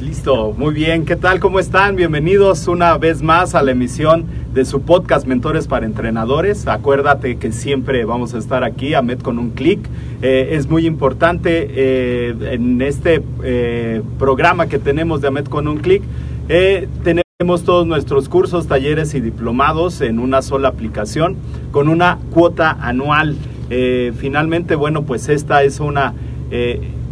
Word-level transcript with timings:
Listo, 0.00 0.54
muy 0.56 0.74
bien. 0.74 1.04
¿Qué 1.04 1.16
tal? 1.16 1.40
¿Cómo 1.40 1.58
están? 1.58 1.96
Bienvenidos 1.96 2.68
una 2.68 2.96
vez 2.98 3.20
más 3.20 3.56
a 3.56 3.62
la 3.64 3.72
emisión 3.72 4.26
de 4.54 4.64
su 4.64 4.82
podcast 4.82 5.26
Mentores 5.26 5.66
para 5.66 5.86
Entrenadores. 5.86 6.68
Acuérdate 6.68 7.36
que 7.36 7.50
siempre 7.50 8.04
vamos 8.04 8.32
a 8.32 8.38
estar 8.38 8.62
aquí, 8.62 8.94
Ahmed 8.94 9.18
con 9.18 9.40
un 9.40 9.50
clic. 9.50 9.80
Eh, 10.22 10.50
es 10.52 10.70
muy 10.70 10.86
importante 10.86 11.66
eh, 11.70 12.32
en 12.52 12.80
este 12.80 13.24
eh, 13.42 14.02
programa 14.20 14.68
que 14.68 14.78
tenemos 14.78 15.20
de 15.20 15.28
Ahmed 15.28 15.46
con 15.46 15.66
un 15.66 15.78
clic. 15.78 16.04
tenemos 16.46 17.64
todos 17.64 17.84
nuestros 17.84 18.28
cursos, 18.28 18.68
talleres 18.68 19.14
y 19.14 19.20
diplomados 19.20 20.00
en 20.00 20.20
una 20.20 20.42
sola 20.42 20.68
aplicación 20.68 21.36
con 21.72 21.88
una 21.88 22.20
cuota 22.32 22.70
anual. 22.80 23.34
finalmente, 23.68 24.76
bueno, 24.76 25.02
pues 25.02 25.28
esta 25.28 25.64
es 25.64 25.80
una 25.80 26.14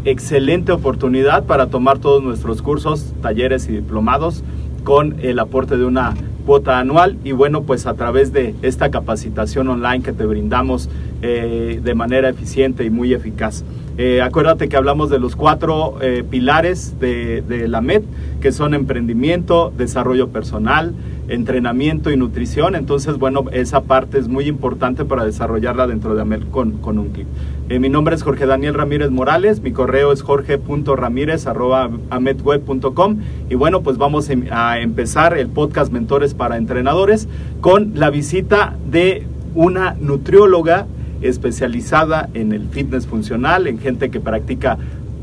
excelente 0.06 0.70
oportunidad 0.70 1.44
para 1.44 1.66
tomar 1.66 1.98
todos 1.98 2.22
nuestros 2.22 2.62
cursos, 2.62 3.12
talleres 3.20 3.68
y 3.68 3.72
diplomados 3.72 4.44
con 4.84 5.16
el 5.20 5.40
aporte 5.40 5.76
de 5.76 5.84
una 5.84 6.14
cuota 6.46 6.78
anual 6.78 7.18
y 7.24 7.32
bueno 7.32 7.64
pues 7.64 7.86
a 7.86 7.94
través 7.94 8.32
de 8.32 8.54
esta 8.62 8.92
capacitación 8.92 9.66
online 9.66 10.04
que 10.04 10.12
te 10.12 10.24
brindamos 10.24 10.88
eh, 11.22 11.80
de 11.82 11.94
manera 11.94 12.28
eficiente 12.28 12.84
y 12.84 12.90
muy 12.90 13.12
eficaz. 13.12 13.64
Eh, 13.98 14.22
acuérdate 14.22 14.68
que 14.68 14.76
hablamos 14.76 15.10
de 15.10 15.18
los 15.18 15.34
cuatro 15.34 15.98
eh, 16.00 16.22
pilares 16.28 17.00
de, 17.00 17.42
de 17.42 17.66
la 17.66 17.80
MED 17.80 18.02
que 18.40 18.52
son 18.52 18.74
emprendimiento, 18.74 19.72
desarrollo 19.76 20.28
personal, 20.28 20.94
entrenamiento 21.28 22.10
y 22.10 22.16
nutrición. 22.16 22.74
Entonces, 22.74 23.18
bueno, 23.18 23.44
esa 23.52 23.82
parte 23.82 24.18
es 24.18 24.28
muy 24.28 24.46
importante 24.46 25.04
para 25.04 25.24
desarrollarla 25.24 25.86
dentro 25.86 26.14
de 26.14 26.22
AMED 26.22 26.44
con, 26.50 26.78
con 26.78 26.98
un 26.98 27.08
clic. 27.08 27.26
Eh, 27.68 27.80
mi 27.80 27.88
nombre 27.88 28.14
es 28.14 28.22
Jorge 28.22 28.46
Daniel 28.46 28.74
Ramírez 28.74 29.10
Morales, 29.10 29.60
mi 29.60 29.72
correo 29.72 30.12
es 30.12 30.22
jorge.ramírez.amedweb.com 30.22 33.16
y 33.50 33.56
bueno, 33.56 33.82
pues 33.82 33.98
vamos 33.98 34.30
em, 34.30 34.44
a 34.52 34.78
empezar 34.78 35.36
el 35.36 35.48
podcast 35.48 35.92
Mentores 35.92 36.34
para 36.34 36.58
Entrenadores 36.58 37.26
con 37.60 37.94
la 37.96 38.10
visita 38.10 38.76
de 38.88 39.26
una 39.56 39.96
nutrióloga 39.98 40.86
especializada 41.22 42.28
en 42.34 42.52
el 42.52 42.68
fitness 42.68 43.06
funcional, 43.06 43.66
en 43.66 43.78
gente 43.78 44.10
que 44.10 44.20
practica 44.20 44.76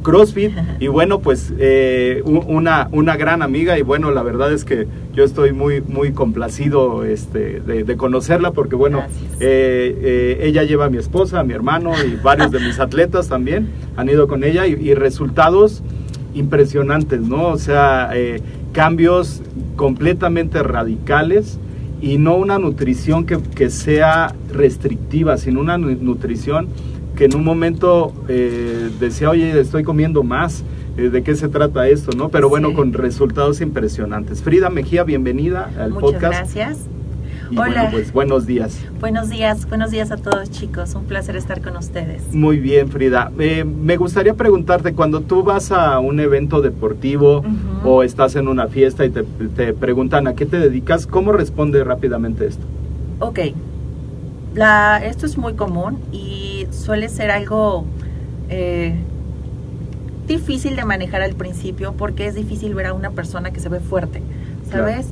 CrossFit. 0.04 0.52
Y 0.80 0.88
bueno, 0.88 1.20
pues 1.20 1.54
eh, 1.58 2.22
una, 2.26 2.90
una 2.92 3.16
gran 3.18 3.42
amiga. 3.42 3.80
Y 3.80 3.82
bueno, 3.82 4.12
la 4.12 4.22
verdad 4.22 4.54
es 4.54 4.66
que 4.66 4.88
yo 5.14 5.24
estoy 5.24 5.54
muy, 5.54 5.82
muy 5.82 6.12
complacido 6.12 7.04
este, 7.04 7.62
de, 7.62 7.98
conocerla. 7.98 8.52
Porque 8.52 8.76
bueno, 8.76 9.04
eh, 9.40 9.98
eh, 10.02 10.40
ella 10.42 10.64
lleva 10.64 10.86
a 10.86 10.90
mi 10.90 10.98
esposa, 10.98 11.40
a 11.40 11.44
mi 11.44 11.54
hermano 11.54 11.94
y 12.04 12.16
varios 12.18 12.52
de 12.52 12.60
mis 12.60 12.80
atletas 12.80 13.30
también 13.30 13.70
han 13.96 14.10
ido 14.10 14.28
con 14.28 14.44
ella. 14.44 14.68
Y, 14.68 14.94
resultados 14.94 15.82
impresionantes, 16.36 17.22
¿no? 17.22 17.48
O 17.48 17.58
sea, 17.58 18.12
cambios 18.74 19.42
completamente 19.76 20.62
radicales. 20.62 21.60
Y 22.02 22.18
no 22.18 22.36
una 22.36 22.60
nutrición 22.60 23.26
que, 23.26 23.38
que 23.42 23.70
sea 23.70 24.36
restrictiva, 24.52 25.38
sino 25.38 25.62
una 25.62 25.78
nutrición 25.78 26.68
que 27.16 27.26
en 27.26 27.36
un 27.36 27.44
momento 27.44 28.14
eh, 28.28 28.90
decía, 29.00 29.30
oye, 29.30 29.60
estoy 29.60 29.84
comiendo 29.84 30.24
más, 30.24 30.64
eh, 30.98 31.10
¿de 31.10 31.24
qué 31.24 31.36
se 31.36 31.48
trata 31.48 31.88
esto? 31.88 32.16
¿no? 32.18 32.30
Pero 32.30 32.50
bueno, 32.50 32.74
con 32.74 32.94
resultados 32.94 33.62
impresionantes. 33.62 34.42
Frida 34.42 34.70
Mejía, 34.70 35.04
bienvenida 35.04 35.70
al 35.80 35.92
Muchas 35.92 36.12
podcast. 36.14 36.34
gracias. 36.34 36.80
Hola. 37.52 37.66
Bueno, 37.66 37.84
pues 37.92 38.12
buenos 38.12 38.48
días. 38.48 38.80
Buenos 39.00 39.30
días, 39.30 39.70
buenos 39.70 39.92
días 39.92 40.10
a 40.12 40.18
todos 40.18 40.50
chicos, 40.50 40.96
un 40.96 41.04
placer 41.04 41.36
estar 41.36 41.62
con 41.62 41.78
ustedes. 41.78 42.34
Muy 42.34 42.58
bien, 42.58 42.90
Frida. 42.90 43.32
Eh, 43.38 43.64
me 43.64 43.98
gustaría 43.98 44.34
preguntarte, 44.34 44.94
cuando 44.94 45.22
tú 45.22 45.44
vas 45.44 45.72
a 45.72 46.00
un 46.00 46.20
evento 46.20 46.62
deportivo 46.62 47.44
o 47.84 48.02
estás 48.02 48.36
en 48.38 48.48
una 48.48 48.68
fiesta 48.68 49.06
y 49.06 49.12
te, 49.12 49.24
te 49.56 49.74
preguntan 49.74 50.26
a 50.26 50.34
qué 50.34 50.48
te 50.48 50.58
dedicas, 50.58 51.06
¿cómo 51.06 51.32
responde 51.32 51.84
rápidamente 51.84 52.48
esto? 52.48 52.66
Ok, 53.20 53.40
la, 54.56 55.04
esto 55.04 55.26
es 55.26 55.38
muy 55.38 55.54
común 55.54 56.00
y 56.12 56.43
suele 56.84 57.08
ser 57.08 57.32
algo 57.32 57.86
eh, 58.50 58.94
difícil 60.28 60.76
de 60.76 60.84
manejar 60.84 61.22
al 61.22 61.34
principio 61.34 61.94
porque 61.94 62.28
es 62.28 62.36
difícil 62.36 62.76
ver 62.76 62.88
a 62.88 62.94
una 62.94 63.12
persona 63.12 63.52
que 63.52 63.60
se 63.60 63.70
ve 63.70 63.80
fuerte, 63.80 64.22
¿sabes? 64.70 65.08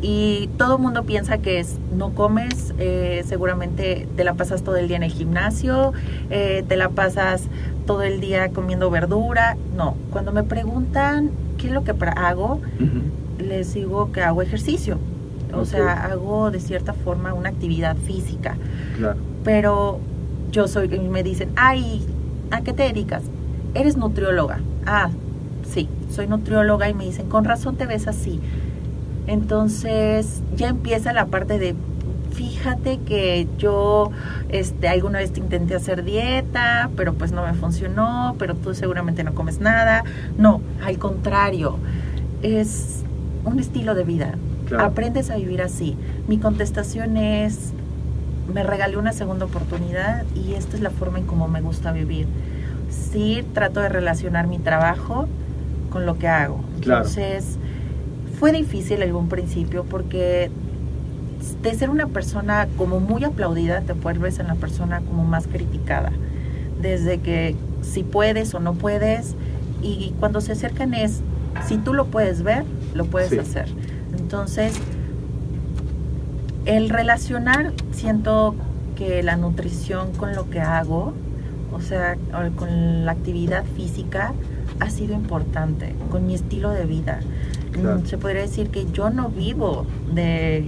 Y 0.00 0.48
todo 0.58 0.76
el 0.76 0.82
mundo 0.82 1.02
piensa 1.02 1.38
que 1.38 1.58
es, 1.58 1.76
no 1.96 2.14
comes, 2.14 2.72
eh, 2.78 3.24
seguramente 3.26 4.06
te 4.16 4.22
la 4.22 4.34
pasas 4.34 4.62
todo 4.62 4.76
el 4.76 4.86
día 4.86 4.96
en 4.96 5.02
el 5.02 5.10
gimnasio, 5.10 5.92
eh, 6.30 6.64
te 6.68 6.76
la 6.76 6.90
pasas 6.90 7.42
todo 7.84 8.04
el 8.04 8.20
día 8.20 8.50
comiendo 8.50 8.90
verdura. 8.90 9.56
No, 9.76 9.96
cuando 10.12 10.30
me 10.30 10.44
preguntan 10.44 11.32
qué 11.56 11.66
es 11.66 11.72
lo 11.72 11.82
que 11.82 11.94
hago, 12.14 12.60
les 13.38 13.74
digo 13.74 14.12
que 14.12 14.22
hago 14.22 14.40
ejercicio. 14.42 14.98
O 15.52 15.64
sea, 15.64 16.04
hago 16.04 16.52
de 16.52 16.60
cierta 16.60 16.92
forma 16.92 17.32
una 17.32 17.48
actividad 17.48 17.96
física. 17.96 18.56
Claro. 18.98 19.18
Pero 19.42 19.98
yo 20.50 20.68
soy, 20.68 20.88
me 20.88 21.22
dicen, 21.22 21.50
ay, 21.56 22.06
¿a 22.50 22.62
qué 22.62 22.72
te 22.72 22.84
dedicas? 22.84 23.22
Eres 23.74 23.96
nutrióloga. 23.96 24.60
Ah, 24.86 25.10
sí, 25.70 25.88
soy 26.10 26.26
nutrióloga 26.26 26.88
y 26.88 26.94
me 26.94 27.04
dicen, 27.04 27.28
con 27.28 27.44
razón 27.44 27.76
te 27.76 27.86
ves 27.86 28.08
así. 28.08 28.40
Entonces 29.26 30.42
ya 30.56 30.68
empieza 30.68 31.12
la 31.12 31.26
parte 31.26 31.58
de, 31.58 31.74
fíjate 32.32 32.98
que 32.98 33.46
yo 33.58 34.10
este, 34.48 34.88
alguna 34.88 35.18
vez 35.18 35.32
te 35.32 35.40
intenté 35.40 35.74
hacer 35.74 36.04
dieta, 36.04 36.90
pero 36.96 37.14
pues 37.14 37.32
no 37.32 37.44
me 37.44 37.52
funcionó, 37.54 38.36
pero 38.38 38.54
tú 38.54 38.74
seguramente 38.74 39.24
no 39.24 39.34
comes 39.34 39.60
nada. 39.60 40.04
No, 40.38 40.62
al 40.82 40.98
contrario, 40.98 41.76
es 42.42 43.02
un 43.44 43.58
estilo 43.58 43.94
de 43.94 44.04
vida. 44.04 44.34
Aprendes 44.78 45.30
a 45.30 45.36
vivir 45.36 45.62
así. 45.62 45.96
Mi 46.26 46.38
contestación 46.38 47.16
es, 47.16 47.72
me 48.52 48.62
regalé 48.62 48.96
una 48.96 49.12
segunda 49.12 49.44
oportunidad 49.46 50.24
y 50.34 50.54
esta 50.54 50.76
es 50.76 50.82
la 50.82 50.90
forma 50.90 51.18
en 51.18 51.26
cómo 51.26 51.48
me 51.48 51.60
gusta 51.60 51.92
vivir. 51.92 52.26
Sí, 52.90 53.44
trato 53.54 53.80
de 53.80 53.88
relacionar 53.88 54.46
mi 54.46 54.58
trabajo 54.58 55.28
con 55.90 56.06
lo 56.06 56.18
que 56.18 56.28
hago. 56.28 56.60
Entonces, 56.76 57.58
Fue 58.38 58.52
difícil 58.52 59.02
algún 59.02 59.28
principio 59.28 59.82
porque 59.84 60.48
de 61.60 61.74
ser 61.74 61.90
una 61.90 62.06
persona 62.06 62.68
como 62.76 63.00
muy 63.00 63.24
aplaudida 63.24 63.80
te 63.80 63.94
vuelves 63.94 64.38
en 64.38 64.46
la 64.46 64.54
persona 64.54 65.00
como 65.00 65.24
más 65.24 65.48
criticada. 65.48 66.12
Desde 66.80 67.18
que 67.18 67.56
si 67.82 68.04
puedes 68.04 68.54
o 68.54 68.60
no 68.60 68.74
puedes 68.74 69.34
y 69.82 70.14
cuando 70.20 70.40
se 70.40 70.52
acercan 70.52 70.94
es 70.94 71.20
si 71.66 71.78
tú 71.78 71.94
lo 71.94 72.06
puedes 72.06 72.42
ver, 72.44 72.64
lo 72.94 73.06
puedes 73.06 73.30
Sí. 73.30 73.38
hacer. 73.38 73.66
Entonces, 74.16 74.72
el 76.68 76.90
relacionar, 76.90 77.72
siento 77.92 78.54
que 78.94 79.22
la 79.22 79.36
nutrición 79.36 80.12
con 80.12 80.34
lo 80.36 80.50
que 80.50 80.60
hago, 80.60 81.14
o 81.72 81.80
sea, 81.80 82.16
con 82.56 83.04
la 83.06 83.12
actividad 83.12 83.64
física, 83.74 84.34
ha 84.80 84.90
sido 84.90 85.14
importante, 85.14 85.94
con 86.10 86.26
mi 86.26 86.34
estilo 86.34 86.70
de 86.70 86.84
vida. 86.84 87.20
Claro. 87.72 88.00
Mm, 88.00 88.06
Se 88.06 88.18
podría 88.18 88.42
decir 88.42 88.68
que 88.68 88.86
yo 88.92 89.08
no 89.10 89.28
vivo 89.30 89.86
de 90.12 90.66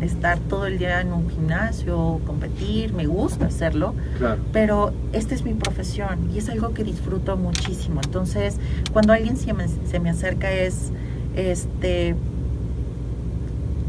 estar 0.00 0.38
todo 0.38 0.66
el 0.66 0.78
día 0.78 1.00
en 1.00 1.12
un 1.12 1.28
gimnasio, 1.28 2.20
competir, 2.26 2.94
me 2.94 3.06
gusta 3.06 3.46
hacerlo, 3.46 3.94
Claro. 4.18 4.40
pero 4.52 4.92
esta 5.12 5.34
es 5.34 5.44
mi 5.44 5.52
profesión 5.54 6.30
y 6.32 6.38
es 6.38 6.48
algo 6.48 6.72
que 6.74 6.84
disfruto 6.84 7.36
muchísimo. 7.36 8.00
Entonces, 8.04 8.56
cuando 8.92 9.12
alguien 9.12 9.36
se 9.36 9.52
me, 9.52 9.66
se 9.68 9.98
me 10.00 10.10
acerca 10.10 10.50
es, 10.52 10.90
este, 11.36 12.14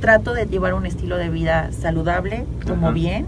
trato 0.01 0.33
de 0.33 0.45
llevar 0.45 0.73
un 0.73 0.85
estilo 0.85 1.15
de 1.17 1.29
vida 1.29 1.71
saludable, 1.71 2.45
como 2.67 2.87
Ajá. 2.87 2.93
bien, 2.93 3.25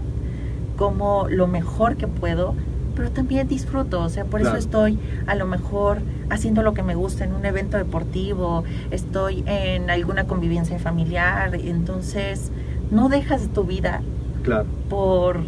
como 0.76 1.26
lo 1.30 1.46
mejor 1.46 1.96
que 1.96 2.06
puedo, 2.08 2.54
pero 2.96 3.10
también 3.10 3.48
disfruto, 3.48 4.02
o 4.02 4.08
sea, 4.08 4.24
por 4.24 4.40
Claro. 4.40 4.56
eso 4.58 4.66
estoy 4.66 4.98
a 5.26 5.34
lo 5.34 5.46
mejor 5.46 5.98
haciendo 6.30 6.62
lo 6.62 6.74
que 6.74 6.82
me 6.82 6.94
gusta 6.94 7.24
en 7.24 7.32
un 7.32 7.44
evento 7.46 7.76
deportivo, 7.76 8.64
estoy 8.90 9.42
en 9.46 9.88
alguna 9.88 10.24
convivencia 10.24 10.78
familiar, 10.78 11.54
entonces 11.54 12.50
no 12.90 13.08
dejas 13.08 13.48
tu 13.48 13.64
vida 13.64 14.00
Claro. 14.42 14.66
por 14.90 15.38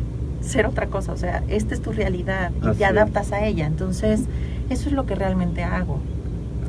ser 0.41 0.67
otra 0.67 0.87
cosa, 0.87 1.13
o 1.13 1.17
sea, 1.17 1.43
esta 1.49 1.75
es 1.75 1.83
tu 1.83 1.93
realidad 1.93 2.51
y 2.63 2.69
Así 2.69 2.79
te 2.79 2.85
es. 2.85 2.91
adaptas 2.91 3.33
a 3.33 3.45
ella, 3.45 3.67
entonces 3.67 4.23
eso 4.71 4.89
es 4.89 4.95
lo 4.95 5.07
que 5.07 5.15
realmente 5.15 5.63
hago. 5.65 5.99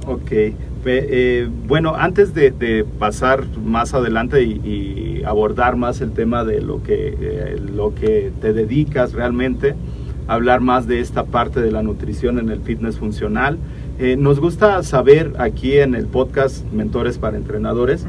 Ok. 0.07 0.31
Eh, 0.89 1.49
bueno, 1.67 1.95
antes 1.95 2.33
de, 2.33 2.51
de 2.51 2.85
pasar 2.85 3.45
más 3.57 3.93
adelante 3.93 4.43
y, 4.43 4.53
y 4.63 5.23
abordar 5.25 5.75
más 5.75 6.01
el 6.01 6.11
tema 6.11 6.43
de 6.43 6.61
lo 6.61 6.81
que, 6.83 7.17
eh, 7.19 7.61
lo 7.75 7.93
que 7.93 8.31
te 8.41 8.53
dedicas 8.53 9.13
realmente, 9.13 9.75
hablar 10.27 10.61
más 10.61 10.87
de 10.87 10.99
esta 10.99 11.25
parte 11.25 11.61
de 11.61 11.71
la 11.71 11.83
nutrición 11.83 12.39
en 12.39 12.49
el 12.49 12.61
fitness 12.61 12.97
funcional, 12.97 13.57
eh, 13.99 14.15
nos 14.15 14.39
gusta 14.39 14.83
saber 14.83 15.33
aquí 15.39 15.77
en 15.77 15.95
el 15.95 16.05
podcast 16.05 16.69
Mentores 16.71 17.17
para 17.17 17.37
Entrenadores, 17.37 18.05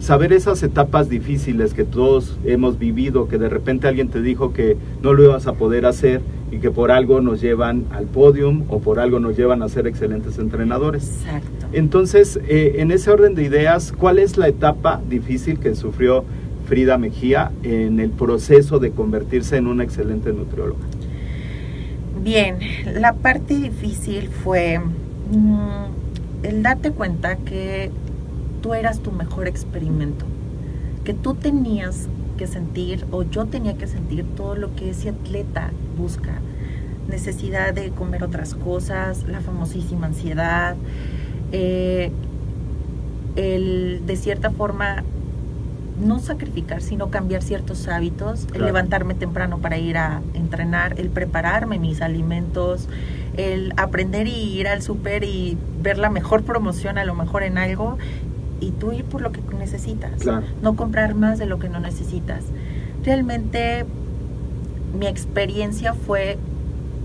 saber 0.00 0.32
esas 0.32 0.62
etapas 0.62 1.08
difíciles 1.08 1.74
que 1.74 1.84
todos 1.84 2.38
hemos 2.44 2.78
vivido, 2.78 3.28
que 3.28 3.38
de 3.38 3.48
repente 3.48 3.86
alguien 3.86 4.08
te 4.08 4.20
dijo 4.20 4.52
que 4.52 4.76
no 5.02 5.12
lo 5.12 5.24
ibas 5.24 5.46
a 5.46 5.52
poder 5.52 5.86
hacer 5.86 6.22
y 6.50 6.58
que 6.58 6.70
por 6.70 6.90
algo 6.90 7.20
nos 7.20 7.40
llevan 7.40 7.84
al 7.92 8.06
podium 8.06 8.64
o 8.68 8.80
por 8.80 8.98
algo 8.98 9.20
nos 9.20 9.36
llevan 9.36 9.62
a 9.62 9.68
ser 9.68 9.86
excelentes 9.86 10.38
entrenadores. 10.38 11.22
Exacto. 11.24 11.57
Entonces, 11.72 12.38
eh, 12.48 12.76
en 12.78 12.90
ese 12.90 13.10
orden 13.10 13.34
de 13.34 13.44
ideas, 13.44 13.92
¿cuál 13.92 14.18
es 14.18 14.36
la 14.36 14.48
etapa 14.48 15.00
difícil 15.08 15.58
que 15.58 15.74
sufrió 15.74 16.24
Frida 16.66 16.98
Mejía 16.98 17.52
en 17.62 18.00
el 18.00 18.10
proceso 18.10 18.78
de 18.78 18.90
convertirse 18.90 19.56
en 19.56 19.66
una 19.66 19.84
excelente 19.84 20.32
nutrióloga? 20.32 20.80
Bien, 22.22 22.58
la 22.94 23.14
parte 23.14 23.54
difícil 23.54 24.28
fue 24.28 24.78
mm, 24.78 26.42
el 26.42 26.62
darte 26.62 26.90
cuenta 26.90 27.36
que 27.36 27.90
tú 28.62 28.74
eras 28.74 29.00
tu 29.00 29.12
mejor 29.12 29.46
experimento, 29.46 30.24
que 31.04 31.14
tú 31.14 31.34
tenías 31.34 32.08
que 32.36 32.46
sentir 32.46 33.04
o 33.10 33.22
yo 33.24 33.46
tenía 33.46 33.76
que 33.76 33.86
sentir 33.86 34.24
todo 34.36 34.54
lo 34.54 34.74
que 34.74 34.90
ese 34.90 35.10
atleta 35.10 35.70
busca, 35.96 36.40
necesidad 37.08 37.74
de 37.74 37.90
comer 37.90 38.24
otras 38.24 38.54
cosas, 38.54 39.24
la 39.28 39.40
famosísima 39.40 40.06
ansiedad, 40.06 40.76
eh, 41.52 42.10
el 43.36 44.02
de 44.06 44.16
cierta 44.16 44.50
forma 44.50 45.04
no 46.00 46.20
sacrificar, 46.20 46.80
sino 46.80 47.10
cambiar 47.10 47.42
ciertos 47.42 47.88
hábitos, 47.88 48.46
el 48.54 48.64
levantarme 48.64 49.14
temprano 49.14 49.58
para 49.58 49.78
ir 49.78 49.96
a 49.96 50.22
entrenar, 50.34 50.98
el 50.98 51.08
prepararme 51.10 51.78
mis 51.78 52.00
alimentos, 52.02 52.88
el 53.36 53.72
aprender 53.76 54.28
y 54.28 54.32
ir 54.58 54.68
al 54.68 54.80
súper 54.82 55.24
y 55.24 55.58
ver 55.82 55.98
la 55.98 56.08
mejor 56.08 56.44
promoción 56.44 56.98
a 56.98 57.04
lo 57.04 57.14
mejor 57.14 57.42
en 57.42 57.58
algo 57.58 57.98
y 58.60 58.70
tú 58.72 58.92
ir 58.92 59.04
por 59.04 59.22
lo 59.22 59.32
que 59.32 59.40
necesitas, 59.58 60.20
Claro. 60.20 60.46
no 60.62 60.76
comprar 60.76 61.14
más 61.14 61.38
de 61.38 61.46
lo 61.46 61.58
que 61.58 61.68
no 61.68 61.80
necesitas. 61.80 62.44
Realmente 63.04 63.84
mi 64.98 65.06
experiencia 65.06 65.94
fue 65.94 66.38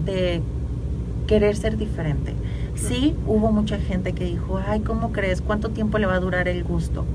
de 0.06 0.42
querer 1.28 1.56
ser 1.56 1.78
diferente. 1.78 2.34
Sí, 2.76 3.16
hubo 3.28 3.52
mucha 3.52 3.78
gente 3.78 4.14
que 4.14 4.26
dijo, 4.26 4.60
ay, 4.68 4.82
¿cómo 4.82 5.12
crees? 5.12 5.42
¿Cuánto 5.42 5.70
tiempo 5.70 5.98
le 6.00 6.06
va 6.08 6.16
a 6.16 6.20
durar 6.20 6.48
el 6.48 6.64
gusto? 6.64 7.06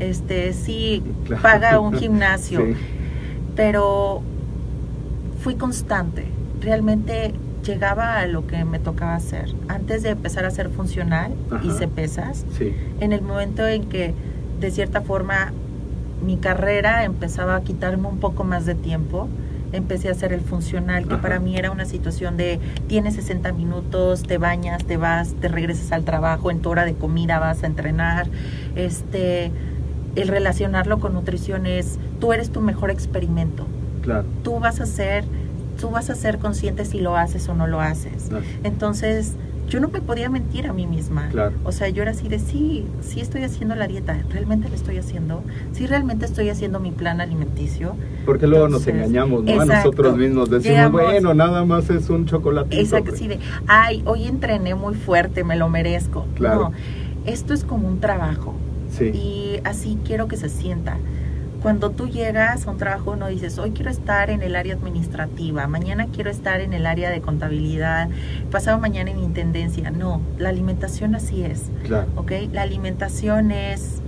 Este, 0.00 0.52
sí, 0.52 1.02
Claro. 1.26 1.42
paga 1.42 1.78
un 1.80 1.92
gimnasio, 1.94 2.60
Sí. 2.60 2.74
pero 3.54 4.22
fui 5.40 5.54
constante. 5.56 6.24
Realmente 6.60 7.34
llegaba 7.64 8.18
a 8.18 8.26
lo 8.26 8.46
que 8.46 8.64
me 8.64 8.78
tocaba 8.78 9.14
hacer. 9.14 9.54
Antes 9.68 10.02
de 10.02 10.10
empezar 10.10 10.44
a 10.44 10.50
ser 10.50 10.70
funcional, 10.70 11.32
Ajá. 11.50 11.64
hice 11.64 11.88
pesas. 11.88 12.44
Sí, 12.58 12.74
En 13.00 13.12
el 13.12 13.22
momento 13.22 13.66
en 13.66 13.84
que, 13.84 14.14
de 14.60 14.70
cierta 14.70 15.00
forma, 15.02 15.52
mi 16.24 16.36
carrera 16.36 17.04
empezaba 17.04 17.56
a 17.56 17.62
quitarme 17.62 18.08
un 18.08 18.18
poco 18.18 18.44
más 18.44 18.64
de 18.66 18.74
tiempo, 18.74 19.28
empecé 19.72 20.08
a 20.08 20.12
hacer 20.12 20.32
el 20.32 20.40
funcional, 20.40 21.06
que 21.08 21.14
Ajá. 21.14 21.22
para 21.22 21.40
mí 21.40 21.56
era 21.56 21.70
una 21.70 21.84
situación 21.84 22.36
de 22.36 22.60
tienes 22.86 23.14
60 23.14 23.52
minutos, 23.52 24.22
te 24.22 24.38
bañas, 24.38 24.84
te 24.84 24.96
vas, 24.96 25.34
te 25.40 25.48
regresas 25.48 25.92
al 25.92 26.04
trabajo, 26.04 26.50
en 26.50 26.60
tu 26.60 26.70
hora 26.70 26.84
de 26.84 26.94
comida 26.94 27.38
vas 27.38 27.62
a 27.62 27.66
entrenar. 27.66 28.28
Este, 28.76 29.50
el 30.14 30.28
relacionarlo 30.28 31.00
con 31.00 31.14
nutrición 31.14 31.66
es, 31.66 31.98
tú 32.20 32.32
eres 32.32 32.50
tu 32.50 32.60
mejor 32.60 32.90
experimento. 32.90 33.66
claro. 34.02 34.26
Tú 34.44 34.58
vas 34.60 34.80
a 34.80 34.86
ser, 34.86 35.24
tú 35.80 35.90
vas 35.90 36.10
a 36.10 36.14
ser 36.14 36.38
consciente 36.38 36.84
si 36.84 37.00
lo 37.00 37.16
haces 37.16 37.48
o 37.48 37.54
no 37.54 37.66
lo 37.66 37.80
haces. 37.80 38.28
Entonces, 38.62 39.36
yo 39.72 39.80
no 39.80 39.88
me 39.88 40.02
podía 40.02 40.28
mentir 40.28 40.66
a 40.66 40.74
mí 40.74 40.86
misma. 40.86 41.30
Claro. 41.30 41.54
O 41.64 41.72
sea, 41.72 41.88
yo 41.88 42.02
era 42.02 42.10
así 42.10 42.28
de, 42.28 42.38
sí, 42.38 42.86
sí 43.00 43.20
estoy 43.20 43.42
haciendo 43.42 43.74
la 43.74 43.86
dieta, 43.86 44.22
realmente 44.28 44.68
la 44.68 44.74
estoy 44.74 44.98
haciendo, 44.98 45.42
sí 45.72 45.86
realmente 45.86 46.26
estoy 46.26 46.50
haciendo 46.50 46.78
mi 46.78 46.90
plan 46.90 47.22
alimenticio. 47.22 47.96
Porque 48.26 48.46
luego 48.46 48.68
nos 48.68 48.86
engañamos, 48.86 49.44
¿no? 49.44 49.60
A 49.62 49.64
nosotros 49.64 50.18
mismos 50.18 50.50
decimos, 50.50 50.76
Llegamos- 50.76 51.00
bueno, 51.02 51.32
nada 51.32 51.64
más 51.64 51.88
es 51.88 52.10
un 52.10 52.26
chocolatito. 52.26 52.82
Exacto, 52.82 53.12
así 53.14 53.28
de, 53.28 53.38
ay, 53.66 54.02
hoy 54.04 54.24
entrené 54.24 54.74
muy 54.74 54.92
fuerte, 54.94 55.42
me 55.42 55.56
lo 55.56 55.70
merezco. 55.70 56.26
Claro. 56.34 56.68
No, 56.68 56.72
esto 57.24 57.54
es 57.54 57.64
como 57.64 57.88
un 57.88 57.98
trabajo 57.98 58.54
Sí, 58.90 59.04
y 59.06 59.60
así 59.64 59.98
quiero 60.04 60.28
que 60.28 60.36
se 60.36 60.50
sienta. 60.50 60.98
Cuando 61.62 61.90
tú 61.90 62.08
llegas 62.08 62.66
a 62.66 62.70
un 62.72 62.76
trabajo, 62.78 63.14
no 63.14 63.28
dices, 63.28 63.56
hoy 63.58 63.70
quiero 63.70 63.90
estar 63.90 64.30
en 64.30 64.42
el 64.42 64.56
área 64.56 64.74
administrativa, 64.74 65.68
mañana 65.68 66.08
quiero 66.12 66.28
estar 66.30 66.60
en 66.60 66.72
el 66.72 66.86
área 66.86 67.08
de 67.10 67.20
contabilidad, 67.20 68.08
pasado 68.50 68.80
mañana 68.80 69.12
en 69.12 69.20
intendencia. 69.20 69.90
No, 69.92 70.20
la 70.38 70.48
alimentación 70.48 71.14
así 71.14 71.44
es. 71.44 71.70
claro. 71.84 72.08
¿ok? 72.16 72.32
La 72.52 72.62
alimentación 72.62 73.52
es 73.52 74.00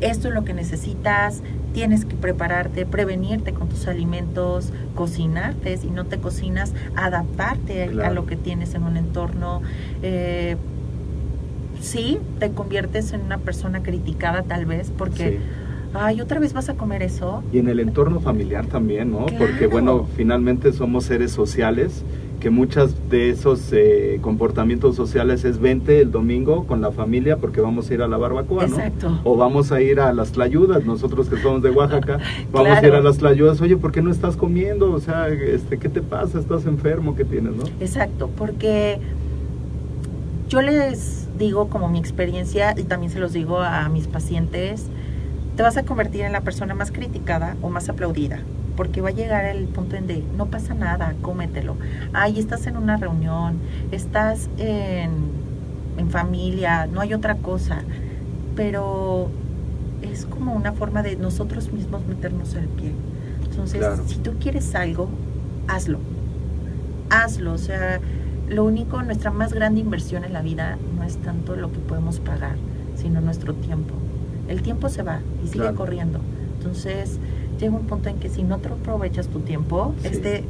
esto 0.00 0.28
es 0.28 0.34
lo 0.34 0.44
que 0.44 0.52
necesitas, 0.52 1.42
tienes 1.72 2.04
que 2.04 2.14
prepararte, 2.14 2.84
prevenirte 2.84 3.52
con 3.54 3.68
tus 3.70 3.88
alimentos, 3.88 4.70
cocinarte, 4.94 5.76
si 5.78 5.88
no 5.90 6.04
te 6.04 6.18
cocinas, 6.18 6.74
adaptarte 6.94 7.84
a- 8.04 8.10
lo 8.10 8.26
que 8.26 8.36
tienes 8.36 8.74
en 8.74 8.82
un 8.82 8.96
entorno. 8.98 9.62
Eh, 10.02 10.56
sí, 11.86 12.18
te 12.38 12.50
conviertes 12.50 13.12
en 13.12 13.22
una 13.22 13.38
persona 13.38 13.82
criticada 13.82 14.42
tal 14.42 14.66
vez 14.66 14.90
porque, 14.96 15.30
Sí. 15.30 15.36
ay, 15.94 16.20
otra 16.20 16.38
vez 16.40 16.52
vas 16.52 16.68
a 16.68 16.74
comer 16.74 17.02
eso. 17.02 17.42
Y 17.52 17.58
en 17.58 17.68
el 17.68 17.80
entorno 17.80 18.20
familiar 18.20 18.66
también, 18.66 19.10
¿no? 19.12 19.26
Porque 19.38 19.66
bueno, 19.66 20.06
finalmente 20.16 20.72
somos 20.72 21.04
seres 21.04 21.30
sociales, 21.32 22.02
que 22.40 22.50
muchos 22.50 22.94
de 23.08 23.30
esos 23.30 23.72
eh, 23.72 24.18
comportamientos 24.20 24.94
sociales 24.94 25.44
es 25.44 25.58
vente 25.58 26.00
el 26.02 26.10
domingo 26.10 26.66
con 26.66 26.82
la 26.82 26.92
familia 26.92 27.38
porque 27.38 27.62
vamos 27.62 27.90
a 27.90 27.94
ir 27.94 28.02
a 28.02 28.08
la 28.08 28.18
barbacoa, 28.18 28.66
¿no? 28.66 28.76
Exacto. 28.76 29.20
O 29.24 29.36
vamos 29.38 29.72
a 29.72 29.80
ir 29.80 30.00
a 30.00 30.12
las 30.12 30.32
tlayudas, 30.32 30.84
nosotros 30.84 31.28
que 31.30 31.38
somos 31.38 31.62
de 31.62 31.70
Oaxaca, 31.70 32.18
vamos 32.52 32.76
a 32.76 32.86
ir 32.86 32.92
a 32.92 33.00
las 33.00 33.16
tlayudas, 33.18 33.60
oye, 33.62 33.76
¿por 33.78 33.90
qué 33.90 34.02
no 34.02 34.10
estás 34.10 34.36
comiendo? 34.36 34.92
O 34.92 35.00
sea, 35.00 35.28
este, 35.28 35.78
¿qué 35.78 35.88
te 35.88 36.02
pasa? 36.02 36.38
¿Estás 36.38 36.66
enfermo? 36.66 37.16
¿Qué 37.16 37.24
tienes, 37.24 37.56
no? 37.56 37.64
Exacto, 37.80 38.28
porque 38.36 38.98
yo 40.50 40.60
les 40.60 41.25
digo 41.38 41.68
como 41.68 41.88
mi 41.88 41.98
experiencia 41.98 42.74
y 42.76 42.84
también 42.84 43.12
se 43.12 43.18
los 43.18 43.32
digo 43.32 43.60
a 43.60 43.88
mis 43.88 44.06
pacientes, 44.08 44.84
te 45.56 45.62
vas 45.62 45.76
a 45.76 45.84
convertir 45.84 46.22
en 46.22 46.32
la 46.32 46.42
persona 46.42 46.74
más 46.74 46.90
criticada 46.92 47.56
o 47.62 47.68
más 47.70 47.88
aplaudida, 47.88 48.40
porque 48.76 49.00
va 49.00 49.08
a 49.08 49.12
llegar 49.12 49.44
el 49.46 49.64
punto 49.66 49.96
en 49.96 50.06
de 50.06 50.22
no 50.36 50.46
pasa 50.46 50.74
nada, 50.74 51.14
cómetelo. 51.22 51.76
Ay, 52.12 52.38
estás 52.38 52.66
en 52.66 52.76
una 52.76 52.96
reunión, 52.98 53.58
estás 53.90 54.50
en, 54.58 55.10
en 55.96 56.10
familia, 56.10 56.86
no 56.86 57.00
hay 57.00 57.14
otra 57.14 57.36
cosa. 57.36 57.82
pero 58.54 59.30
es 60.02 60.24
como 60.26 60.54
una 60.54 60.72
forma 60.72 61.02
de 61.02 61.16
nosotros 61.16 61.72
mismos 61.72 62.06
meternos 62.06 62.54
el 62.54 62.68
pie. 62.68 62.92
Entonces, 63.50 63.78
Claro. 63.80 64.02
si 64.06 64.16
tú 64.16 64.32
quieres 64.40 64.74
algo, 64.74 65.08
hazlo. 65.68 65.98
Hazlo, 67.10 67.52
o 67.52 67.58
sea, 67.58 68.00
lo 68.48 68.64
único, 68.64 69.02
nuestra 69.02 69.30
más 69.30 69.52
grande 69.52 69.80
inversión 69.80 70.24
en 70.24 70.32
la 70.32 70.42
vida 70.42 70.78
no 70.96 71.02
es 71.04 71.16
tanto 71.18 71.56
lo 71.56 71.72
que 71.72 71.78
podemos 71.78 72.20
pagar, 72.20 72.56
sino 72.94 73.20
nuestro 73.20 73.54
tiempo. 73.54 73.94
El 74.48 74.62
tiempo 74.62 74.88
se 74.88 75.02
va 75.02 75.20
y 75.44 75.48
sigue 75.48 75.60
Claro. 75.60 75.76
corriendo. 75.76 76.20
Entonces, 76.58 77.18
llega 77.58 77.74
un 77.74 77.86
punto 77.86 78.08
en 78.08 78.18
que 78.18 78.28
si 78.28 78.42
no 78.42 78.58
te 78.58 78.68
aprovechas 78.68 79.28
tu 79.28 79.40
tiempo, 79.40 79.94
Sí. 80.02 80.08
este 80.08 80.44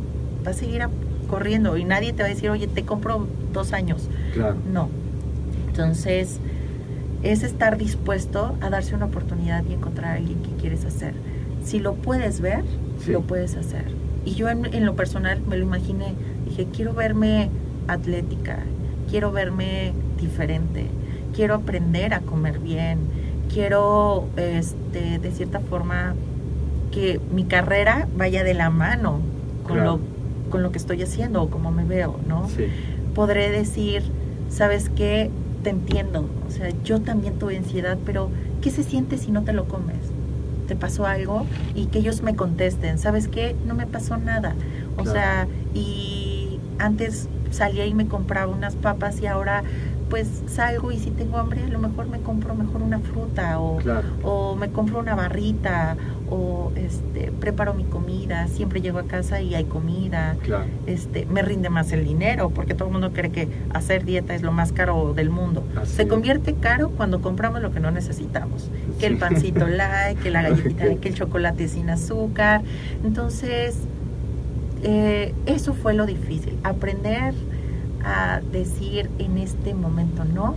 va 0.46 0.50
a 0.50 0.54
seguir 0.54 0.82
a- 0.82 0.90
corriendo 1.28 1.76
y 1.76 1.84
nadie 1.84 2.12
te 2.12 2.22
va 2.22 2.26
a 2.26 2.28
decir, 2.28 2.50
oye, 2.50 2.66
te 2.68 2.84
compro 2.84 3.26
dos 3.52 3.72
años. 3.72 4.08
Claro. 4.34 4.56
No. 4.72 4.88
Entonces, 5.68 6.38
es 7.22 7.42
estar 7.42 7.76
dispuesto 7.78 8.56
a 8.60 8.70
darse 8.70 8.94
una 8.94 9.06
oportunidad 9.06 9.64
y 9.68 9.72
encontrar 9.74 10.12
a 10.12 10.14
alguien 10.14 10.40
que 10.42 10.50
quieres 10.60 10.84
hacer. 10.84 11.14
Si 11.64 11.78
lo 11.80 11.94
puedes 11.94 12.40
ver, 12.40 12.62
Sí. 13.04 13.12
lo 13.12 13.22
puedes 13.22 13.56
hacer. 13.56 13.84
Y 14.24 14.34
yo 14.34 14.48
en, 14.48 14.66
en 14.72 14.84
lo 14.86 14.94
personal 14.94 15.40
me 15.48 15.56
lo 15.56 15.64
imaginé, 15.64 16.14
dije, 16.44 16.66
quiero 16.72 16.94
verme 16.94 17.50
atlética, 17.88 18.58
quiero 19.10 19.32
verme 19.32 19.92
diferente, 20.20 20.86
quiero 21.34 21.54
aprender 21.54 22.14
a 22.14 22.20
comer 22.20 22.58
bien, 22.58 22.98
quiero, 23.52 24.24
este, 24.36 25.18
de 25.18 25.30
cierta 25.30 25.60
forma, 25.60 26.14
que 26.90 27.20
mi 27.32 27.44
carrera 27.44 28.08
vaya 28.16 28.42
de 28.44 28.54
la 28.54 28.70
mano 28.70 29.20
con, 29.64 29.76
Claro. 29.76 30.00
lo, 30.44 30.50
con 30.50 30.62
lo 30.62 30.70
que 30.72 30.78
estoy 30.78 31.02
haciendo 31.02 31.42
o 31.42 31.50
como 31.50 31.70
me 31.70 31.84
veo, 31.84 32.16
¿no? 32.28 32.48
Sí. 32.48 32.66
podré 33.14 33.50
decir, 33.50 34.02
¿sabes 34.50 34.90
qué? 34.94 35.30
Te 35.62 35.70
entiendo. 35.70 36.26
O 36.46 36.50
sea, 36.50 36.68
yo 36.84 37.00
también 37.00 37.38
tuve 37.38 37.56
ansiedad, 37.56 37.96
pero 38.04 38.28
¿qué 38.60 38.70
se 38.70 38.82
siente 38.82 39.16
si 39.16 39.30
no 39.32 39.42
te 39.42 39.54
lo 39.54 39.64
comes? 39.66 39.96
¿Te 40.68 40.76
pasó 40.76 41.06
algo? 41.06 41.46
Y 41.74 41.86
que 41.86 42.00
ellos 42.00 42.20
me 42.22 42.36
contesten, 42.36 42.98
¿sabes 42.98 43.26
qué? 43.28 43.56
No 43.66 43.74
me 43.74 43.86
pasó 43.86 44.18
nada. 44.18 44.54
O 44.98 45.02
Claro. 45.04 45.12
sea, 45.18 45.48
y 45.74 46.60
antes 46.78 47.28
salía 47.50 47.86
y 47.86 47.94
me 47.94 48.06
compraba 48.06 48.52
unas 48.52 48.76
papas 48.76 49.20
y 49.20 49.26
ahora 49.26 49.62
pues 50.10 50.44
salgo 50.46 50.92
y 50.92 50.98
si 51.00 51.10
tengo 51.10 51.36
hambre 51.36 51.64
a 51.64 51.68
lo 51.68 51.80
mejor 51.80 52.06
me 52.08 52.20
compro 52.20 52.54
mejor 52.54 52.80
una 52.82 53.00
fruta 53.00 53.58
o, 53.58 53.78
Claro. 53.78 54.06
o 54.22 54.54
me 54.54 54.70
compro 54.70 55.00
una 55.00 55.16
barrita 55.16 55.96
o 56.30 56.70
este 56.76 57.32
preparo 57.32 57.74
mi 57.74 57.82
comida, 57.84 58.46
siempre 58.46 58.80
llego 58.80 58.98
a 59.00 59.04
casa 59.04 59.40
y 59.40 59.56
hay 59.56 59.64
comida 59.64 60.36
Claro. 60.44 60.64
este, 60.86 61.26
me 61.26 61.42
rinde 61.42 61.70
más 61.70 61.90
el 61.92 62.04
dinero, 62.04 62.50
porque 62.50 62.74
todo 62.74 62.86
el 62.86 62.92
mundo 62.92 63.12
cree 63.12 63.30
que 63.32 63.48
hacer 63.74 64.04
dieta 64.04 64.34
es 64.36 64.42
lo 64.42 64.52
más 64.52 64.70
caro 64.72 65.12
del 65.12 65.30
mundo. 65.30 65.64
Así 65.80 65.96
Se 65.96 66.02
es. 66.02 66.08
convierte 66.08 66.54
caro 66.54 66.90
cuando 66.90 67.20
compramos 67.20 67.60
lo 67.60 67.72
que 67.72 67.80
no 67.80 67.90
necesitamos, 67.90 68.70
que 69.00 69.06
el 69.06 69.18
pancito 69.18 69.66
light, 69.68 70.18
que 70.20 70.30
la 70.30 70.42
galletita, 70.42 70.84
que 71.00 71.08
el 71.08 71.14
chocolate 71.14 71.66
sin 71.68 71.90
azúcar. 71.90 72.62
Entonces, 73.04 73.76
eh, 74.82 75.34
eso 75.46 75.74
fue 75.74 75.94
lo 75.94 76.06
difícil, 76.06 76.54
aprender 76.64 77.34
a 78.04 78.40
decir 78.52 79.10
en 79.18 79.38
este 79.38 79.74
momento 79.74 80.24
no, 80.24 80.54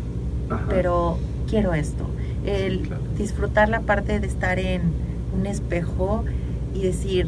Ajá. 0.49 0.65
pero 0.69 1.17
quiero 1.49 1.73
esto. 1.73 2.05
El 2.45 2.79
Sí, 2.81 2.83
claro. 2.88 3.01
disfrutar 3.17 3.69
la 3.69 3.81
parte 3.81 4.19
de 4.19 4.27
estar 4.27 4.59
en 4.59 4.81
un 5.38 5.45
espejo 5.45 6.23
y 6.73 6.83
decir, 6.83 7.27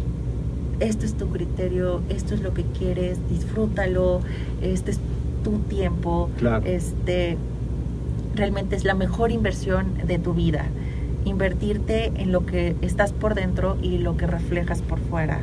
esto 0.80 1.06
es 1.06 1.14
tu 1.16 1.28
criterio, 1.30 2.02
esto 2.10 2.34
es 2.36 2.42
lo 2.42 2.54
que 2.54 2.64
quieres, 2.64 3.18
disfrútalo, 3.30 4.22
este 4.62 4.92
es 4.92 5.00
tu 5.44 5.58
tiempo, 5.60 6.30
Claro. 6.38 6.64
este 6.66 7.38
realmente 8.36 8.76
es 8.76 8.84
la 8.86 8.94
mejor 8.94 9.32
inversión 9.32 9.88
de 10.08 10.18
tu 10.20 10.34
vida. 10.34 10.66
Invertirte 11.26 12.12
en 12.16 12.32
lo 12.32 12.46
que 12.46 12.76
estás 12.82 13.12
por 13.14 13.36
dentro 13.36 13.78
y 13.82 13.98
lo 14.00 14.18
que 14.18 14.26
reflejas 14.28 14.82
por 14.82 15.00
fuera. 15.00 15.40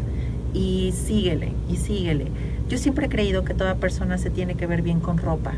Y 0.55 0.93
síguele, 0.93 1.53
y 1.69 1.77
síguele. 1.77 2.27
Yo 2.69 2.79
siempre 2.79 3.07
he 3.07 3.09
creído 3.09 3.45
que 3.45 3.55
toda 3.55 3.77
persona 3.77 4.19
se 4.19 4.31
tiene 4.31 4.55
que 4.55 4.67
ver 4.67 4.83
bien 4.83 5.01
con 5.01 5.19
ropa, 5.19 5.53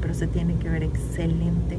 pero 0.00 0.14
se 0.14 0.26
tiene 0.26 0.54
que 0.56 0.68
ver 0.68 0.82
excelente 0.82 1.76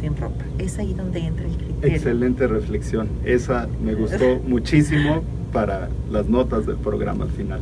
sin 0.00 0.16
ropa. 0.16 0.44
Es 0.58 0.78
ahí 0.78 0.94
donde 0.94 1.20
entra 1.20 1.46
el 1.46 1.56
criterio. 1.56 1.96
Excelente 1.96 2.46
reflexión. 2.46 3.08
Esa 3.24 3.68
me 3.84 3.94
gustó 3.94 4.38
muchísimo 4.46 5.22
para 5.52 5.88
las 6.10 6.28
notas 6.28 6.64
del 6.66 6.76
programa 6.76 7.24
al 7.24 7.30
final. 7.30 7.60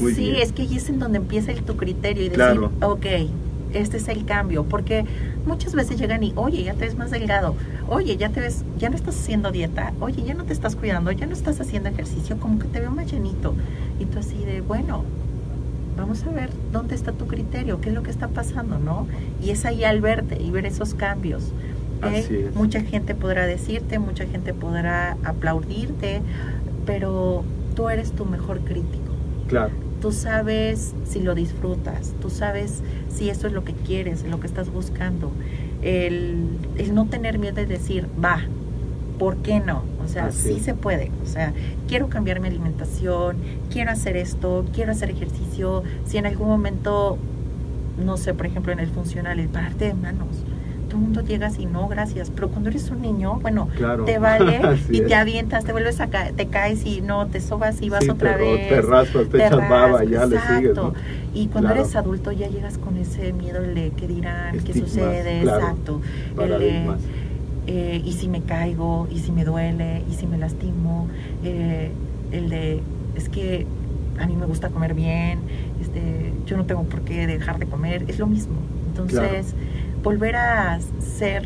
Muy 0.00 0.14
sí, 0.14 0.30
bien. 0.30 0.36
es 0.36 0.52
que 0.52 0.62
ahí 0.62 0.76
es 0.76 0.88
en 0.88 0.98
donde 1.00 1.18
empieza 1.18 1.50
el, 1.52 1.62
tu 1.62 1.76
criterio 1.76 2.22
y 2.22 2.28
decir, 2.28 2.36
Claro. 2.36 2.70
ok, 2.80 3.06
este 3.72 3.96
es 3.96 4.08
el 4.08 4.24
cambio, 4.24 4.64
porque 4.64 5.04
muchas 5.46 5.74
veces 5.74 5.98
llegan 5.98 6.22
y, 6.22 6.32
oye, 6.36 6.62
ya 6.64 6.74
te 6.74 6.84
ves 6.84 6.96
más 6.96 7.10
delgado, 7.10 7.54
oye, 7.88 8.16
ya 8.16 8.28
te 8.30 8.40
ves, 8.40 8.64
ya 8.78 8.90
no 8.90 8.96
estás 8.96 9.18
haciendo 9.18 9.52
dieta, 9.52 9.92
oye, 10.00 10.22
ya 10.24 10.34
no 10.34 10.44
te 10.44 10.52
estás 10.52 10.76
cuidando, 10.76 11.12
ya 11.12 11.26
no 11.26 11.32
estás 11.32 11.60
haciendo 11.60 11.88
ejercicio, 11.88 12.38
como 12.38 12.58
que 12.58 12.66
te 12.68 12.80
veo 12.80 12.90
más 12.90 13.10
llenito. 13.10 13.54
Y 13.98 14.06
tú 14.06 14.18
así 14.18 14.38
de, 14.44 14.60
bueno, 14.60 15.04
vamos 15.96 16.24
a 16.24 16.30
ver 16.30 16.50
dónde 16.72 16.94
está 16.94 17.12
tu 17.12 17.26
criterio, 17.26 17.80
qué 17.80 17.90
es 17.90 17.94
lo 17.94 18.02
que 18.02 18.10
está 18.10 18.28
pasando, 18.28 18.78
¿no? 18.78 19.06
Y 19.42 19.50
es 19.50 19.64
ahí 19.64 19.84
al 19.84 20.00
verte 20.00 20.40
y 20.40 20.50
ver 20.50 20.66
esos 20.66 20.94
cambios. 20.94 21.52
es. 22.12 22.54
Mucha 22.54 22.80
gente 22.82 23.14
podrá 23.14 23.46
decirte, 23.46 23.98
mucha 23.98 24.26
gente 24.26 24.52
podrá 24.52 25.16
aplaudirte, 25.24 26.20
pero 26.86 27.44
tú 27.74 27.88
eres 27.88 28.12
tu 28.12 28.24
mejor 28.24 28.60
crítico 28.60 29.04
Claro. 29.48 29.72
Tú 30.04 30.12
sabes 30.12 30.92
si 31.06 31.20
lo 31.20 31.34
disfrutas, 31.34 32.12
tú 32.20 32.28
sabes 32.28 32.82
si 33.08 33.30
eso 33.30 33.46
es 33.46 33.54
lo 33.54 33.64
que 33.64 33.72
quieres, 33.72 34.22
lo 34.24 34.38
que 34.38 34.46
estás 34.46 34.70
buscando. 34.70 35.32
El, 35.80 36.46
el 36.76 36.94
no 36.94 37.06
tener 37.06 37.38
miedo 37.38 37.54
de 37.54 37.64
decir, 37.64 38.06
va, 38.22 38.42
¿por 39.18 39.38
qué 39.38 39.60
no? 39.60 39.82
O 40.04 40.06
sea, 40.06 40.26
Así 40.26 40.56
sí 40.56 40.60
se 40.60 40.74
puede. 40.74 41.10
O 41.22 41.26
sea, 41.26 41.54
quiero 41.88 42.10
cambiar 42.10 42.40
mi 42.40 42.48
alimentación, 42.48 43.38
quiero 43.70 43.92
hacer 43.92 44.18
esto, 44.18 44.66
quiero 44.74 44.92
hacer 44.92 45.08
ejercicio. 45.08 45.82
Si 46.04 46.18
en 46.18 46.26
algún 46.26 46.48
momento, 46.48 47.16
no 47.96 48.18
sé, 48.18 48.34
por 48.34 48.44
ejemplo, 48.44 48.74
en 48.74 48.80
el 48.80 48.90
funcional, 48.90 49.40
el 49.40 49.48
pararte 49.48 49.86
de 49.86 49.94
manos. 49.94 50.44
Todo 50.94 51.00
el 51.02 51.08
mundo 51.08 51.22
llega 51.22 51.48
así, 51.48 51.66
no, 51.66 51.88
gracias. 51.88 52.30
Pero 52.30 52.50
cuando 52.50 52.70
eres 52.70 52.88
un 52.88 53.02
niño, 53.02 53.40
bueno, 53.42 53.68
Claro. 53.74 54.04
te 54.04 54.18
vale 54.18 54.60
y 54.92 55.00
es. 55.00 55.06
te 55.08 55.14
avientas, 55.16 55.64
te 55.64 55.72
vuelves 55.72 56.00
a 56.00 56.06
caer, 56.06 56.34
te 56.34 56.46
caes 56.46 56.86
y 56.86 57.00
no, 57.00 57.26
te 57.26 57.40
sobas 57.40 57.82
y 57.82 57.88
vas 57.88 58.04
Sí, 58.04 58.10
otra 58.10 58.36
te, 58.36 58.44
vez 58.44 58.68
te 58.68 58.80
raspas, 58.80 59.28
te, 59.28 59.38
echas 59.38 59.56
baba, 59.68 60.04
ya 60.04 60.24
le 60.26 60.36
exacto. 60.36 60.54
sigues, 60.56 60.76
¿no? 60.76 60.92
Y 61.34 61.48
cuando 61.48 61.70
Claro. 61.70 61.80
eres 61.80 61.96
adulto 61.96 62.30
ya 62.30 62.46
llegas 62.48 62.78
con 62.78 62.96
ese 62.96 63.32
miedo 63.32 63.60
de 63.60 63.90
qué 63.96 64.06
dirán, 64.06 64.60
qué 64.60 64.72
sucede, 64.72 65.40
claro, 65.42 65.66
exacto. 65.66 66.00
El 66.38 66.52
eh, 67.66 68.02
y 68.04 68.12
si 68.12 68.28
me 68.28 68.42
caigo, 68.42 69.08
y 69.10 69.18
si 69.18 69.32
me 69.32 69.44
duele, 69.44 70.02
y 70.08 70.14
si 70.14 70.26
me 70.26 70.38
lastimo, 70.38 71.08
eh, 71.42 71.90
el 72.30 72.50
de, 72.50 72.82
es 73.16 73.28
que 73.28 73.66
a 74.20 74.26
mí 74.26 74.36
me 74.36 74.46
gusta 74.46 74.68
comer 74.68 74.94
bien, 74.94 75.40
este, 75.80 76.32
yo 76.46 76.56
no 76.56 76.66
tengo 76.66 76.84
por 76.84 77.00
qué 77.02 77.26
dejar 77.26 77.58
de 77.58 77.66
comer, 77.66 78.04
es 78.06 78.18
lo 78.18 78.26
mismo. 78.26 78.54
Entonces, 78.86 79.54
volver 80.04 80.36
a 80.36 80.78
ser 81.00 81.44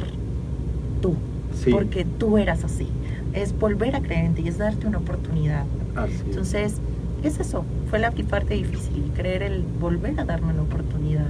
tú, 1.00 1.14
Sí, 1.54 1.70
porque 1.70 2.04
tú 2.04 2.38
eras 2.38 2.64
así. 2.64 2.88
Es 3.32 3.58
volver 3.58 3.94
a 3.96 4.00
creer 4.00 4.24
en 4.26 4.34
ti, 4.34 4.48
es 4.48 4.58
darte 4.58 4.86
una 4.86 4.98
oportunidad. 4.98 5.64
así. 5.94 6.22
Entonces, 6.26 6.74
es 7.22 7.40
eso, 7.40 7.64
fue 7.90 7.98
la 7.98 8.10
parte 8.12 8.54
difícil, 8.54 9.12
creer 9.16 9.42
el 9.42 9.62
volver 9.80 10.18
a 10.20 10.24
darme 10.24 10.52
una 10.52 10.62
oportunidad. 10.62 11.26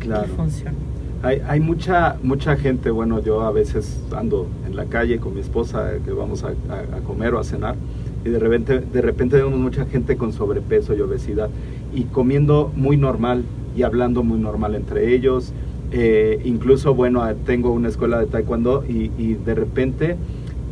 Claro. 0.00 0.26
Y 0.26 0.36
funcionó. 0.36 0.76
Hay, 1.22 1.40
hay 1.46 1.60
mucha 1.60 2.16
mucha 2.22 2.56
gente, 2.56 2.90
bueno, 2.90 3.20
yo 3.22 3.42
a 3.42 3.52
veces 3.52 3.96
ando 4.16 4.48
en 4.66 4.74
la 4.74 4.86
calle 4.86 5.18
con 5.20 5.34
mi 5.34 5.40
esposa 5.40 5.92
que 6.04 6.10
vamos 6.12 6.42
a, 6.42 6.48
a- 6.48 6.96
a 6.96 7.00
comer 7.00 7.34
o 7.34 7.38
a 7.38 7.44
cenar 7.44 7.76
y 8.24 8.28
de 8.28 8.38
repente, 8.40 8.80
de 8.80 9.02
repente 9.02 9.36
vemos 9.36 9.58
mucha 9.58 9.84
gente 9.86 10.16
con 10.16 10.32
sobrepeso 10.32 10.94
y 10.96 11.00
obesidad 11.00 11.48
y 11.94 12.04
comiendo 12.04 12.72
muy 12.74 12.96
normal 12.96 13.44
y 13.76 13.82
hablando 13.84 14.24
muy 14.24 14.38
normal 14.38 14.74
entre 14.74 15.14
ellos. 15.14 15.52
Eh, 15.92 16.40
incluso, 16.44 16.94
bueno, 16.94 17.28
eh, 17.28 17.34
tengo 17.44 17.70
una 17.70 17.88
escuela 17.88 18.18
de 18.18 18.26
taekwondo 18.26 18.84
y, 18.88 19.10
y 19.18 19.34
de 19.34 19.54
repente 19.54 20.16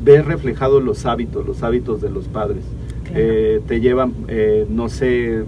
ves 0.02 0.24
reflejados 0.24 0.82
los 0.82 1.04
hábitos, 1.04 1.46
los 1.46 1.62
hábitos 1.62 2.00
de 2.00 2.08
los 2.08 2.26
padres. 2.26 2.64
Claro. 3.04 3.18
Eh, 3.18 3.60
te 3.66 3.80
llevan, 3.80 4.14
eh, 4.28 4.66
no 4.70 4.88
sé, 4.88 5.42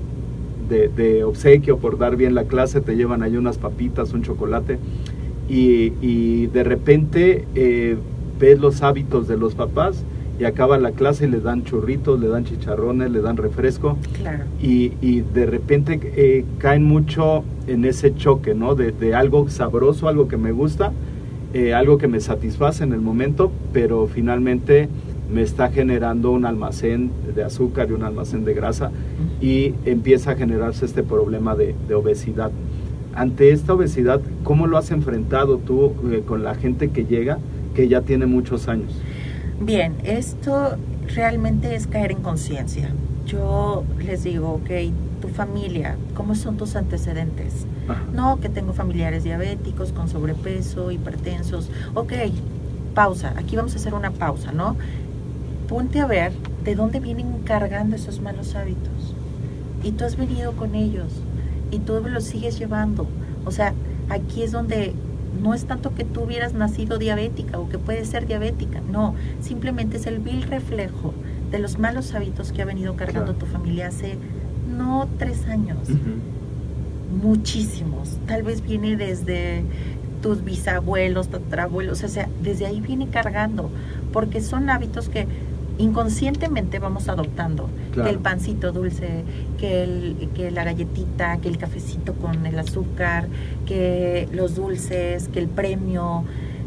de, 0.68 0.88
de 0.88 1.24
obsequio 1.24 1.78
por 1.78 1.96
dar 1.96 2.16
bien 2.16 2.34
la 2.34 2.44
clase, 2.44 2.80
te 2.80 2.96
llevan 2.96 3.22
ahí 3.22 3.36
unas 3.36 3.56
papitas, 3.56 4.12
un 4.12 4.22
chocolate, 4.22 4.78
y, 5.48 5.92
y 6.00 6.46
de 6.48 6.64
repente 6.64 7.46
eh, 7.54 7.96
ves 8.38 8.58
los 8.60 8.82
hábitos 8.82 9.26
de 9.26 9.36
los 9.36 9.54
papás 9.54 10.04
y 10.40 10.44
acaba 10.44 10.78
la 10.78 10.92
clase 10.92 11.26
y 11.26 11.30
le 11.30 11.40
dan 11.40 11.64
churritos, 11.64 12.18
le 12.20 12.28
dan 12.28 12.44
chicharrones, 12.44 13.10
le 13.10 13.20
dan 13.20 13.36
refresco, 13.36 13.96
Claro. 14.20 14.44
y, 14.62 14.92
y 15.00 15.20
de 15.20 15.46
repente 15.46 16.00
eh, 16.16 16.44
caen 16.58 16.84
mucho 16.84 17.44
en 17.66 17.84
ese 17.84 18.14
choque, 18.14 18.54
¿no? 18.54 18.74
De, 18.74 18.92
de 18.92 19.14
algo 19.14 19.48
sabroso, 19.48 20.08
algo 20.08 20.28
que 20.28 20.36
me 20.36 20.52
gusta, 20.52 20.92
eh, 21.54 21.74
algo 21.74 21.98
que 21.98 22.08
me 22.08 22.18
satisface 22.20 22.82
en 22.82 22.92
el 22.92 23.00
momento, 23.00 23.52
pero 23.72 24.06
finalmente 24.06 24.88
me 25.32 25.42
está 25.42 25.70
generando 25.70 26.30
un 26.30 26.44
almacén 26.44 27.10
de 27.34 27.44
azúcar 27.44 27.88
y 27.90 27.92
un 27.92 28.02
almacén 28.02 28.44
de 28.44 28.52
grasa 28.54 28.90
y 29.40 29.74
empieza 29.86 30.32
a 30.32 30.34
generarse 30.34 30.84
este 30.84 31.02
problema 31.02 31.54
de, 31.54 31.74
de 31.88 31.94
obesidad. 31.94 32.50
Ante 33.14 33.50
esta 33.52 33.74
obesidad, 33.74 34.20
¿cómo 34.42 34.66
lo 34.66 34.78
has 34.78 34.90
enfrentado 34.90 35.58
tú 35.58 35.92
eh, 36.10 36.22
con 36.26 36.42
la 36.42 36.54
gente 36.54 36.88
que 36.88 37.04
llega 37.04 37.38
que 37.74 37.86
ya 37.88 38.00
tiene 38.02 38.26
muchos 38.26 38.68
años? 38.68 38.92
Bien, 39.64 39.94
esto 40.02 40.76
realmente 41.14 41.76
es 41.76 41.86
caer 41.86 42.10
en 42.10 42.20
conciencia. 42.20 42.90
Yo 43.26 43.84
les 43.98 44.24
digo, 44.24 44.54
ok, 44.54 44.70
tu 45.20 45.28
familia, 45.28 45.96
¿cómo 46.14 46.34
son 46.34 46.56
tus 46.56 46.74
antecedentes? 46.74 47.64
Ajá. 47.86 48.02
No, 48.12 48.40
que 48.40 48.48
tengo 48.48 48.72
familiares 48.72 49.22
diabéticos 49.22 49.92
con 49.92 50.08
sobrepeso, 50.08 50.90
hipertensos. 50.90 51.70
Ok, 51.94 52.12
pausa, 52.92 53.34
aquí 53.36 53.54
vamos 53.54 53.74
a 53.74 53.76
hacer 53.76 53.94
una 53.94 54.10
pausa, 54.10 54.50
¿no? 54.50 54.76
Ponte 55.68 56.00
a 56.00 56.06
ver 56.06 56.32
de 56.64 56.74
dónde 56.74 56.98
vienen 56.98 57.42
cargando 57.44 57.94
esos 57.94 58.20
malos 58.20 58.56
hábitos. 58.56 59.14
Y 59.84 59.92
tú 59.92 60.04
has 60.04 60.16
venido 60.16 60.52
con 60.52 60.74
ellos 60.74 61.12
y 61.70 61.78
tú 61.78 62.00
los 62.04 62.24
sigues 62.24 62.58
llevando. 62.58 63.06
O 63.44 63.52
sea, 63.52 63.74
aquí 64.08 64.42
es 64.42 64.50
donde 64.50 64.92
no 65.40 65.54
es 65.54 65.64
tanto 65.64 65.94
que 65.94 66.04
tú 66.04 66.22
hubieras 66.22 66.52
nacido 66.54 66.98
diabética 66.98 67.58
o 67.58 67.68
que 67.68 67.78
puedes 67.78 68.08
ser 68.08 68.26
diabética, 68.26 68.80
no, 68.90 69.14
simplemente 69.40 69.96
es 69.96 70.06
el 70.06 70.18
vil 70.18 70.42
reflejo 70.42 71.14
de 71.50 71.58
los 71.58 71.78
malos 71.78 72.14
hábitos 72.14 72.52
que 72.52 72.62
ha 72.62 72.64
venido 72.64 72.96
cargando 72.96 73.32
Claro. 73.34 73.38
tu 73.38 73.46
familia 73.46 73.88
hace 73.88 74.16
no 74.76 75.08
tres 75.18 75.46
años, 75.46 75.88
muchísimos. 77.22 78.18
Tal 78.26 78.42
vez 78.42 78.62
viene 78.62 78.96
desde 78.96 79.64
tus 80.22 80.44
bisabuelos, 80.44 81.28
tatarabuelos, 81.28 82.02
o 82.04 82.08
sea, 82.08 82.28
desde 82.42 82.66
ahí 82.66 82.80
viene 82.80 83.08
cargando, 83.08 83.70
porque 84.12 84.40
son 84.40 84.70
hábitos 84.70 85.08
que 85.08 85.26
inconscientemente 85.78 86.78
vamos 86.78 87.08
adoptando. 87.08 87.68
Claro. 87.92 88.08
Que 88.08 88.14
el 88.14 88.20
pancito 88.20 88.72
dulce, 88.72 89.24
que, 89.58 89.82
el, 89.84 90.28
que 90.34 90.50
la 90.50 90.64
galletita, 90.64 91.38
que 91.38 91.48
el 91.48 91.58
cafecito 91.58 92.14
con 92.14 92.46
el 92.46 92.58
azúcar, 92.58 93.28
que 93.66 94.28
los 94.32 94.54
dulces, 94.54 95.28
que 95.28 95.38
el 95.40 95.48
premio. 95.48 96.24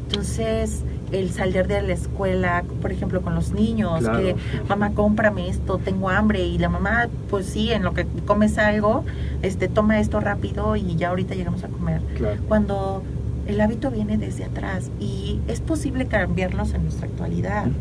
Entonces, 0.08 0.84
el 1.12 1.32
salir 1.32 1.68
de 1.68 1.82
la 1.82 1.94
escuela, 1.94 2.64
por 2.82 2.92
ejemplo, 2.92 3.22
con 3.22 3.36
los 3.36 3.52
niños, 3.54 4.02
Claro. 4.02 4.20
que 4.20 4.36
mamá, 4.70 4.92
cómprame 4.92 5.50
esto, 5.50 5.78
tengo 5.78 6.10
hambre, 6.10 6.46
y 6.46 6.58
la 6.58 6.70
mamá, 6.70 7.08
pues 7.30 7.46
sí, 7.48 7.72
en 7.72 7.84
lo 7.84 7.94
que 7.94 8.06
comes 8.26 8.58
algo, 8.58 9.04
este, 9.42 9.68
toma 9.68 10.00
esto 10.00 10.20
rápido 10.20 10.76
y 10.76 10.96
ya 10.96 11.10
ahorita 11.10 11.34
llegamos 11.36 11.64
a 11.64 11.68
comer. 11.70 12.02
Claro. 12.18 12.40
Cuando 12.48 13.04
el 13.48 13.62
hábito 13.62 13.92
viene 13.92 14.18
desde 14.18 14.46
atrás 14.46 14.90
y 15.00 15.40
es 15.48 15.60
posible 15.62 16.08
cambiarlos 16.08 16.74
en 16.74 16.84
nuestra 16.84 17.08
actualidad. 17.08 17.68
Ujú. 17.68 17.76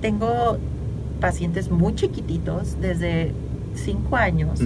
Tengo 0.00 0.58
pacientes 1.20 1.70
muy 1.70 1.94
chiquititos, 1.94 2.80
desde 2.80 3.32
5 3.74 4.16
años, 4.16 4.60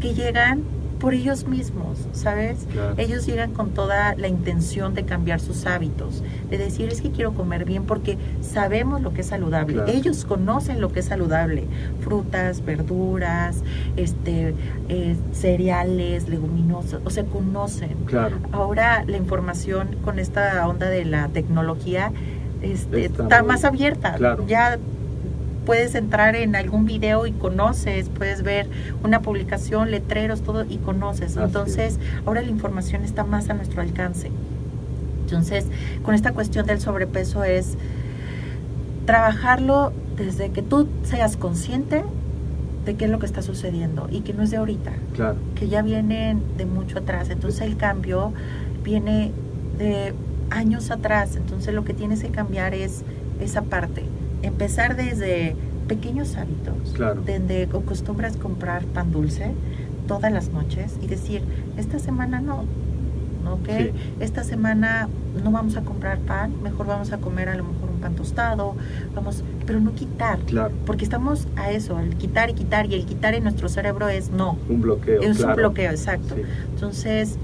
que 0.00 0.14
llegan 0.14 0.62
por 1.02 1.14
ellos 1.14 1.48
mismos, 1.48 2.06
¿sabes? 2.12 2.68
Claro. 2.70 2.94
Ellos 2.96 3.26
llegan 3.26 3.52
con 3.52 3.70
toda 3.70 4.14
la 4.14 4.28
intención 4.28 4.94
de 4.94 5.04
cambiar 5.04 5.40
sus 5.40 5.66
hábitos, 5.66 6.22
de 6.48 6.58
decir 6.58 6.90
es 6.90 7.00
que 7.00 7.10
quiero 7.10 7.34
comer 7.34 7.64
bien 7.64 7.86
porque 7.86 8.18
sabemos 8.40 9.02
lo 9.02 9.12
que 9.12 9.22
es 9.22 9.26
saludable. 9.26 9.74
Claro. 9.74 9.90
Ellos 9.90 10.24
conocen 10.24 10.80
lo 10.80 10.92
que 10.92 11.00
es 11.00 11.06
saludable, 11.06 11.64
frutas, 12.02 12.64
verduras, 12.64 13.64
este, 13.96 14.54
eh, 14.88 15.16
cereales, 15.32 16.28
leguminosas, 16.28 17.00
o 17.04 17.10
sea, 17.10 17.24
conocen. 17.24 17.96
Claro. 18.06 18.36
Ahora 18.52 19.04
la 19.04 19.16
información 19.16 19.96
con 20.04 20.20
esta 20.20 20.64
onda 20.68 20.88
de 20.88 21.04
la 21.04 21.26
tecnología 21.30 22.12
este, 22.62 23.06
Está 23.06 23.42
más 23.42 23.64
abierta. 23.64 24.14
claro. 24.14 24.44
Ya 24.46 24.78
puedes 25.66 25.94
entrar 25.94 26.34
en 26.34 26.56
algún 26.56 26.86
video 26.86 27.26
y 27.26 27.32
conoces, 27.32 28.08
puedes 28.08 28.42
ver 28.42 28.68
una 29.04 29.20
publicación, 29.22 29.90
letreros, 29.90 30.42
todo 30.42 30.64
y 30.68 30.78
conoces. 30.78 31.36
Así 31.36 31.44
Entonces, 31.46 31.98
ahora 32.26 32.42
la 32.42 32.48
información 32.48 33.04
está 33.04 33.22
más 33.24 33.48
a 33.48 33.54
nuestro 33.54 33.80
alcance. 33.82 34.30
Entonces, 35.24 35.66
con 36.02 36.14
esta 36.14 36.32
cuestión 36.32 36.66
del 36.66 36.80
sobrepeso 36.80 37.44
es 37.44 37.76
trabajarlo 39.06 39.92
desde 40.16 40.50
que 40.50 40.62
tú 40.62 40.88
seas 41.04 41.36
consciente 41.36 42.04
de 42.84 42.94
qué 42.96 43.04
es 43.06 43.10
lo 43.10 43.18
que 43.18 43.26
está 43.26 43.42
sucediendo 43.42 44.08
y 44.10 44.20
que 44.20 44.32
no 44.32 44.42
es 44.42 44.50
de 44.50 44.56
ahorita 44.56 44.92
Claro. 45.14 45.36
que 45.54 45.68
ya 45.68 45.82
vienen 45.82 46.42
de 46.58 46.66
mucho 46.66 46.98
atrás. 46.98 47.30
Entonces 47.30 47.60
el 47.62 47.76
cambio 47.76 48.32
viene 48.84 49.32
de 49.78 50.12
años 50.52 50.90
atrás. 50.90 51.36
Entonces 51.36 51.74
lo 51.74 51.84
que 51.84 51.94
tienes 51.94 52.22
que 52.22 52.28
cambiar 52.30 52.74
es 52.74 53.02
esa 53.40 53.62
parte. 53.62 54.04
Empezar 54.42 54.96
desde 54.96 55.56
pequeños 55.88 56.36
hábitos, 56.36 56.92
Claro. 56.94 57.22
donde 57.26 57.64
acostumbras 57.64 58.36
comprar 58.36 58.84
pan 58.86 59.10
dulce 59.12 59.52
todas 60.06 60.32
las 60.32 60.50
noches 60.50 60.94
y 61.02 61.06
decir, 61.06 61.42
esta 61.76 61.98
semana 61.98 62.40
no, 62.40 62.60
¿ok? 63.50 63.68
Sí. 63.78 63.90
Esta 64.20 64.44
semana 64.44 65.08
no 65.42 65.50
vamos 65.50 65.76
a 65.76 65.82
comprar 65.82 66.18
pan, 66.18 66.62
mejor 66.62 66.86
vamos 66.86 67.12
a 67.12 67.18
comer 67.18 67.48
a 67.48 67.56
lo 67.56 67.64
mejor 67.64 67.90
un 67.90 68.00
pan 68.00 68.14
tostado, 68.14 68.74
vamos, 69.14 69.42
pero 69.66 69.80
no 69.80 69.92
quitar, 69.94 70.38
Claro. 70.40 70.72
porque 70.86 71.04
estamos 71.04 71.46
a 71.56 71.70
eso, 71.70 71.98
el 72.00 72.16
quitar 72.16 72.50
y 72.50 72.54
quitar, 72.54 72.86
y 72.86 72.94
el 72.94 73.04
quitar 73.06 73.34
en 73.34 73.44
nuestro 73.44 73.68
cerebro 73.68 74.08
es 74.08 74.30
no, 74.30 74.58
Un 74.68 74.80
bloqueo. 74.80 75.20
es 75.22 75.36
claro. 75.38 75.52
un 75.52 75.56
bloqueo, 75.56 75.90
exacto. 75.90 76.34
Sí. 76.36 76.42
Entonces, 76.74 77.36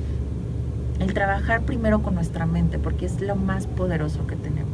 el 0.98 1.14
trabajar 1.14 1.62
primero 1.62 2.02
con 2.02 2.14
nuestra 2.14 2.46
mente, 2.46 2.78
porque 2.78 3.06
es 3.06 3.20
lo 3.20 3.37
más 3.37 3.66
poderoso 3.66 4.26
que 4.26 4.37
tenemos. 4.37 4.68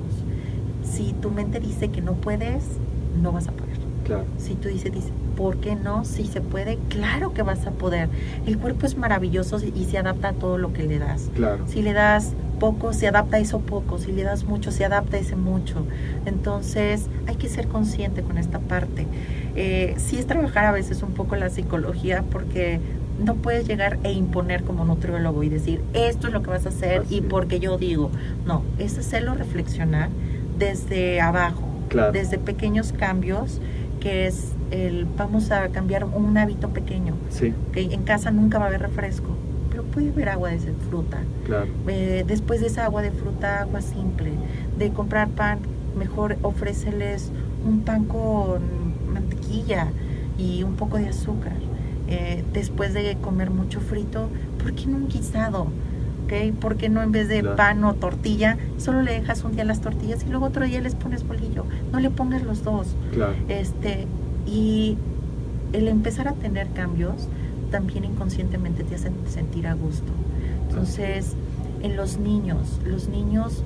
Si 0.83 1.13
tu 1.15 1.31
mente 1.31 1.61
dice 1.61 1.89
que 1.89 2.01
no 2.01 2.15
puedes, 2.15 2.65
no 3.21 3.33
vas 3.33 3.49
a 3.49 3.53
poder. 3.53 3.75
Claro. 4.05 4.25
Si 4.37 4.55
tú 4.55 4.69
dices, 4.69 4.93
dice, 4.93 5.11
¿por 5.37 5.57
qué 5.57 5.77
no? 5.77 6.05
Si 6.05 6.27
se 6.27 6.41
puede, 6.41 6.79
claro 6.89 7.33
que 7.33 7.43
vas 7.43 7.67
a 7.67 7.71
poder. 7.71 8.09
El 8.47 8.59
cuerpo 8.59 8.87
es 8.87 8.97
maravilloso 8.97 9.59
y 9.65 9.85
se 9.85 9.99
adapta 9.99 10.29
a 10.29 10.33
todo 10.35 10.59
lo 10.59 10.73
que 10.73 10.85
le 10.85 10.99
das. 10.99 11.31
Claro. 11.35 11.65
Si 11.67 11.83
le 11.83 11.93
das 11.93 12.35
poco, 12.61 12.93
se 12.93 13.09
adapta 13.09 13.39
a 13.39 13.41
eso 13.41 13.61
poco. 13.61 13.99
Si 13.99 14.13
le 14.13 14.23
das 14.23 14.45
mucho, 14.45 14.71
se 14.71 14.85
adapta 14.85 15.17
a 15.17 15.21
ese 15.21 15.37
mucho. 15.37 15.87
Entonces, 16.27 17.09
hay 17.27 17.37
que 17.37 17.49
ser 17.49 17.69
consciente 17.69 18.23
con 18.23 18.39
esta 18.39 18.59
parte. 18.59 19.07
Eh, 19.57 19.95
sí 19.97 20.19
es 20.19 20.27
trabajar 20.27 20.67
a 20.67 20.73
veces 20.73 21.03
un 21.03 21.13
poco 21.13 21.37
la 21.37 21.49
psicología 21.49 22.25
porque 22.31 22.81
no 23.23 23.35
puedes 23.37 23.67
llegar 23.67 23.99
e 24.03 24.13
imponer 24.13 24.65
como 24.65 24.85
nutriólogo 24.85 25.43
y 25.43 25.49
decir, 25.49 25.83
esto 25.93 26.27
es 26.29 26.33
lo 26.33 26.43
que 26.43 26.51
vas 26.51 26.67
a 26.67 26.71
hacer 26.71 27.03
Así 27.03 27.17
y 27.17 27.21
porque 27.21 27.61
yo 27.61 27.79
digo. 27.79 28.11
No, 28.47 28.63
es 28.79 28.99
hacerlo 28.99 29.35
reflexionar 29.35 30.09
desde 30.59 31.21
abajo, 31.21 31.63
Claro. 31.89 32.13
desde 32.13 32.39
pequeños 32.39 32.93
cambios, 32.93 33.61
que 34.01 34.27
es 34.27 34.53
el, 34.71 35.07
vamos 35.17 35.51
a 35.51 35.69
cambiar 35.69 36.05
un 36.05 36.37
hábito 36.37 36.71
pequeño. 36.71 37.15
Sí. 37.31 37.55
que 37.73 37.83
En 37.83 38.03
casa 38.03 38.31
nunca 38.31 38.59
va 38.59 38.65
a 38.65 38.69
haber 38.69 38.83
refresco, 38.83 39.29
pero 39.71 39.85
puede 39.85 40.11
haber 40.11 40.29
agua 40.31 40.51
de 40.51 40.59
fruta. 40.59 41.19
Claro. 41.47 41.67
Eh, 41.89 42.25
después 42.27 42.61
de 42.61 42.67
esa 42.67 42.85
agua 42.85 43.03
de 43.03 43.11
fruta, 43.13 43.61
agua 43.61 43.81
simple. 43.81 44.31
De 44.79 44.91
comprar 44.91 45.29
pan, 45.29 45.61
mejor 45.97 46.37
ofréceles 46.43 47.31
un 47.65 47.81
pan 47.83 48.05
con 48.05 48.63
mantequilla 49.13 49.89
y 50.37 50.63
un 50.65 50.75
poco 50.75 50.99
de 50.99 51.09
azúcar. 51.09 51.53
Eh, 52.09 52.45
después 52.53 52.93
de 52.95 53.17
comer 53.21 53.51
mucho 53.51 53.81
frito, 53.81 54.29
¿por 54.63 54.75
qué 54.75 54.87
no 54.87 54.97
un 54.99 55.09
guisado? 55.09 55.69
¿Ok? 56.25 56.55
¿Por 56.61 56.77
qué 56.77 56.89
no 56.89 57.03
en 57.03 57.13
vez 57.13 57.29
de 57.29 57.41
Claro. 57.41 57.57
pan 57.57 57.85
o 57.85 57.95
tortilla, 57.95 58.57
solo 58.79 59.03
le 59.03 59.13
dejas 59.13 59.45
un 59.45 59.53
día 59.53 59.65
las 59.65 59.81
tortillas 59.81 60.25
y 60.27 60.31
luego 60.31 60.47
otro 60.47 60.65
día 60.65 60.81
les 60.81 60.95
pones 60.95 61.27
bolillo? 61.27 61.65
No 61.93 62.01
le 62.01 62.11
pongas 62.11 62.43
los 62.43 62.63
dos. 62.63 62.95
Claro. 63.13 63.35
Este, 63.49 64.07
y 64.47 64.97
el 65.73 65.89
empezar 65.89 66.29
a 66.29 66.33
tener 66.33 66.69
cambios 66.71 67.29
también 67.71 68.05
inconscientemente 68.05 68.85
te 68.85 68.95
hacen 68.95 69.15
sentir 69.27 69.67
a 69.67 69.75
gusto. 69.75 70.13
Entonces, 70.69 71.35
en 71.83 71.97
los 71.97 72.19
niños, 72.19 72.81
los 72.87 73.09
niños 73.09 73.63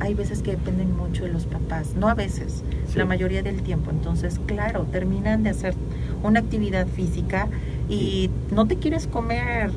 hay 0.00 0.14
veces 0.14 0.42
que 0.42 0.52
dependen 0.52 0.96
mucho 0.96 1.24
de 1.24 1.32
los 1.32 1.44
papás, 1.46 1.94
no 1.96 2.08
a 2.08 2.14
veces, 2.14 2.62
Sí. 2.88 2.98
la 2.98 3.04
mayoría 3.04 3.42
del 3.42 3.62
tiempo. 3.62 3.90
Entonces, 3.90 4.40
claro, 4.46 4.84
terminan 4.90 5.42
de 5.42 5.50
hacer 5.50 5.74
una 6.22 6.40
actividad 6.40 6.86
física 6.86 7.48
y 7.88 8.30
no 8.50 8.66
te 8.66 8.76
quieres 8.76 9.06
comer 9.06 9.70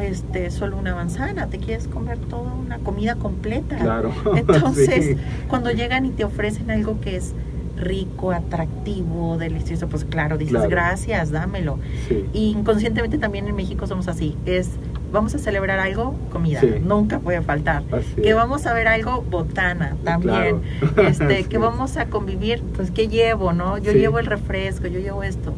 este 0.00 0.50
solo 0.50 0.78
una 0.78 0.94
manzana, 0.94 1.48
te 1.48 1.58
quieres 1.58 1.86
comer 1.86 2.18
toda 2.18 2.52
una 2.54 2.78
comida 2.78 3.16
completa. 3.16 3.76
Claro. 3.76 4.10
Entonces, 4.36 5.04
Sí. 5.04 5.16
cuando 5.48 5.70
llegan 5.70 6.06
y 6.06 6.10
te 6.10 6.24
ofrecen 6.24 6.70
algo 6.70 7.00
que 7.00 7.16
es 7.16 7.34
rico, 7.76 8.30
atractivo, 8.32 9.36
delicioso, 9.38 9.88
pues 9.88 10.04
claro, 10.04 10.38
dices 10.38 10.54
Claro. 10.54 10.70
gracias, 10.70 11.30
dámelo. 11.30 11.78
Sí. 12.08 12.24
Y 12.32 12.50
inconscientemente 12.50 13.18
también 13.18 13.48
en 13.48 13.56
México 13.56 13.86
somos 13.86 14.08
así, 14.08 14.36
es 14.46 14.70
vamos 15.12 15.34
a 15.34 15.38
celebrar 15.38 15.78
algo, 15.78 16.14
comida, 16.30 16.60
Sí. 16.60 16.68
nunca 16.82 17.18
puede 17.18 17.42
faltar. 17.42 17.82
Así 17.92 18.22
Que 18.22 18.30
es. 18.30 18.34
vamos 18.36 18.66
a 18.66 18.72
ver 18.72 18.88
algo, 18.88 19.22
botana 19.30 19.96
también. 20.04 20.60
Claro. 20.94 21.08
Este, 21.08 21.44
que 21.44 21.56
es. 21.56 21.62
vamos 21.62 21.96
a 21.98 22.06
convivir, 22.06 22.62
pues 22.74 22.90
¿qué 22.90 23.08
llevo, 23.08 23.52
no? 23.52 23.76
Yo 23.76 23.92
Sí. 23.92 23.98
llevo 23.98 24.18
el 24.20 24.26
refresco, 24.26 24.86
yo 24.86 25.00
llevo 25.00 25.22
esto. 25.22 25.52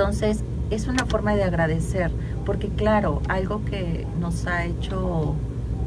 Entonces, 0.00 0.42
es 0.70 0.86
una 0.86 1.04
forma 1.04 1.34
de 1.34 1.44
agradecer, 1.44 2.10
porque 2.46 2.68
claro, 2.68 3.20
algo 3.28 3.64
que 3.64 4.06
nos 4.18 4.46
ha 4.46 4.64
hecho 4.64 5.34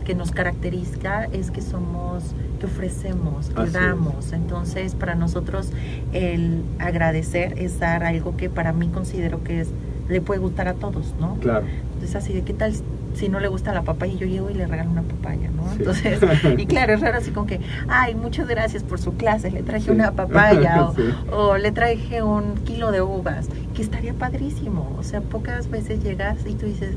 que 0.05 0.15
nos 0.15 0.31
caracteriza 0.31 1.25
es 1.31 1.49
que 1.49 1.61
somos, 1.61 2.35
que 2.59 2.65
ofrecemos, 2.65 3.47
que 3.47 3.61
Así 3.61 3.67
es. 3.67 3.73
damos. 3.73 4.33
Entonces, 4.33 4.95
para 4.95 5.15
nosotros 5.15 5.69
el 6.11 6.61
agradecer 6.77 7.57
es 7.57 7.79
dar 7.79 8.03
algo 8.03 8.35
que 8.35 8.49
para 8.49 8.73
mí 8.73 8.89
considero 8.89 9.43
que 9.43 9.61
es 9.61 9.69
le 10.09 10.19
puede 10.19 10.41
gustar 10.41 10.67
a 10.67 10.73
todos, 10.73 11.15
¿no? 11.19 11.35
Claro. 11.35 11.65
Entonces 11.93 12.15
así 12.15 12.33
de 12.33 12.41
qué 12.41 12.53
tal 12.53 12.73
si 13.13 13.29
no 13.29 13.39
le 13.39 13.47
gusta 13.47 13.73
la 13.73 13.83
papaya, 13.83 14.13
yo 14.13 14.25
llego 14.27 14.49
y 14.49 14.53
le 14.53 14.65
regalo 14.67 14.89
una 14.91 15.03
papaya, 15.03 15.49
¿no? 15.55 15.63
Sí. 15.71 15.75
Entonces, 15.79 16.19
y 16.57 16.65
claro, 16.65 16.93
es 16.93 17.01
raro 17.01 17.17
así 17.17 17.31
como 17.31 17.45
que, 17.47 17.59
ay, 17.87 18.15
muchas 18.15 18.47
gracias 18.47 18.83
por 18.83 18.99
su 18.99 19.13
clase, 19.13 19.51
le 19.51 19.63
traje 19.63 19.85
Sí. 19.85 19.91
una 19.91 20.11
papaya 20.13 20.83
o, 20.85 20.93
Sí. 20.95 21.01
o 21.31 21.57
le 21.57 21.71
traje 21.71 22.23
un 22.23 22.55
kilo 22.65 22.91
de 22.91 23.01
uvas, 23.01 23.47
que 23.75 23.81
estaría 23.81 24.13
padrísimo. 24.13 24.95
O 24.97 25.03
sea, 25.03 25.21
pocas 25.21 25.69
veces 25.69 26.03
llegas 26.03 26.37
y 26.47 26.53
tú 26.55 26.65
dices, 26.65 26.95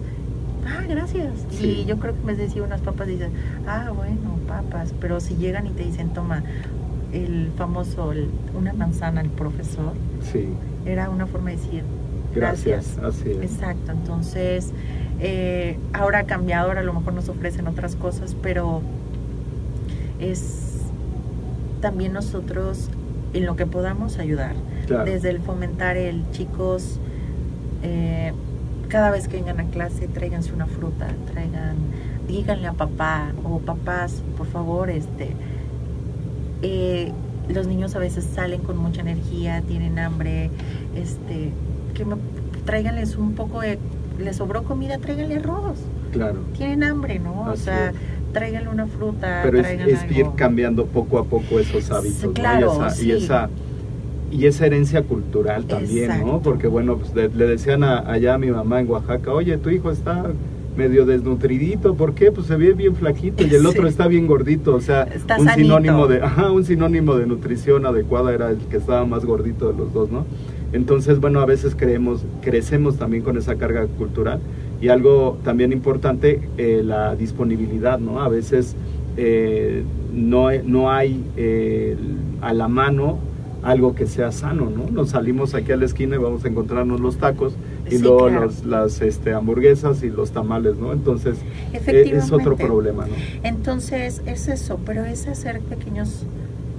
ah, 0.67 0.83
gracias. 0.89 1.33
Y 1.61 1.85
yo 1.85 1.99
creo 1.99 2.15
que 2.15 2.21
en 2.21 2.27
vez 2.27 2.37
de 2.39 2.45
decir 2.45 2.63
unas 2.63 2.81
papas, 2.81 3.07
dices, 3.07 3.29
ah, 3.67 3.91
bueno, 3.95 4.37
papas. 4.49 4.95
Pero 5.01 5.21
si 5.21 5.37
llegan 5.37 5.67
y 5.67 5.71
te 5.71 5.85
dicen, 5.85 6.11
toma, 6.11 6.43
el 7.13 7.51
famoso, 7.57 8.13
el- 8.13 8.29
una 8.59 8.73
manzana 8.73 9.21
al 9.21 9.29
profesor, 9.31 9.93
Sí, 10.33 10.49
era 10.85 11.09
una 11.09 11.27
forma 11.27 11.51
de 11.51 11.57
decir, 11.57 11.83
gracias. 12.35 12.97
gracias, 12.99 13.05
así 13.21 13.31
es. 13.31 13.39
Exacto, 13.53 13.93
entonces 13.93 14.73
eh, 15.21 15.79
ahora 15.93 16.21
ha 16.21 16.25
cambiado, 16.25 16.69
ahora 16.69 16.81
a 16.81 16.85
lo 16.85 16.93
mejor 16.93 17.13
nos 17.15 17.29
ofrecen 17.29 17.67
otras 17.67 17.97
cosas, 17.97 18.37
pero 18.43 18.83
es 20.19 20.81
también 21.81 22.13
nosotros 22.13 22.89
en 23.33 23.47
lo 23.47 23.57
que 23.57 23.67
podamos 23.67 24.19
ayudar, 24.19 24.55
Claro. 24.87 25.05
desde 25.05 25.31
el 25.31 25.41
fomentar 25.41 25.97
el 25.97 26.23
chicos, 26.31 26.99
eh, 27.83 28.33
cada 28.89 29.11
vez 29.11 29.29
que 29.29 29.37
vengan 29.37 29.61
a 29.61 29.65
clase, 29.65 30.09
tráiganse 30.09 30.53
una 30.53 30.67
fruta, 30.67 31.09
traigan, 31.33 31.77
díganle 32.29 32.69
a 32.69 32.73
papá 32.73 33.33
o 33.45 33.59
papás, 33.59 34.23
por 34.39 34.47
favor, 34.47 34.91
este, 34.91 35.31
eh, 36.63 37.13
los 37.49 37.67
niños 37.67 37.95
a 37.95 37.99
veces 37.99 38.25
salen 38.25 38.61
con 38.63 38.77
mucha 38.77 39.01
energía, 39.03 39.61
tienen 39.63 39.99
hambre, 39.99 40.51
este, 40.95 41.53
que 41.95 42.05
me, 42.05 42.17
tráiganles 42.65 43.17
un 43.17 43.35
poco 43.35 43.61
de, 43.61 43.79
les 44.21 44.37
sobró 44.37 44.63
comida, 44.63 44.99
tráiganle 44.99 45.37
arroz, 45.37 45.79
Claro. 46.13 46.39
tienen 46.57 46.83
hambre, 46.85 47.19
¿no? 47.19 47.43
O 47.51 47.57
sea, 47.57 47.93
tráiganle 48.33 48.69
una 48.69 48.87
fruta, 48.87 49.41
Pero 49.45 49.59
es, 49.61 49.67
es 50.05 50.17
ir 50.17 50.27
cambiando 50.37 50.87
poco 50.87 51.19
a 51.19 51.25
poco 51.25 51.59
esos 51.59 51.91
hábitos, 51.91 52.25
¿no? 52.25 52.33
claro, 52.33 52.73
y, 52.75 52.81
esa, 52.87 52.91
sí. 52.91 53.07
y 53.07 53.13
esa 53.13 53.49
y 54.29 54.47
esa 54.47 54.67
herencia 54.67 55.03
cultural 55.03 55.67
también, 55.67 56.27
¿no? 56.27 56.43
Porque 56.43 56.67
bueno, 56.67 56.97
pues 56.97 57.15
le, 57.15 57.29
le 57.29 57.47
decían 57.47 57.85
a- 57.85 58.01
allá 58.11 58.35
a 58.35 58.39
mi 58.39 58.49
mamá 58.51 58.81
en 58.81 58.91
Oaxaca, 58.91 59.33
oye, 59.33 59.57
tu 59.57 59.71
hijo 59.71 59.91
está 59.93 60.25
medio 60.77 61.07
desnutridito, 61.07 61.95
¿por 61.95 62.13
qué? 62.13 62.33
Pues 62.33 62.49
se 62.49 62.57
ve 62.57 62.73
bien 62.75 62.97
flaquito 62.97 63.45
y 63.45 63.55
el 63.55 63.61
Sí. 63.63 63.67
otro 63.67 63.87
está 63.87 64.09
bien 64.09 64.27
gordito, 64.27 64.75
o 64.75 64.81
sea, 64.81 65.05
Está 65.05 65.39
un 65.39 65.47
sanito. 65.47 65.63
sinónimo 65.79 66.07
de, 66.09 66.23
ajá, 66.23 66.51
un 66.51 66.65
sinónimo 66.65 67.15
de 67.15 67.27
nutrición 67.27 67.87
adecuada 67.87 68.35
era 68.35 68.51
el 68.51 68.59
que 68.59 68.79
estaba 68.79 69.07
más 69.07 69.25
gordito 69.25 69.71
de 69.73 69.79
los 69.79 69.93
dos, 69.95 70.11
¿no? 70.11 70.27
Entonces, 70.73 71.21
bueno, 71.21 71.41
a 71.41 71.47
veces 71.47 71.75
creemos, 71.77 72.25
crecemos 72.43 72.97
también 72.97 73.23
con 73.23 73.37
esa 73.39 73.55
carga 73.57 73.87
cultural 73.87 74.41
y 74.81 74.89
algo 74.89 75.39
también 75.45 75.73
importante, 75.73 76.41
eh, 76.59 76.83
la 76.85 77.15
disponibilidad, 77.17 77.99
¿no? 77.99 78.21
A 78.23 78.29
veces 78.29 78.75
eh, 79.17 79.83
no, 80.13 80.49
no 80.65 80.91
hay 80.91 81.25
eh, 81.37 81.97
a 82.43 82.53
la 82.53 82.69
mano 82.69 83.19
algo 83.63 83.95
que 83.95 84.07
sea 84.07 84.31
sano, 84.33 84.69
¿no? 84.71 84.91
Nos 84.91 85.11
salimos 85.11 85.55
aquí 85.55 85.73
a 85.73 85.77
la 85.77 85.87
esquina 85.87 86.17
y 86.17 86.19
vamos 86.19 86.45
a 86.45 86.49
encontrarnos 86.49 87.01
los 87.01 87.17
tacos 87.17 87.55
y 87.91 87.97
Sí, 87.97 88.03
luego 88.03 88.27
claro. 88.29 88.43
los- 88.47 88.65
las 88.67 89.01
este, 89.01 89.33
hamburguesas 89.33 90.03
y 90.03 90.11
los 90.11 90.31
tamales, 90.33 90.77
¿no? 90.77 90.93
Entonces, 90.93 91.39
eh, 91.73 92.11
es 92.15 92.31
otro 92.33 92.57
problema, 92.57 93.07
¿no? 93.07 93.15
Entonces, 93.43 94.21
es 94.27 94.49
eso, 94.49 94.79
pero 94.85 95.05
es 95.05 95.27
hacer 95.27 95.61
pequeños 95.61 96.25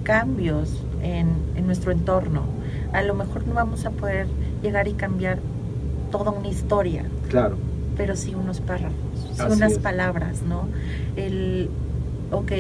cambios 0.04 0.84
en, 1.04 1.28
en 1.56 1.65
nuestro 1.65 1.91
entorno. 1.91 2.43
A 2.93 3.02
lo 3.02 3.13
mejor 3.13 3.45
no 3.47 3.54
vamos 3.54 3.86
a 3.86 3.91
poder 3.91 4.28
llegar 4.62 4.88
y 4.88 4.93
cambiar 4.93 5.39
toda 6.12 6.32
una 6.32 6.47
historia, 6.47 7.04
Claro, 7.30 7.58
pero 7.97 8.15
sí 8.15 8.34
unos 8.36 8.62
párrafos, 8.62 8.95
sí 9.34 9.41
unas 9.52 9.73
es. 9.73 9.80
palabras, 9.80 10.41
¿no? 10.43 10.67
El, 11.15 11.69
ok, 12.32 12.52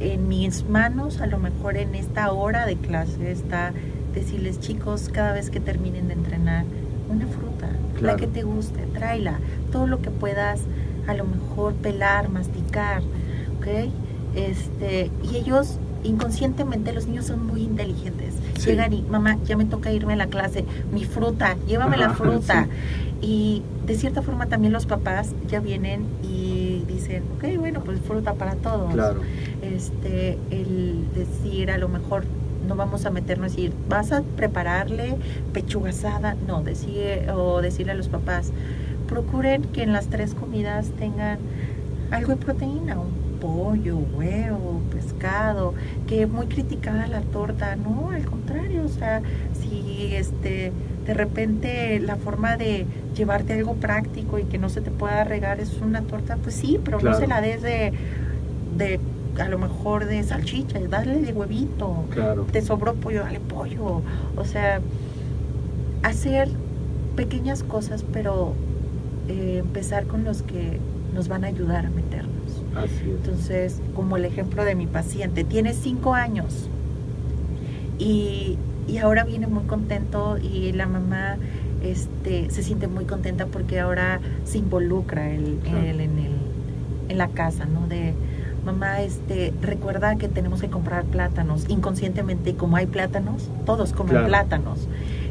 en 0.00 0.28
mis 0.28 0.68
manos, 0.68 1.20
a 1.20 1.26
lo 1.26 1.38
mejor 1.38 1.76
en 1.76 1.94
esta 1.94 2.32
hora 2.32 2.64
de 2.66 2.76
clase 2.76 3.30
está 3.32 3.72
decirles, 4.14 4.60
chicos, 4.60 5.08
cada 5.12 5.32
vez 5.32 5.50
que 5.50 5.60
terminen 5.60 6.08
de 6.08 6.14
entrenar, 6.14 6.64
una 7.08 7.26
fruta, 7.26 7.68
Claro. 7.98 8.06
la 8.14 8.16
que 8.16 8.26
te 8.28 8.42
guste, 8.44 8.80
tráela, 8.94 9.38
todo 9.72 9.86
lo 9.86 10.00
que 10.00 10.10
puedas, 10.10 10.60
a 11.06 11.14
lo 11.14 11.24
mejor 11.24 11.74
pelar, 11.74 12.28
masticar, 12.30 13.02
¿ok? 13.58 13.90
Este, 14.34 15.10
y 15.30 15.36
ellos 15.36 15.78
inconscientemente 16.04 16.92
los 16.92 17.06
niños 17.06 17.26
son 17.26 17.46
muy 17.46 17.62
inteligentes. 17.62 18.34
Sí. 18.58 18.70
Llegan 18.70 18.92
y, 18.92 19.02
mamá, 19.02 19.38
ya 19.44 19.56
me 19.56 19.64
toca 19.64 19.92
irme 19.92 20.14
a 20.14 20.16
la 20.16 20.26
clase, 20.26 20.64
mi 20.92 21.04
fruta, 21.04 21.56
llévame 21.66 21.96
la 21.96 22.10
fruta. 22.14 22.64
sí. 22.64 22.70
Y 23.22 23.62
de 23.86 23.96
cierta 23.96 24.22
forma 24.22 24.46
también 24.46 24.72
los 24.72 24.86
papás 24.86 25.34
ya 25.46 25.60
vienen 25.60 26.06
y 26.22 26.84
dicen, 26.88 27.22
ok, 27.36 27.58
bueno, 27.58 27.82
pues 27.84 28.00
fruta 28.00 28.32
para 28.34 28.54
todos. 28.54 28.92
claro. 28.94 29.20
Este, 29.60 30.38
el 30.50 31.04
decir 31.14 31.70
a 31.70 31.76
lo 31.76 31.88
mejor 31.88 32.24
no 32.66 32.76
vamos 32.76 33.04
a 33.04 33.10
meternos 33.10 33.52
y 33.52 33.68
decir, 33.68 33.72
vas 33.88 34.12
a 34.12 34.22
prepararle 34.22 35.16
pechuga 35.52 35.90
asada, 35.90 36.34
no, 36.46 36.62
decir, 36.62 37.30
o 37.34 37.60
decirle 37.60 37.92
a 37.92 37.94
los 37.94 38.08
papás, 38.08 38.52
procuren 39.06 39.62
que 39.64 39.82
en 39.82 39.92
las 39.92 40.06
tres 40.06 40.34
comidas 40.34 40.86
tengan 40.98 41.38
algo 42.10 42.30
de 42.30 42.36
proteína, 42.36 42.98
un 42.98 43.10
pollo, 43.40 43.96
huevo, 44.16 44.80
pescado, 44.92 45.74
que 46.06 46.26
muy 46.26 46.46
criticada 46.46 47.06
la 47.06 47.20
torta, 47.22 47.76
no, 47.76 48.10
al 48.10 48.24
contrario, 48.24 48.84
o 48.84 48.88
sea, 48.88 49.22
si 49.60 50.14
este 50.14 50.72
de 51.06 51.14
repente 51.14 51.98
la 52.00 52.16
forma 52.16 52.56
de 52.56 52.86
llevarte 53.16 53.54
algo 53.54 53.74
práctico 53.74 54.38
y 54.38 54.44
que 54.44 54.58
no 54.58 54.68
se 54.68 54.80
te 54.80 54.90
pueda 54.90 55.24
regar 55.24 55.58
es 55.60 55.80
una 55.80 56.02
torta, 56.02 56.36
pues 56.36 56.54
sí, 56.54 56.78
pero 56.84 56.98
Claro. 56.98 57.14
no 57.16 57.20
se 57.20 57.26
la 57.26 57.40
des 57.40 57.62
de, 57.62 57.92
de 58.76 59.00
a 59.40 59.48
lo 59.48 59.58
mejor 59.58 60.04
de 60.06 60.22
salchicha, 60.22 60.78
dale 60.88 61.20
de 61.20 61.32
huevito, 61.32 62.04
Claro. 62.10 62.44
te 62.52 62.60
sobró 62.62 62.94
pollo, 62.94 63.22
dale 63.22 63.40
pollo, 63.40 64.02
o 64.36 64.44
sea, 64.44 64.80
hacer 66.02 66.48
pequeñas 67.16 67.62
cosas, 67.62 68.04
pero 68.12 68.52
eh, 69.28 69.58
empezar 69.60 70.04
con 70.06 70.24
los 70.24 70.42
que 70.42 70.78
nos 71.14 71.28
van 71.28 71.44
a 71.44 71.48
ayudar 71.48 71.86
a. 71.86 71.90
Entonces, 73.04 73.80
como 73.94 74.16
el 74.16 74.24
ejemplo 74.24 74.64
de 74.64 74.74
mi 74.74 74.86
paciente, 74.86 75.44
tiene 75.44 75.74
cinco 75.74 76.14
años 76.14 76.68
y, 77.98 78.56
y 78.88 78.98
ahora 78.98 79.24
viene 79.24 79.46
muy 79.46 79.64
contento 79.64 80.38
y 80.38 80.72
la 80.72 80.86
mamá 80.86 81.36
este, 81.82 82.50
se 82.50 82.62
siente 82.62 82.86
muy 82.88 83.04
contenta 83.04 83.46
porque 83.46 83.80
ahora 83.80 84.20
se 84.44 84.58
involucra 84.58 85.30
él, 85.30 85.58
Claro. 85.62 85.78
él 85.78 86.00
en, 86.00 86.18
el, 86.18 86.32
en 87.08 87.18
la 87.18 87.28
casa, 87.28 87.64
¿no? 87.66 87.86
De 87.88 88.14
mamá, 88.64 89.00
este, 89.00 89.52
recuerda 89.62 90.16
que 90.16 90.28
tenemos 90.28 90.60
que 90.60 90.68
comprar 90.68 91.04
plátanos 91.04 91.64
inconscientemente, 91.68 92.54
como 92.54 92.76
hay 92.76 92.86
plátanos, 92.86 93.48
todos 93.64 93.92
comen 93.92 94.12
Claro. 94.12 94.26
plátanos. 94.28 94.86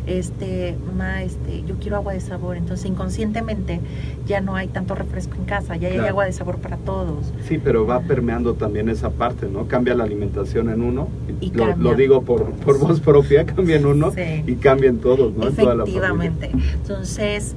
Este, 0.10 0.76
mamá, 0.88 1.22
este, 1.22 1.64
yo 1.68 1.76
quiero 1.76 1.98
agua 1.98 2.14
de 2.14 2.20
sabor, 2.20 2.58
entonces 2.58 2.88
inconscientemente 2.88 3.80
ya 4.26 4.42
no 4.42 4.56
hay 4.56 4.68
tanto 4.68 4.96
refresco 4.96 5.36
en 5.36 5.46
casa, 5.46 5.76
ya 5.76 5.88
hay 5.90 6.00
agua 6.00 6.26
de 6.26 6.32
sabor 6.32 6.58
para 6.58 6.78
todos. 6.78 7.32
Sí, 7.48 7.60
pero 7.64 7.86
va 7.86 8.00
permeando 8.02 8.56
también 8.56 8.90
esa 8.90 9.12
parte, 9.12 9.48
¿no? 9.48 9.68
Cambia 9.68 9.94
la 9.94 10.06
alimentación 10.06 10.70
en 10.70 10.82
uno, 10.82 11.10
Y 11.42 11.52
lo, 11.52 11.94
digo 11.94 12.24
por, 12.24 12.52
por 12.54 12.80
voz 12.80 13.00
propia, 13.02 13.46
cambia 13.46 13.76
en 13.76 13.86
uno 13.86 14.12
Sí. 14.12 14.44
y 14.48 14.56
cambia 14.56 14.90
en 14.90 14.98
todos, 14.98 15.36
¿no? 15.36 15.48
En 15.48 15.56
toda 15.56 15.76
la. 15.76 15.84
Efectivamente. 15.84 16.50
Entonces, 16.82 17.56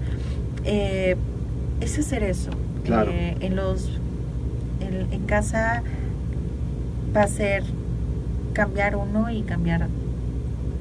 eh, 0.65 1.17
es 1.81 1.99
hacer 1.99 2.23
eso. 2.23 2.51
Claro. 2.85 3.11
Eh, 3.13 3.37
en 3.41 3.57
los 3.57 3.99
en, 4.81 5.11
en 5.11 5.25
casa 5.25 5.83
va 7.17 7.23
a 7.23 7.29
ser 7.29 7.63
cambiar 8.53 8.97
uno 8.97 9.31
y 9.31 9.41
cambiar 9.43 9.89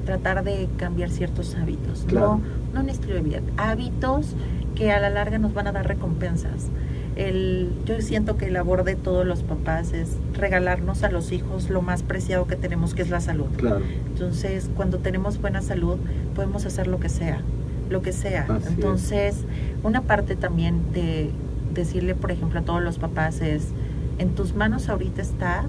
tratar 0.04 0.44
de 0.44 0.68
cambiar 0.76 1.10
ciertos 1.10 1.54
hábitos, 1.54 2.04
Claro. 2.06 2.36
no 2.38 2.62
no 2.74 2.80
un 2.80 2.88
estilo 2.88 3.14
de 3.14 3.20
vida, 3.22 3.40
hábitos 3.56 4.34
que 4.74 4.90
a 4.92 5.00
la 5.00 5.10
larga 5.10 5.38
nos 5.38 5.52
van 5.52 5.66
a 5.66 5.72
dar 5.72 5.86
recompensas. 5.86 6.68
El, 7.16 7.70
yo 7.84 8.00
siento 8.00 8.38
que 8.38 8.46
la 8.46 8.60
labor 8.60 8.84
de 8.84 8.94
todos 8.96 9.26
los 9.26 9.42
papás 9.42 9.92
es 9.92 10.16
regalarnos 10.32 11.02
a 11.02 11.10
los 11.10 11.30
hijos 11.30 11.68
lo 11.68 11.82
más 11.82 12.02
preciado 12.02 12.46
que 12.46 12.56
tenemos, 12.56 12.94
que 12.94 13.02
es 13.02 13.10
la 13.10 13.20
salud. 13.20 13.48
Claro, 13.58 13.82
Entonces, 14.06 14.70
cuando 14.74 14.98
tenemos 14.98 15.38
buena 15.38 15.60
salud, 15.60 15.98
podemos 16.34 16.64
hacer 16.64 16.86
lo 16.86 16.98
que 17.00 17.10
sea, 17.10 17.42
lo 17.90 18.00
que 18.00 18.12
sea. 18.12 18.46
Así 18.48 18.64
es. 18.64 18.66
Entonces, 18.70 19.36
una 19.82 20.00
parte 20.00 20.36
también 20.36 20.80
de 20.94 21.30
decirle, 21.74 22.14
por 22.14 22.30
ejemplo, 22.30 22.60
a 22.60 22.62
todos 22.62 22.82
los 22.82 22.98
papás 22.98 23.42
es, 23.42 23.68
en 24.18 24.30
tus 24.34 24.54
manos 24.54 24.88
ahorita 24.88 25.20
está 25.20 25.64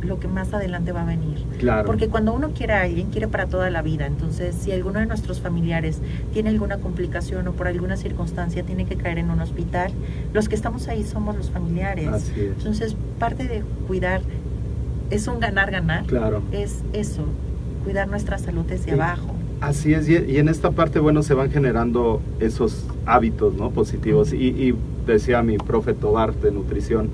lo 0.00 0.20
que 0.20 0.28
más 0.28 0.52
adelante 0.54 0.92
va 0.92 1.02
a 1.02 1.06
venir. 1.06 1.38
Claro. 1.58 1.86
Porque 1.86 2.08
cuando 2.08 2.32
uno 2.32 2.50
quiere 2.56 2.72
a 2.74 2.82
alguien, 2.82 3.10
quiere 3.10 3.28
para 3.28 3.46
toda 3.46 3.68
la 3.70 3.82
vida. 3.82 4.06
Entonces, 4.06 4.54
si 4.54 4.72
alguno 4.72 5.00
de 5.00 5.06
nuestros 5.06 5.40
familiares 5.40 5.98
tiene 6.32 6.48
alguna 6.50 6.78
complicación 6.78 7.46
o 7.48 7.52
por 7.52 7.66
alguna 7.68 7.96
circunstancia 7.96 8.62
tiene 8.62 8.86
que 8.86 8.96
caer 8.96 9.18
en 9.18 9.30
un 9.30 9.40
hospital, 9.40 9.92
los 10.32 10.48
que 10.48 10.54
estamos 10.54 10.88
ahí 10.88 11.04
somos 11.04 11.36
los 11.36 11.50
familiares. 11.50 12.08
Así 12.08 12.32
es. 12.40 12.52
Entonces, 12.58 12.96
parte 13.18 13.46
de 13.48 13.62
cuidar 13.86 14.22
es 15.10 15.26
un 15.26 15.40
ganar-ganar 15.40 16.04
Claro. 16.06 16.42
es 16.52 16.82
eso, 16.92 17.24
cuidar 17.84 18.08
nuestra 18.08 18.38
salud 18.38 18.64
desde 18.66 18.84
Sí. 18.84 18.90
abajo. 18.90 19.34
Así 19.60 19.92
es, 19.92 20.08
y 20.08 20.36
en 20.38 20.48
esta 20.48 20.70
parte, 20.70 21.00
bueno, 21.00 21.22
se 21.24 21.34
van 21.34 21.50
generando 21.50 22.20
esos 22.38 22.84
hábitos, 23.06 23.54
¿no? 23.54 23.70
Positivos. 23.70 24.32
Y, 24.32 24.48
y 24.50 24.74
decía 25.04 25.42
mi 25.42 25.58
profe 25.58 25.94
Tobar 25.94 26.32
de 26.36 26.52
nutrición 26.52 27.08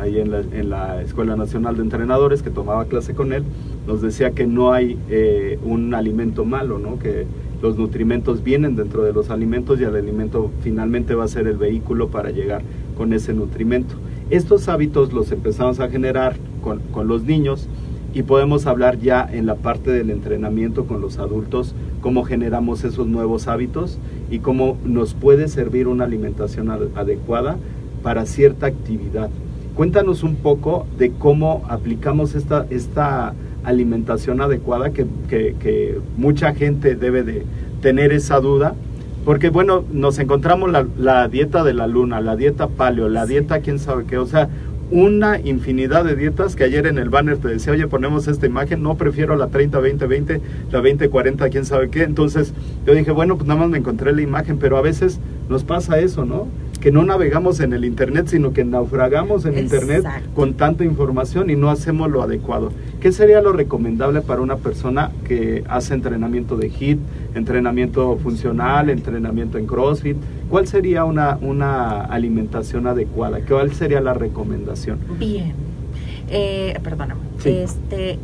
ahí 0.00 0.18
en 0.18 0.30
la, 0.30 0.40
en 0.40 0.70
la 0.70 1.02
Escuela 1.02 1.36
Nacional 1.36 1.76
de 1.76 1.82
Entrenadores, 1.82 2.42
que 2.42 2.50
tomaba 2.50 2.86
clase 2.86 3.14
con 3.14 3.32
él, 3.32 3.44
nos 3.86 4.02
decía 4.02 4.32
que 4.32 4.46
no 4.46 4.72
hay 4.72 4.98
eh, 5.08 5.58
un 5.64 5.94
alimento 5.94 6.44
malo, 6.44 6.78
¿no? 6.78 6.98
que 6.98 7.26
los 7.62 7.76
nutrimentos 7.76 8.42
vienen 8.42 8.76
dentro 8.76 9.02
de 9.02 9.12
los 9.12 9.30
alimentos 9.30 9.78
y 9.80 9.84
el 9.84 9.94
alimento 9.94 10.50
finalmente 10.62 11.14
va 11.14 11.24
a 11.24 11.28
ser 11.28 11.46
el 11.46 11.58
vehículo 11.58 12.08
para 12.08 12.30
llegar 12.30 12.62
con 12.96 13.12
ese 13.12 13.34
nutrimento. 13.34 13.94
Estos 14.30 14.68
hábitos 14.68 15.12
los 15.12 15.30
empezamos 15.32 15.80
a 15.80 15.88
generar 15.88 16.36
con, 16.62 16.80
los 17.08 17.24
niños 17.24 17.68
y 18.14 18.22
podemos 18.22 18.66
hablar 18.66 18.98
ya 18.98 19.28
en 19.30 19.46
la 19.46 19.56
parte 19.56 19.90
del 19.90 20.10
entrenamiento 20.10 20.86
con 20.86 21.00
los 21.00 21.18
adultos, 21.18 21.74
cómo 22.00 22.24
generamos 22.24 22.84
esos 22.84 23.06
nuevos 23.06 23.46
hábitos 23.46 23.98
y 24.30 24.38
cómo 24.38 24.78
nos 24.84 25.14
puede 25.14 25.48
servir 25.48 25.86
una 25.86 26.04
alimentación 26.04 26.70
ad- 26.70 26.96
adecuada 26.96 27.56
para 28.02 28.24
cierta 28.24 28.66
actividad. 28.66 29.30
Cuéntanos 29.80 30.22
un 30.24 30.34
poco 30.36 30.86
de 30.98 31.10
cómo 31.10 31.64
aplicamos 31.66 32.34
esta, 32.34 32.66
esta 32.68 33.32
alimentación 33.64 34.42
adecuada 34.42 34.90
que, 34.90 35.06
que- 35.30 35.56
que 35.58 35.98
mucha 36.18 36.52
gente 36.52 36.96
debe 36.96 37.22
de 37.22 37.46
tener 37.80 38.12
esa 38.12 38.40
duda. 38.40 38.74
Porque 39.24 39.48
bueno, 39.48 39.82
nos 39.90 40.18
encontramos 40.18 40.70
la, 40.70 40.86
la 40.98 41.28
dieta 41.28 41.64
de 41.64 41.72
la 41.72 41.86
luna, 41.86 42.20
la 42.20 42.36
dieta 42.36 42.66
paleo, 42.68 43.08
la 43.08 43.24
dieta 43.24 43.60
quién 43.60 43.78
sabe 43.78 44.04
qué, 44.04 44.18
o 44.18 44.26
sea, 44.26 44.50
una 44.90 45.40
infinidad 45.40 46.04
de 46.04 46.14
dietas 46.14 46.56
que 46.56 46.64
ayer 46.64 46.86
en 46.86 46.98
el 46.98 47.08
banner 47.08 47.38
te 47.38 47.48
decía, 47.48 47.72
oye, 47.72 47.86
ponemos 47.86 48.28
esta 48.28 48.44
imagen, 48.44 48.82
no 48.82 48.96
prefiero 48.98 49.34
la 49.34 49.48
30-20-20, 49.48 50.40
la 50.72 50.80
20-40, 50.82 51.50
quién 51.50 51.64
sabe 51.64 51.88
qué. 51.88 52.02
Entonces 52.02 52.52
yo 52.86 52.92
dije, 52.92 53.12
bueno, 53.12 53.36
pues 53.36 53.48
nada 53.48 53.60
más 53.60 53.70
me 53.70 53.78
encontré 53.78 54.12
la 54.12 54.20
imagen, 54.20 54.58
pero 54.58 54.76
a 54.76 54.82
veces 54.82 55.20
nos 55.48 55.64
pasa 55.64 55.98
eso, 56.00 56.26
¿no? 56.26 56.48
Que 56.80 56.90
no 56.90 57.04
navegamos 57.04 57.60
en 57.60 57.72
el 57.74 57.84
Internet, 57.84 58.28
sino 58.28 58.52
que 58.52 58.64
naufragamos 58.64 59.44
en 59.44 59.58
Internet 59.58 59.98
Exacto. 59.98 60.30
con 60.34 60.54
tanta 60.54 60.84
información 60.84 61.50
y 61.50 61.56
no 61.56 61.70
hacemos 61.70 62.10
lo 62.10 62.22
adecuado. 62.22 62.72
¿Qué 63.00 63.12
sería 63.12 63.42
lo 63.42 63.52
recomendable 63.52 64.22
para 64.22 64.40
una 64.40 64.56
persona 64.56 65.10
que 65.26 65.62
hace 65.68 65.94
entrenamiento 65.94 66.56
de 66.56 66.70
HIIT, 66.70 66.98
entrenamiento 67.34 68.16
funcional, 68.16 68.88
entrenamiento 68.88 69.58
en 69.58 69.66
CrossFit? 69.66 70.16
¿Cuál 70.48 70.66
sería 70.66 71.04
una, 71.04 71.38
una 71.40 72.00
alimentación 72.02 72.86
adecuada? 72.86 73.40
¿Cuál 73.46 73.72
sería 73.72 74.00
la 74.00 74.14
recomendación? 74.14 74.98
Bien. 75.18 75.52
Eh, 76.30 76.78
perdóname. 76.82 77.20
Sí. 77.38 77.50
Este, 77.50 78.18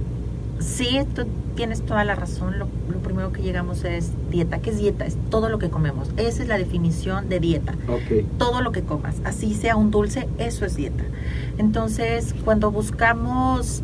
sí, 0.59 1.01
tú 1.15 1.27
tienes 1.55 1.83
toda 1.83 2.05
la 2.05 2.15
razón. 2.15 2.59
Lo, 2.59 2.69
lo 2.89 2.99
primero 3.01 3.33
que 3.33 3.43
llegamos 3.43 3.85
es 3.85 4.13
dieta. 4.31 4.59
¿Qué 4.59 4.71
es 4.71 4.79
dieta? 4.79 5.07
Es 5.07 5.17
todo 5.31 5.49
lo 5.49 5.59
que 5.59 5.71
comemos. 5.71 6.11
Esa 6.17 6.43
es 6.43 6.49
la 6.49 6.59
definición 6.59 7.29
de 7.29 7.41
dieta. 7.41 7.75
Todo 8.39 8.61
lo 8.63 8.73
que 8.73 8.83
comas, 8.83 9.17
así 9.25 9.55
sea 9.55 9.77
un 9.77 9.91
dulce, 9.91 10.29
eso 10.39 10.65
es 10.65 10.77
dieta. 10.77 11.05
Entonces, 11.59 12.35
cuando 12.45 12.71
buscamos 12.71 13.83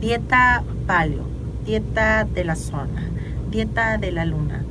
dieta 0.00 0.62
paleo, 0.86 1.24
dieta 1.64 2.24
de 2.24 2.44
la 2.44 2.56
zona, 2.56 3.08
dieta 3.50 3.98
de 3.98 4.12
la 4.12 4.24
luna, 4.24 4.62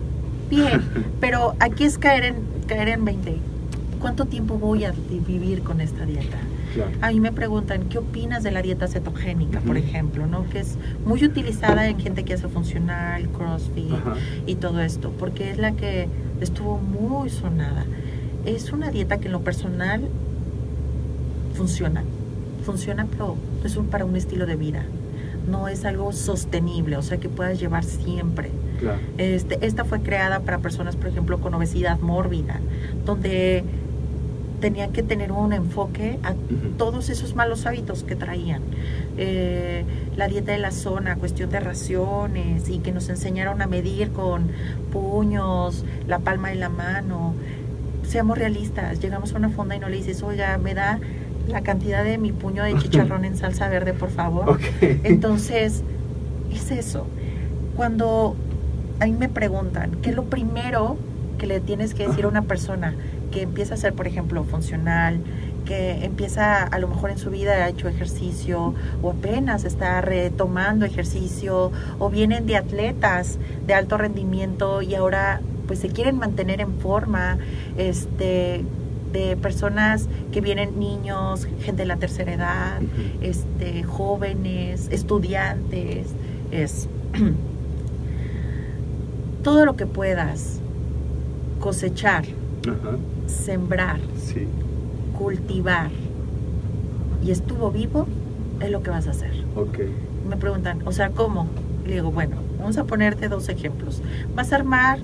bien, 0.50 0.82
pero 1.20 1.56
aquí 1.60 1.86
es 1.86 1.98
caer 1.98 2.24
en, 2.26 2.36
caer 2.68 2.90
en 2.90 3.06
20. 3.06 3.38
¿Cuánto 4.00 4.26
tiempo 4.26 4.56
voy 4.56 4.84
a 4.84 4.92
vivir 4.92 5.64
con 5.64 5.82
esta 5.82 6.06
dieta? 6.06 6.38
Claro. 6.74 6.92
A 7.02 7.12
mí 7.12 7.20
me 7.20 7.32
preguntan, 7.32 7.84
¿qué 7.90 7.98
opinas 8.00 8.44
de 8.44 8.52
la 8.52 8.62
dieta 8.62 8.88
cetogénica, 8.88 9.60
por 9.62 9.78
Ujú. 9.78 9.86
ejemplo? 9.86 10.28
¿no? 10.28 10.50
Que 10.50 10.60
es 10.60 10.78
muy 11.06 11.24
utilizada 11.24 11.88
en 11.88 12.00
gente 12.00 12.24
que 12.24 12.34
hace 12.34 12.48
funcional, 12.48 13.30
crossfit 13.30 13.92
Ajá. 13.94 14.16
y 14.46 14.56
todo 14.56 14.82
esto, 14.82 15.12
porque 15.18 15.52
es 15.52 15.58
la 15.58 15.74
que 15.74 16.08
estuvo 16.42 16.78
muy 16.78 17.30
sonada. 17.30 17.86
Es 18.46 18.72
una 18.72 18.90
dieta 18.92 19.18
que 19.20 19.28
en 19.28 19.32
lo 19.34 19.42
personal 19.42 20.02
funciona, 21.54 22.04
funciona, 22.66 23.06
pero 23.10 23.36
es 23.64 23.76
un, 23.78 23.88
para 23.88 24.06
un 24.06 24.16
estilo 24.16 24.46
de 24.46 24.56
vida. 24.56 24.84
No 25.50 25.68
es 25.68 25.84
algo 25.86 26.12
sostenible, 26.14 26.96
o 26.98 27.02
sea 27.02 27.18
que 27.18 27.30
puedas 27.30 27.60
llevar 27.60 27.84
siempre. 27.84 28.50
Claro. 28.80 29.00
Este, 29.18 29.66
esta 29.66 29.84
fue 29.86 30.02
creada 30.02 30.40
para 30.40 30.60
personas, 30.60 30.96
por 30.96 31.08
ejemplo, 31.08 31.40
con 31.40 31.54
obesidad 31.54 32.00
mórbida, 32.00 32.60
donde 33.06 33.64
tenían 34.64 34.94
que 34.94 35.04
tener 35.04 35.34
un 35.34 35.52
enfoque 35.52 36.20
a 36.24 36.36
todos 36.78 37.10
esos 37.10 37.36
malos 37.36 37.66
hábitos 37.66 38.06
que 38.06 38.16
traían. 38.16 38.62
Eh, 39.18 39.84
la 40.16 40.30
dieta 40.30 40.54
de 40.54 40.58
la 40.58 40.72
zona, 40.72 41.18
cuestión 41.18 41.50
de 41.50 41.60
raciones 41.60 42.70
y 42.70 42.78
que 42.78 42.94
nos 42.94 43.10
enseñaron 43.10 43.62
a 43.62 43.68
medir 43.68 44.14
con 44.14 44.48
puños, 44.94 45.84
la 46.08 46.20
palma 46.20 46.48
de 46.48 46.56
la 46.56 46.70
mano. 46.70 47.34
Seamos 48.04 48.38
realistas, 48.38 49.02
llegamos 49.02 49.34
a 49.34 49.38
una 49.38 49.50
fonda 49.50 49.76
y 49.76 49.80
no 49.80 49.90
le 49.90 49.98
dices, 49.98 50.24
oiga, 50.24 50.58
me 50.58 50.74
da 50.74 50.98
la 51.50 51.60
cantidad 51.60 52.02
de 52.02 52.18
mi 52.18 52.32
puño 52.32 52.64
de 52.64 52.78
chicharrón 52.78 53.26
en 53.26 53.36
salsa 53.36 53.68
verde, 53.68 53.92
por 53.92 54.12
favor. 54.12 54.60
Entonces, 55.04 55.84
es 56.54 56.72
eso. 56.72 57.06
Cuando 57.76 58.38
a 59.02 59.08
mí 59.08 59.12
me 59.12 59.28
preguntan, 59.28 59.98
¿qué 60.02 60.12
es 60.12 60.16
lo 60.16 60.24
primero 60.24 60.96
que 61.38 61.48
le 61.48 61.60
tienes 61.60 61.94
que 61.94 62.08
decir 62.08 62.24
a 62.24 62.30
una 62.30 62.44
persona 62.44 62.96
que 63.34 63.42
empieza 63.42 63.74
a 63.74 63.78
ser, 63.78 63.94
por 63.94 64.08
ejemplo, 64.08 64.44
funcional, 64.44 65.20
que 65.66 66.06
empieza 66.06 66.64
a 66.64 66.80
lo 66.80 66.88
mejor 66.88 67.10
en 67.10 67.18
su 67.18 67.30
vida 67.30 67.54
ha 67.54 67.70
hecho 67.70 67.88
ejercicio 67.88 68.74
o 69.02 69.12
apenas 69.12 69.64
está 69.64 70.02
retomando 70.02 70.86
ejercicio 70.86 71.72
o 72.00 72.10
vienen 72.10 72.46
de 72.46 72.58
atletas 72.58 73.40
de 73.66 73.74
alto 73.74 73.98
rendimiento 73.98 74.82
y 74.82 74.96
ahora 74.96 75.42
pues 75.68 75.80
se 75.80 75.88
quieren 75.88 76.18
mantener 76.18 76.62
en 76.62 76.74
forma, 76.80 77.38
este 77.78 78.66
de 79.14 79.38
personas 79.38 80.10
que 80.32 80.42
vienen 80.42 80.80
niños, 80.80 81.48
gente 81.62 81.84
de 81.84 81.88
la 81.88 81.98
tercera 81.98 82.34
edad, 82.34 82.82
este, 83.22 83.84
jóvenes, 83.84 84.90
estudiantes, 84.92 86.08
es 86.52 86.90
todo 89.44 89.66
lo 89.66 89.76
que 89.76 89.86
puedas 89.86 90.60
cosechar. 91.60 92.26
Sembrar, 93.28 94.00
Sí. 94.18 94.48
cultivar 95.18 95.90
y 97.24 97.32
estuvo 97.32 97.72
vivo, 97.72 98.08
es 98.60 98.70
lo 98.72 98.84
que 98.84 98.90
vas 98.90 99.08
a 99.08 99.12
hacer. 99.12 99.32
Ok. 99.56 99.80
Me 100.30 100.38
preguntan, 100.38 100.82
o 100.86 100.92
sea, 100.92 101.10
¿cómo? 101.10 101.48
Le 101.86 101.96
digo, 101.96 102.12
bueno, 102.12 102.38
vamos 102.60 102.78
a 102.78 102.86
ponerte 102.86 103.28
dos 103.30 103.50
ejemplos. 103.50 104.02
Vas 104.36 104.54
a 104.54 104.58
armar 104.58 105.00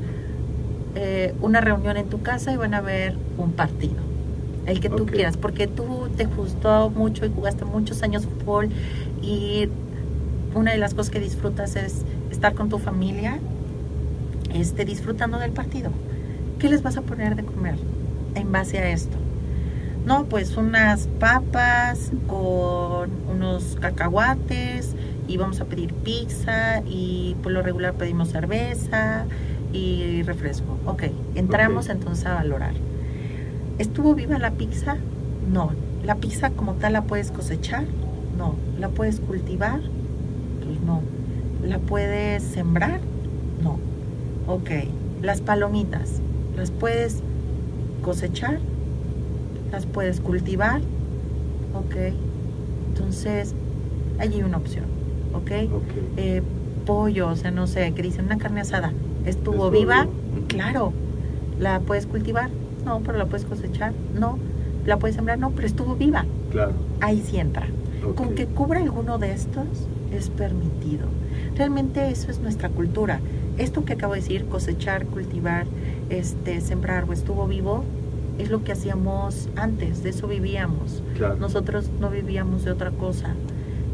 eh, 0.95 1.33
una 1.41 1.61
reunión 1.61 1.97
en 1.97 2.07
tu 2.09 2.21
casa 2.21 2.51
y 2.51 2.57
van 2.57 2.73
a 2.73 2.81
ver 2.81 3.15
un 3.37 3.51
partido, 3.51 3.95
el 4.65 4.79
que 4.79 4.89
tú 4.89 5.05
quieras, 5.05 5.37
porque 5.37 5.67
tú 5.67 6.09
te 6.17 6.25
gustó 6.25 6.89
mucho 6.89 7.25
y 7.25 7.29
jugaste 7.29 7.63
muchos 7.65 8.01
años 8.03 8.25
fútbol 8.25 8.69
y 9.21 9.69
una 10.55 10.71
de 10.71 10.77
las 10.77 10.93
cosas 10.93 11.11
que 11.11 11.19
disfrutas 11.19 11.75
es 11.75 12.03
estar 12.31 12.55
con 12.55 12.69
tu 12.69 12.79
familia, 12.79 13.37
este, 14.53 14.83
disfrutando 14.83 15.37
del 15.37 15.51
partido. 15.51 15.91
¿Qué 16.57 16.69
les 16.69 16.81
vas 16.81 16.97
a 16.97 17.01
poner 17.01 17.35
de 17.35 17.43
comer 17.43 17.75
en 18.35 18.51
base 18.51 18.79
a 18.79 18.89
esto? 18.89 19.17
No, 20.05 20.25
pues 20.25 20.57
unas 20.57 21.07
papas 21.19 22.11
con 22.27 23.11
unos 23.29 23.77
cacahuates 23.79 24.95
y 25.27 25.37
vamos 25.37 25.61
a 25.61 25.65
pedir 25.65 25.93
pizza 25.93 26.81
y 26.87 27.35
por 27.43 27.51
lo 27.51 27.61
regular 27.61 27.93
pedimos 27.93 28.29
cerveza 28.29 29.25
y 29.71 30.23
refresco. 30.23 30.77
Ok, 30.85 31.03
entramos 31.35 31.89
entonces 31.89 32.25
a 32.25 32.35
valorar. 32.35 32.73
¿Estuvo 33.77 34.15
viva 34.15 34.39
la 34.39 34.51
pizza? 34.51 34.97
No. 35.51 35.71
¿La 36.03 36.15
pizza 36.15 36.49
como 36.49 36.73
tal 36.73 36.93
la 36.93 37.03
puedes 37.03 37.31
cosechar? 37.31 37.83
No. 38.37 38.55
¿La 38.79 38.89
puedes 38.89 39.19
cultivar? 39.19 39.79
Pues 40.65 40.81
no. 40.81 41.01
¿La 41.63 41.77
puedes 41.77 42.41
sembrar? 42.41 42.99
No. 43.61 43.77
Ok. 44.47 44.71
Las 45.21 45.41
palomitas, 45.41 46.21
¿las 46.55 46.71
puedes 46.71 47.21
cosechar? 48.01 48.59
¿Las 49.71 49.85
puedes 49.85 50.19
cultivar? 50.19 50.81
Ok. 51.73 52.13
Entonces, 52.89 53.53
allí 54.19 54.35
hay 54.35 54.43
una 54.43 54.57
opción. 54.57 54.85
Ok. 55.33 55.51
Ok. 55.73 55.83
Eh, 56.17 56.41
pollo, 56.85 57.29
o 57.29 57.35
sea, 57.35 57.51
no 57.51 57.67
sé, 57.67 57.91
que 57.93 58.01
dicen 58.01 58.25
una 58.25 58.37
carne 58.37 58.61
asada. 58.61 58.91
¿Estuvo 59.25 59.69
viva? 59.69 60.07
Claro. 60.47 60.93
¿La 61.59 61.79
puedes 61.81 62.07
cultivar? 62.07 62.49
No, 62.85 63.01
pero 63.01 63.17
la 63.17 63.25
puedes 63.25 63.45
cosechar. 63.45 63.93
No. 64.13 64.39
¿La 64.85 64.97
puedes 64.97 65.15
sembrar? 65.15 65.37
No, 65.37 65.51
pero 65.51 65.67
estuvo 65.67 65.95
viva. 65.95 66.25
Claro. 66.51 66.73
Ahí 67.01 67.21
sí 67.25 67.37
entra. 67.37 67.67
Con 68.15 68.33
que 68.33 68.45
cubra 68.45 68.79
alguno 68.79 69.17
de 69.17 69.33
estos 69.33 69.67
es 70.11 70.29
permitido. 70.29 71.07
Realmente 71.55 72.09
eso 72.09 72.31
es 72.31 72.39
nuestra 72.39 72.69
cultura. 72.69 73.19
Esto 73.57 73.83
que 73.83 73.93
acabo 73.93 74.13
de 74.13 74.21
decir, 74.21 74.45
cosechar, 74.45 75.05
cultivar, 75.05 75.65
este, 76.09 76.61
sembrar 76.61 77.05
o 77.09 77.13
estuvo 77.13 77.47
vivo, 77.47 77.83
es 78.37 78.49
lo 78.49 78.63
que 78.63 78.71
hacíamos 78.71 79.49
antes, 79.55 80.01
de 80.03 80.09
eso 80.11 80.27
vivíamos. 80.27 81.03
Claro. 81.17 81.35
Nosotros 81.37 81.89
no 81.99 82.09
vivíamos 82.09 82.63
de 82.63 82.71
otra 82.71 82.91
cosa. 82.91 83.35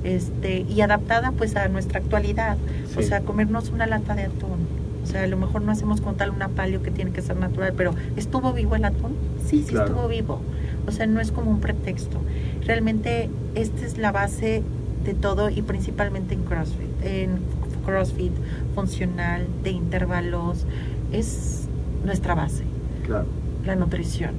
Este, 0.04 0.60
y 0.70 0.82
adaptada 0.82 1.32
pues 1.32 1.56
a 1.56 1.68
nuestra 1.68 2.00
actualidad. 2.00 2.58
O 2.96 3.02
sea, 3.02 3.22
comernos 3.22 3.70
una 3.70 3.88
lata 3.88 4.14
de 4.16 4.24
atún. 4.26 4.68
O 5.04 5.08
sea, 5.08 5.24
a 5.24 5.28
lo 5.28 5.38
mejor 5.38 5.62
no 5.64 5.72
hacemos 5.72 6.00
como 6.02 6.14
tal 6.14 6.30
una 6.30 6.50
palio 6.50 6.82
que 6.84 6.92
tiene 6.92 7.12
que 7.12 7.22
ser 7.22 7.38
natural, 7.38 7.74
pero 7.76 7.94
¿estuvo 8.16 8.54
vivo 8.54 8.76
el 8.76 8.86
atún? 8.86 9.16
Sí, 9.48 9.64
sí 9.64 9.72
Claro. 9.72 9.88
estuvo 9.88 10.08
vivo. 10.08 10.42
O 10.88 10.92
sea, 10.92 11.08
no 11.08 11.20
es 11.20 11.32
como 11.32 11.50
un 11.50 11.60
pretexto. 11.60 12.22
Realmente 12.66 13.30
esta 13.56 13.84
es 13.86 13.98
la 13.98 14.12
base 14.12 14.62
de 15.04 15.14
todo 15.16 15.50
y 15.50 15.62
principalmente 15.64 16.36
en 16.36 16.44
CrossFit. 16.44 17.04
En 17.04 17.40
CrossFit 17.86 18.34
funcional, 18.76 19.48
de 19.64 19.72
intervalos, 19.72 20.66
es 21.12 21.68
nuestra 22.06 22.36
base, 22.36 22.64
Claro. 23.06 23.26
la 23.66 23.76
nutrición. 23.76 24.32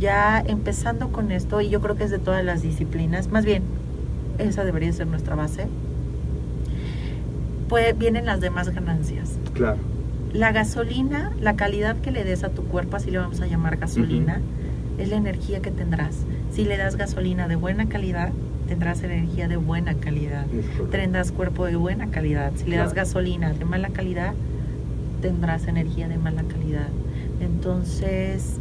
Ya 0.00 0.42
empezando 0.46 1.10
con 1.10 1.30
esto, 1.30 1.60
y 1.60 1.68
yo 1.68 1.80
creo 1.80 1.96
que 1.96 2.04
es 2.04 2.10
de 2.10 2.18
todas 2.18 2.44
las 2.44 2.62
disciplinas, 2.62 3.28
más 3.30 3.44
bien, 3.44 3.62
esa 4.38 4.64
debería 4.64 4.92
ser 4.92 5.06
nuestra 5.06 5.34
base, 5.36 5.66
pues 7.68 7.96
vienen 7.96 8.26
las 8.26 8.40
demás 8.40 8.68
ganancias. 8.70 9.38
Claro. 9.54 9.78
La 10.32 10.52
gasolina, 10.52 11.32
la 11.40 11.54
calidad 11.56 11.96
que 11.96 12.10
le 12.10 12.24
des 12.24 12.42
a 12.44 12.48
tu 12.48 12.64
cuerpo, 12.64 12.96
así 12.96 13.10
le 13.10 13.18
vamos 13.18 13.40
a 13.40 13.46
llamar 13.46 13.76
gasolina, 13.76 14.40
es 14.98 15.08
la 15.08 15.16
energía 15.16 15.60
que 15.60 15.70
tendrás. 15.70 16.16
Si 16.52 16.64
le 16.64 16.76
das 16.76 16.96
gasolina 16.96 17.46
de 17.48 17.56
buena 17.56 17.88
calidad, 17.88 18.30
tendrás 18.68 19.02
energía 19.02 19.46
de 19.48 19.56
buena 19.56 19.94
calidad. 19.94 20.46
Tendrás 20.90 21.30
cuerpo 21.32 21.66
de 21.66 21.76
buena 21.76 22.08
calidad. 22.10 22.52
Si 22.56 22.64
le 22.68 22.76
das 22.76 22.92
Claro. 22.92 23.06
gasolina 23.08 23.52
de 23.52 23.64
mala 23.64 23.90
calidad, 23.90 24.34
tendrás 25.24 25.66
energía 25.68 26.06
de 26.06 26.18
mala 26.18 26.42
calidad. 26.42 26.88
Entonces, 27.40 28.56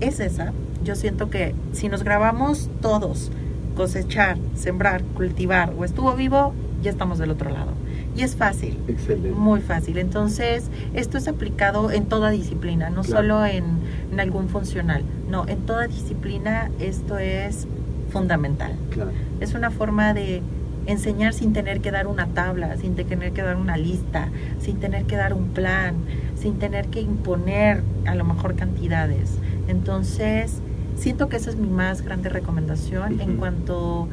es 0.00 0.20
esa. 0.20 0.52
Yo 0.84 0.94
siento 0.96 1.30
que 1.30 1.54
si 1.72 1.88
nos 1.88 2.02
grabamos 2.04 2.68
todos, 2.82 3.30
cosechar, 3.74 4.36
sembrar, 4.54 5.02
cultivar 5.16 5.72
o 5.78 5.86
estuvo 5.86 6.12
vivo, 6.14 6.52
ya 6.82 6.90
estamos 6.90 7.18
del 7.18 7.30
otro 7.30 7.48
lado. 7.48 7.70
Y 8.14 8.20
es 8.22 8.36
fácil. 8.36 8.76
Excelente. 8.86 9.30
Muy 9.30 9.62
fácil. 9.62 9.96
Entonces, 9.96 10.64
esto 10.92 11.16
es 11.16 11.26
aplicado 11.26 11.90
en 11.90 12.04
toda 12.04 12.28
disciplina, 12.30 12.90
no 12.90 13.00
Claro. 13.02 13.22
solo 13.22 13.46
en, 13.46 13.64
en 14.12 14.20
algún 14.20 14.50
funcional. 14.50 15.04
No, 15.30 15.48
en 15.48 15.60
toda 15.60 15.86
disciplina 15.86 16.70
esto 16.80 17.16
es 17.16 17.66
fundamental. 18.12 18.72
Claro. 18.90 19.12
Es 19.40 19.54
una 19.54 19.70
forma 19.70 20.12
de 20.12 20.42
enseñar 20.88 21.34
sin 21.34 21.52
tener 21.52 21.80
que 21.80 21.90
dar 21.90 22.06
una 22.06 22.26
tabla, 22.28 22.76
sin 22.78 22.94
tener 22.94 23.32
que 23.32 23.42
dar 23.42 23.56
una 23.56 23.76
lista, 23.76 24.30
sin 24.58 24.78
tener 24.80 25.04
que 25.04 25.16
dar 25.16 25.34
un 25.34 25.48
plan, 25.48 25.96
sin 26.34 26.58
tener 26.58 26.86
que 26.88 27.00
imponer 27.00 27.82
a 28.06 28.14
lo 28.14 28.24
mejor 28.24 28.54
cantidades. 28.54 29.38
Entonces, 29.68 30.60
siento 30.96 31.28
que 31.28 31.36
esa 31.36 31.50
es 31.50 31.56
mi 31.56 31.68
más 31.68 32.02
grande 32.02 32.30
recomendación 32.30 33.20
en 33.20 33.36
cuanto 33.36 34.08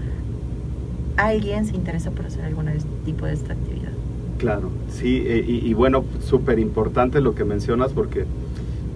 alguien 1.16 1.66
se 1.66 1.76
interesa 1.76 2.12
por 2.12 2.26
hacer 2.26 2.44
algún 2.44 2.68
tipo 3.06 3.26
de 3.26 3.34
esta 3.34 3.54
actividad. 3.54 3.92
Claro, 4.38 4.70
sí, 4.90 5.24
eh, 5.26 5.46
y, 5.48 5.66
y 5.66 5.74
bueno, 5.74 6.04
súper 6.20 6.60
importante 6.60 7.22
lo 7.22 7.36
que 7.36 7.46
mencionas 7.46 7.94
porque 7.94 8.26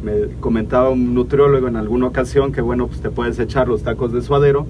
me 0.04 0.36
comentaba 0.42 0.90
un 0.90 1.14
nutriólogo 1.14 1.70
en 1.70 1.78
alguna 1.78 2.08
ocasión 2.08 2.52
que 2.52 2.60
bueno, 2.60 2.88
pues 2.88 3.00
te 3.00 3.10
puedes 3.10 3.40
echar 3.40 3.70
los 3.70 3.84
tacos 3.84 4.12
de 4.12 4.22
suadero, 4.22 4.68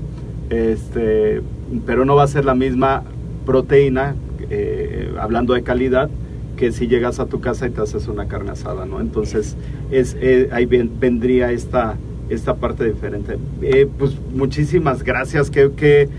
este, 0.49 1.41
pero 1.85 2.05
no 2.05 2.15
va 2.15 2.23
a 2.23 2.27
ser 2.27 2.45
la 2.45 2.55
misma 2.55 3.03
proteína, 3.45 4.15
eh, 4.49 5.11
hablando 5.19 5.53
de 5.53 5.63
calidad, 5.63 6.09
que 6.57 6.71
si 6.71 6.87
llegas 6.87 7.19
a 7.19 7.25
tu 7.27 7.39
casa 7.39 7.67
y 7.67 7.69
te 7.71 7.81
haces 7.81 8.07
una 8.07 8.27
carne 8.27 8.51
asada, 8.51 8.85
¿no? 8.85 8.99
Entonces, 8.99 9.55
es, 9.91 10.17
eh, 10.19 10.49
ahí 10.51 10.65
ven- 10.65 10.91
vendría 10.99 11.51
esta, 11.51 11.95
esta 12.29 12.55
parte 12.55 12.83
diferente. 12.85 13.37
Eh, 13.61 13.87
pues 13.97 14.17
muchísimas 14.35 15.03
gracias, 15.03 15.49
que, 15.49 15.71
que 15.71 16.09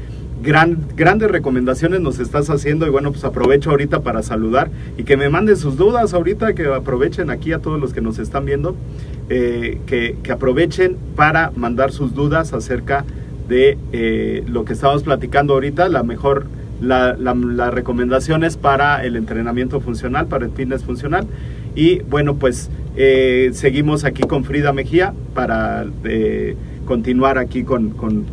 gran, 0.43 0.79
grandes 0.97 1.31
recomendaciones 1.31 2.01
nos 2.01 2.19
estás 2.21 2.49
haciendo 2.49 2.87
y 2.87 2.91
bueno, 2.91 3.13
pues 3.13 3.23
aprovecho 3.25 3.71
ahorita 3.71 4.01
para 4.01 4.23
saludar 4.23 4.71
y 4.97 5.03
que 5.05 5.19
me 5.19 5.29
manden 5.29 5.57
sus 5.57 5.77
dudas 5.77 6.15
ahorita, 6.15 6.55
que 6.55 6.67
aprovechen 6.67 7.29
aquí 7.29 7.53
a 7.53 7.59
todos 7.59 7.79
los 7.79 7.93
que 7.93 8.01
nos 8.01 8.19
están 8.19 8.47
viendo, 8.47 8.75
que, 9.29 10.17
que 10.23 10.33
aprovechen 10.33 10.97
para 11.15 11.53
mandar 11.55 11.93
sus 11.93 12.15
dudas 12.15 12.53
acerca 12.55 13.05
de 13.51 13.77
eh, 13.93 14.45
lo 14.47 14.65
que 14.65 14.73
estamos 14.73 15.03
platicando 15.03 15.55
ahorita, 15.55 15.89
la 15.89 16.05
mejor, 16.05 16.47
la, 16.81 17.17
la, 17.19 17.35
la 17.35 17.71
recomendación 17.71 18.45
es 18.45 18.57
para 18.57 19.05
el 19.05 19.17
entrenamiento 19.17 19.81
funcional, 19.81 20.29
para 20.29 20.47
el 20.47 20.53
fitness 20.53 20.85
funcional. 20.85 21.27
Y 21.75 21.99
bueno, 22.03 22.37
pues 22.37 22.71
eh, 22.97 23.51
seguimos 23.53 24.05
aquí 24.05 24.23
con 24.23 24.45
Frida 24.45 24.73
Mejía 24.73 25.13
para 25.35 25.85
eh, 26.05 26.57
continuar 26.87 27.39
aquí 27.39 27.65
con, 27.65 27.91
con, 27.91 28.25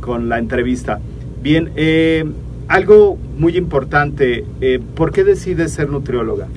con 0.00 0.28
la 0.28 0.38
entrevista. 0.38 1.00
Bien, 1.42 1.70
algo 2.66 3.16
muy 3.38 3.56
importante, 3.56 4.44
¿por 4.96 5.12
qué 5.12 5.22
decides 5.22 5.72
ser 5.72 5.88
nutrióloga? 5.88 6.48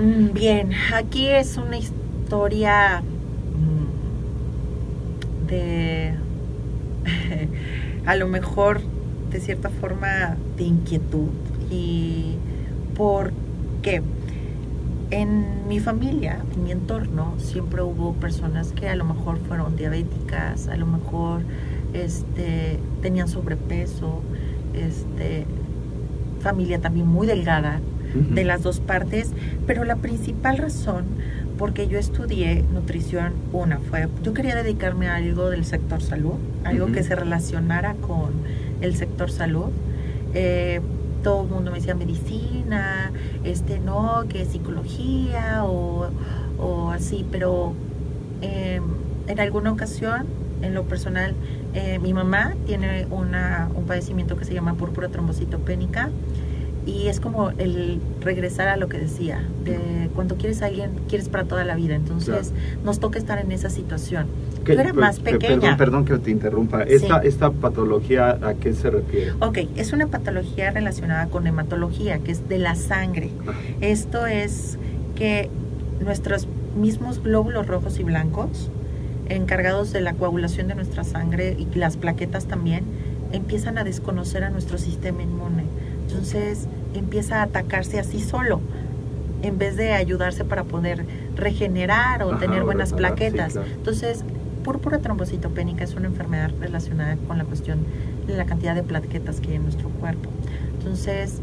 Mm, 0.00 0.32
Bien, 0.32 0.70
aquí 0.94 1.26
es 1.28 1.58
una 1.58 1.76
historia 1.76 3.02
mm, 3.52 3.86
de, 5.48 6.14
a 8.06 8.16
lo 8.16 8.28
mejor, 8.28 8.80
de 9.30 9.40
cierta 9.40 9.70
forma, 9.70 10.36
de 10.56 10.64
inquietud. 10.64 11.28
¿Y 11.70 12.34
por 12.96 13.32
qué? 13.82 14.02
En 15.10 15.68
mi 15.68 15.78
familia, 15.78 16.40
en 16.54 16.64
mi 16.64 16.72
entorno, 16.72 17.34
siempre 17.38 17.82
hubo 17.82 18.14
personas 18.14 18.72
que 18.72 18.88
a 18.88 18.96
lo 18.96 19.04
mejor 19.04 19.38
fueron 19.38 19.76
diabéticas, 19.76 20.68
a 20.68 20.76
lo 20.76 20.86
mejor 20.86 21.42
este, 21.92 22.78
tenían 23.02 23.28
sobrepeso, 23.28 24.22
este, 24.74 25.46
familia 26.40 26.80
también 26.80 27.06
muy 27.06 27.26
delgada, 27.26 27.80
de 28.30 28.44
las 28.44 28.62
dos 28.62 28.80
partes, 28.80 29.32
pero 29.66 29.84
la 29.84 29.96
principal 29.96 30.56
razón 30.56 31.04
porque 31.58 31.88
yo 31.88 31.98
estudié 31.98 32.64
nutrición, 32.72 33.32
una 33.52 33.78
fue, 33.78 34.08
yo 34.22 34.34
quería 34.34 34.54
dedicarme 34.54 35.08
a 35.08 35.16
algo 35.16 35.50
del 35.50 35.64
sector 35.64 36.02
salud, 36.02 36.34
algo 36.66 36.92
que 36.92 37.02
se 37.02 37.14
relacionara 37.14 37.94
con 37.94 38.30
el 38.80 38.96
sector 38.96 39.30
salud. 39.30 39.70
Eh, 40.34 40.80
todo 41.22 41.42
el 41.42 41.48
mundo 41.48 41.70
me 41.70 41.78
decía 41.78 41.94
medicina, 41.94 43.10
este 43.44 43.80
no, 43.80 44.24
que 44.28 44.44
psicología 44.44 45.64
o, 45.64 46.08
o 46.58 46.90
así, 46.90 47.26
pero 47.30 47.72
eh, 48.42 48.80
en 49.26 49.40
alguna 49.40 49.72
ocasión, 49.72 50.26
en 50.62 50.74
lo 50.74 50.84
personal, 50.84 51.34
eh, 51.74 51.98
mi 51.98 52.12
mamá 52.12 52.54
tiene 52.66 53.06
una, 53.10 53.68
un 53.74 53.84
padecimiento 53.84 54.36
que 54.36 54.44
se 54.44 54.54
llama 54.54 54.74
púrpura 54.74 55.08
trombocitopénica 55.08 56.10
y 56.86 57.08
es 57.08 57.18
como 57.18 57.50
el 57.50 58.00
regresar 58.20 58.68
a 58.68 58.76
lo 58.76 58.88
que 58.88 58.98
decía, 58.98 59.42
de 59.64 60.08
cuando 60.14 60.36
quieres 60.36 60.62
a 60.62 60.66
alguien, 60.66 60.92
quieres 61.08 61.28
para 61.28 61.44
toda 61.44 61.64
la 61.64 61.74
vida, 61.74 61.96
entonces 61.96 62.52
nos 62.84 63.00
toca 63.00 63.18
estar 63.18 63.38
en 63.38 63.50
esa 63.50 63.70
situación. 63.70 64.26
¿Qué- 64.66 64.74
Yo 64.74 64.80
era 64.80 64.90
per- 64.92 65.00
más 65.00 65.20
pequeña. 65.20 65.60
Perdón, 65.60 65.76
perdón 65.76 66.04
que 66.04 66.18
te 66.18 66.30
interrumpa. 66.30 66.82
Esta, 66.82 67.22
Sí. 67.22 67.28
¿Esta 67.28 67.50
patología 67.50 68.30
a 68.42 68.54
qué 68.54 68.72
se 68.74 68.90
refiere? 68.90 69.32
Ok, 69.40 69.58
es 69.76 69.92
una 69.92 70.08
patología 70.08 70.70
relacionada 70.72 71.26
con 71.28 71.46
hematología, 71.46 72.18
que 72.18 72.32
es 72.32 72.48
de 72.48 72.58
la 72.58 72.74
sangre. 72.74 73.30
Ajá. 73.46 73.56
Esto 73.80 74.26
es 74.26 74.78
que 75.14 75.48
nuestros 76.04 76.48
mismos 76.76 77.22
glóbulos 77.22 77.66
rojos 77.66 77.98
y 77.98 78.02
blancos, 78.02 78.70
encargados 79.28 79.92
de 79.92 80.00
la 80.00 80.12
coagulación 80.14 80.68
de 80.68 80.74
nuestra 80.74 81.04
sangre 81.04 81.56
y 81.58 81.78
las 81.78 81.96
plaquetas 81.96 82.46
también, 82.46 82.84
empiezan 83.32 83.78
a 83.78 83.84
desconocer 83.84 84.44
a 84.44 84.50
nuestro 84.50 84.78
sistema 84.78 85.22
inmune. 85.22 85.64
Entonces 86.08 86.68
empieza 86.94 87.40
a 87.40 87.42
atacarse 87.42 87.98
así 87.98 88.20
solo, 88.20 88.60
en 89.42 89.58
vez 89.58 89.76
de 89.76 89.92
ayudarse 89.92 90.44
para 90.44 90.64
poder 90.64 91.04
regenerar 91.36 92.22
o 92.22 92.30
Ajá, 92.30 92.38
tener 92.40 92.62
buenas 92.64 92.90
reparar, 92.92 93.12
sí, 93.12 93.16
plaquetas. 93.18 93.52
claro. 93.54 93.68
Entonces, 93.74 94.24
púrpura 94.66 94.98
trombocitopénica 94.98 95.84
es 95.84 95.94
una 95.94 96.08
enfermedad 96.08 96.50
relacionada 96.58 97.16
con 97.28 97.38
la 97.38 97.44
cuestión 97.44 97.86
de 98.26 98.36
la 98.36 98.46
cantidad 98.46 98.74
de 98.74 98.82
plaquetas 98.82 99.40
que 99.40 99.50
hay 99.50 99.54
en 99.54 99.62
nuestro 99.62 99.88
cuerpo. 99.90 100.28
Entonces, 100.76 101.38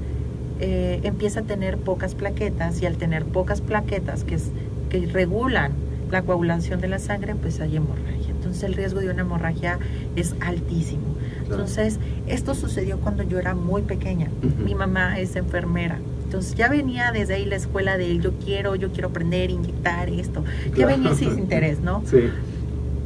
eh, 0.59 0.99
empieza 1.03 1.39
a 1.39 1.43
tener 1.43 1.77
pocas 1.77 2.15
plaquetas 2.15 2.81
y 2.81 2.85
al 2.85 2.97
tener 2.97 3.23
pocas 3.23 3.61
plaquetas 3.61 4.25
que, 4.25 4.35
es, 4.35 4.51
que 4.89 5.05
regulan 5.05 5.71
la 6.11 6.21
coagulación 6.23 6.81
de 6.81 6.89
la 6.89 6.99
sangre, 6.99 7.33
pues 7.35 7.61
hay 7.61 7.77
hemorragia. 7.77 8.31
Entonces, 8.31 8.61
el 8.63 8.73
riesgo 8.73 8.99
de 8.99 9.09
una 9.09 9.21
hemorragia 9.21 9.79
es 10.17 10.35
altísimo. 10.41 11.15
Claro. 11.47 11.61
Entonces, 11.61 11.99
esto 12.27 12.53
sucedió 12.53 12.99
cuando 12.99 13.23
yo 13.23 13.39
era 13.39 13.55
muy 13.55 13.83
pequeña. 13.83 14.27
Mi 14.65 14.75
mamá 14.75 15.17
es 15.17 15.37
enfermera. 15.37 15.97
Entonces 16.25 16.55
ya 16.55 16.67
venía 16.67 17.11
desde 17.11 17.35
ahí 17.35 17.45
la 17.45 17.57
escuela 17.57 17.95
de 17.95 18.17
yo 18.17 18.33
quiero, 18.43 18.75
yo 18.75 18.91
quiero 18.91 19.09
aprender, 19.09 19.51
inyectar 19.51 20.09
esto. 20.09 20.43
Ya 20.75 20.87
venía 20.87 21.11
ese 21.11 21.25
interés, 21.39 21.79
¿no? 21.79 22.01
Sí, 22.05 22.31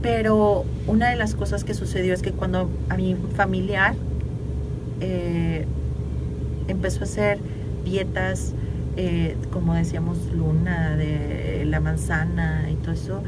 Pero 0.01 0.65
una 0.85 1.09
de 1.09 1.15
las 1.15 1.35
cosas 1.35 1.63
que 1.63 1.73
sucedió 1.73 2.13
es 2.13 2.21
que 2.21 2.31
cuando 2.31 2.69
a 2.89 2.97
mi 2.97 3.15
familiar 3.35 3.95
eh, 5.01 5.65
empezó 6.67 7.01
a 7.01 7.03
hacer 7.03 7.39
dietas, 7.83 8.53
eh, 8.95 9.35
como 9.51 9.73
decíamos, 9.73 10.17
luna, 10.33 10.95
de 10.95 11.65
la 11.65 11.79
manzana 11.79 12.69
y 12.71 12.75
todo 12.75 12.91
eso, 12.91 13.23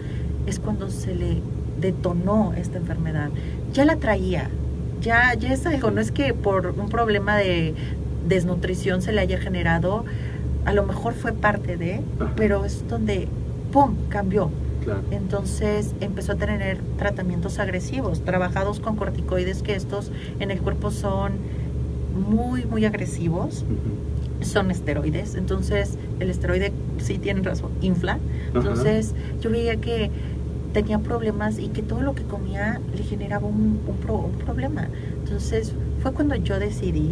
es 0.46 0.60
cuando 0.60 0.90
se 0.90 1.16
le 1.16 1.42
detonó 1.80 2.54
esta 2.58 2.78
enfermedad. 2.78 3.30
Ya 3.74 3.86
la 3.86 3.98
traía, 3.98 4.50
ya, 5.02 5.34
ya 5.34 5.54
es 5.54 5.66
algo, 5.66 5.92
no 5.92 6.02
es 6.02 6.12
que 6.12 6.34
por 6.34 6.68
un 6.68 6.90
problema 6.90 7.38
de 7.38 7.74
desnutrición 8.28 9.02
se 9.02 9.12
le 9.12 9.22
haya 9.22 9.40
generado, 9.40 10.06
a 10.66 10.74
lo 10.74 10.86
mejor 10.86 11.14
fue 11.14 11.34
parte 11.34 11.78
de, 11.78 12.02
pero 12.36 12.66
es 12.66 12.88
donde, 12.88 13.28
¡pum!, 13.72 13.96
cambió. 14.10 14.52
Claro. 14.84 15.02
Entonces 15.12 15.94
empezó 16.00 16.34
a 16.34 16.36
tener 16.36 16.80
tratamientos 16.98 17.60
agresivos, 17.60 18.22
trabajados 18.24 18.80
con 18.80 18.96
corticoides 18.96 19.62
que 19.62 19.76
estos 19.76 20.12
en 20.40 20.52
el 20.52 20.60
cuerpo 20.62 20.90
son 20.92 21.34
muy, 22.30 22.66
muy 22.66 22.86
agresivos, 22.86 23.66
son 24.42 24.72
esteroides. 24.72 25.36
Entonces 25.36 25.98
el 26.20 26.30
esteroide, 26.30 26.72
sí 26.98 27.18
tienen 27.18 27.44
razón, 27.44 27.72
infla. 27.82 28.20
Entonces 28.54 29.14
yo 29.42 29.50
veía 29.50 29.76
que 29.78 30.12
tenía 30.74 31.00
problemas 31.00 31.60
y 31.60 31.70
que 31.70 31.82
todo 31.82 32.02
lo 32.02 32.14
que 32.16 32.24
comía 32.24 32.80
le 32.96 33.04
generaba 33.04 33.48
un, 33.48 33.80
un 33.88 33.96
pro- 34.02 34.18
un 34.32 34.34
problema. 34.34 34.88
Entonces 35.24 35.74
fue 36.02 36.14
cuando 36.14 36.36
yo 36.36 36.60
decidí, 36.60 37.12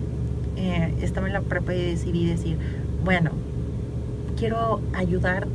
eh, 0.55 0.93
estaba 1.01 1.27
en 1.27 1.33
la 1.33 1.41
prepa 1.41 1.73
y 1.73 1.81
decidí 1.91 2.25
decir, 2.27 2.57
bueno, 3.03 3.31
quiero 4.37 4.79
ayudar 4.93 5.47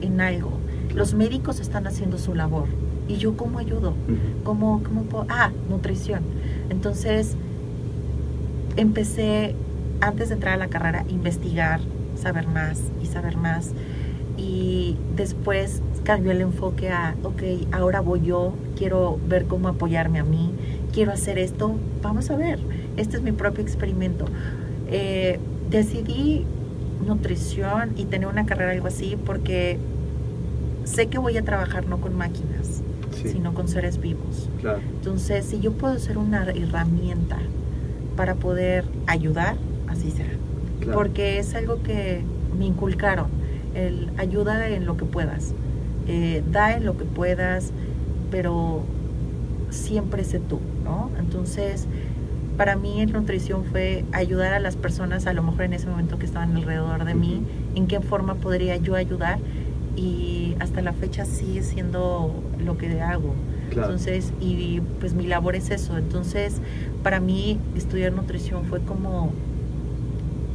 en 0.00 0.20
algo. 0.20 0.50
Los 0.94 1.14
médicos 1.14 1.60
están 1.60 1.86
haciendo 1.86 2.18
su 2.18 2.34
labor. 2.34 2.66
¿Y 3.08 3.16
yo 3.16 3.36
cómo 3.36 3.58
ayudo? 3.58 3.94
¿Cómo, 4.44 4.82
cómo 4.84 5.02
puedo? 5.02 5.26
Ah, 5.28 5.50
nutrición. 5.68 6.22
Entonces, 6.68 7.36
empecé, 8.76 9.54
antes 10.00 10.28
de 10.28 10.34
entrar 10.34 10.54
a 10.54 10.56
la 10.56 10.68
carrera, 10.68 11.04
a 11.06 11.10
investigar, 11.10 11.80
saber 12.16 12.46
más 12.46 12.80
y 13.02 13.06
saber 13.06 13.36
más. 13.36 13.72
Y 14.36 14.96
después 15.16 15.82
cambió 16.04 16.32
el 16.32 16.40
enfoque 16.40 16.90
a, 16.90 17.14
ok, 17.22 17.42
ahora 17.72 18.00
voy 18.00 18.22
yo, 18.22 18.54
quiero 18.76 19.18
ver 19.28 19.46
cómo 19.46 19.68
apoyarme 19.68 20.18
a 20.18 20.24
mí, 20.24 20.52
quiero 20.92 21.12
hacer 21.12 21.38
esto, 21.38 21.74
vamos 22.02 22.30
a 22.30 22.36
ver, 22.36 22.58
este 22.96 23.16
es 23.16 23.22
mi 23.22 23.32
propio 23.32 23.62
experimento. 23.62 24.24
Eh, 24.88 25.38
decidí 25.68 26.46
nutrición 27.06 27.92
y 27.96 28.04
tener 28.04 28.28
una 28.28 28.46
carrera 28.46 28.72
algo 28.72 28.86
así 28.86 29.16
porque 29.24 29.78
sé 30.90 31.06
que 31.06 31.18
voy 31.18 31.36
a 31.36 31.42
trabajar 31.42 31.86
no 31.86 32.00
con 32.00 32.16
máquinas, 32.16 32.82
Sí. 33.12 33.28
sino 33.30 33.54
con 33.54 33.68
seres 33.68 34.00
vivos. 34.00 34.48
Claro. 34.60 34.78
Entonces, 34.96 35.44
si 35.44 35.60
yo 35.60 35.72
puedo 35.72 35.98
ser 35.98 36.16
una 36.18 36.44
herramienta 36.50 37.38
para 38.16 38.34
poder 38.34 38.84
ayudar, 39.06 39.56
así 39.88 40.10
será. 40.10 40.30
Claro. 40.80 40.96
Porque 40.96 41.38
es 41.38 41.54
algo 41.54 41.82
que 41.82 42.22
me 42.58 42.66
inculcaron, 42.66 43.26
el 43.74 44.10
ayuda 44.16 44.68
en 44.68 44.86
lo 44.86 44.96
que 44.96 45.04
puedas, 45.04 45.54
eh, 46.06 46.42
da 46.50 46.74
en 46.76 46.84
lo 46.84 46.96
que 46.96 47.04
puedas, 47.04 47.72
pero 48.30 48.82
siempre 49.70 50.24
sé 50.24 50.38
tú, 50.40 50.58
¿no? 50.84 51.10
Entonces, 51.18 51.86
para 52.56 52.76
mí 52.76 53.00
en 53.00 53.12
nutrición 53.12 53.64
fue 53.64 54.04
ayudar 54.12 54.52
a 54.52 54.60
las 54.60 54.76
personas, 54.76 55.26
a 55.26 55.32
lo 55.32 55.42
mejor 55.42 55.62
en 55.62 55.72
ese 55.72 55.86
momento 55.86 56.18
que 56.18 56.26
estaban 56.26 56.56
alrededor 56.56 57.04
de 57.04 57.14
mí, 57.14 57.42
en 57.74 57.86
qué 57.86 58.00
forma 58.00 58.34
podría 58.34 58.76
yo 58.76 58.94
ayudar 58.96 59.38
y 59.96 60.54
hasta 60.60 60.82
la 60.82 60.92
fecha 60.92 61.24
sigue 61.24 61.62
siendo 61.62 62.34
lo 62.64 62.76
que 62.78 63.00
hago. 63.00 63.34
Claro. 63.70 63.88
Entonces, 63.88 64.32
y 64.40 64.80
pues 65.00 65.14
mi 65.14 65.26
labor 65.26 65.54
es 65.56 65.70
eso. 65.70 65.96
Entonces, 65.96 66.60
para 67.02 67.20
mí 67.20 67.58
estudiar 67.76 68.12
nutrición 68.12 68.64
fue 68.64 68.80
como 68.80 69.32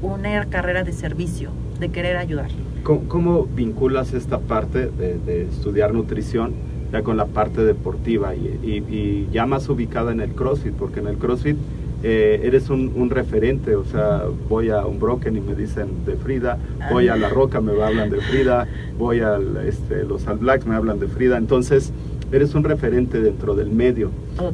una 0.01 0.45
carrera 0.45 0.83
de 0.83 0.91
servicio, 0.91 1.49
de 1.79 1.89
querer 1.89 2.17
ayudar. 2.17 2.49
¿Cómo, 2.83 3.01
cómo 3.07 3.43
vinculas 3.45 4.13
esta 4.13 4.39
parte 4.39 4.87
de, 4.87 5.17
de 5.17 5.43
estudiar 5.43 5.93
nutrición 5.93 6.53
ya 6.91 7.01
con 7.01 7.17
la 7.17 7.25
parte 7.25 7.63
deportiva 7.63 8.35
y, 8.35 8.59
y- 8.63 8.93
y 8.95 9.27
ya 9.31 9.45
más 9.45 9.67
ubicada 9.69 10.11
en 10.11 10.19
el 10.21 10.31
CrossFit? 10.31 10.73
Porque 10.73 10.99
en 10.99 11.07
el 11.07 11.17
CrossFit 11.17 11.57
eh, 12.03 12.41
eres 12.43 12.69
un, 12.69 12.91
un 12.95 13.09
referente, 13.09 13.75
o 13.75 13.85
sea, 13.85 14.23
voy 14.49 14.69
a 14.69 14.85
un 14.85 14.99
Broken 14.99 15.35
y 15.35 15.41
me 15.41 15.55
dicen 15.55 16.05
de 16.05 16.15
Frida, 16.15 16.57
voy 16.91 17.07
a 17.07 17.15
La 17.15 17.29
Roca, 17.29 17.61
me 17.61 17.71
hablan 17.81 18.09
de 18.09 18.21
Frida, 18.21 18.67
voy 18.97 19.21
a 19.21 19.37
los 19.37 20.27
All 20.27 20.37
Blacks, 20.37 20.65
me 20.65 20.75
hablan 20.75 20.99
de 20.99 21.07
Frida, 21.07 21.37
entonces 21.37 21.91
eres 22.31 22.55
un 22.55 22.63
referente 22.63 23.21
dentro 23.21 23.55
del 23.55 23.69
medio. 23.69 24.11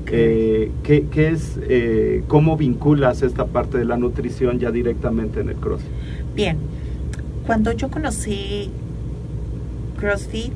Eh, 0.08 0.72
¿qué, 0.84 1.08
qué 1.12 1.30
es, 1.30 1.60
eh, 1.64 2.24
¿Cómo 2.28 2.58
vinculas 2.58 3.22
esta 3.22 3.46
parte 3.46 3.78
de 3.78 3.86
la 3.86 3.98
nutrición 3.98 4.60
ya 4.60 4.72
directamente 4.72 5.40
en 5.40 5.50
el 5.50 5.56
CrossFit? 5.56 5.90
Bien, 6.36 6.58
cuando 7.46 7.72
yo 7.72 7.90
conocí 7.90 8.70
CrossFit, 10.00 10.54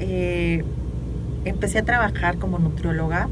eh, 0.00 0.62
empecé 1.44 1.78
a 1.78 1.84
trabajar 1.84 2.38
como 2.38 2.58
nutrióloga. 2.58 3.28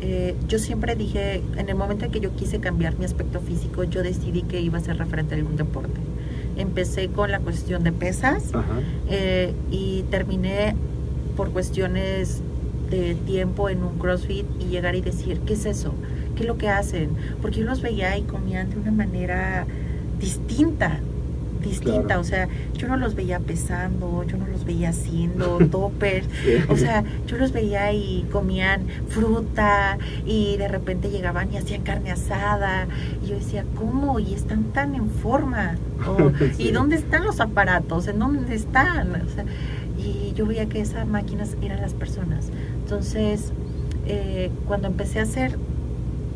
Eh, 0.00 0.34
yo 0.46 0.58
siempre 0.58 0.94
dije, 0.94 1.42
en 1.56 1.68
el 1.68 1.74
momento 1.74 2.04
en 2.04 2.10
que 2.10 2.20
yo 2.20 2.34
quise 2.34 2.60
cambiar 2.60 2.98
mi 2.98 3.04
aspecto 3.04 3.40
físico, 3.40 3.84
yo 3.84 4.02
decidí 4.02 4.42
que 4.42 4.60
iba 4.60 4.78
a 4.78 4.80
ser 4.80 4.98
referente 4.98 5.34
a 5.34 5.38
algún 5.38 5.56
deporte. 5.56 6.00
Empecé 6.56 7.08
con 7.08 7.30
la 7.30 7.40
cuestión 7.40 7.84
de 7.84 7.92
pesas 7.92 8.50
eh, 9.08 9.52
y 9.70 10.04
terminé 10.10 10.74
por 11.36 11.50
cuestiones 11.50 12.42
de 12.90 13.14
tiempo 13.14 13.68
en 13.68 13.82
un 13.82 13.98
CrossFit 13.98 14.46
y 14.60 14.66
llegar 14.66 14.94
y 14.94 15.00
decir, 15.00 15.40
¿qué 15.40 15.54
es 15.54 15.66
eso? 15.66 15.94
¿Qué 16.34 16.42
es 16.42 16.48
lo 16.48 16.56
que 16.56 16.68
hacen? 16.68 17.10
Porque 17.42 17.60
yo 17.60 17.66
los 17.66 17.82
veía 17.82 18.16
y 18.16 18.22
comían 18.22 18.70
de 18.70 18.76
una 18.76 18.92
manera 18.92 19.66
distinta, 20.20 21.00
distinta, 21.68 22.02
Claro. 22.06 22.20
o 22.20 22.24
sea, 22.24 22.48
yo 22.74 22.88
no 22.88 22.96
los 22.96 23.14
veía 23.14 23.38
pesando, 23.40 24.24
yo 24.24 24.36
no 24.36 24.46
los 24.46 24.64
veía 24.64 24.90
haciendo 24.90 25.58
toppers, 25.70 26.26
Sí. 26.44 26.54
o 26.68 26.76
sea, 26.76 27.04
yo 27.26 27.36
los 27.36 27.52
veía 27.52 27.92
y 27.92 28.26
comían 28.32 28.86
fruta 29.08 29.98
y 30.24 30.56
de 30.56 30.68
repente 30.68 31.10
llegaban 31.10 31.52
y 31.52 31.56
hacían 31.56 31.82
carne 31.82 32.10
asada 32.12 32.86
y 33.22 33.28
yo 33.28 33.34
decía, 33.36 33.64
¿cómo? 33.76 34.18
Y 34.20 34.34
están 34.34 34.64
tan 34.72 34.94
en 34.94 35.10
forma. 35.10 35.76
Sí. 36.56 36.68
¿Y 36.68 36.72
dónde 36.72 36.96
están 36.96 37.24
los 37.24 37.40
aparatos? 37.40 38.06
¿En 38.08 38.18
dónde 38.18 38.54
están? 38.54 39.14
O 39.22 39.28
sea, 39.28 39.44
y 39.98 40.32
yo 40.34 40.44
veía 40.46 40.66
que 40.66 40.80
esas 40.80 41.06
máquinas 41.06 41.56
eran 41.62 41.80
las 41.80 41.94
personas. 41.94 42.50
Entonces, 42.82 43.52
eh, 44.06 44.50
cuando 44.66 44.86
empecé 44.88 45.20
a 45.20 45.22
hacer 45.22 45.56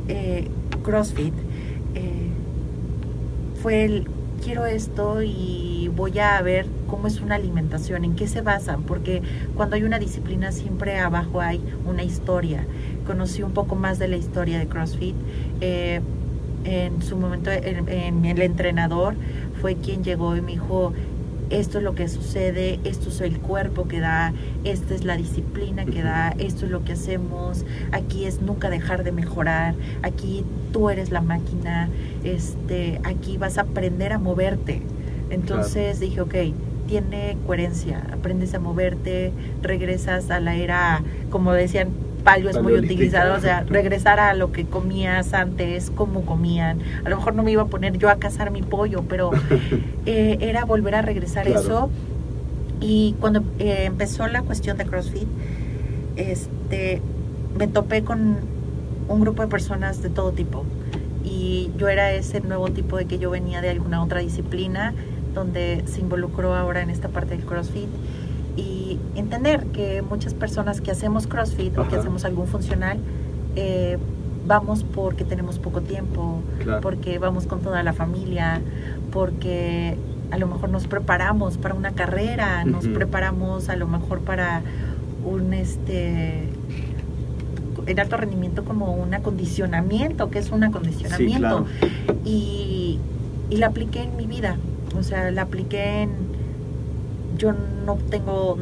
eh, 0.09 0.49
CrossFit, 0.83 1.35
eh, 1.95 2.29
fue 3.63 3.85
el 3.85 4.09
quiero 4.43 4.67
esto 4.67 5.23
y 5.23 5.91
voy 5.95 6.19
a 6.19 6.41
ver 6.43 6.67
cómo 6.87 7.07
es 7.07 7.21
una 7.21 7.37
alimentación, 7.37 8.05
en 8.05 8.17
qué 8.17 8.27
se 8.29 8.41
basan, 8.41 8.83
porque 8.83 9.23
cuando 9.55 9.77
hay 9.77 9.85
una 9.85 9.99
disciplina 9.99 10.53
siempre 10.53 10.99
abajo 10.99 11.41
hay 11.41 11.61
una 11.87 12.03
historia. 12.03 12.67
Conocí 13.07 13.43
un 13.43 13.53
poco 13.53 13.77
más 13.77 13.99
de 13.99 14.09
la 14.09 14.17
historia 14.17 14.59
de 14.59 14.67
CrossFit. 14.67 15.15
eh, 15.61 16.01
en 16.65 17.01
su 17.03 17.17
momento, 17.17 17.51
en, 17.51 17.89
en 17.89 18.25
el 18.27 18.43
entrenador 18.43 19.15
fue 19.63 19.77
quien 19.77 20.05
llegó 20.05 20.37
y 20.37 20.43
me 20.43 20.53
dijo, 20.53 20.93
esto 21.51 21.79
es 21.79 21.85
lo 21.85 21.95
que 21.95 22.09
sucede, 22.09 22.81
esto 22.85 23.09
es 23.09 23.21
el 23.21 23.39
cuerpo 23.39 23.89
que 23.89 24.01
da, 24.01 24.33
esta 24.65 24.95
es 24.95 25.05
la 25.05 25.17
disciplina 25.17 25.85
que 25.85 26.03
da, 26.03 26.31
esto 26.39 26.65
es 26.65 26.71
lo 26.71 26.85
que 26.85 26.93
hacemos, 26.93 27.65
aquí 27.93 28.25
es 28.25 28.41
nunca 28.41 28.71
dejar 28.71 29.05
de 29.05 29.13
mejorar, 29.13 29.75
aquí 30.03 30.45
tú 30.73 30.91
eres 30.91 31.11
la 31.11 31.21
máquina, 31.21 31.89
este, 32.25 33.01
aquí 33.05 33.37
vas 33.37 33.59
a 33.59 33.63
aprender 33.63 34.13
a 34.13 34.19
moverte. 34.19 34.83
Entonces 35.31 36.01
dije, 36.01 36.21
ok, 36.21 36.35
tiene 36.87 37.37
coherencia, 37.47 38.05
aprendes 38.13 38.55
a 38.55 38.59
moverte, 38.59 39.33
regresas 39.63 40.31
a 40.31 40.41
la 40.41 40.57
era, 40.57 41.03
como 41.31 41.53
decían, 41.53 41.91
palio 42.21 42.51
es 42.51 42.61
muy 42.63 42.75
utilizado, 42.75 43.35
o 43.35 43.41
sea, 43.41 43.65
regresar 43.65 44.21
a 44.21 44.35
lo 44.35 44.53
que 44.53 44.65
comías 44.65 45.33
antes, 45.35 45.91
cómo 45.95 46.25
comían. 46.25 46.81
A 47.05 47.09
lo 47.09 47.17
mejor 47.17 47.35
no 47.35 47.43
me 47.43 47.51
iba 47.53 47.63
a 47.63 47.67
poner 47.67 47.97
yo 47.99 48.09
a 48.09 48.17
cazar 48.17 48.51
mi 48.51 48.63
pollo, 48.63 49.03
pero 49.09 49.31
eh, 50.07 50.39
era 50.41 50.65
volver 50.65 50.95
a 50.95 51.03
regresar 51.03 51.47
Claro. 51.47 51.61
eso. 51.61 51.91
Y 52.81 53.15
cuando 53.21 53.43
eh, 53.59 53.85
empezó 53.85 54.27
la 54.29 54.43
cuestión 54.43 54.79
de 54.79 54.87
CrossFit, 54.87 55.29
este, 56.17 57.01
me 57.59 57.67
topé 57.67 58.03
con 58.03 58.37
un 59.09 59.21
grupo 59.21 59.43
de 59.43 59.49
personas 59.49 60.03
de 60.03 60.09
todo 60.11 60.33
tipo. 60.33 60.65
Y 61.25 61.71
yo 61.77 61.89
era 61.89 62.13
ese 62.13 62.41
nuevo 62.41 62.69
tipo 62.71 62.97
de 62.97 63.05
que 63.05 63.19
yo 63.19 63.31
venía 63.31 63.61
de 63.61 63.69
alguna 63.71 64.03
otra 64.03 64.21
disciplina, 64.21 64.95
donde 65.35 65.83
se 65.87 66.01
involucró 66.01 66.55
ahora 66.55 66.83
en 66.83 66.91
esta 66.91 67.09
parte 67.09 67.37
del 67.37 67.45
CrossFit. 67.45 67.89
Entender 69.21 69.67
que 69.67 70.01
muchas 70.01 70.33
personas 70.33 70.81
que 70.81 70.91
hacemos 70.91 71.27
CrossFit 71.27 71.77
o 71.77 71.87
que 71.87 71.97
hacemos 71.97 72.25
algún 72.25 72.47
funcional, 72.47 72.99
eh, 73.55 73.99
vamos 74.47 74.83
porque 74.83 75.25
tenemos 75.25 75.59
poco 75.59 75.83
tiempo, 75.83 76.41
Claro. 76.65 76.81
porque 76.81 77.19
vamos 77.19 77.47
con 77.47 77.61
toda 77.61 77.83
la 77.83 77.93
familia, 77.93 78.63
porque 79.13 79.99
a 80.31 80.39
lo 80.39 80.47
mejor 80.47 80.71
nos 80.71 80.87
preparamos 80.87 81.59
para 81.59 81.75
una 81.75 81.93
carrera, 81.93 82.65
nos 82.65 82.89
preparamos 82.89 83.69
a 83.69 83.77
lo 83.77 83.87
mejor 83.87 84.21
para 84.21 84.63
un 85.25 85.53
este 85.53 86.49
en 87.87 88.01
alto 88.01 88.17
rendimiento 88.17 88.65
como 88.65 88.93
un 88.95 89.13
acondicionamiento, 89.13 90.31
que 90.31 90.39
es 90.39 90.51
un 90.51 90.65
acondicionamiento. 90.65 91.67
y, 92.25 92.99
y 93.51 93.57
la 93.59 93.67
apliqué 93.67 94.03
en 94.03 94.17
mi 94.17 94.27
vida, 94.27 94.57
o 94.99 95.03
sea, 95.03 95.31
la 95.31 95.43
apliqué 95.43 96.03
en 96.05 96.11
yo 97.39 97.53
no 97.87 97.97
tengo 98.11 98.57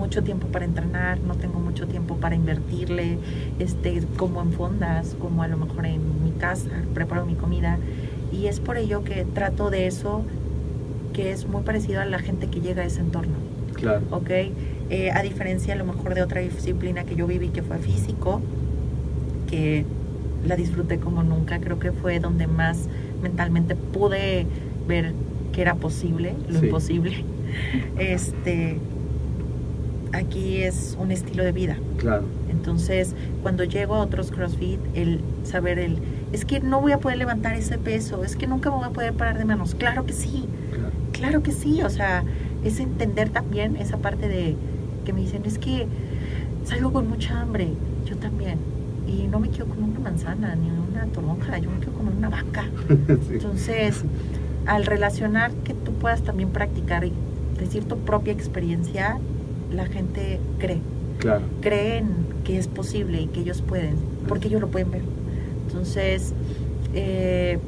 mucho 0.00 0.22
tiempo 0.24 0.46
para 0.48 0.64
entrenar, 0.64 1.20
no 1.20 1.34
tengo 1.34 1.60
mucho 1.60 1.86
tiempo 1.86 2.16
para 2.16 2.34
invertirle, 2.34 3.18
este, 3.58 4.02
como 4.16 4.40
en 4.42 4.52
fondas, 4.52 5.14
como 5.20 5.42
a 5.42 5.48
lo 5.48 5.56
mejor 5.58 5.86
en 5.86 6.00
mi 6.24 6.32
casa, 6.32 6.70
preparo 6.94 7.26
mi 7.26 7.34
comida. 7.34 7.78
Y 8.32 8.46
es 8.46 8.58
por 8.60 8.76
ello 8.78 9.04
que 9.04 9.24
trato 9.24 9.70
de 9.70 9.86
eso, 9.86 10.22
que 11.12 11.30
es 11.32 11.46
muy 11.46 11.62
parecido 11.62 12.00
a 12.00 12.04
la 12.06 12.18
gente 12.18 12.46
que 12.48 12.60
llega 12.60 12.82
a 12.82 12.86
ese 12.86 13.00
entorno. 13.00 13.34
Claro. 13.74 14.02
¿ok? 14.10 14.30
Eh, 14.90 15.10
a 15.14 15.22
diferencia 15.22 15.74
a 15.74 15.76
lo 15.76 15.84
mejor 15.84 16.14
de 16.14 16.22
otra 16.22 16.40
disciplina 16.40 17.04
que 17.04 17.14
yo 17.14 17.26
viví 17.26 17.48
que 17.48 17.62
fue 17.62 17.78
físico, 17.78 18.40
que 19.48 19.84
la 20.46 20.56
disfruté 20.56 20.98
como 20.98 21.22
nunca, 21.22 21.60
creo 21.60 21.78
que 21.78 21.92
fue 21.92 22.18
donde 22.20 22.46
más 22.46 22.88
mentalmente 23.22 23.76
pude 23.76 24.46
ver 24.88 25.12
que 25.52 25.60
era 25.62 25.74
posible, 25.74 26.34
lo 26.48 26.58
Sí. 26.60 26.66
imposible. 26.66 27.24
Este, 27.98 28.76
aquí 30.12 30.62
es 30.62 30.96
un 30.98 31.10
estilo 31.10 31.44
de 31.44 31.52
vida. 31.52 31.76
Claro. 31.98 32.24
Entonces, 32.50 33.14
cuando 33.42 33.64
llego 33.64 33.94
a 33.94 34.00
otros 34.00 34.30
CrossFit, 34.30 34.80
el 34.94 35.20
saber 35.44 35.78
el, 35.78 35.98
es 36.32 36.44
que 36.44 36.60
no 36.60 36.80
voy 36.80 36.92
a 36.92 36.98
poder 36.98 37.18
levantar 37.18 37.54
ese 37.54 37.78
peso, 37.78 38.24
es 38.24 38.36
que 38.36 38.46
nunca 38.46 38.70
me 38.70 38.76
voy 38.76 38.86
a 38.86 38.90
poder 38.90 39.12
parar 39.14 39.38
de 39.38 39.44
manos. 39.44 39.74
Claro 39.74 40.04
que 40.06 40.12
sí, 40.12 40.46
claro. 40.70 40.90
claro 41.12 41.42
que 41.42 41.52
sí. 41.52 41.82
O 41.82 41.90
sea, 41.90 42.24
es 42.64 42.80
entender 42.80 43.30
también 43.30 43.76
esa 43.76 43.98
parte 43.98 44.28
de 44.28 44.56
que 45.04 45.12
me 45.12 45.20
dicen, 45.20 45.42
es 45.46 45.58
que 45.58 45.86
salgo 46.64 46.92
con 46.92 47.08
mucha 47.08 47.40
hambre. 47.40 47.68
Yo 48.04 48.16
también. 48.16 48.58
Y 49.06 49.26
no 49.26 49.40
me 49.40 49.48
quedo 49.48 49.66
con 49.66 49.82
una 49.82 49.98
manzana 49.98 50.54
ni 50.54 50.68
una 50.70 51.06
toronja, 51.06 51.58
yo 51.58 51.70
me 51.70 51.80
quedo 51.80 51.92
con 51.92 52.08
una 52.08 52.28
vaca. 52.28 52.64
Sí. 53.28 53.34
Entonces, 53.34 54.04
al 54.66 54.86
relacionar 54.86 55.52
que 55.64 55.74
tú 55.74 55.92
puedas 55.94 56.22
también 56.22 56.50
practicar 56.50 57.04
y 57.04 57.12
decir 57.58 57.84
tu 57.84 57.98
propia 57.98 58.32
experiencia, 58.32 59.18
la 59.70 59.86
gente 59.86 60.40
cree 60.58 60.80
Claro. 61.18 61.42
creen 61.60 62.06
que 62.44 62.58
es 62.58 62.66
posible 62.66 63.20
y 63.20 63.26
que 63.26 63.40
ellos 63.40 63.60
pueden, 63.62 63.96
porque 64.26 64.48
ellos 64.48 64.60
lo 64.60 64.68
pueden 64.68 64.90
ver. 64.90 65.02
Entonces, 65.66 66.32
eh, 66.94 67.58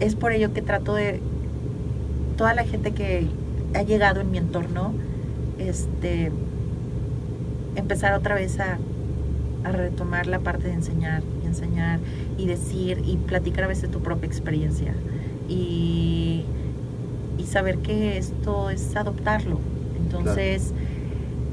es 0.00 0.14
por 0.14 0.32
ello 0.32 0.52
que 0.52 0.60
trato 0.60 0.94
de, 0.94 1.20
toda 2.36 2.54
la 2.54 2.64
gente 2.64 2.92
que 2.92 3.26
ha 3.74 3.82
llegado 3.82 4.20
en 4.20 4.30
mi 4.30 4.38
entorno, 4.38 4.92
este, 5.58 6.30
empezar 7.76 8.12
otra 8.12 8.34
vez 8.34 8.60
a, 8.60 8.78
a 9.64 9.72
retomar 9.72 10.26
la 10.26 10.38
parte 10.38 10.68
de 10.68 10.74
enseñar 10.74 11.22
y 11.42 11.46
enseñar 11.46 12.00
y 12.36 12.46
decir 12.46 13.02
y 13.04 13.16
platicar 13.16 13.64
a 13.64 13.68
veces 13.68 13.90
tu 13.90 14.00
propia 14.00 14.26
experiencia 14.26 14.94
y, 15.48 16.44
y 17.38 17.44
saber 17.44 17.78
que 17.78 18.18
esto 18.18 18.70
es 18.70 18.94
adoptarlo. 18.94 19.58
Entonces, 19.96 20.72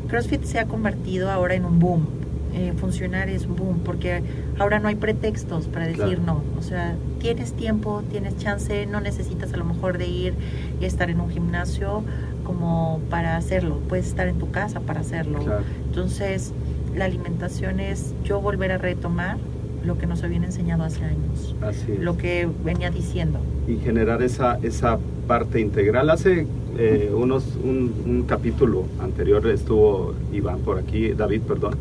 CrossFit 0.07 0.43
se 0.43 0.59
ha 0.59 0.65
convertido 0.65 1.31
ahora 1.31 1.55
en 1.55 1.65
un 1.65 1.79
boom. 1.79 2.05
Eh, 2.53 2.71
funcionar 2.77 3.27
es 3.29 3.45
un 3.45 3.55
boom 3.57 3.79
porque 3.83 4.21
ahora 4.59 4.79
no 4.79 4.87
hay 4.87 4.95
pretextos 4.95 5.67
para 5.67 5.87
decir 5.87 6.03
Claro. 6.19 6.23
no. 6.25 6.43
O 6.57 6.61
sea, 6.61 6.95
tienes 7.19 7.51
tiempo, 7.53 8.01
tienes 8.11 8.37
chance, 8.37 8.85
no 8.85 9.01
necesitas 9.01 9.51
a 9.53 9.57
lo 9.57 9.65
mejor 9.65 9.97
de 9.97 10.07
ir 10.07 10.33
y 10.79 10.85
estar 10.85 11.09
en 11.09 11.19
un 11.19 11.29
gimnasio 11.29 12.03
como 12.45 13.01
para 13.09 13.35
hacerlo. 13.35 13.79
Puedes 13.89 14.07
estar 14.07 14.27
en 14.29 14.37
tu 14.39 14.51
casa 14.51 14.79
para 14.79 15.01
hacerlo. 15.01 15.39
Claro. 15.39 15.63
Entonces, 15.87 16.53
la 16.95 17.05
alimentación 17.05 17.81
es 17.81 18.13
yo 18.23 18.39
volver 18.39 18.71
a 18.71 18.77
retomar 18.77 19.37
lo 19.83 19.97
que 19.97 20.07
nos 20.07 20.23
habían 20.23 20.45
enseñado 20.45 20.83
hace 20.83 21.03
años, 21.03 21.55
Así 21.61 21.91
es. 21.91 21.99
lo 21.99 22.17
que 22.17 22.47
venía 22.63 22.89
diciendo. 22.89 23.39
y 23.67 23.77
generar 23.77 24.21
esa, 24.21 24.57
esa 24.63 24.97
parte 25.27 25.59
integral. 25.59 26.09
Hace 26.09 26.47
eh, 26.77 27.11
unos, 27.15 27.45
un, 27.63 28.23
capítulo 28.27 28.83
anterior 28.99 29.45
estuvo 29.47 30.13
Iván 30.33 30.59
por 30.59 30.77
aquí, 30.77 31.09
David, 31.09 31.41
perdón, 31.41 31.75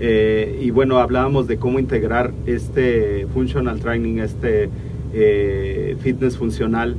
eh, 0.00 0.60
y 0.62 0.70
bueno, 0.70 0.98
hablábamos 0.98 1.46
de 1.48 1.56
cómo 1.58 1.78
integrar 1.78 2.32
este 2.46 3.26
functional 3.34 3.80
training, 3.80 4.18
este 4.18 4.70
eh, 5.12 5.96
fitness 6.00 6.36
funcional, 6.38 6.94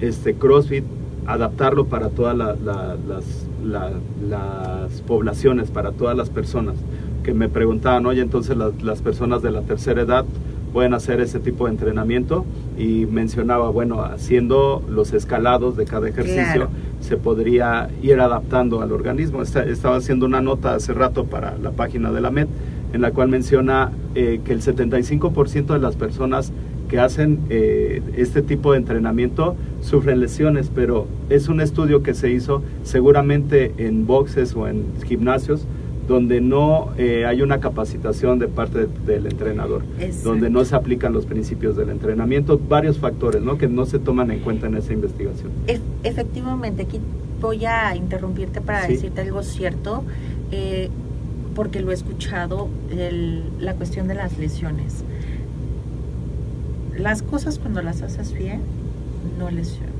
este 0.00 0.34
CrossFit, 0.34 0.84
adaptarlo 1.26 1.86
para 1.86 2.08
todas 2.10 2.36
la- 2.36 2.54
la- 2.54 2.96
las, 3.08 3.24
la- 3.64 3.92
las 4.28 5.00
poblaciones, 5.02 5.70
para 5.70 5.92
todas 5.92 6.16
las 6.16 6.30
personas. 6.30 6.76
Que 7.24 7.34
me 7.34 7.48
preguntaban, 7.48 8.06
oye, 8.06 8.22
entonces 8.22 8.56
las 8.56 9.02
personas 9.02 9.42
de 9.42 9.50
la 9.50 9.62
tercera 9.62 10.02
edad 10.02 10.24
pueden 10.72 10.94
hacer 10.94 11.20
ese 11.20 11.40
tipo 11.40 11.66
de 11.66 11.72
entrenamiento 11.72 12.44
y 12.78 13.06
mencionaba, 13.06 13.70
bueno, 13.70 14.02
haciendo 14.02 14.82
los 14.88 15.12
escalados 15.12 15.76
de 15.76 15.84
cada 15.84 16.08
ejercicio 16.08 16.42
Claro. 16.54 16.68
se 17.00 17.16
podría 17.16 17.88
ir 18.02 18.20
adaptando 18.20 18.80
al 18.82 18.92
organismo. 18.92 19.42
Esta- 19.42 19.64
estaba 19.64 19.96
haciendo 19.96 20.26
una 20.26 20.40
nota 20.40 20.74
hace 20.74 20.92
rato 20.94 21.24
para 21.24 21.56
la 21.58 21.72
página 21.72 22.12
de 22.12 22.20
la 22.20 22.30
MED 22.30 22.46
en 22.92 23.00
la 23.02 23.10
cual 23.10 23.28
menciona 23.28 23.90
eh, 24.14 24.40
que 24.44 24.52
el 24.52 24.62
75% 24.62 25.74
de 25.74 25.78
las 25.80 25.96
personas 25.96 26.52
que 26.88 26.98
hacen 26.98 27.40
eh, 27.50 28.00
este 28.16 28.40
tipo 28.40 28.72
de 28.72 28.78
entrenamiento 28.78 29.56
sufren 29.82 30.20
lesiones, 30.20 30.70
pero 30.74 31.06
es 31.28 31.48
un 31.48 31.60
estudio 31.60 32.02
que 32.02 32.14
se 32.14 32.30
hizo 32.30 32.62
seguramente 32.84 33.74
en 33.76 34.06
boxes 34.06 34.54
o 34.56 34.66
en 34.68 34.84
gimnasios 35.06 35.66
donde 36.08 36.40
no 36.40 36.88
eh, 36.96 37.26
hay 37.26 37.42
una 37.42 37.60
capacitación 37.60 38.38
de 38.38 38.48
parte 38.48 38.86
de- 38.86 39.12
del 39.12 39.26
entrenador, 39.26 39.82
Exacto. 40.00 40.30
donde 40.30 40.48
no 40.48 40.64
se 40.64 40.74
aplican 40.74 41.12
los 41.12 41.26
principios 41.26 41.76
del 41.76 41.90
entrenamiento, 41.90 42.58
varios 42.58 42.98
factores 42.98 43.42
¿no? 43.42 43.58
que 43.58 43.68
no 43.68 43.84
se 43.84 43.98
toman 43.98 44.30
en 44.30 44.40
cuenta 44.40 44.66
en 44.66 44.76
esa 44.76 44.94
investigación. 44.94 45.50
Ef- 45.66 45.80
efectivamente, 46.04 46.82
aquí 46.82 46.98
voy 47.42 47.66
a 47.66 47.94
interrumpirte 47.94 48.60
para 48.62 48.86
Sí. 48.86 48.94
decirte 48.94 49.20
algo 49.20 49.42
cierto, 49.42 50.02
eh, 50.50 50.88
porque 51.54 51.80
lo 51.80 51.90
he 51.90 51.94
escuchado, 51.94 52.68
el- 52.90 53.42
la 53.60 53.74
cuestión 53.74 54.08
de 54.08 54.14
las 54.14 54.38
lesiones. 54.38 55.04
Las 56.98 57.22
cosas 57.22 57.58
cuando 57.58 57.82
las 57.82 58.00
haces 58.02 58.32
bien, 58.32 58.60
no 59.38 59.50
lesionan. 59.50 59.92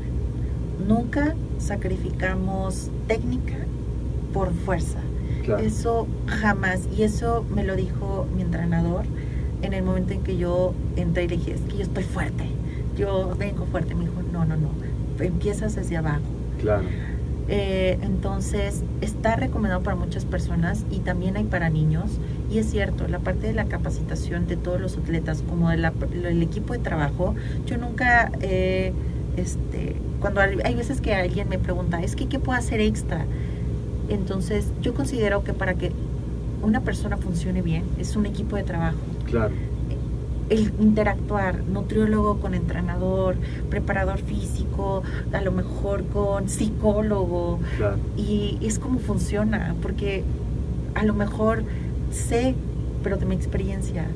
Nunca 0.89 1.35
sacrificamos 1.59 2.89
técnica 3.07 3.57
por 4.33 4.53
fuerza. 4.53 4.99
Claro. 5.49 5.63
Eso 5.65 6.15
jamás. 6.27 6.87
Y 6.89 7.03
eso 7.03 7.45
me 7.49 7.65
lo 7.65 7.77
dijo 7.77 8.29
mi 8.31 8.43
entrenador 8.43 9.07
en 9.63 9.73
el 9.73 9.83
momento 9.83 10.15
en 10.15 10.23
que 10.23 10.37
yo 10.37 10.79
entré 10.97 11.25
y 11.25 11.29
le 11.29 11.37
dije, 11.39 11.53
es 11.55 11.65
que 11.67 11.77
yo 11.79 11.83
estoy 11.83 12.05
fuerte. 12.05 12.61
Yo 12.95 13.35
vengo 13.37 13.67
fuerte. 13.67 13.95
Me 13.95 14.05
dijo, 14.05 14.23
no, 14.23 14.45
no, 14.45 14.57
no. 14.57 14.79
Empiezas 15.19 15.75
desde 15.75 15.97
abajo. 15.97 16.41
Claro, 16.57 16.95
Eh, 17.51 17.99
entonces, 18.03 18.85
está 19.01 19.37
recomendado 19.37 19.83
para 19.83 19.97
muchas 19.97 20.27
personas 20.27 20.87
y 20.91 21.01
también 21.01 21.37
hay 21.37 21.45
para 21.47 21.71
niños. 21.71 22.21
Y 22.49 22.59
es 22.59 22.71
cierto, 22.71 23.09
la 23.09 23.21
parte 23.21 23.47
de 23.47 23.55
la 23.55 23.69
capacitación 23.69 24.47
de 24.47 24.57
todos 24.59 24.81
los 24.81 24.99
atletas, 24.99 25.43
como 25.43 25.71
del 25.71 26.43
equipo 26.43 26.75
de 26.75 26.79
trabajo, 26.81 27.37
yo 27.65 27.79
nunca, 27.79 28.33
eh, 28.41 28.97
este, 29.35 30.05
cuando 30.19 30.41
hay 30.41 30.59
hay 30.65 30.75
veces 30.75 31.01
que 31.01 31.15
alguien 31.15 31.49
me 31.49 31.59
pregunta, 31.59 32.03
es 32.03 32.17
que 32.17 32.29
¿qué 32.29 32.39
puedo 32.39 32.59
hacer 32.59 32.81
extra? 32.81 33.29
Entonces, 34.09 34.67
yo 34.83 34.95
considero 34.95 35.45
que 35.45 35.53
para 35.53 35.75
que 35.75 35.93
una 36.63 36.81
persona 36.81 37.17
funcione 37.17 37.63
bien, 37.63 37.85
es 37.99 38.17
un 38.17 38.27
equipo 38.27 38.57
de 38.57 38.63
trabajo 38.65 38.99
claro, 39.25 39.55
el 40.51 40.73
interactuar, 40.81 41.63
nutriólogo 41.65 42.39
con 42.39 42.55
entrenador, 42.55 43.37
preparador 43.69 44.19
físico, 44.19 45.03
a 45.33 45.41
lo 45.43 45.53
mejor 45.53 46.05
con 46.07 46.49
psicólogo, 46.49 47.61
claro. 47.77 47.99
y 48.17 48.59
es 48.63 48.79
como 48.79 48.99
funciona, 48.99 49.75
porque 49.83 50.25
a 50.95 51.05
lo 51.05 51.15
mejor 51.15 51.65
sé, 52.11 52.55
pero 53.03 53.17
de 53.17 53.27
mi 53.27 53.35
experiencia, 53.35 54.07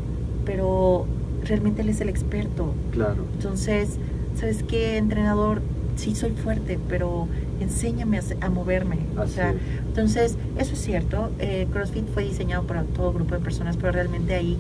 pero 0.45 1.07
realmente 1.45 1.83
él 1.83 1.89
es 1.91 2.01
el 2.01 2.09
experto. 2.09 2.73
Claro, 2.93 3.25
Entonces, 3.35 3.99
¿sabes 4.35 4.63
qué, 4.63 4.97
entrenador? 4.97 5.61
Sí 5.97 6.15
soy 6.15 6.31
fuerte, 6.31 6.79
pero 6.89 7.29
enséñame 7.63 8.19
a, 8.19 8.23
a 8.41 8.51
moverme. 8.51 8.99
O 9.17 9.21
Así 9.23 9.35
sea, 9.35 9.51
es. 9.51 9.57
entonces, 9.87 10.37
eso 10.59 10.73
es 10.75 10.79
cierto. 10.81 11.31
eh, 11.39 11.67
CrossFit 11.73 12.07
fue 12.13 12.25
diseñado 12.25 12.65
para 12.67 12.85
todo 12.85 13.13
grupo 13.13 13.35
de 13.35 13.41
personas, 13.41 13.77
pero 13.77 13.93
realmente 13.93 14.35
ahí 14.35 14.57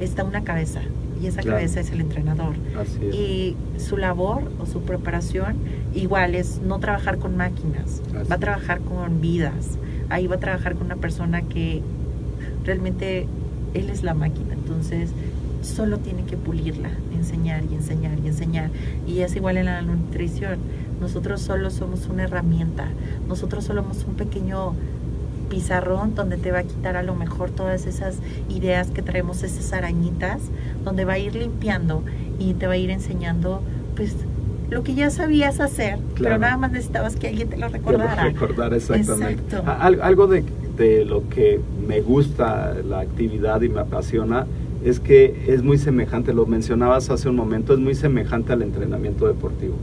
está 0.00 0.24
una 0.24 0.42
cabeza 0.44 0.80
y 1.22 1.26
esa 1.26 1.40
Claro. 1.40 1.56
cabeza 1.58 1.80
es 1.80 1.90
el 1.92 2.00
entrenador. 2.02 2.54
así 2.78 2.98
es. 3.06 3.14
Y 3.14 3.56
su 3.78 3.96
labor 3.96 4.50
o 4.60 4.66
su 4.66 4.82
preparación 4.82 5.56
igual 5.94 6.34
es 6.34 6.60
no 6.60 6.78
trabajar 6.80 7.18
con 7.18 7.36
máquinas, 7.36 8.02
Así 8.14 8.28
va 8.28 8.36
a 8.36 8.38
trabajar 8.38 8.80
con 8.80 9.20
vidas. 9.20 9.78
Ahí 10.10 10.26
va 10.26 10.36
a 10.36 10.40
trabajar 10.40 10.74
con 10.74 10.86
una 10.86 10.96
persona 10.96 11.42
que 11.42 11.82
realmente 12.64 13.26
él 13.74 13.90
es 13.90 14.02
la 14.02 14.14
máquina, 14.14 14.54
entonces 14.54 15.10
solo 15.62 15.98
tiene 15.98 16.24
que 16.24 16.36
pulirla, 16.36 16.90
enseñar 17.14 17.64
y 17.70 17.74
enseñar 17.74 18.18
y 18.22 18.28
enseñar. 18.28 18.70
Y 19.06 19.20
es 19.20 19.34
igual 19.36 19.56
en 19.56 19.66
la 19.66 19.82
nutrición. 19.82 20.58
Nosotros 21.00 21.40
solo 21.40 21.70
somos 21.70 22.06
una 22.06 22.24
herramienta, 22.24 22.88
nosotros 23.28 23.64
solo 23.64 23.82
somos 23.82 24.04
un 24.04 24.14
pequeño 24.14 24.74
pizarrón 25.48 26.14
donde 26.14 26.36
te 26.36 26.50
va 26.50 26.60
a 26.60 26.62
quitar 26.64 26.96
a 26.96 27.02
lo 27.02 27.14
mejor 27.14 27.50
todas 27.50 27.86
esas 27.86 28.18
ideas 28.48 28.90
que 28.90 29.02
traemos, 29.02 29.42
esas 29.42 29.72
arañitas, 29.72 30.40
donde 30.84 31.04
va 31.04 31.14
a 31.14 31.18
ir 31.18 31.34
limpiando 31.34 32.02
y 32.38 32.54
te 32.54 32.66
va 32.66 32.74
a 32.74 32.76
ir 32.76 32.90
enseñando 32.90 33.62
pues 33.94 34.14
lo 34.70 34.82
que 34.82 34.94
ya 34.94 35.10
sabías 35.10 35.60
hacer, 35.60 35.98
pero 36.18 36.38
nada 36.38 36.56
más 36.56 36.72
necesitabas 36.72 37.16
que 37.16 37.28
alguien 37.28 37.48
te 37.48 37.56
lo 37.56 37.68
recordara. 37.68 38.28
exactamente. 38.76 39.56
Exacto. 39.56 40.02
Algo 40.02 40.26
de, 40.26 40.44
de 40.76 41.04
lo 41.04 41.28
que 41.28 41.60
me 41.86 42.00
gusta 42.00 42.74
la 42.84 43.00
actividad 43.00 43.62
y 43.62 43.68
me 43.68 43.80
apasiona 43.80 44.46
es 44.84 45.00
que 45.00 45.44
es 45.48 45.62
muy 45.62 45.78
semejante, 45.78 46.32
lo 46.32 46.46
mencionabas 46.46 47.10
hace 47.10 47.28
un 47.28 47.36
momento, 47.36 47.74
es 47.74 47.80
muy 47.80 47.94
semejante 47.94 48.52
al 48.52 48.62
entrenamiento 48.62 49.26
deportivo. 49.26 49.74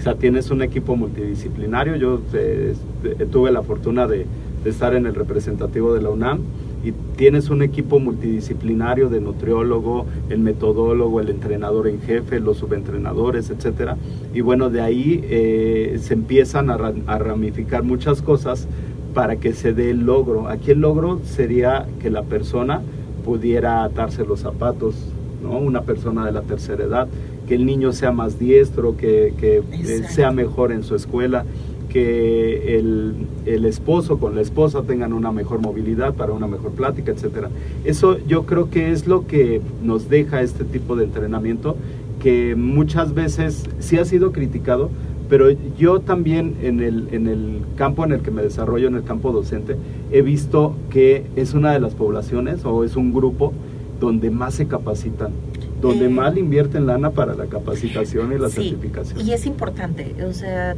O 0.00 0.02
sea, 0.02 0.14
tienes 0.14 0.50
un 0.50 0.62
equipo 0.62 0.96
multidisciplinario. 0.96 1.94
Yo 1.96 2.20
eh, 2.32 2.74
eh, 3.04 3.26
tuve 3.30 3.52
la 3.52 3.62
fortuna 3.62 4.06
de 4.06 4.26
de 4.64 4.70
estar 4.70 4.94
en 4.94 5.06
el 5.06 5.14
representativo 5.14 5.94
de 5.94 6.02
la 6.02 6.10
UNAM 6.10 6.40
y 6.84 6.92
tienes 7.16 7.50
un 7.50 7.62
equipo 7.62 7.98
multidisciplinario 7.98 9.08
de 9.08 9.20
nutriólogo, 9.20 10.06
el 10.30 10.38
metodólogo, 10.38 11.20
el 11.20 11.28
entrenador 11.28 11.88
en 11.88 12.00
jefe, 12.00 12.40
los 12.40 12.58
subentrenadores, 12.58 13.50
etcétera. 13.50 13.96
Y 14.32 14.40
bueno, 14.40 14.70
de 14.70 14.80
ahí 14.80 15.20
eh, 15.24 15.98
se 16.00 16.14
empiezan 16.14 16.70
a, 16.70 16.78
a, 17.06 17.18
ramificar 17.18 17.82
muchas 17.82 18.22
cosas 18.22 18.66
para 19.12 19.36
que 19.36 19.52
se 19.52 19.74
dé 19.74 19.90
el 19.90 20.06
logro. 20.06 20.48
Aquí 20.48 20.70
el 20.70 20.80
logro 20.80 21.20
sería 21.24 21.86
que 22.00 22.10
la 22.10 22.22
persona 22.22 22.80
pudiera 23.24 23.84
atarse 23.84 24.24
los 24.24 24.40
zapatos, 24.40 24.94
¿no? 25.42 25.58
Una 25.58 25.82
persona 25.82 26.24
de 26.24 26.32
la 26.32 26.42
tercera 26.42 26.84
edad, 26.84 27.08
que 27.50 27.56
el 27.56 27.66
niño 27.66 27.92
sea 27.92 28.12
más 28.12 28.38
diestro, 28.38 28.96
que, 28.96 29.34
que 29.36 29.56
eh, 29.72 30.04
sea 30.08 30.30
mejor 30.30 30.70
en 30.70 30.84
su 30.84 30.94
escuela 30.94 31.44
que 31.88 32.78
el, 32.78 33.26
el, 33.44 33.64
esposo 33.64 34.20
con 34.20 34.36
la 34.36 34.40
esposa 34.40 34.82
tengan 34.82 35.12
una 35.12 35.32
mejor 35.32 35.60
movilidad 35.60 36.14
para 36.14 36.32
una 36.32 36.46
mejor 36.46 36.70
plática, 36.70 37.10
etcétera. 37.10 37.50
Eso 37.84 38.18
yo 38.24 38.46
creo 38.46 38.70
que 38.70 38.92
es 38.92 39.08
lo 39.08 39.26
que 39.26 39.60
nos 39.82 40.08
deja 40.08 40.42
este 40.42 40.62
tipo 40.62 40.94
de 40.94 41.02
entrenamiento 41.02 41.74
que 42.22 42.54
muchas 42.54 43.14
veces 43.14 43.64
sí 43.80 43.98
ha 43.98 44.04
sido 44.04 44.30
criticado, 44.30 44.88
pero 45.28 45.50
yo 45.76 45.98
también 45.98 46.54
en 46.62 46.78
el, 46.78 47.08
en 47.10 47.26
el 47.26 47.62
campo 47.74 48.04
en 48.04 48.12
el 48.12 48.20
que 48.20 48.30
me 48.30 48.42
desarrollo, 48.42 48.86
en 48.86 48.94
el 48.94 49.02
campo 49.02 49.32
docente, 49.32 49.74
he 50.12 50.22
visto 50.22 50.76
que 50.88 51.26
es 51.34 51.52
una 51.54 51.72
de 51.72 51.80
las 51.80 51.96
poblaciones 51.96 52.64
o 52.64 52.84
es 52.84 52.94
un 52.94 53.12
grupo 53.12 53.52
donde 53.98 54.30
más 54.30 54.54
se 54.54 54.68
capacitan 54.68 55.32
donde 55.80 56.06
eh, 56.06 56.10
más 56.10 56.36
invierten 56.36 56.86
lana 56.86 57.10
para 57.10 57.34
la 57.34 57.46
capacitación 57.46 58.32
y 58.32 58.38
la 58.38 58.48
sí, 58.48 58.70
certificación. 58.70 59.20
Y 59.26 59.32
es 59.32 59.46
importante, 59.46 60.14
o 60.24 60.32
sea, 60.32 60.74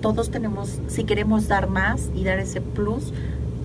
todos 0.00 0.30
tenemos, 0.30 0.80
si 0.88 1.04
queremos 1.04 1.48
dar 1.48 1.68
más 1.68 2.10
y 2.14 2.24
dar 2.24 2.38
ese 2.38 2.60
plus, 2.60 3.12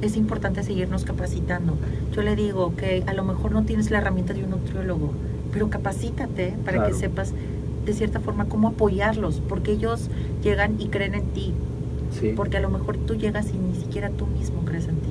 es 0.02 0.16
importante 0.16 0.64
seguirnos 0.64 1.04
capacitando. 1.04 1.74
Yo 2.14 2.22
le 2.22 2.36
digo 2.36 2.74
que 2.76 3.04
a 3.06 3.14
lo 3.14 3.24
mejor 3.24 3.52
no 3.52 3.64
tienes 3.64 3.92
la 3.92 3.98
herramienta 3.98 4.34
de 4.34 4.44
un 4.44 4.52
nutriólogo, 4.52 5.12
pero 5.52 5.70
capacítate 5.70 6.54
para 6.64 6.78
Claro. 6.78 6.94
que 6.94 7.00
sepas 7.00 7.34
de 7.86 7.94
cierta 7.94 8.20
forma 8.20 8.46
cómo 8.46 8.70
apoyarlos, 8.70 9.42
porque 9.50 9.72
ellos 9.74 10.10
llegan 10.44 10.76
y 10.80 10.88
creen 10.88 11.16
en 11.16 11.26
ti, 11.28 11.54
Sí, 12.20 12.34
porque 12.36 12.58
a 12.58 12.60
lo 12.62 12.70
mejor 12.70 12.98
tú 12.98 13.16
llegas 13.16 13.48
y 13.54 13.58
ni 13.58 13.76
siquiera 13.76 14.10
tú 14.10 14.26
mismo 14.28 14.64
crees 14.66 14.88
en 14.88 14.96
ti, 14.96 15.10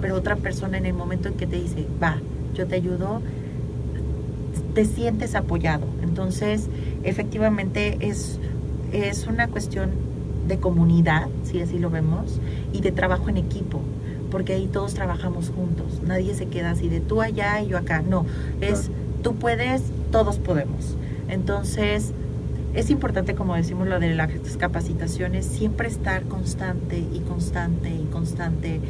pero 0.00 0.14
otra 0.16 0.36
persona 0.36 0.78
en 0.78 0.86
el 0.86 0.94
momento 0.94 1.28
en 1.28 1.34
que 1.34 1.46
te 1.46 1.56
dice, 1.56 1.86
va, 2.02 2.16
yo 2.54 2.66
te 2.66 2.76
ayudo, 2.76 3.20
te 4.74 4.84
sientes 4.84 5.34
apoyado. 5.34 5.86
Entonces, 6.02 6.68
efectivamente 7.02 7.98
es, 8.00 8.38
es 8.92 9.26
una 9.26 9.48
cuestión 9.48 9.90
de 10.46 10.58
comunidad, 10.58 11.28
si 11.44 11.60
así 11.60 11.78
lo 11.78 11.90
vemos, 11.90 12.40
y 12.72 12.80
de 12.80 12.92
trabajo 12.92 13.28
en 13.28 13.36
equipo, 13.36 13.80
porque 14.30 14.54
ahí 14.54 14.66
todos 14.66 14.94
trabajamos 14.94 15.50
juntos, 15.50 16.02
nadie 16.06 16.34
se 16.34 16.46
queda 16.46 16.70
así 16.70 16.88
de 16.88 17.00
tú 17.00 17.22
allá 17.22 17.60
y 17.62 17.68
yo 17.68 17.78
acá, 17.78 18.02
no, 18.02 18.26
es 18.60 18.88
Claro. 18.88 18.94
tú 19.22 19.34
puedes, 19.36 19.82
todos 20.10 20.38
podemos. 20.38 20.96
Entonces, 21.28 22.12
es 22.74 22.90
importante, 22.90 23.34
como 23.34 23.54
decimos 23.54 23.88
lo 23.88 23.98
de 23.98 24.14
las 24.14 24.30
capacitaciones, 24.56 25.46
siempre 25.46 25.88
estar 25.88 26.24
constante 26.24 26.98
y 26.98 27.20
constante 27.20 27.90
y 27.90 28.04
constante, 28.12 28.80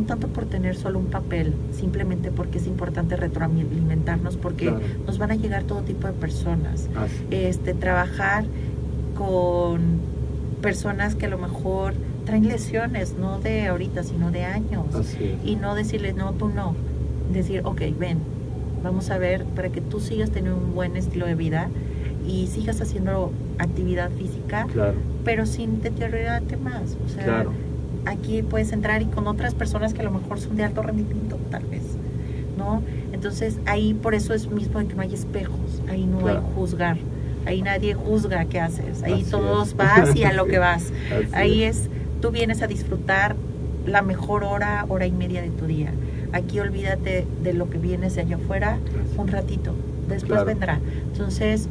no 0.00 0.02
tanto 0.06 0.26
por 0.28 0.44
tener 0.46 0.74
solo 0.76 0.98
un 0.98 1.06
papel, 1.06 1.54
simplemente 1.72 2.30
porque 2.32 2.58
es 2.58 2.66
importante 2.66 3.16
retroalimentarnos, 3.16 4.36
porque 4.36 4.66
Claro. 4.66 4.80
nos 5.06 5.18
van 5.18 5.30
a 5.30 5.36
llegar 5.36 5.62
todo 5.64 5.82
tipo 5.82 6.06
de 6.08 6.12
personas. 6.12 6.88
Este, 7.30 7.74
trabajar 7.74 8.44
con 9.16 10.00
personas 10.60 11.14
que 11.14 11.26
a 11.26 11.28
lo 11.28 11.38
mejor 11.38 11.94
traen 12.24 12.48
lesiones, 12.48 13.14
no 13.18 13.38
de 13.38 13.66
ahorita, 13.68 14.02
sino 14.02 14.30
de 14.32 14.44
años. 14.44 14.86
Y 15.44 15.56
no 15.56 15.74
decirles, 15.74 16.16
no, 16.16 16.32
tú 16.32 16.48
no. 16.48 16.74
Decir, 17.32 17.60
ok, 17.64 17.82
ven, 17.98 18.18
vamos 18.82 19.10
a 19.10 19.18
ver 19.18 19.44
para 19.44 19.68
que 19.68 19.80
tú 19.80 20.00
sigas 20.00 20.30
teniendo 20.30 20.58
un 20.58 20.74
buen 20.74 20.96
estilo 20.96 21.26
de 21.26 21.34
vida 21.36 21.68
y 22.26 22.48
sigas 22.48 22.80
haciendo 22.80 23.32
actividad 23.58 24.10
física, 24.10 24.66
Claro, 24.72 24.94
pero 25.24 25.46
sin 25.46 25.82
deteriorarte 25.82 26.56
más. 26.56 26.96
O 27.04 27.08
sea, 27.08 27.24
claro. 27.24 27.52
Aquí 28.06 28.42
puedes 28.42 28.72
entrar 28.72 29.02
y 29.02 29.06
con 29.06 29.26
otras 29.26 29.54
personas 29.54 29.94
que 29.94 30.00
a 30.00 30.04
lo 30.04 30.10
mejor 30.10 30.38
son 30.40 30.56
de 30.56 30.64
alto 30.64 30.82
rendimiento, 30.82 31.38
tal 31.50 31.64
vez, 31.64 31.82
¿no? 32.58 32.82
Entonces, 33.12 33.58
ahí 33.66 33.94
por 33.94 34.14
eso 34.14 34.34
es 34.34 34.48
mismo 34.50 34.78
que 34.86 34.94
no 34.94 35.02
hay 35.02 35.14
espejos, 35.14 35.82
ahí 35.88 36.04
no 36.06 36.18
Claro. 36.18 36.40
hay 36.40 36.54
juzgar, 36.54 36.96
ahí 37.46 37.62
nadie 37.62 37.94
juzga 37.94 38.44
qué 38.46 38.60
haces, 38.60 39.02
ahí 39.02 39.22
Así 39.22 39.30
todos 39.30 39.68
es. 39.68 39.76
vas 39.76 40.14
y 40.16 40.24
a 40.24 40.32
lo 40.32 40.46
que 40.48 40.58
vas. 40.58 40.84
así 41.10 41.28
Ahí 41.32 41.62
es, 41.62 41.88
tú 42.20 42.30
vienes 42.30 42.62
a 42.62 42.66
disfrutar 42.66 43.36
la 43.86 44.02
mejor 44.02 44.44
hora, 44.44 44.84
hora 44.88 45.06
y 45.06 45.12
media 45.12 45.42
de 45.42 45.50
tu 45.50 45.66
día. 45.66 45.92
Aquí 46.32 46.58
olvídate 46.58 47.26
de 47.42 47.52
lo 47.52 47.68
que 47.70 47.78
vienes 47.78 48.14
de 48.16 48.22
allá 48.22 48.36
afuera 48.36 48.72
Así. 48.74 49.18
un 49.18 49.28
ratito, 49.28 49.74
después 50.08 50.32
Claro. 50.32 50.46
vendrá. 50.46 50.80
Entonces, 51.12 51.68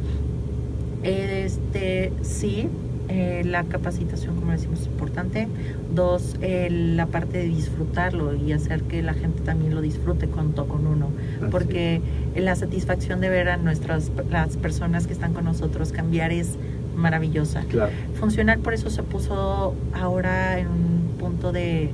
este, 1.03 2.13
sí, 2.21 2.69
eh, 3.09 3.43
la 3.45 3.63
capacitación, 3.65 4.35
como 4.35 4.51
decimos, 4.51 4.81
es 4.81 4.87
importante. 4.87 5.47
Dos, 5.93 6.35
eh, 6.41 6.69
la 6.69 7.07
parte 7.07 7.37
de 7.37 7.45
disfrutarlo 7.45 8.33
y 8.35 8.51
hacer 8.53 8.83
que 8.83 9.01
la 9.01 9.13
gente 9.13 9.41
también 9.41 9.75
lo 9.75 9.81
disfrute 9.81 10.27
junto 10.27 10.67
con 10.67 10.87
uno. 10.87 11.09
Porque 11.51 12.01
la 12.35 12.55
satisfacción 12.55 13.21
de 13.21 13.29
ver 13.29 13.49
a 13.49 13.57
nuestras 13.57 14.11
las 14.29 14.57
personas 14.57 15.07
que 15.07 15.13
están 15.13 15.33
con 15.33 15.45
nosotros 15.45 15.91
cambiar 15.91 16.31
es 16.31 16.57
maravillosa. 16.95 17.63
Claro, 17.69 17.91
Funcional 18.19 18.59
por 18.59 18.73
eso 18.73 18.89
se 18.89 19.03
puso 19.03 19.75
ahora 19.93 20.59
en 20.59 20.67
un 20.67 21.15
punto 21.19 21.51
de 21.51 21.91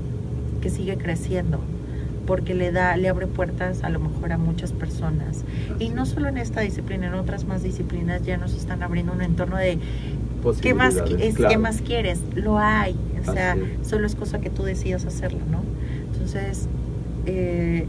que 0.61 0.69
sigue 0.69 0.97
creciendo, 0.97 1.59
porque 2.25 2.53
le 2.53 2.71
da, 2.71 2.95
le 2.97 3.09
abre 3.09 3.27
puertas 3.27 3.83
a 3.83 3.89
lo 3.89 3.99
mejor 3.99 4.31
a 4.31 4.37
muchas 4.37 4.71
personas. 4.73 5.43
Y 5.79 5.89
no 5.89 6.05
solo 6.05 6.27
en 6.27 6.37
esta 6.37 6.61
disciplina, 6.61 7.07
en 7.07 7.13
otras 7.13 7.45
más 7.45 7.63
disciplinas 7.63 8.23
ya 8.23 8.37
nos 8.37 8.53
están 8.53 8.83
abriendo 8.83 9.13
un 9.13 9.21
entorno 9.21 9.57
de 9.57 9.79
¿qué 10.61 10.73
más, 10.73 10.95
es, 11.19 11.35
claro. 11.35 11.51
¿qué 11.51 11.57
más 11.57 11.81
quieres? 11.81 12.19
Lo 12.35 12.57
hay, 12.59 12.95
o 13.27 13.31
sea, 13.31 13.55
solo 13.83 14.05
es 14.07 14.15
cosa 14.15 14.39
que 14.39 14.49
tú 14.49 14.63
decidas 14.63 15.05
hacerlo, 15.05 15.39
¿no? 15.51 15.61
Entonces, 16.13 16.67
eh, 17.25 17.85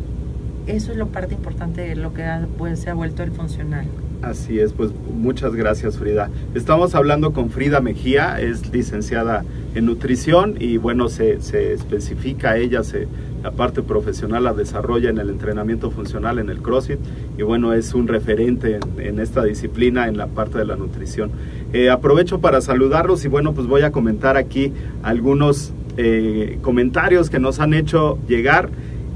eso 0.66 0.92
es 0.92 0.98
lo 0.98 1.08
parte 1.08 1.34
importante 1.34 1.80
de 1.82 1.96
lo 1.96 2.12
que 2.14 2.22
ha- 2.24 2.46
pues, 2.58 2.80
se 2.80 2.90
ha 2.90 2.94
vuelto 2.94 3.22
el 3.22 3.32
funcional. 3.32 3.86
Así 4.22 4.60
es, 4.60 4.74
pues 4.74 4.90
muchas 5.14 5.54
gracias 5.54 5.96
Frida. 5.96 6.28
Estamos 6.54 6.94
hablando 6.94 7.32
con 7.32 7.48
Frida 7.48 7.80
Mejía, 7.80 8.38
es 8.38 8.70
licenciada 8.70 9.44
en 9.74 9.86
nutrición 9.86 10.56
y 10.60 10.76
bueno, 10.76 11.08
se, 11.08 11.40
se 11.40 11.72
especifica 11.72 12.58
ella, 12.58 12.84
se, 12.84 13.08
la 13.42 13.50
parte 13.50 13.80
profesional 13.82 14.44
la 14.44 14.52
desarrolla 14.52 15.08
en 15.08 15.16
el 15.16 15.30
entrenamiento 15.30 15.90
funcional, 15.90 16.38
en 16.38 16.50
el 16.50 16.60
CrossFit 16.60 16.98
y 17.38 17.42
bueno, 17.44 17.72
es 17.72 17.94
un 17.94 18.08
referente 18.08 18.76
en, 18.76 19.00
en 19.06 19.20
esta 19.20 19.42
disciplina, 19.42 20.06
en 20.06 20.18
la 20.18 20.26
parte 20.26 20.58
de 20.58 20.66
la 20.66 20.76
nutrición. 20.76 21.30
Eh, 21.72 21.88
aprovecho 21.88 22.40
para 22.40 22.60
saludarlos 22.60 23.24
y 23.24 23.28
bueno, 23.28 23.54
pues 23.54 23.68
voy 23.68 23.82
a 23.82 23.92
comentar 23.92 24.36
aquí 24.36 24.72
algunos 25.02 25.72
eh, 25.96 26.58
comentarios 26.62 27.30
que 27.30 27.38
nos 27.38 27.60
han 27.60 27.74
hecho 27.74 28.18
llegar 28.26 28.70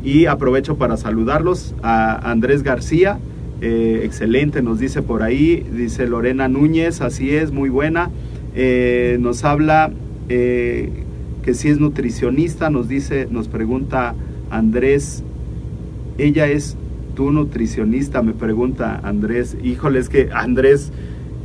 y 0.05 0.27
aprovecho 0.27 0.77
para 0.77 0.97
saludarlos 0.97 1.75
a 1.83 2.31
Andrés 2.31 2.63
García. 2.63 3.19
Eh, 3.61 4.03
excelente, 4.05 4.63
nos 4.63 4.79
dice 4.79 5.03
por 5.03 5.23
ahí, 5.23 5.67
dice 5.73 6.07
Lorena 6.07 6.49
Núñez, 6.49 7.01
así 7.01 7.35
es, 7.35 7.51
muy 7.51 7.71
buena. 7.71 8.11
Nos 9.19 9.45
habla 9.45 9.91
que 10.29 11.55
si 11.55 11.69
es 11.69 11.81
nutricionista, 11.81 12.71
nos 12.71 12.87
dice, 12.87 13.27
nos 13.31 13.49
pregunta 13.49 14.15
Andrés, 14.51 15.25
ella 16.19 16.47
es 16.47 16.77
tu 17.17 17.33
nutricionista, 17.33 18.23
me 18.23 18.33
pregunta 18.33 19.01
Andrés. 19.03 19.57
Híjole, 19.63 19.99
es 19.99 20.09
que 20.09 20.31
Andrés, 20.33 20.93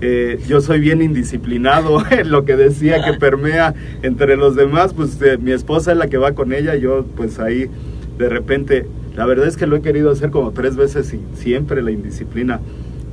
eh, 0.01 0.39
yo 0.47 0.61
soy 0.61 0.79
bien 0.79 1.01
indisciplinado 1.01 2.01
en 2.11 2.31
lo 2.31 2.45
que 2.45 2.55
decía 2.55 3.03
que 3.03 3.13
permea 3.19 3.73
entre 4.01 4.37
los 4.37 4.55
demás, 4.55 4.93
pues 4.93 5.21
eh, 5.21 5.37
mi 5.37 5.51
esposa 5.51 5.91
es 5.91 5.97
la 5.97 6.07
que 6.07 6.17
va 6.17 6.33
con 6.33 6.53
ella, 6.53 6.75
yo 6.75 7.05
pues 7.15 7.39
ahí 7.39 7.69
de 8.17 8.29
repente, 8.29 8.85
la 9.15 9.25
verdad 9.25 9.47
es 9.47 9.57
que 9.57 9.67
lo 9.67 9.75
he 9.77 9.81
querido 9.81 10.11
hacer 10.11 10.29
como 10.29 10.51
tres 10.51 10.75
veces 10.75 11.13
y 11.13 11.21
siempre 11.35 11.81
la 11.81 11.91
indisciplina, 11.91 12.59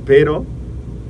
pero 0.05 0.45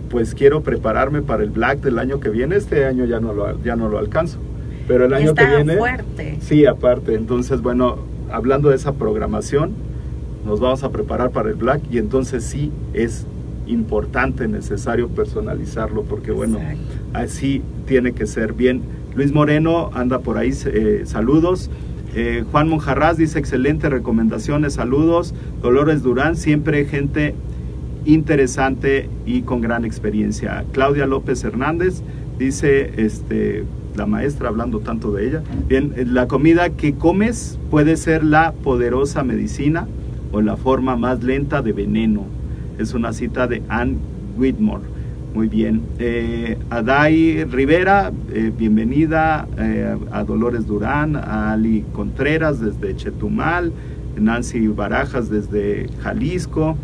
pues 0.10 0.34
quiero 0.34 0.62
prepararme 0.62 1.22
para 1.22 1.44
el 1.44 1.50
Black 1.50 1.82
del 1.82 2.00
año 2.00 2.20
que 2.20 2.30
viene, 2.30 2.56
este 2.56 2.86
año 2.86 3.06
ya 3.06 3.20
no 3.20 3.34
lo, 3.34 3.62
ya 3.64 3.76
no 3.76 3.90
lo 3.90 3.98
alcanzo, 3.98 4.40
pero 4.88 5.06
el 5.06 5.14
año 5.14 5.30
está 5.30 5.50
que 5.50 5.56
viene... 5.58 5.78
fuerte. 5.78 6.38
Sí, 6.42 6.66
aparte, 6.66 7.14
entonces 7.14 7.62
bueno, 7.62 7.98
hablando 8.32 8.70
de 8.70 8.76
esa 8.76 8.94
programación, 8.94 9.74
nos 10.46 10.60
vamos 10.60 10.84
a 10.84 10.92
preparar 10.92 11.32
para 11.32 11.50
el 11.50 11.56
Black 11.56 11.82
y 11.92 11.98
entonces 11.98 12.44
sí 12.44 12.72
es 12.94 13.26
importante, 13.68 14.48
necesario 14.48 15.10
personalizarlo 15.10 16.04
porque 16.04 16.32
bueno, 16.32 16.58
Exacto. 16.60 16.82
así 17.14 17.62
tiene 17.86 18.14
que 18.14 18.26
ser 18.26 18.54
bien. 18.54 18.82
Luis 19.16 19.34
Moreno 19.34 19.90
anda 19.94 20.20
por 20.20 20.38
ahí, 20.38 20.54
eh, 20.66 21.02
saludos. 21.06 21.70
Eh, 22.16 22.44
Juan 22.52 22.70
Monjarraz 22.70 23.18
dice 23.18 23.40
excelente 23.40 23.90
recomendaciones, 23.90 24.74
saludos. 24.74 25.34
Dolores 25.62 26.04
Durán, 26.04 26.36
siempre 26.36 26.86
gente 26.86 27.36
interesante 28.06 29.10
y 29.26 29.42
con 29.42 29.62
gran 29.62 29.86
experiencia. 29.86 30.64
Claudia 30.72 31.06
López 31.06 31.44
Hernández 31.44 32.02
dice, 32.40 32.92
este, 32.98 33.66
la 33.96 34.06
maestra 34.06 34.50
hablando 34.50 34.80
tanto 34.80 35.12
de 35.12 35.28
ella. 35.28 35.44
Bien, 35.68 35.94
eh, 35.96 36.06
la 36.06 36.28
comida 36.28 36.70
que 36.70 36.96
comes 36.96 37.60
puede 37.70 37.98
ser 37.98 38.24
la 38.24 38.54
poderosa 38.54 39.24
medicina 39.24 39.88
o 40.32 40.42
la 40.42 40.56
forma 40.56 40.96
más 40.96 41.24
lenta 41.24 41.62
de 41.62 41.74
veneno. 41.74 42.26
Es 42.78 42.94
una 42.94 43.14
cita 43.14 43.48
de 43.48 43.64
Anne 43.70 43.98
Whitmore. 44.38 44.84
Muy 45.34 45.48
bien. 45.48 45.82
Eh, 46.00 46.58
Adai 46.70 47.44
Rivera, 47.46 48.12
eh, 48.34 48.52
bienvenida 48.58 49.48
eh, 49.58 49.96
a 50.12 50.24
Dolores 50.24 50.66
Durán, 50.66 51.16
a 51.16 51.52
Ali 51.54 51.86
Contreras 51.94 52.60
desde 52.60 52.96
Chetumal, 52.96 53.72
Nancy 54.20 54.68
Barajas 54.68 55.30
desde 55.30 55.90
Jalisco. 56.02 56.76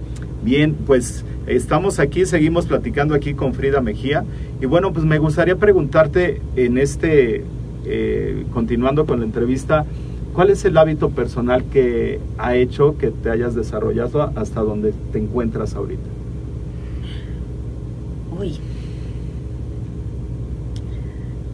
Bien, 0.44 0.76
pues 0.86 1.24
estamos 1.48 2.00
aquí, 2.00 2.26
seguimos 2.26 2.66
platicando 2.66 3.16
aquí 3.16 3.34
con 3.34 3.54
Frida 3.54 3.82
Mejía. 3.82 4.24
Y 4.62 4.66
bueno, 4.66 4.94
pues 4.94 5.06
me 5.06 5.18
gustaría 5.18 5.56
preguntarte 5.56 6.41
en 6.56 6.78
este, 6.78 7.44
eh, 7.86 8.46
continuando 8.52 9.06
con 9.06 9.20
la 9.20 9.26
entrevista, 9.26 9.86
¿cuál 10.34 10.50
es 10.50 10.66
el 10.66 10.78
hábito 10.78 11.10
personal 11.10 11.64
que 11.66 12.20
ha 12.38 12.56
hecho 12.56 12.98
que 12.98 13.12
te 13.12 13.30
hayas 13.30 13.56
desarrollado 13.56 14.32
hasta 14.36 14.62
donde 14.62 14.94
te 15.12 15.20
encuentras 15.20 15.76
ahorita? 15.76 16.10
Uy. 18.38 18.60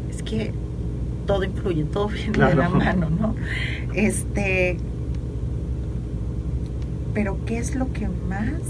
Es 0.09 0.23
que 0.23 0.53
todo 1.27 1.43
influye, 1.43 1.83
todo 1.83 2.07
viene 2.13 2.45
de 2.47 2.55
la 2.55 2.69
mano, 2.69 3.09
¿no? 3.09 3.35
Este. 3.93 4.77
Pero, 7.13 7.37
¿qué 7.45 7.57
es 7.57 7.75
lo 7.75 7.91
que 7.91 8.07
más 8.07 8.61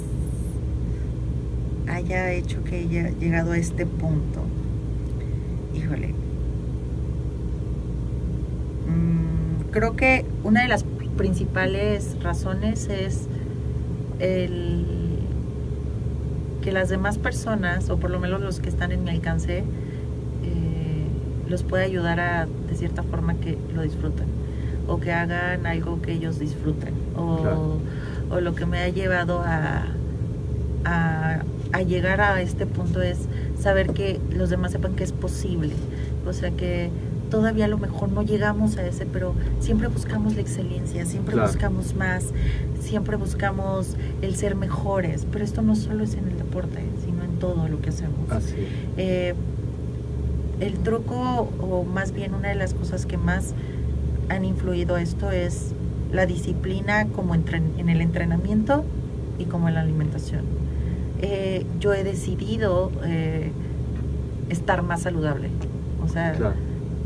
haya 1.87 2.31
hecho 2.33 2.63
que 2.63 2.77
haya 2.77 3.11
llegado 3.11 3.51
a 3.51 3.57
este 3.57 3.85
punto? 3.85 4.41
Híjole. 5.73 6.13
Mm, 8.87 9.28
creo 9.71 9.95
que 9.95 10.25
una 10.43 10.61
de 10.61 10.67
las 10.67 10.83
principales 11.17 12.15
razones 12.21 12.87
es 12.89 13.27
el 14.19 14.85
que 16.61 16.71
las 16.71 16.89
demás 16.89 17.17
personas, 17.17 17.89
o 17.89 17.97
por 17.97 18.09
lo 18.09 18.19
menos 18.19 18.41
los 18.41 18.59
que 18.59 18.69
están 18.69 18.91
en 18.91 19.03
mi 19.03 19.11
alcance, 19.11 19.59
eh, 19.59 21.07
los 21.47 21.63
pueda 21.63 21.83
ayudar 21.83 22.19
a, 22.19 22.47
de 22.69 22.75
cierta 22.75 23.03
forma, 23.03 23.35
que 23.35 23.57
lo 23.73 23.81
disfruten, 23.81 24.27
o 24.87 24.99
que 24.99 25.11
hagan 25.13 25.65
algo 25.65 26.01
que 26.01 26.11
ellos 26.13 26.37
disfruten, 26.39 26.93
o, 27.15 27.37
Claro. 27.37 27.77
o 28.29 28.41
lo 28.41 28.55
que 28.55 28.65
me 28.65 28.79
ha 28.79 28.89
llevado 28.89 29.41
a, 29.41 29.85
a, 30.85 31.43
a 31.71 31.81
llegar 31.81 32.19
a 32.21 32.41
este 32.41 32.65
punto 32.65 33.01
es 33.01 33.19
saber 33.57 33.91
que 33.93 34.19
los 34.31 34.49
demás 34.49 34.71
sepan 34.73 34.95
que 34.95 35.03
es 35.05 35.13
posible, 35.13 35.73
o 36.27 36.33
sea 36.33 36.51
que 36.51 36.89
todavía 37.29 37.65
a 37.65 37.67
lo 37.67 37.77
mejor 37.77 38.11
no 38.11 38.21
llegamos 38.23 38.77
a 38.77 38.85
ese, 38.87 39.05
pero 39.05 39.33
siempre 39.59 39.87
buscamos 39.87 40.35
la 40.35 40.41
excelencia, 40.41 41.05
siempre 41.05 41.33
Claro. 41.33 41.47
buscamos 41.49 41.95
más, 41.95 42.25
siempre 42.81 43.17
buscamos 43.17 43.95
el 44.21 44.35
ser 44.35 44.55
mejores, 44.55 45.25
pero 45.31 45.43
esto 45.45 45.61
no 45.61 45.75
solo 45.75 46.03
es 46.03 46.15
en 46.15 46.27
el 46.27 46.37
deporte, 46.37 46.81
sino 47.05 47.23
en 47.23 47.31
todo 47.39 47.67
lo 47.67 47.81
que 47.81 47.89
hacemos. 47.89 48.29
Así. 48.31 48.55
Eh, 48.97 49.33
el 50.59 50.73
truco, 50.79 51.49
o 51.61 51.83
más 51.85 52.11
bien 52.11 52.33
una 52.33 52.49
de 52.49 52.55
las 52.55 52.73
cosas 52.73 53.05
que 53.05 53.17
más 53.17 53.53
han 54.29 54.43
influido 54.45 54.97
esto 54.97 55.31
es 55.31 55.71
la 56.11 56.25
disciplina 56.25 57.05
como 57.07 57.35
en 57.35 57.89
el 57.89 58.01
entrenamiento 58.01 58.83
y 59.37 59.45
como 59.45 59.67
en 59.69 59.75
la 59.75 59.81
alimentación. 59.81 60.41
Eh, 61.21 61.65
yo 61.79 61.93
he 61.93 62.03
decidido 62.03 62.91
eh, 63.03 63.51
estar 64.49 64.81
más 64.83 65.01
saludable. 65.03 65.49
O 66.03 66.07
sea, 66.07 66.31
Claro. 66.33 66.55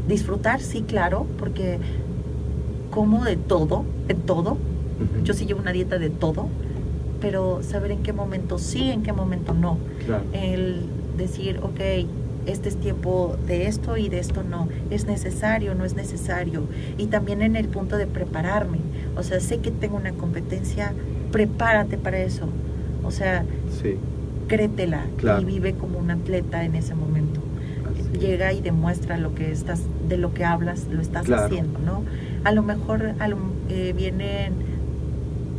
Disfrutar, 0.08 0.62
sí, 0.62 0.82
claro, 0.82 1.26
porque 1.40 1.80
como 2.92 3.24
de 3.26 3.38
todo, 3.38 3.86
de 4.08 4.14
todo. 4.14 4.58
Yo 5.24 5.34
sí 5.34 5.46
llevo 5.46 5.60
una 5.62 5.72
dieta 5.72 5.98
de 5.98 6.10
todo, 6.10 6.48
pero 7.20 7.62
saber 7.64 7.92
en 7.92 8.04
qué 8.04 8.14
momento 8.14 8.58
sí, 8.60 8.92
en 8.92 9.02
qué 9.04 9.12
momento 9.14 9.54
no 9.54 9.78
Claro. 10.06 10.24
el 10.34 10.82
decir, 11.18 11.60
ok, 11.64 11.80
este 12.46 12.70
es 12.70 12.78
tiempo 12.78 13.36
de 13.48 13.68
esto 13.68 13.98
y 13.98 14.10
de 14.10 14.20
esto 14.20 14.44
no, 14.44 14.68
es 14.92 15.06
necesario, 15.06 15.74
no 15.76 15.86
es 15.86 15.96
necesario. 15.96 16.64
Y 16.98 17.08
también 17.08 17.42
en 17.42 17.56
el 17.56 17.68
punto 17.70 17.98
de 17.98 18.06
prepararme, 18.06 18.80
o 19.18 19.24
sea, 19.24 19.40
sé 19.40 19.58
que 19.60 19.72
tengo 19.72 19.96
una 19.98 20.12
competencia, 20.14 20.94
prepárate 21.32 21.98
para 21.98 22.20
eso. 22.20 22.48
O 23.04 23.12
sea, 23.12 23.46
Sí. 23.82 23.96
créetela 24.48 25.06
Claro. 25.18 25.42
y 25.42 25.46
vive 25.46 25.74
como 25.74 25.98
un 26.00 26.12
atleta 26.12 26.64
en 26.66 26.76
ese 26.76 26.94
momento. 26.96 27.40
Llega 28.20 28.54
y 28.54 28.62
demuestra 28.62 29.18
lo 29.18 29.34
que 29.36 29.52
estás, 29.52 29.82
de 30.08 30.18
lo 30.18 30.34
que 30.34 30.46
hablas, 30.46 30.86
lo 30.92 31.02
estás 31.02 31.26
Claro. 31.26 31.46
haciendo, 31.46 31.80
¿no? 31.80 32.04
A 32.44 32.52
lo 32.52 32.62
mejor 32.64 33.14
a 33.20 33.28
lo- 33.28 33.38
eh, 33.70 33.94
vienen 33.96 34.54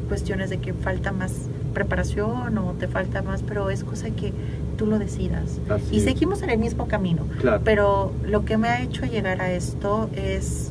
cuestiones 0.09 0.51
de 0.51 0.59
que 0.59 0.73
falta 0.73 1.13
más 1.13 1.33
preparación 1.73 2.57
o 2.59 2.73
te 2.79 2.87
falta 2.89 3.23
más, 3.23 3.43
pero 3.43 3.71
es 3.71 3.83
cosa 3.83 4.11
que 4.11 4.33
tú 4.77 4.87
lo 4.87 4.99
decidas. 4.99 5.61
Así 5.69 5.97
y 5.97 6.01
seguimos 6.01 6.43
en 6.43 6.51
el 6.51 6.59
mismo 6.59 6.87
camino. 6.87 7.25
Claro. 7.41 7.63
Pero 7.65 8.13
lo 8.25 8.45
que 8.45 8.57
me 8.57 8.69
ha 8.69 8.81
hecho 8.83 9.07
llegar 9.07 9.41
a 9.41 9.51
esto 9.51 10.09
es 10.15 10.71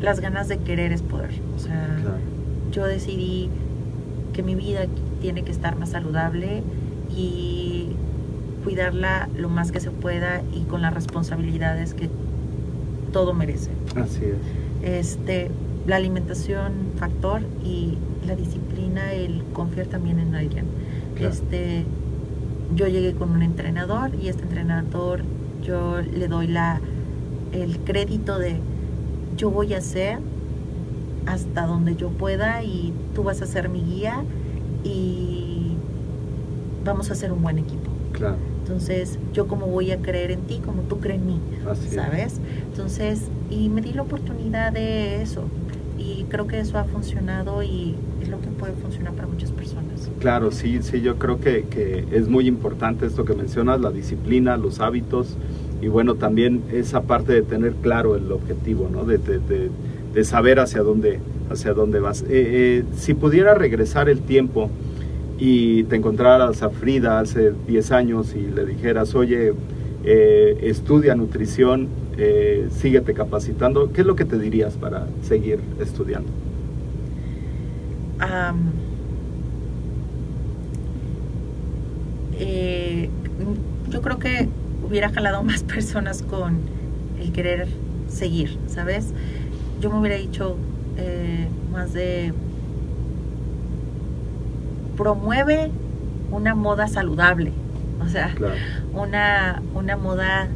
las 0.00 0.20
ganas 0.20 0.48
de 0.48 0.58
querer 0.58 0.92
es 0.92 1.02
poder. 1.02 1.30
O 1.56 1.58
sea, 1.58 1.96
Claro. 2.00 2.16
yo 2.70 2.84
decidí 2.86 3.48
que 4.32 4.42
mi 4.42 4.54
vida 4.54 4.82
tiene 5.20 5.42
que 5.42 5.50
estar 5.52 5.76
más 5.76 5.90
saludable 5.90 6.62
y 7.14 7.88
cuidarla 8.64 9.28
lo 9.36 9.48
más 9.48 9.72
que 9.72 9.80
se 9.80 9.90
pueda 9.90 10.42
y 10.54 10.62
con 10.62 10.82
las 10.82 10.94
responsabilidades 10.94 11.94
que 11.94 12.08
todo 13.12 13.34
merece. 13.34 13.70
Así 13.96 14.24
es. 14.24 14.36
Este, 14.82 15.50
la 15.86 15.96
alimentación, 15.96 16.72
factor, 16.96 17.42
y 17.64 17.98
la 18.26 18.36
disciplina, 18.36 19.12
el 19.12 19.42
confiar 19.52 19.86
también 19.86 20.20
en 20.20 20.34
alguien. 20.34 20.66
Claro. 21.14 21.32
Este, 21.32 21.84
yo 22.74 22.86
llegué 22.86 23.14
con 23.14 23.30
un 23.30 23.42
entrenador 23.42 24.14
y 24.14 24.28
este 24.28 24.42
entrenador 24.42 25.22
yo 25.62 26.00
le 26.00 26.28
doy 26.28 26.46
la 26.46 26.80
el 27.52 27.80
crédito 27.80 28.38
de 28.38 28.60
yo 29.36 29.50
voy 29.50 29.74
a 29.74 29.78
hacer 29.78 30.18
hasta 31.26 31.66
donde 31.66 31.96
yo 31.96 32.10
pueda 32.10 32.62
y 32.62 32.92
tú 33.14 33.24
vas 33.24 33.42
a 33.42 33.46
ser 33.46 33.68
mi 33.68 33.82
guía 33.82 34.22
y 34.84 35.72
vamos 36.84 37.10
a 37.10 37.12
hacer 37.12 37.32
un 37.32 37.42
buen 37.42 37.58
equipo. 37.58 37.90
Claro. 38.12 38.36
Entonces, 38.74 39.18
yo 39.32 39.48
como 39.48 39.66
voy 39.66 39.90
a 39.90 39.98
creer 39.98 40.30
en 40.30 40.42
ti, 40.42 40.60
como 40.64 40.82
tú 40.82 41.00
crees 41.00 41.20
en 41.20 41.26
mí, 41.26 41.40
Así 41.68 41.86
es. 41.88 41.94
¿sabes? 41.94 42.40
Entonces, 42.70 43.22
y 43.50 43.68
me 43.68 43.80
di 43.80 43.92
la 43.92 44.02
oportunidad 44.02 44.72
de 44.72 45.20
eso. 45.22 45.42
Y 45.98 46.24
creo 46.28 46.46
que 46.46 46.60
eso 46.60 46.78
ha 46.78 46.84
funcionado 46.84 47.64
y 47.64 47.96
es 48.22 48.28
lo 48.28 48.40
que 48.40 48.46
puede 48.46 48.72
funcionar 48.74 49.12
para 49.14 49.26
muchas 49.26 49.50
personas. 49.50 50.08
Claro, 50.20 50.52
sí, 50.52 50.78
sí, 50.82 51.00
yo 51.00 51.16
creo 51.18 51.40
que, 51.40 51.64
que 51.64 52.04
es 52.12 52.28
muy 52.28 52.46
importante 52.46 53.06
esto 53.06 53.24
que 53.24 53.34
mencionas, 53.34 53.80
la 53.80 53.90
disciplina, 53.90 54.56
los 54.56 54.78
hábitos 54.78 55.36
y 55.82 55.88
bueno, 55.88 56.14
también 56.14 56.62
esa 56.72 57.02
parte 57.02 57.32
de 57.32 57.42
tener 57.42 57.72
claro 57.82 58.14
el 58.14 58.30
objetivo, 58.30 58.88
¿no? 58.90 59.04
De, 59.04 59.18
de- 59.18 59.40
de- 59.40 59.70
de 60.14 60.24
saber 60.24 60.58
hacia 60.60 60.82
dónde, 60.82 61.18
hacia 61.50 61.72
dónde 61.74 61.98
vas. 62.00 62.22
Eh, 62.22 62.26
eh, 62.30 62.84
si 62.96 63.14
pudiera 63.14 63.54
regresar 63.54 64.08
el 64.08 64.20
tiempo 64.20 64.70
y 65.40 65.84
te 65.84 65.96
encontraras 65.96 66.62
a 66.62 66.68
Frida 66.68 67.18
hace 67.18 67.52
10 67.66 67.92
años 67.92 68.34
y 68.34 68.42
le 68.42 68.66
dijeras, 68.66 69.14
oye, 69.14 69.54
eh, 70.04 70.58
estudia 70.62 71.14
nutrición, 71.14 71.88
eh, 72.18 72.68
síguete 72.70 73.14
capacitando, 73.14 73.90
¿qué 73.92 74.02
es 74.02 74.06
lo 74.06 74.14
que 74.14 74.26
te 74.26 74.38
dirías 74.38 74.74
para 74.74 75.06
seguir 75.22 75.58
estudiando? 75.80 76.30
Eh, 82.38 83.08
yo 83.88 84.02
creo 84.02 84.18
que 84.18 84.48
hubiera 84.86 85.10
jalado 85.10 85.42
más 85.44 85.62
personas 85.62 86.22
con 86.22 86.58
el 87.18 87.32
querer 87.32 87.66
seguir, 88.08 88.58
¿sabes? 88.66 89.12
Yo 89.80 89.90
me 89.90 90.00
hubiera 90.00 90.16
dicho 90.16 90.56
eh, 90.98 91.48
más 91.72 91.94
de 91.94 92.34
promueve 95.00 95.70
una 96.30 96.54
moda 96.54 96.86
saludable, 96.86 97.52
o 98.04 98.08
sea, 98.08 98.34
Claro, 98.34 98.54
una, 98.92 99.62
una 99.74 99.96
moda 99.96 100.48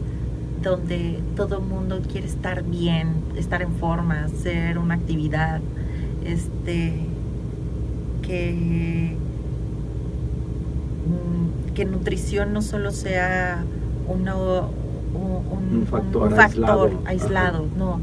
donde 0.63 1.19
todo 1.35 1.59
el 1.59 1.65
mundo 1.65 2.01
quiere 2.13 2.27
estar 2.27 2.63
bien, 2.63 3.09
estar 3.37 3.63
en 3.63 3.73
forma, 3.77 4.25
hacer 4.25 4.77
una 4.79 4.95
actividad, 4.97 5.61
este, 6.27 6.93
que, 8.23 9.17
mm, 11.07 11.75
que 11.75 11.85
nutrición 11.87 12.53
no 12.53 12.61
solo 12.63 12.91
sea 12.91 13.65
una, 14.09 14.37
un, 14.37 15.79
Un 15.81 15.87
factor 15.87 16.33
un 16.33 16.39
aislado. 16.39 16.91
aislado, 17.07 17.67
no, 17.79 18.01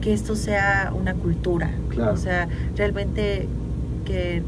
que 0.00 0.12
esto 0.12 0.36
sea 0.36 0.92
una 0.98 1.14
cultura, 1.14 1.70
Claro. 1.90 2.12
o 2.14 2.16
sea, 2.16 2.48
realmente 2.76 3.46
que 4.04 4.42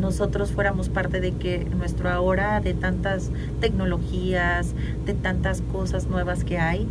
nosotros 0.00 0.50
fuéramos 0.52 0.88
parte 0.88 1.20
de 1.20 1.32
que 1.32 1.64
nuestro 1.76 2.10
ahora, 2.10 2.60
de 2.60 2.74
tantas 2.74 3.30
tecnologías, 3.60 4.74
de 5.06 5.14
tantas 5.14 5.60
cosas 5.72 6.06
nuevas 6.08 6.44
que 6.44 6.58
hay, 6.58 6.86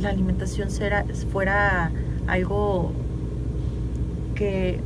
la 0.00 0.08
alimentación 0.10 0.70
será, 0.70 1.04
fuera 1.32 1.90
algo 2.26 2.92
que 4.34 4.80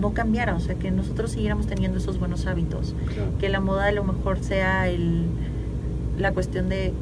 no 0.00 0.12
cambiara, 0.14 0.54
o 0.54 0.60
sea, 0.60 0.76
que 0.76 0.90
nosotros 0.90 1.32
siguiéramos 1.32 1.66
teniendo 1.66 1.98
esos 1.98 2.18
buenos 2.18 2.46
hábitos, 2.46 2.94
Claro. 3.12 3.30
que 3.38 3.48
la 3.48 3.60
moda 3.60 3.86
a 3.86 3.92
lo 3.92 4.04
mejor 4.04 4.38
sea 4.40 4.88
el, 4.88 5.24
la 6.18 6.32
cuestión 6.32 6.68
de 6.68 6.92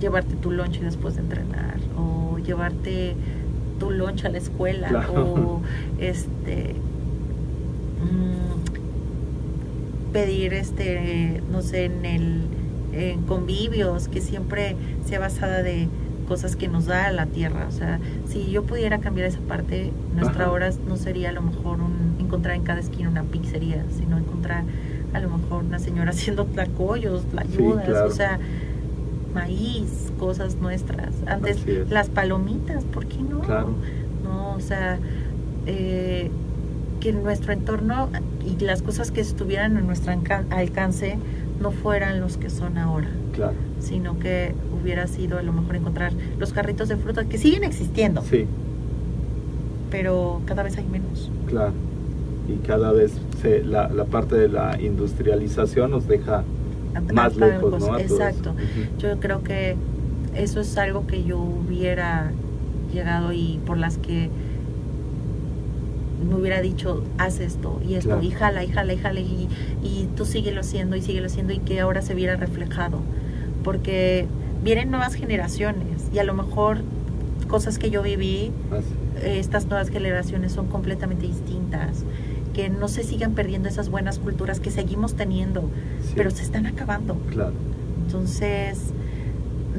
llevarte 0.00 0.34
tu 0.36 0.50
lonche 0.52 0.80
después 0.82 1.16
de 1.16 1.22
entrenar 1.22 1.76
o 1.98 2.38
llevarte 2.38 3.16
tu 3.78 3.90
lonche 3.90 4.26
a 4.28 4.30
la 4.30 4.38
escuela 4.38 4.88
Claro. 4.88 5.12
o 5.24 5.60
este 5.98 6.74
mm, 8.00 8.49
pedir 10.12 10.54
este 10.54 11.42
no 11.50 11.62
sé 11.62 11.86
en 11.86 12.04
el 12.04 12.42
en 12.92 13.22
convivios 13.22 14.08
que 14.08 14.20
siempre 14.20 14.76
sea 15.04 15.20
basada 15.20 15.62
de 15.62 15.88
cosas 16.26 16.56
que 16.56 16.68
nos 16.68 16.86
da 16.86 17.10
la 17.12 17.26
tierra 17.26 17.66
o 17.68 17.72
sea 17.72 18.00
si 18.26 18.50
yo 18.50 18.64
pudiera 18.64 18.98
cambiar 18.98 19.26
esa 19.26 19.40
parte 19.40 19.92
nuestra 20.14 20.44
Ajá. 20.44 20.52
hora 20.52 20.70
no 20.86 20.96
sería 20.96 21.30
a 21.30 21.32
lo 21.32 21.42
mejor 21.42 21.80
un, 21.80 22.16
encontrar 22.18 22.56
en 22.56 22.62
cada 22.62 22.80
esquina 22.80 23.08
una 23.08 23.24
pizzería 23.24 23.84
sino 23.96 24.18
encontrar 24.18 24.64
a 25.12 25.20
lo 25.20 25.30
mejor 25.30 25.64
una 25.64 25.78
señora 25.78 26.10
haciendo 26.10 26.46
tlacoyos, 26.46 27.24
tlayudas, 27.26 27.84
claro. 27.84 28.06
o 28.06 28.10
sea, 28.10 28.38
maíz, 29.34 30.12
cosas 30.18 30.56
nuestras. 30.56 31.14
Antes 31.26 31.64
las 31.88 32.08
palomitas, 32.08 32.84
¿por 32.84 33.06
qué 33.06 33.18
no? 33.22 33.40
Claro. 33.40 33.74
No, 34.24 34.54
o 34.54 34.60
sea, 34.60 34.98
eh, 35.66 36.30
que 37.00 37.12
nuestro 37.12 37.52
entorno 37.52 38.08
y 38.58 38.64
las 38.64 38.82
cosas 38.82 39.10
que 39.10 39.20
estuvieran 39.20 39.76
en 39.76 39.86
nuestro 39.86 40.12
alca- 40.12 40.44
alcance 40.50 41.18
no 41.60 41.70
fueran 41.70 42.20
los 42.20 42.36
que 42.36 42.48
son 42.50 42.78
ahora, 42.78 43.08
Claro. 43.34 43.52
sino 43.80 44.18
que 44.18 44.54
hubiera 44.82 45.06
sido 45.06 45.38
a 45.38 45.42
lo 45.42 45.52
mejor 45.52 45.76
encontrar 45.76 46.12
los 46.38 46.52
carritos 46.52 46.88
de 46.88 46.96
fruta 46.96 47.24
que 47.24 47.36
siguen 47.38 47.64
existiendo, 47.64 48.22
Sí, 48.22 48.46
pero 49.90 50.40
cada 50.46 50.62
vez 50.62 50.76
hay 50.78 50.84
menos. 50.86 51.30
claro. 51.46 51.72
Y 52.48 52.66
cada 52.66 52.90
vez 52.92 53.12
se, 53.42 53.62
la, 53.62 53.88
la 53.88 54.04
parte 54.06 54.34
de 54.34 54.48
la 54.48 54.80
industrialización 54.80 55.92
nos 55.92 56.08
deja 56.08 56.42
más 57.12 57.36
lejos, 57.36 57.78
¿no? 57.78 57.96
Exacto. 57.98 58.54
Yo 58.98 59.20
creo 59.20 59.44
que 59.44 59.76
eso 60.34 60.60
es 60.60 60.76
algo 60.76 61.06
que 61.06 61.22
yo 61.22 61.38
hubiera 61.38 62.32
llegado 62.92 63.32
y 63.32 63.60
por 63.66 63.78
las 63.78 63.98
que 63.98 64.30
me 66.28 66.34
hubiera 66.36 66.60
dicho, 66.60 67.02
haz 67.18 67.40
esto 67.40 67.80
y 67.86 67.94
esto, 67.94 68.10
Claro. 68.10 68.22
y 68.22 68.30
jala, 68.30 68.64
y 68.64 68.68
jala, 68.68 68.92
y 68.92 68.98
jala, 68.98 69.20
y, 69.20 69.48
y 69.82 70.08
tú 70.16 70.24
síguelo 70.24 70.60
haciendo 70.60 70.96
y 70.96 71.02
síguelo 71.02 71.26
haciendo 71.26 71.52
y 71.52 71.58
que 71.58 71.80
ahora 71.80 72.02
se 72.02 72.14
viera 72.14 72.36
reflejado. 72.36 73.00
Porque 73.64 74.26
vienen 74.62 74.90
nuevas 74.90 75.14
generaciones 75.14 76.08
y 76.12 76.18
a 76.18 76.24
lo 76.24 76.34
mejor 76.34 76.78
cosas 77.48 77.78
que 77.78 77.90
yo 77.90 78.02
viví, 78.02 78.52
eh, 79.22 79.38
estas 79.38 79.66
nuevas 79.66 79.88
generaciones 79.90 80.52
son 80.52 80.66
completamente 80.68 81.26
distintas. 81.26 82.04
Que 82.54 82.68
no 82.68 82.88
se 82.88 83.02
sigan 83.04 83.34
perdiendo 83.34 83.68
esas 83.68 83.88
buenas 83.90 84.18
culturas 84.18 84.58
que 84.60 84.70
seguimos 84.70 85.14
teniendo, 85.14 85.62
Sí. 86.02 86.12
pero 86.16 86.30
se 86.30 86.42
están 86.42 86.66
acabando. 86.66 87.14
Claro. 87.30 87.52
Entonces, 88.06 88.78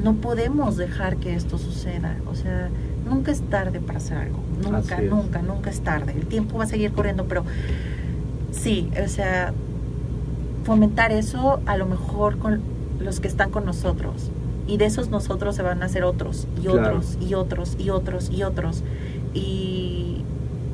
no 0.02 0.14
podemos 0.14 0.76
dejar 0.76 1.18
que 1.18 1.34
esto 1.34 1.58
suceda. 1.58 2.16
O 2.26 2.34
sea, 2.34 2.70
nunca 3.12 3.30
es 3.32 3.40
tarde 3.42 3.80
para 3.80 3.98
hacer 3.98 4.16
algo. 4.18 4.40
Nunca, 4.62 5.00
nunca, 5.00 5.42
nunca 5.42 5.70
es 5.70 5.80
tarde. 5.80 6.12
El 6.16 6.26
tiempo 6.26 6.58
va 6.58 6.64
a 6.64 6.66
seguir 6.66 6.92
corriendo, 6.92 7.24
pero 7.26 7.44
sí, 8.50 8.88
o 9.04 9.08
sea, 9.08 9.52
fomentar 10.64 11.12
eso 11.12 11.60
a 11.66 11.76
lo 11.76 11.86
mejor 11.86 12.38
con 12.38 12.60
los 13.00 13.20
que 13.20 13.28
están 13.28 13.50
con 13.50 13.64
nosotros. 13.64 14.30
Y 14.66 14.76
de 14.76 14.86
esos 14.86 15.10
nosotros 15.10 15.56
se 15.56 15.62
van 15.62 15.82
a 15.82 15.86
hacer 15.86 16.04
otros, 16.04 16.46
y 16.58 16.66
Claro. 16.66 16.98
otros, 16.98 17.18
y 17.20 17.34
otros, 17.34 17.76
y 17.78 17.90
otros, 17.90 18.30
y 18.30 18.42
otros. 18.44 18.84
Y 19.34 20.22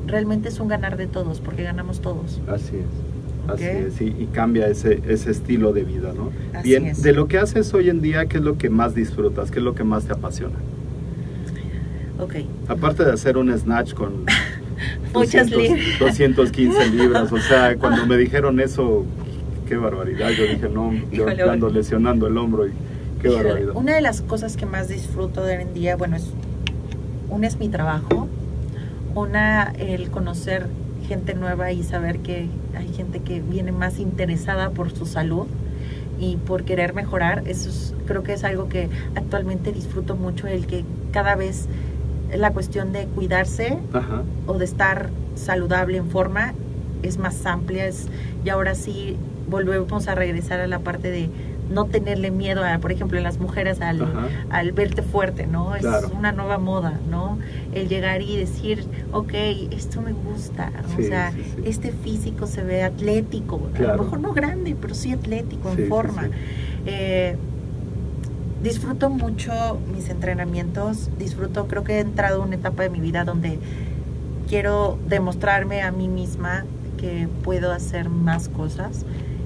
realmente 0.05 0.49
es 0.49 0.59
un 0.59 0.67
ganar 0.67 0.95
de 0.97 1.07
todos, 1.07 1.39
porque 1.39 1.63
ganamos 1.63 1.99
todos. 2.01 2.39
Así 2.47 2.75
es. 2.77 3.51
Así 3.51 3.63
es, 3.63 3.99
y, 4.01 4.05
y 4.09 4.29
cambia 4.31 4.67
ese, 4.67 5.01
ese 5.07 5.31
estilo 5.31 5.73
de 5.73 5.83
vida, 5.83 6.13
¿no? 6.15 6.29
Así 6.53 6.69
Bien, 6.69 6.85
es. 6.85 7.01
de 7.01 7.13
lo 7.13 7.27
que 7.27 7.39
haces 7.39 7.73
hoy 7.73 7.89
en 7.89 7.99
día, 7.99 8.27
¿qué 8.27 8.37
es 8.37 8.43
lo 8.43 8.59
que 8.59 8.69
más 8.69 8.93
disfrutas? 8.93 9.49
¿Qué 9.49 9.57
es 9.57 9.65
lo 9.65 9.73
que 9.73 9.83
más 9.83 10.05
te 10.05 10.13
apasiona? 10.13 10.53
Ok. 12.19 12.35
Aparte 12.67 13.05
de 13.05 13.11
hacer 13.13 13.37
un 13.37 13.57
snatch 13.57 13.93
con 13.93 14.25
Muchas 15.13 15.49
200, 15.49 15.57
libras. 15.57 15.99
215 15.99 16.87
libras, 16.91 17.31
o 17.31 17.37
sea, 17.39 17.75
cuando 17.77 18.05
me 18.05 18.17
dijeron 18.17 18.59
eso, 18.59 19.05
qué 19.67 19.75
barbaridad, 19.77 20.29
yo 20.31 20.43
dije, 20.43 20.69
no, 20.69 20.93
yo 21.11 21.23
Híjole, 21.29 21.43
ando 21.43 21.69
lesionando 21.69 22.27
el 22.27 22.37
hombro 22.37 22.67
y 22.67 22.71
qué 23.21 23.27
Híjole, 23.29 23.43
barbaridad. 23.43 23.75
Una 23.75 23.95
de 23.95 24.01
las 24.01 24.21
cosas 24.21 24.55
que 24.57 24.65
más 24.65 24.87
disfruto 24.87 25.43
de 25.43 25.57
hoy 25.57 25.63
en 25.63 25.73
día, 25.73 25.95
bueno, 25.95 26.15
es 26.17 26.31
una 27.29 27.47
es 27.47 27.57
mi 27.57 27.69
trabajo, 27.69 28.27
una 29.15 29.73
el 29.77 30.09
conocer 30.09 30.67
gente 31.07 31.33
nueva 31.33 31.71
y 31.71 31.83
saber 31.83 32.19
que 32.19 32.47
hay 32.77 32.93
gente 32.95 33.19
que 33.19 33.41
viene 33.41 33.71
más 33.71 33.99
interesada 33.99 34.69
por 34.69 34.91
su 34.91 35.05
salud 35.05 35.47
y 36.19 36.35
por 36.37 36.63
querer 36.63 36.93
mejorar. 36.93 37.43
Eso 37.47 37.69
es- 37.69 37.93
creo 38.05 38.23
que 38.23 38.33
es 38.33 38.43
algo 38.43 38.69
que 38.69 38.89
actualmente 39.15 39.71
disfruto 39.71 40.15
mucho, 40.15 40.47
el 40.47 40.67
que 40.67 40.83
cada 41.11 41.35
vez 41.35 41.67
la 42.37 42.51
cuestión 42.51 42.91
de 42.91 43.05
cuidarse 43.05 43.77
Ajá, 43.93 44.23
o 44.47 44.53
de 44.57 44.65
estar 44.65 45.09
saludable 45.35 45.97
en 45.97 46.09
forma 46.09 46.53
es 47.03 47.17
más 47.17 47.45
amplia 47.45 47.87
es, 47.87 48.07
y 48.43 48.49
ahora 48.49 48.75
sí 48.75 49.15
volvemos 49.49 50.07
a 50.07 50.15
regresar 50.15 50.59
a 50.59 50.67
la 50.67 50.79
parte 50.79 51.09
de 51.09 51.29
no 51.71 51.85
tenerle 51.85 52.31
miedo 52.31 52.63
a, 52.65 52.79
por 52.79 52.91
ejemplo, 52.91 53.17
en 53.19 53.23
las 53.23 53.37
mujeres 53.39 53.79
al, 53.79 54.03
al 54.49 54.71
verte 54.71 55.03
fuerte, 55.03 55.45
¿no? 55.45 55.75
Es 55.75 55.81
Claro. 55.83 56.09
una 56.17 56.31
nueva 56.31 56.57
moda, 56.57 56.99
¿no? 57.11 57.37
El 57.73 57.87
llegar 57.87 58.23
y 58.23 58.37
decir, 58.37 58.85
ok, 59.11 59.33
esto 59.71 60.01
me 60.01 60.11
gusta, 60.13 60.71
o 60.97 61.01
sea, 61.01 61.31
sí, 61.31 61.43
sí. 61.55 61.61
este 61.65 61.91
físico 61.91 62.47
se 62.47 62.63
ve 62.63 62.81
atlético, 62.83 63.61
a 63.77 63.81
lo 63.95 64.03
mejor 64.03 64.19
no 64.19 64.33
grande, 64.33 64.75
pero 64.79 64.95
sí 64.95 65.11
atlético, 65.11 65.69
en 65.71 65.87
forma. 65.87 66.29
Eh, 66.87 67.37
disfruto 68.61 69.09
mucho 69.09 69.79
mis 69.93 70.09
entrenamientos, 70.09 71.09
disfruto, 71.17 71.67
creo 71.67 71.83
que 71.83 71.97
he 71.97 71.99
entrado 71.99 72.41
a 72.41 72.45
una 72.45 72.55
etapa 72.55 72.83
de 72.83 72.89
mi 72.89 72.99
vida 72.99 73.23
donde 73.23 73.59
quiero 74.47 74.97
demostrarme 75.07 75.81
a 75.81 75.91
mí 75.91 76.07
misma 76.07 76.65
que 76.97 77.27
puedo 77.43 77.71
hacer 77.71 78.09
más 78.09 78.49
cosas, 78.49 79.05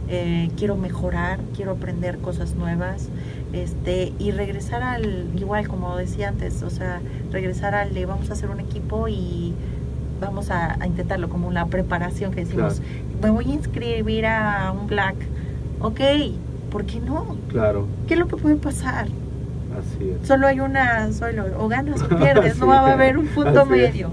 eh, 0.10 0.50
quiero 0.58 0.76
mejorar, 0.76 1.40
quiero 1.56 1.74
aprender 1.74 2.18
cosas 2.20 2.56
nuevas, 2.56 3.10
este, 3.52 4.14
y 4.18 4.32
regresar 4.32 4.82
al, 4.82 5.30
igual 5.38 5.68
como 5.68 5.96
decía 5.96 6.30
antes, 6.30 6.64
o 6.64 6.70
sea, 6.70 7.00
regresar 7.32 7.76
al 7.76 7.94
de 7.94 8.06
vamos 8.06 8.30
a 8.32 8.34
hacer 8.34 8.50
un 8.50 8.60
equipo 8.60 9.08
y 9.08 9.54
vamos 10.20 10.50
a, 10.50 10.82
a 10.82 10.88
intentarlo, 10.88 11.30
como 11.30 11.52
la 11.52 11.68
preparación 11.68 12.32
que 12.32 12.46
decimos, 12.46 12.82
me 13.22 13.30
voy 13.30 13.46
a 13.46 13.54
inscribir 13.54 14.26
a 14.26 14.72
un 14.72 14.88
black, 14.88 15.16
ok, 15.82 16.00
¿por 16.74 16.84
qué 16.86 17.00
no? 17.00 17.38
Claro, 17.50 17.86
¿Qué 18.08 18.16
es 18.16 18.20
lo 18.20 18.28
que 18.28 18.36
puede 18.36 18.56
pasar? 18.58 19.08
así 19.80 20.10
es. 20.22 20.28
Solo 20.28 20.46
hay 20.48 20.60
una, 20.60 21.12
solo 21.14 21.46
o 21.58 21.68
ganas 21.70 22.02
o 22.04 22.08
pierdes, 22.18 22.58
no 22.60 22.68
va 22.68 22.80
a 22.80 22.94
haber 22.94 23.18
un 23.18 23.28
punto 23.28 23.62
es. 23.62 23.68
medio. 23.70 24.10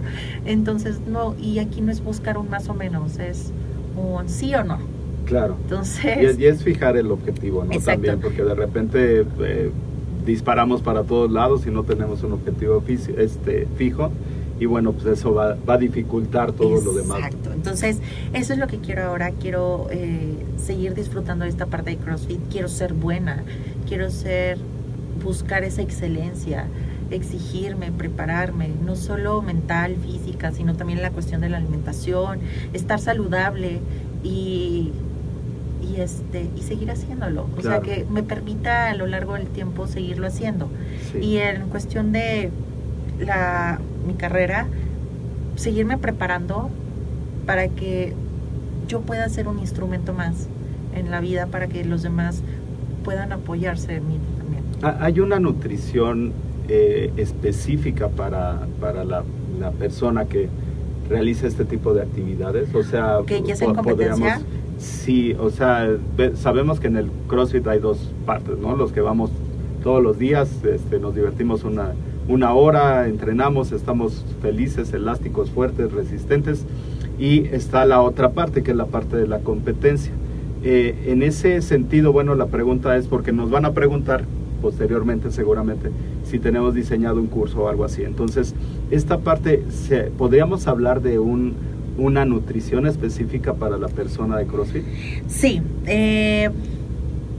Entonces, 0.46 1.00
no, 1.06 1.34
y 1.40 1.58
aquí 1.58 1.80
no 1.80 1.90
es 1.90 2.02
buscar 2.02 2.38
un 2.38 2.48
más 2.48 2.68
o 2.68 2.74
menos, 2.74 3.18
es 3.18 3.50
un 3.96 4.28
sí 4.28 4.54
o 4.54 4.62
no. 4.64 4.78
Claro. 5.26 5.56
Y 5.58 5.62
Entonces, 5.64 6.04
es, 6.18 6.38
y 6.38 6.46
es 6.46 6.62
fijar 6.62 6.96
el 6.96 7.10
objetivo, 7.10 7.64
¿no? 7.64 7.72
Exacto. 7.72 7.92
También, 8.06 8.20
porque 8.20 8.42
de 8.42 8.54
repente 8.54 9.26
eh, 9.40 9.70
disparamos 10.26 10.80
para 10.82 11.02
todos 11.02 11.30
lados 11.30 11.66
y 11.66 11.70
no 11.70 11.82
tenemos 11.84 12.22
un 12.22 12.32
objetivo 12.32 12.82
fisi- 12.82 13.16
este, 13.18 13.66
fijo. 13.76 14.10
Y 14.58 14.66
bueno, 14.66 14.92
pues 14.92 15.06
eso 15.06 15.32
va, 15.32 15.56
va 15.68 15.74
a 15.74 15.78
dificultar 15.78 16.52
todo 16.52 16.80
lo 16.82 16.92
demás. 16.92 17.18
Exacto. 17.18 17.50
Entonces, 17.52 17.98
eso 18.34 18.52
es 18.52 18.58
lo 18.58 18.66
que 18.66 18.78
quiero 18.78 19.04
ahora. 19.04 19.30
Quiero 19.30 19.86
eh, 19.90 20.29
seguir 20.60 20.94
disfrutando 20.94 21.44
de 21.44 21.50
esta 21.50 21.66
parte 21.66 21.90
de 21.90 21.96
CrossFit. 21.96 22.40
Quiero 22.50 22.68
ser 22.68 22.92
buena. 22.92 23.42
Quiero 23.88 24.10
ser, 24.10 24.58
buscar 25.22 25.64
esa 25.64 25.82
excelencia, 25.82 26.66
exigirme, 27.10 27.92
prepararme, 27.92 28.70
no 28.84 28.96
solo 28.96 29.42
mental, 29.42 29.96
física, 29.96 30.52
sino 30.52 30.74
también 30.74 31.02
la 31.02 31.10
cuestión 31.10 31.40
de 31.40 31.48
la 31.48 31.58
alimentación, 31.58 32.40
estar 32.72 33.00
saludable 33.00 33.80
y 34.22 34.92
y 35.82 36.00
este 36.00 36.50
y 36.56 36.62
seguir 36.62 36.90
haciéndolo, 36.90 37.48
o 37.56 37.62
sea 37.62 37.80
que 37.80 38.04
me 38.10 38.22
permita 38.22 38.90
a 38.90 38.94
lo 38.94 39.06
largo 39.06 39.34
del 39.34 39.46
tiempo 39.48 39.86
seguirlo 39.86 40.26
haciendo. 40.26 40.68
Sí. 41.10 41.18
Y 41.18 41.38
en 41.38 41.68
cuestión 41.68 42.12
de 42.12 42.50
la, 43.18 43.80
mi 44.06 44.14
carrera, 44.14 44.66
seguirme 45.56 45.98
preparando 45.98 46.70
para 47.46 47.68
que 47.68 48.14
yo 48.90 49.00
pueda 49.00 49.28
ser 49.28 49.46
un 49.46 49.58
instrumento 49.60 50.12
más 50.12 50.48
en 50.94 51.10
la 51.10 51.20
vida 51.20 51.46
para 51.46 51.68
que 51.68 51.84
los 51.84 52.02
demás 52.02 52.42
puedan 53.04 53.32
apoyarse 53.32 53.94
en 53.96 54.08
mí 54.08 54.18
también. 54.36 54.62
Ah, 54.82 54.96
¿Hay 55.00 55.20
una 55.20 55.38
nutrición 55.38 56.32
eh, 56.68 57.12
específica 57.16 58.08
para, 58.08 58.66
para 58.80 59.04
la, 59.04 59.22
la 59.60 59.70
persona 59.70 60.24
que 60.24 60.48
realiza 61.08 61.46
este 61.46 61.64
tipo 61.64 61.94
de 61.94 62.02
actividades? 62.02 62.74
O 62.74 62.82
sea, 62.82 63.18
¿Que 63.26 63.42
ya 63.42 63.54
sea 63.54 63.68
en 63.68 63.74
po- 63.74 63.82
competencia? 63.84 64.40
Sí, 64.78 65.34
o 65.38 65.50
sea, 65.50 65.88
sabemos 66.34 66.80
que 66.80 66.88
en 66.88 66.96
el 66.96 67.10
CrossFit 67.28 67.66
hay 67.68 67.78
dos 67.78 68.10
partes, 68.26 68.58
¿no? 68.58 68.74
Los 68.76 68.92
que 68.92 69.00
vamos 69.02 69.30
todos 69.84 70.02
los 70.02 70.18
días, 70.18 70.48
este, 70.64 70.98
nos 70.98 71.14
divertimos 71.14 71.64
una, 71.64 71.92
una 72.28 72.54
hora, 72.54 73.06
entrenamos, 73.06 73.72
estamos 73.72 74.24
felices, 74.42 74.92
elásticos, 74.92 75.50
fuertes, 75.50 75.92
resistentes. 75.92 76.64
Y 77.20 77.46
está 77.52 77.84
la 77.84 78.00
otra 78.00 78.30
parte, 78.30 78.62
que 78.62 78.70
es 78.70 78.76
la 78.76 78.86
parte 78.86 79.16
de 79.16 79.28
la 79.28 79.40
competencia. 79.40 80.10
Eh, 80.64 81.04
en 81.06 81.22
ese 81.22 81.60
sentido, 81.60 82.12
bueno, 82.12 82.34
la 82.34 82.46
pregunta 82.46 82.96
es 82.96 83.06
porque 83.06 83.30
nos 83.30 83.50
van 83.50 83.66
a 83.66 83.72
preguntar 83.72 84.24
posteriormente 84.60 85.30
seguramente 85.30 85.90
si 86.24 86.38
tenemos 86.38 86.74
diseñado 86.74 87.20
un 87.20 87.26
curso 87.26 87.64
o 87.64 87.68
algo 87.68 87.84
así. 87.84 88.04
Entonces, 88.04 88.54
esta 88.90 89.18
parte, 89.18 89.64
se, 89.70 90.04
¿podríamos 90.04 90.66
hablar 90.66 91.02
de 91.02 91.18
un, 91.18 91.54
una 91.98 92.24
nutrición 92.24 92.86
específica 92.86 93.54
para 93.54 93.76
la 93.76 93.88
persona 93.88 94.38
de 94.38 94.46
CrossFit? 94.46 94.84
Sí, 95.28 95.60
eh, 95.86 96.50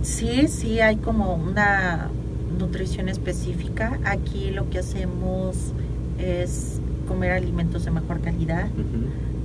sí, 0.04 0.48
sí 0.48 0.80
hay 0.80 0.98
como 0.98 1.36
una 1.36 2.10
nutrición 2.60 3.10
específica. 3.10 4.00
Aquí 4.04 4.52
lo 4.52 4.70
que 4.70 4.80
hacemos 4.80 5.74
es 6.20 6.80
comer 7.08 7.32
alimentos 7.32 7.86
de 7.86 7.92
mejor 7.92 8.22
calidad. 8.22 8.68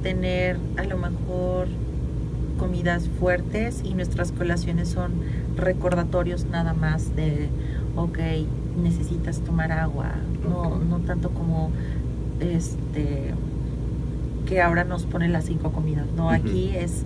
Tener 0.02 0.58
a 0.76 0.84
lo 0.84 0.98
mejor 0.98 1.68
comidas 2.58 3.08
fuertes 3.20 3.82
y 3.84 3.94
nuestras 3.94 4.32
colaciones 4.32 4.88
son 4.88 5.12
recordatorios 5.56 6.44
nada 6.46 6.72
más 6.74 7.14
de, 7.14 7.48
ok, 7.96 8.18
necesitas 8.82 9.40
tomar 9.40 9.72
agua, 9.72 10.12
no, 10.48 10.78
no 10.78 10.98
tanto 11.00 11.30
como 11.30 11.70
este 12.40 13.34
que 14.46 14.62
ahora 14.62 14.84
nos 14.84 15.04
ponen 15.04 15.32
las 15.32 15.46
cinco 15.46 15.72
comidas, 15.72 16.06
no, 16.16 16.30
aquí 16.30 16.70
es 16.76 17.04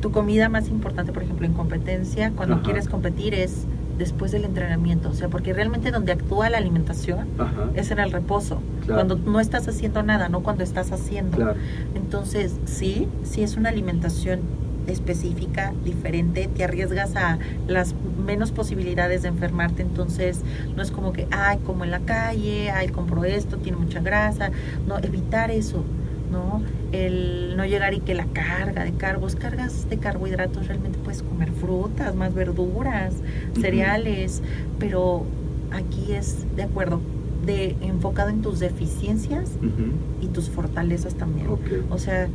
tu 0.00 0.12
comida 0.12 0.48
más 0.48 0.68
importante, 0.68 1.12
por 1.12 1.22
ejemplo, 1.22 1.46
en 1.46 1.52
competencia, 1.52 2.30
cuando 2.30 2.62
quieres 2.62 2.88
competir 2.88 3.34
es 3.34 3.64
después 3.98 4.32
del 4.32 4.44
entrenamiento, 4.44 5.08
o 5.10 5.14
sea, 5.14 5.28
porque 5.28 5.52
realmente 5.52 5.90
donde 5.90 6.12
actúa 6.12 6.50
la 6.50 6.58
alimentación 6.58 7.26
es 7.74 7.90
en 7.90 7.98
el 7.98 8.12
reposo, 8.12 8.60
Claro. 8.86 9.06
cuando 9.06 9.30
no 9.30 9.40
estás 9.40 9.66
haciendo 9.68 10.02
nada, 10.02 10.28
no 10.28 10.42
cuando 10.42 10.62
estás 10.62 10.92
haciendo. 10.92 11.36
Claro. 11.36 11.54
Entonces, 11.94 12.56
sí, 12.66 13.08
sí 13.22 13.42
es 13.42 13.56
una 13.56 13.70
alimentación 13.70 14.40
específica, 14.86 15.72
diferente, 15.84 16.48
te 16.54 16.64
arriesgas 16.64 17.16
a 17.16 17.38
las 17.66 17.94
menos 18.24 18.52
posibilidades 18.52 19.22
de 19.22 19.28
enfermarte, 19.28 19.82
entonces 19.82 20.40
no 20.76 20.82
es 20.82 20.90
como 20.90 21.12
que, 21.12 21.26
ay, 21.30 21.58
como 21.64 21.84
en 21.84 21.90
la 21.90 22.00
calle, 22.00 22.70
ay, 22.70 22.88
compro 22.88 23.24
esto, 23.24 23.56
tiene 23.58 23.78
mucha 23.78 24.00
grasa, 24.00 24.50
no, 24.86 24.98
evitar 24.98 25.50
eso, 25.50 25.84
¿no? 26.30 26.62
El 26.92 27.56
no 27.56 27.64
llegar 27.64 27.94
y 27.94 28.00
que 28.00 28.14
la 28.14 28.26
carga 28.26 28.84
de 28.84 28.92
cargos, 28.92 29.36
cargas 29.36 29.88
de 29.88 29.98
carbohidratos, 29.98 30.66
realmente 30.66 30.98
puedes 30.98 31.22
comer 31.22 31.50
frutas, 31.50 32.14
más 32.14 32.34
verduras, 32.34 33.14
cereales, 33.60 34.42
pero 34.78 35.24
aquí 35.72 36.12
es 36.12 36.44
de 36.56 36.64
acuerdo, 36.64 37.00
de 37.44 37.76
enfocado 37.82 38.30
en 38.30 38.42
tus 38.42 38.60
deficiencias 38.60 39.50
Ujú. 39.58 39.92
y 40.22 40.26
tus 40.28 40.50
fortalezas 40.50 41.14
también. 41.14 41.48
Ok. 41.48 41.60
O 41.90 41.98
sea, 41.98 42.28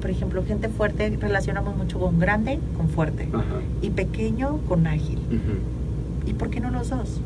por 0.00 0.10
ejemplo, 0.10 0.42
gente 0.44 0.68
fuerte 0.68 1.16
relacionamos 1.20 1.76
mucho 1.76 1.98
con 1.98 2.18
grande, 2.18 2.58
con 2.76 2.88
fuerte, 2.88 3.28
Ajá. 3.32 3.44
y 3.82 3.90
pequeño 3.90 4.58
con 4.68 4.86
ágil. 4.86 5.18
Ujú. 5.18 6.28
¿Y 6.30 6.34
por 6.34 6.50
qué 6.50 6.60
no 6.60 6.70
los 6.70 6.90
dos? 6.90 7.20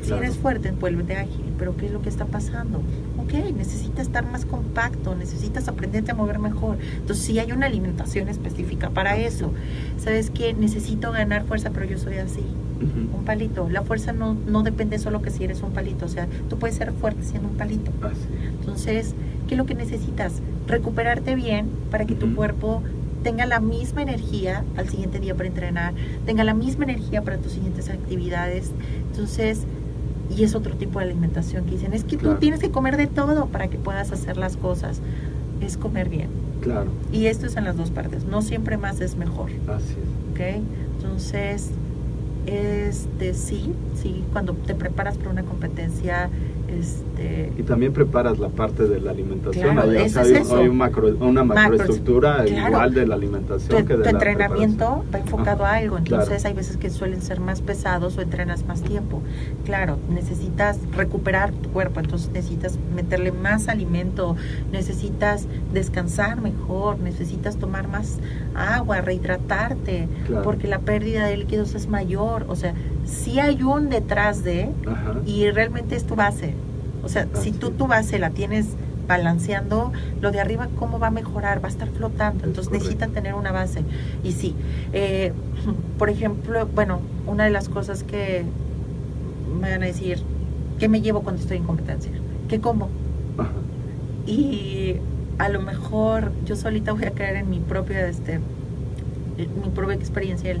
Si 0.00 0.08
Claro. 0.08 0.22
eres 0.22 0.36
fuerte, 0.36 0.70
vuélvete 0.72 1.16
ágil, 1.16 1.44
pero 1.58 1.76
¿qué 1.76 1.86
es 1.86 1.92
lo 1.92 2.02
que 2.02 2.10
está 2.10 2.26
pasando? 2.26 2.82
Ok, 3.18 3.32
necesitas 3.56 4.06
estar 4.06 4.30
más 4.30 4.44
compacto, 4.44 5.14
necesitas 5.14 5.66
aprenderte 5.68 6.10
a 6.10 6.14
mover 6.14 6.38
mejor. 6.38 6.76
Entonces 6.98 7.24
sí 7.24 7.38
hay 7.38 7.52
una 7.52 7.66
alimentación 7.66 8.28
específica 8.28 8.90
para 8.90 9.16
eso. 9.16 9.50
¿Sabes 9.96 10.30
qué? 10.30 10.52
Necesito 10.52 11.10
ganar 11.12 11.44
fuerza, 11.46 11.70
pero 11.72 11.86
yo 11.86 11.96
soy 11.96 12.16
así. 12.18 12.40
Ujú. 12.40 13.13
Un 13.24 13.26
palito. 13.26 13.70
La 13.70 13.80
fuerza 13.80 14.12
no, 14.12 14.34
no 14.46 14.62
depende 14.62 14.98
solo 14.98 15.22
que 15.22 15.30
si 15.30 15.44
eres 15.44 15.62
un 15.62 15.70
palito. 15.70 16.04
O 16.04 16.08
sea, 16.08 16.28
tú 16.50 16.58
puedes 16.58 16.76
ser 16.76 16.92
fuerte 16.92 17.22
siendo 17.24 17.48
un 17.48 17.54
palito. 17.56 17.90
Así. 18.02 18.18
Entonces, 18.60 19.14
¿qué 19.48 19.54
es 19.54 19.58
lo 19.58 19.64
que 19.64 19.74
necesitas? 19.74 20.42
Recuperarte 20.68 21.34
bien 21.34 21.68
para 21.90 22.04
que 22.04 22.14
tu 22.14 22.34
cuerpo 22.34 22.82
tenga 23.22 23.46
la 23.46 23.60
misma 23.60 24.02
energía 24.02 24.62
al 24.76 24.90
siguiente 24.90 25.20
día 25.20 25.34
para 25.34 25.48
entrenar, 25.48 25.94
tenga 26.26 26.44
la 26.44 26.52
misma 26.52 26.84
energía 26.84 27.22
para 27.22 27.38
tus 27.38 27.52
siguientes 27.52 27.88
actividades. 27.88 28.72
Entonces, 29.10 29.62
y 30.36 30.44
es 30.44 30.54
otro 30.54 30.74
tipo 30.76 30.98
de 30.98 31.06
alimentación 31.06 31.64
que 31.64 31.70
dicen, 31.70 31.94
es 31.94 32.04
que 32.04 32.18
Claro. 32.18 32.34
tú 32.34 32.40
tienes 32.40 32.60
que 32.60 32.70
comer 32.70 32.98
de 32.98 33.06
todo 33.06 33.46
para 33.46 33.68
que 33.68 33.78
puedas 33.78 34.12
hacer 34.12 34.36
las 34.36 34.58
cosas. 34.58 35.00
Es 35.62 35.78
comer 35.78 36.10
bien. 36.10 36.28
Claro. 36.60 36.90
Y 37.10 37.24
esto 37.26 37.46
es 37.46 37.56
en 37.56 37.64
las 37.64 37.78
dos 37.78 37.90
partes. 37.90 38.24
No 38.26 38.42
siempre 38.42 38.76
más 38.76 39.00
es 39.00 39.16
mejor. 39.16 39.48
Así 39.68 39.94
es. 39.94 40.58
¿ok? 40.60 40.64
Entonces, 40.98 41.70
este 42.46 43.34
sí, 43.34 43.72
sí, 44.00 44.24
cuando 44.32 44.54
te 44.54 44.74
preparas 44.74 45.16
para 45.16 45.30
una 45.30 45.44
competencia, 45.44 46.30
este, 46.78 47.52
Y 47.58 47.62
también 47.62 47.92
preparas 47.92 48.38
la 48.38 48.48
parte 48.48 48.84
de 48.88 49.00
la 49.00 49.10
alimentación. 49.12 49.72
Claro, 49.74 49.90
Hay, 49.90 49.96
eso 49.98 50.20
es 50.20 50.26
hay- 50.28 50.34
eso. 50.42 50.56
hay 50.56 50.68
un 50.68 50.76
macro- 50.78 51.16
una 51.20 51.44
macroestructura 51.44 52.44
claro. 52.44 52.68
igual 52.70 52.94
de 52.94 53.00
la 53.06 53.14
tu, 53.16 53.20
alimentación 53.20 53.86
que 53.86 53.92
de 53.96 53.98
tu 53.98 54.04
la 54.04 54.10
entrenamiento 54.10 55.04
va 55.14 55.18
enfocado 55.18 55.64
Ajá, 55.64 55.74
a 55.74 55.76
algo, 55.78 55.98
entonces 55.98 56.28
claro. 56.28 56.42
hay 56.48 56.54
veces 56.54 56.76
que 56.76 56.90
suelen 56.90 57.22
ser 57.22 57.40
más 57.40 57.60
pesados 57.62 58.16
o 58.18 58.20
entrenas 58.22 58.66
más 58.66 58.82
tiempo. 58.82 59.22
Claro, 59.64 59.98
necesitas 60.10 60.78
recuperar 60.96 61.52
tu 61.52 61.70
cuerpo, 61.70 62.00
entonces 62.00 62.30
necesitas 62.32 62.78
meterle 62.94 63.32
más 63.32 63.68
alimento, 63.68 64.36
necesitas 64.72 65.46
descansar 65.72 66.40
mejor, 66.40 66.98
necesitas 67.00 67.56
tomar 67.56 67.88
más 67.88 68.18
agua, 68.54 69.00
rehidratarte, 69.00 70.08
porque 70.42 70.68
la 70.68 70.78
pérdida 70.80 71.26
de 71.26 71.36
líquidos 71.36 71.74
es 71.74 71.88
mayor, 71.88 72.44
o 72.48 72.56
sea, 72.56 72.74
sí 73.04 73.38
hay 73.40 73.62
un 73.62 73.88
detrás 73.88 74.44
de 74.44 74.70
Ajá. 74.86 75.14
y 75.26 75.50
realmente 75.50 75.96
es 75.96 76.04
tu 76.04 76.14
base. 76.16 76.54
O 77.02 77.08
sea, 77.08 77.26
si 77.34 77.52
tú 77.52 77.70
tu 77.70 77.86
base 77.86 78.18
la 78.18 78.30
tienes 78.30 78.68
balanceando, 79.06 79.92
lo 80.22 80.30
de 80.30 80.40
arriba, 80.40 80.68
¿cómo 80.78 80.98
va 80.98 81.08
a 81.08 81.10
mejorar? 81.10 81.62
Va 81.62 81.68
a 81.68 81.70
estar 81.70 81.88
flotando. 81.90 82.40
Es 82.40 82.48
Entonces 82.48 82.68
correcto. 82.68 82.84
necesitan 82.84 83.12
tener 83.12 83.34
una 83.34 83.52
base. 83.52 83.82
Y 84.22 84.32
sí, 84.32 84.54
eh, 84.92 85.32
por 85.98 86.08
ejemplo, 86.08 86.66
bueno, 86.74 87.00
una 87.26 87.44
de 87.44 87.50
las 87.50 87.68
cosas 87.68 88.02
que 88.02 88.44
me 89.60 89.70
van 89.70 89.82
a 89.82 89.86
decir, 89.86 90.22
¿qué 90.78 90.88
me 90.88 91.02
llevo 91.02 91.22
cuando 91.22 91.42
estoy 91.42 91.58
en 91.58 91.64
competencia? 91.64 92.12
¿Qué 92.48 92.60
como? 92.60 92.88
Ajá. 93.36 93.50
Y 94.26 94.96
a 95.38 95.48
lo 95.50 95.60
mejor 95.60 96.32
yo 96.46 96.56
solita 96.56 96.92
voy 96.92 97.04
a 97.04 97.10
caer 97.10 97.36
en 97.36 97.50
mi 97.50 97.58
propia, 97.58 98.08
este, 98.08 98.40
mi 99.36 99.70
propia 99.74 99.94
experiencia. 99.94 100.52
El, 100.52 100.60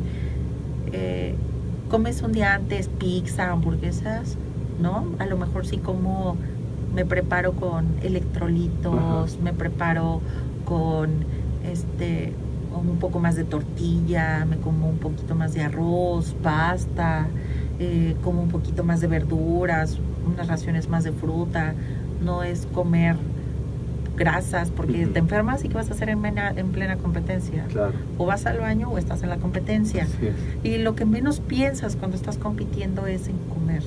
eh, 0.92 1.34
comes 1.94 2.22
un 2.22 2.32
día 2.32 2.54
antes 2.54 2.88
pizza, 2.88 3.52
hamburguesas, 3.52 4.36
¿no? 4.80 5.06
A 5.20 5.26
lo 5.26 5.36
mejor 5.36 5.64
sí 5.64 5.76
como 5.78 6.36
me 6.92 7.04
preparo 7.04 7.52
con 7.52 7.86
electrolitos, 8.02 9.34
Ajá. 9.34 9.42
me 9.44 9.52
preparo 9.52 10.20
con 10.64 11.24
este 11.64 12.32
un 12.74 12.96
poco 12.98 13.20
más 13.20 13.36
de 13.36 13.44
tortilla, 13.44 14.44
me 14.44 14.56
como 14.56 14.88
un 14.88 14.98
poquito 14.98 15.36
más 15.36 15.54
de 15.54 15.62
arroz, 15.62 16.34
pasta, 16.42 17.28
eh, 17.78 18.16
como 18.24 18.42
un 18.42 18.48
poquito 18.48 18.82
más 18.82 19.00
de 19.00 19.06
verduras, 19.06 20.00
unas 20.26 20.48
raciones 20.48 20.88
más 20.88 21.04
de 21.04 21.12
fruta, 21.12 21.74
no 22.20 22.42
es 22.42 22.66
comer 22.74 23.14
grasas 24.16 24.70
porque 24.70 25.06
te 25.06 25.18
enfermas 25.18 25.64
y 25.64 25.68
qué 25.68 25.74
vas 25.74 25.90
a 25.90 25.94
hacer 25.94 26.08
en 26.08 26.20
plena, 26.20 26.52
en 26.56 26.68
plena 26.72 26.96
competencia. 26.96 27.64
Claro. 27.70 27.92
O 28.18 28.26
vas 28.26 28.46
al 28.46 28.58
baño 28.58 28.88
o 28.90 28.98
estás 28.98 29.22
en 29.22 29.28
la 29.30 29.36
competencia. 29.38 30.06
Y 30.62 30.78
lo 30.78 30.94
que 30.94 31.04
menos 31.04 31.40
piensas 31.40 31.96
cuando 31.96 32.16
estás 32.16 32.38
compitiendo 32.38 33.06
es 33.06 33.28
en 33.28 33.36
comer. 33.52 33.82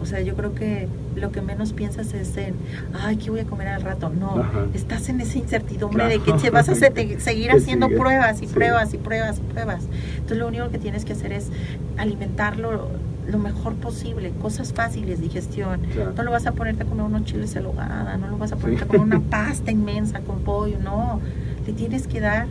O 0.00 0.04
sea, 0.04 0.20
yo 0.20 0.34
creo 0.34 0.52
que 0.52 0.88
lo 1.14 1.30
que 1.30 1.40
menos 1.42 1.72
piensas 1.72 2.12
es 2.12 2.36
en, 2.36 2.54
ay, 3.00 3.18
¿qué 3.18 3.30
voy 3.30 3.38
a 3.38 3.44
comer 3.44 3.68
al 3.68 3.82
rato? 3.82 4.08
No, 4.10 4.30
Ajá. 4.40 4.66
estás 4.74 5.08
en 5.08 5.20
esa 5.20 5.38
incertidumbre 5.38 6.06
de 6.08 6.18
que 6.18 6.32
te 6.32 6.50
vas 6.50 6.68
a 6.68 6.74
seguir 7.18 7.50
haciendo 7.52 7.86
sigue. 7.86 7.98
pruebas 8.00 8.42
y 8.42 8.48
Sí. 8.48 8.52
pruebas 8.52 8.92
y 8.94 8.98
pruebas 8.98 9.38
y 9.38 9.42
pruebas. 9.52 9.84
Entonces 10.16 10.38
lo 10.38 10.48
único 10.48 10.70
que 10.70 10.78
tienes 10.78 11.04
que 11.04 11.12
hacer 11.12 11.32
es 11.32 11.50
alimentarlo 11.98 12.88
lo 13.30 13.38
mejor 13.38 13.74
posible, 13.74 14.32
cosas 14.42 14.72
fáciles, 14.72 15.20
digestión. 15.20 15.80
Claro. 15.92 16.12
No 16.16 16.22
lo 16.24 16.30
vas 16.32 16.46
a 16.46 16.52
ponerte 16.52 16.82
a 16.82 16.86
comer 16.86 17.04
unos 17.04 17.24
chiles 17.24 17.54
en 17.56 17.66
hogada, 17.66 18.16
no 18.16 18.28
lo 18.28 18.36
vas 18.38 18.52
a 18.52 18.56
ponerte 18.56 18.80
Sí. 18.80 18.84
a 18.84 18.88
comer 18.88 19.02
una 19.18 19.20
pasta 19.30 19.70
inmensa 19.70 20.20
con 20.20 20.40
pollo, 20.40 20.78
no. 20.82 21.20
Le 21.66 21.72
tienes 21.72 22.06
que 22.06 22.20
dar 22.20 22.46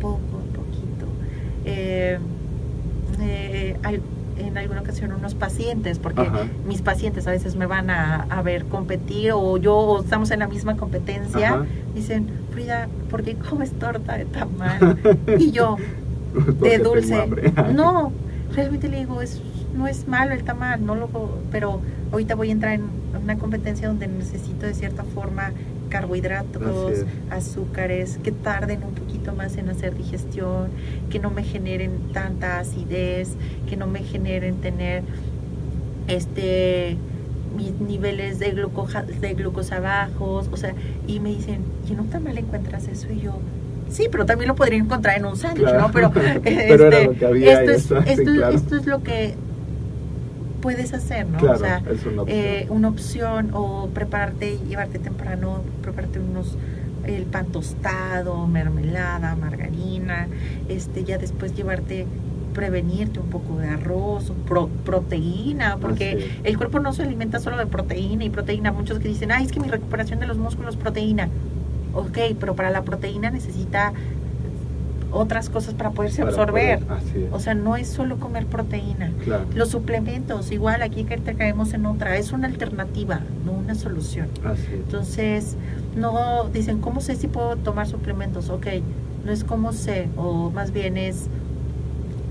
poco 0.00 0.18
a 0.18 0.54
poquito. 0.56 1.06
Eh, 1.64 2.18
eh, 3.20 3.76
al- 3.82 4.00
en 4.38 4.56
alguna 4.56 4.80
ocasión 4.82 5.12
unos 5.12 5.34
pacientes, 5.34 5.98
porque 5.98 6.20
Ajá. 6.22 6.44
mis 6.66 6.80
pacientes 6.80 7.26
a 7.26 7.32
veces 7.32 7.56
me 7.56 7.66
van 7.66 7.90
a, 7.90 8.22
a 8.30 8.40
ver 8.42 8.66
competir 8.66 9.32
o 9.32 9.56
yo 9.56 9.74
o 9.76 10.02
estamos 10.02 10.30
en 10.30 10.38
la 10.38 10.46
misma 10.46 10.76
competencia, 10.76 11.48
Ajá. 11.54 11.64
dicen, 11.94 12.28
Frida, 12.52 12.88
¿por 13.10 13.24
qué 13.24 13.34
comes 13.34 13.72
torta 13.72 14.16
de 14.16 14.26
tamal? 14.26 14.98
y 15.40 15.50
yo, 15.50 15.76
de 16.60 16.78
dulce. 16.78 17.28
No, 17.74 18.12
realmente 18.54 18.88
le 18.88 18.98
digo, 18.98 19.20
es, 19.22 19.40
no 19.78 19.86
es 19.86 20.08
malo 20.08 20.34
el 20.34 20.42
tamal, 20.42 20.84
no 20.84 20.94
lo, 20.96 21.08
pero 21.50 21.80
ahorita 22.12 22.34
voy 22.34 22.48
a 22.50 22.52
entrar 22.52 22.74
en 22.74 22.82
una 23.22 23.38
competencia 23.38 23.88
donde 23.88 24.08
necesito 24.08 24.66
de 24.66 24.74
cierta 24.74 25.04
forma 25.04 25.52
carbohidratos, 25.88 27.04
azúcares, 27.30 28.18
que 28.22 28.32
tarden 28.32 28.82
un 28.82 28.92
poquito 28.92 29.32
más 29.34 29.56
en 29.56 29.70
hacer 29.70 29.96
digestión, 29.96 30.68
que 31.08 31.18
no 31.18 31.30
me 31.30 31.42
generen 31.44 32.12
tanta 32.12 32.58
acidez, 32.58 33.30
que 33.68 33.76
no 33.76 33.86
me 33.86 34.00
generen 34.00 34.56
tener 34.56 35.02
este 36.08 36.96
mis 37.56 37.72
niveles 37.80 38.38
de 38.38 38.50
glucosa, 38.50 39.02
de 39.02 39.34
glucosa 39.34 39.80
bajos, 39.80 40.48
o 40.52 40.56
sea, 40.56 40.74
y 41.06 41.18
me 41.18 41.30
dicen, 41.30 41.64
¿y 41.88 41.92
en 41.92 42.00
un 42.00 42.08
tamal 42.08 42.36
encuentras 42.38 42.86
eso? 42.86 43.08
Y 43.10 43.20
yo, 43.20 43.38
sí, 43.88 44.08
pero 44.10 44.26
también 44.26 44.48
lo 44.48 44.54
podría 44.54 44.78
encontrar 44.78 45.16
en 45.16 45.24
un 45.24 45.36
sándwich, 45.36 45.66
Claro. 45.68 45.80
¿no? 45.80 45.90
Pero, 45.90 46.12
Pero 46.44 46.86
era 46.86 46.98
este, 46.98 47.04
lo 47.06 47.18
que 47.18 47.26
había 47.26 47.62
esto, 47.62 47.96
es, 47.98 48.06
esto, 48.18 48.32
claro. 48.32 48.54
esto 48.54 48.76
es 48.76 48.86
lo 48.86 49.02
que 49.02 49.34
puedes 50.60 50.92
hacer, 50.94 51.26
¿no? 51.28 51.38
Claro, 51.38 51.54
o 51.56 51.58
sea, 51.58 51.82
es 51.90 52.04
una 52.06 52.22
opción. 52.22 52.26
eh, 52.28 52.66
una 52.70 52.88
opción 52.88 53.50
o 53.54 53.88
prepararte 53.92 54.58
llevarte 54.68 54.98
temprano, 54.98 55.62
prepararte 55.82 56.18
unos 56.20 56.56
el 57.04 57.24
pan 57.24 57.46
tostado, 57.46 58.46
mermelada, 58.46 59.34
margarina, 59.36 60.28
este 60.68 61.04
ya 61.04 61.16
después 61.18 61.54
llevarte 61.54 62.06
prevenirte 62.52 63.20
un 63.20 63.28
poco 63.28 63.56
de 63.58 63.68
arroz, 63.68 64.32
pro- 64.46 64.68
proteína, 64.84 65.76
porque 65.80 66.28
el 66.42 66.56
cuerpo 66.58 66.80
no 66.80 66.92
se 66.92 67.02
alimenta 67.04 67.38
solo 67.38 67.56
de 67.56 67.66
proteína 67.66 68.24
y 68.24 68.30
proteína. 68.30 68.72
Muchos 68.72 68.98
que 68.98 69.06
dicen, 69.08 69.30
ay, 69.30 69.44
es 69.46 69.52
que 69.52 69.60
mi 69.60 69.68
recuperación 69.68 70.18
de 70.18 70.26
los 70.26 70.38
músculos 70.38 70.76
proteína. 70.76 71.28
Ok, 71.94 72.18
pero 72.40 72.54
para 72.56 72.70
la 72.70 72.82
proteína 72.82 73.30
necesita 73.30 73.92
otras 75.12 75.48
cosas 75.50 75.74
para 75.74 75.90
poderse 75.90 76.22
Para 76.22 76.30
absorber. 76.30 76.78
poder- 76.80 76.98
así 76.98 77.22
es. 77.24 77.32
O 77.32 77.40
sea, 77.40 77.54
no 77.54 77.76
es 77.76 77.88
solo 77.88 78.18
comer 78.18 78.46
proteína. 78.46 79.12
Claro. 79.24 79.44
Los 79.54 79.70
suplementos, 79.70 80.50
igual 80.52 80.82
aquí 80.82 81.04
que 81.04 81.16
te 81.18 81.34
caemos 81.34 81.72
en 81.74 81.86
otra, 81.86 82.16
es 82.16 82.32
una 82.32 82.46
alternativa, 82.46 83.20
no 83.44 83.52
una 83.52 83.74
solución. 83.74 84.28
Así 84.44 84.62
es. 84.66 84.72
Entonces, 84.72 85.56
no 85.96 86.48
dicen, 86.52 86.80
¿cómo 86.80 87.00
sé 87.00 87.16
si 87.16 87.26
puedo 87.28 87.56
tomar 87.56 87.86
suplementos? 87.86 88.50
Ok, 88.50 88.66
no 89.24 89.32
es 89.32 89.44
cómo 89.44 89.72
sé, 89.72 90.08
o 90.16 90.50
más 90.50 90.72
bien 90.72 90.96
es, 90.96 91.26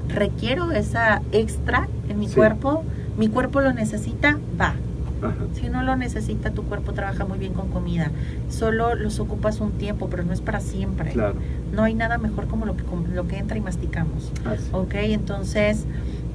requiero 0.10 0.72
esa 0.72 1.22
extra 1.32 1.88
en 2.10 2.20
mi 2.20 2.28
Sí. 2.28 2.36
cuerpo, 2.36 2.84
mi 3.18 3.28
cuerpo 3.28 3.62
lo 3.62 3.74
necesita, 3.74 4.38
va. 4.60 4.76
Ajá. 5.20 5.34
Si 5.54 5.68
no 5.70 5.82
lo 5.82 5.96
necesita, 5.96 6.52
tu 6.52 6.62
cuerpo 6.64 6.94
trabaja 6.94 7.26
muy 7.26 7.40
bien 7.40 7.54
con 7.54 7.70
comida. 7.70 8.12
Solo 8.50 8.94
los 8.94 9.20
ocupas 9.20 9.60
un 9.62 9.72
tiempo, 9.72 10.10
pero 10.12 10.24
no 10.24 10.32
es 10.32 10.42
para 10.42 10.60
siempre. 10.60 11.10
Claro. 11.12 11.36
No 11.72 11.84
hay 11.84 11.94
nada 11.94 12.18
mejor 12.18 12.48
como 12.48 12.66
lo 12.66 12.76
que, 12.78 12.84
como 12.84 13.08
lo 13.08 13.28
que 13.28 13.38
entra 13.38 13.58
y 13.58 13.62
masticamos. 13.62 14.32
Así. 14.46 14.70
Ok, 14.72 14.94
entonces, 14.96 15.86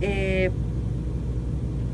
eh, 0.00 0.50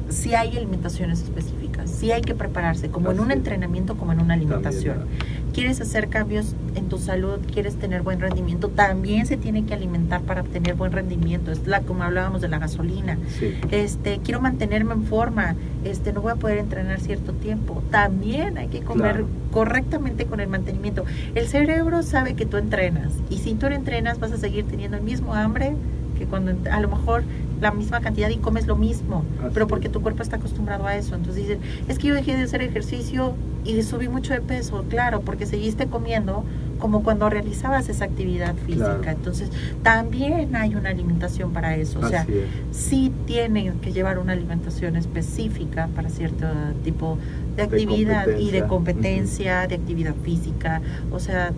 sí 0.09 0.34
hay 0.34 0.57
alimentaciones 0.57 1.22
específicas, 1.22 1.91
sí 1.91 2.12
hay 2.12 2.22
que 2.22 2.34
prepararse, 2.34 2.89
como 2.89 3.11
en 3.12 3.20
un 3.20 3.30
entrenamiento, 3.30 3.97
como 3.97 4.12
en 4.12 4.20
una 4.20 4.34
alimentación. 4.34 4.99
También, 4.99 5.18
¿Quieres 5.59 5.81
hacer 5.81 6.09
cambios 6.09 6.55
en 6.77 6.89
tu 6.89 6.99
salud? 6.99 7.41
¿Quieres 7.53 7.75
tener 7.75 8.03
buen 8.03 8.21
rendimiento? 8.21 8.69
También 8.69 9.27
se 9.27 9.37
tiene 9.37 9.65
que 9.67 9.75
alimentar 9.75 10.21
para 10.21 10.45
tener 10.45 10.77
buen 10.77 10.93
rendimiento. 10.93 11.51
Es 11.51 11.67
la 11.67 11.81
como 11.81 12.05
hablábamos 12.05 12.41
de 12.41 12.47
la 12.47 12.61
gasolina. 12.61 13.19
Sí. 13.41 13.57
Este, 13.73 14.21
quiero 14.23 14.41
mantenerme 14.41 14.95
en 14.95 15.03
forma, 15.03 15.57
este, 15.85 16.13
no 16.13 16.23
voy 16.23 16.31
a 16.31 16.37
poder 16.37 16.59
entrenar 16.59 17.01
cierto 17.01 17.33
tiempo. 17.33 17.83
También 17.91 18.57
hay 18.57 18.69
que 18.69 18.83
comer 18.83 19.15
Claro. 19.17 19.27
correctamente 19.51 20.27
con 20.27 20.39
el 20.39 20.47
mantenimiento. 20.47 21.05
El 21.35 21.49
cerebro 21.49 22.05
sabe 22.05 22.35
que 22.35 22.47
tú 22.47 22.57
entrenas 22.57 23.13
y 23.29 23.39
si 23.39 23.55
tú 23.55 23.67
entrenas 23.67 24.21
vas 24.21 24.31
a 24.31 24.37
seguir 24.37 24.65
teniendo 24.65 24.97
el 24.97 25.03
mismo 25.03 25.35
hambre 25.35 25.75
que 26.17 26.27
cuando 26.27 26.53
a 26.71 26.81
lo 26.81 26.89
mejor 26.89 27.25
la 27.61 27.73
misma 27.73 28.01
cantidad 28.01 28.29
y 28.29 28.37
comes 28.37 28.67
lo 28.69 28.77
mismo, 28.77 29.25
Así 29.41 29.51
pero 29.55 29.67
porque 29.67 29.89
tu 29.89 30.03
cuerpo 30.03 30.23
está 30.23 30.37
acostumbrado 30.37 30.87
a 30.87 30.95
eso. 30.97 31.17
Entonces 31.17 31.49
dicen, 31.49 31.59
es 31.89 31.99
que 31.99 32.09
yo 32.09 32.15
dejé 32.15 32.37
de 32.37 32.43
hacer 32.45 32.63
ejercicio 32.63 33.35
y 33.69 33.83
subí 33.83 34.09
mucho 34.09 34.33
de 34.33 34.41
peso, 34.41 34.85
claro, 34.89 35.21
porque 35.21 35.45
seguiste 35.45 35.87
comiendo 35.87 36.43
como 36.79 37.03
cuando 37.03 37.29
realizabas 37.29 37.89
esa 37.89 38.07
actividad 38.07 38.55
física. 38.66 38.99
Claro. 38.99 39.19
Entonces, 39.19 39.51
también 39.83 40.57
hay 40.57 40.75
una 40.75 40.89
alimentación 40.89 41.53
para 41.53 41.77
eso. 41.77 42.01
O 42.01 42.09
sea, 42.09 42.23
es. 42.23 42.77
sí 42.77 43.12
tienen 43.27 43.75
que 43.81 43.93
llevar 43.93 44.19
una 44.19 44.33
alimentación 44.33 44.97
específica 44.97 45.89
para 45.95 46.09
cierto 46.09 46.47
tipo 46.83 47.19
de 47.57 47.57
De 47.57 47.62
actividad 47.64 48.27
y 48.39 48.51
de 48.51 48.66
competencia. 48.66 49.66
de 49.66 49.75
actividad 49.75 50.14
física, 50.25 50.81
o 51.11 51.19
sea, 51.19 51.53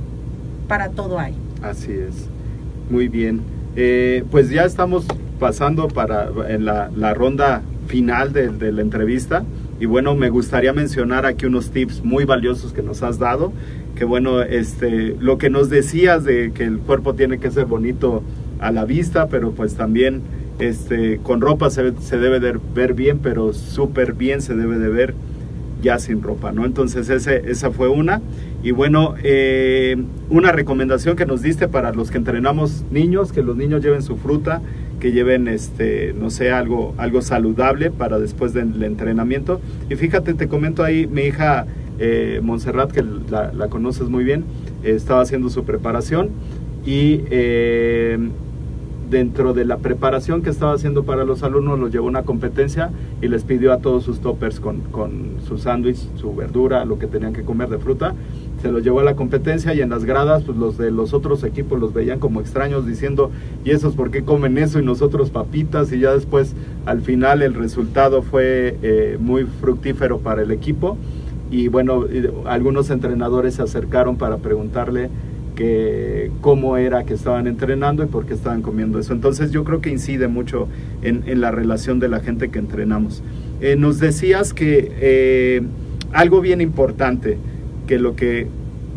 para 0.66 0.88
todo 0.88 1.18
hay. 1.18 1.34
Así 1.62 1.92
es. 1.92 2.28
Muy 2.90 3.08
bien. 3.08 3.40
Eh, 3.76 4.24
pues 4.32 4.50
ya 4.50 4.64
estamos 4.64 5.06
pasando 5.38 5.86
para 5.86 6.28
en 6.48 6.64
la, 6.64 6.90
la 6.96 7.14
ronda 7.14 7.62
final 7.86 8.32
de, 8.32 8.48
de 8.48 8.72
la 8.72 8.82
entrevista. 8.82 9.44
Y 9.80 9.86
bueno, 9.86 10.14
me 10.14 10.28
gustaría 10.28 10.74
mencionar 10.74 11.24
aquí 11.24 11.46
unos 11.46 11.70
tips 11.70 12.04
muy 12.04 12.24
valiosos 12.24 12.74
que 12.74 12.82
nos 12.82 13.02
has 13.02 13.18
dado. 13.18 13.52
Que 13.96 14.04
bueno, 14.04 14.42
este, 14.42 15.16
lo 15.18 15.38
que 15.38 15.48
nos 15.48 15.70
decías 15.70 16.22
de 16.22 16.52
que 16.52 16.64
el 16.64 16.78
cuerpo 16.78 17.14
tiene 17.14 17.38
que 17.38 17.50
ser 17.50 17.64
bonito 17.64 18.22
a 18.60 18.70
la 18.70 18.84
vista, 18.84 19.28
pero 19.28 19.52
pues 19.52 19.74
también 19.74 20.20
este, 20.58 21.18
con 21.22 21.40
ropa 21.40 21.70
se, 21.70 21.94
se 22.00 22.18
debe 22.18 22.40
de 22.40 22.58
ver 22.74 22.92
bien, 22.92 23.20
pero 23.20 23.54
súper 23.54 24.12
bien 24.12 24.42
se 24.42 24.54
debe 24.54 24.78
de 24.78 24.90
ver 24.90 25.14
ya 25.82 25.98
sin 25.98 26.22
ropa, 26.22 26.52
¿no? 26.52 26.66
Entonces 26.66 27.08
ese, 27.08 27.50
esa 27.50 27.70
fue 27.70 27.88
una. 27.88 28.20
Y 28.62 28.72
bueno, 28.72 29.14
eh, 29.22 29.96
una 30.28 30.52
recomendación 30.52 31.16
que 31.16 31.26
nos 31.26 31.42
diste 31.42 31.68
para 31.68 31.92
los 31.92 32.10
que 32.10 32.18
entrenamos 32.18 32.84
niños, 32.90 33.32
que 33.32 33.42
los 33.42 33.56
niños 33.56 33.82
lleven 33.82 34.02
su 34.02 34.16
fruta, 34.16 34.60
que 35.00 35.12
lleven, 35.12 35.48
este, 35.48 36.14
no 36.18 36.30
sé, 36.30 36.52
algo, 36.52 36.94
algo 36.98 37.22
saludable 37.22 37.90
para 37.90 38.18
después 38.18 38.52
del 38.52 38.82
entrenamiento. 38.82 39.60
Y 39.88 39.96
fíjate, 39.96 40.34
te 40.34 40.46
comento 40.46 40.84
ahí, 40.84 41.06
mi 41.06 41.22
hija 41.22 41.66
eh, 41.98 42.40
Montserrat, 42.42 42.92
que 42.92 43.02
la, 43.02 43.68
conoces 43.68 44.08
muy 44.08 44.22
bien, 44.22 44.44
estaba 44.84 45.22
haciendo 45.22 45.50
su 45.50 45.64
preparación 45.64 46.30
y 46.86 47.22
eh, 47.30 48.18
dentro 49.10 49.52
de 49.52 49.64
la 49.64 49.78
preparación 49.78 50.42
que 50.42 50.50
estaba 50.50 50.72
haciendo 50.72 51.02
para 51.02 51.24
los 51.24 51.42
alumnos, 51.42 51.78
los 51.78 51.90
llevó 51.90 52.06
a 52.06 52.10
una 52.10 52.22
competencia 52.22 52.90
y 53.20 53.28
les 53.28 53.44
pidió 53.44 53.72
a 53.72 53.78
todos 53.78 54.04
sus 54.04 54.20
toppers 54.20 54.60
con, 54.60 54.80
con 54.92 55.36
su 55.46 55.58
sándwich, 55.58 55.98
su 56.16 56.34
verdura, 56.34 56.84
lo 56.84 56.98
que 56.98 57.06
tenían 57.06 57.32
que 57.32 57.42
comer 57.42 57.68
de 57.68 57.78
fruta. 57.78 58.14
Se 58.62 58.70
los 58.70 58.84
llevó 58.84 59.00
a 59.00 59.04
la 59.04 59.16
competencia 59.16 59.74
y 59.74 59.80
en 59.80 59.90
las 59.90 60.04
gradas, 60.04 60.44
pues 60.44 60.56
los 60.56 60.78
de 60.78 60.90
los 60.90 61.12
otros 61.12 61.42
equipos 61.44 61.80
los 61.80 61.92
veían 61.92 62.20
como 62.20 62.40
extraños 62.40 62.86
diciendo, 62.86 63.30
¿y 63.64 63.70
esos 63.70 63.94
por 63.94 64.10
qué 64.10 64.22
comen 64.22 64.58
eso 64.58 64.78
y 64.78 64.84
nosotros 64.84 65.30
papitas? 65.30 65.92
Y 65.92 66.00
ya 66.00 66.12
después, 66.12 66.54
al 66.86 67.00
final, 67.00 67.42
el 67.42 67.54
resultado 67.54 68.22
fue 68.22 68.76
eh, 68.82 69.16
muy 69.18 69.44
fructífero 69.44 70.18
para 70.18 70.42
el 70.42 70.50
equipo. 70.50 70.96
Y 71.50 71.66
bueno, 71.68 72.04
algunos 72.44 72.90
entrenadores 72.90 73.54
se 73.54 73.62
acercaron 73.62 74.16
para 74.16 74.36
preguntarle 74.36 75.10
que 75.60 76.30
cómo 76.40 76.78
era 76.78 77.04
que 77.04 77.12
estaban 77.12 77.46
entrenando 77.46 78.02
y 78.02 78.06
por 78.06 78.24
qué 78.24 78.32
estaban 78.32 78.62
comiendo 78.62 78.98
eso. 78.98 79.12
Entonces 79.12 79.50
yo 79.50 79.62
creo 79.62 79.82
que 79.82 79.90
incide 79.90 80.26
mucho 80.26 80.68
en, 81.02 81.22
en 81.26 81.42
la 81.42 81.50
relación 81.50 82.00
de 82.00 82.08
la 82.08 82.20
gente 82.20 82.48
que 82.48 82.58
entrenamos. 82.58 83.22
Eh, 83.60 83.76
nos 83.76 83.98
decías 83.98 84.54
que 84.54 84.90
eh, 85.00 85.60
algo 86.14 86.40
bien 86.40 86.62
importante, 86.62 87.36
que 87.86 87.98
lo 87.98 88.16
que 88.16 88.46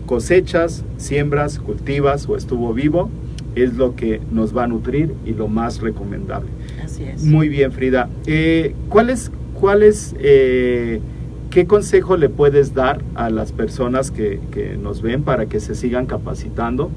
cosechas, 0.05 0.85
siembras, 0.95 1.59
cultivas 1.59 2.29
o 2.29 2.37
estuvo 2.37 2.73
vivo 2.73 3.09
es 3.55 3.73
lo 3.73 3.97
que 3.97 4.21
nos 4.31 4.55
va 4.55 4.63
a 4.63 4.67
nutrir 4.67 5.13
y 5.25 5.33
lo 5.33 5.49
más 5.49 5.81
recomendable. 5.81 6.47
Así 6.81 7.03
es. 7.03 7.25
Muy 7.25 7.49
bien, 7.49 7.73
Frida. 7.73 8.07
Eh, 8.25 8.73
¿Cuáles, 8.87 9.33
cuáles, 9.53 10.15
eh, 10.17 11.01
qué 11.53 11.67
consejo 11.67 12.17
le 12.17 12.29
puedes 12.29 12.73
dar 12.73 13.03
a 13.13 13.29
las 13.29 13.51
personas 13.51 14.09
que, 14.09 14.39
que 14.49 14.75
nos 14.75 15.03
ven 15.03 15.21
para 15.21 15.45
que 15.45 15.59
se 15.59 15.75
sigan 15.75 16.07
capacitando, 16.07 16.89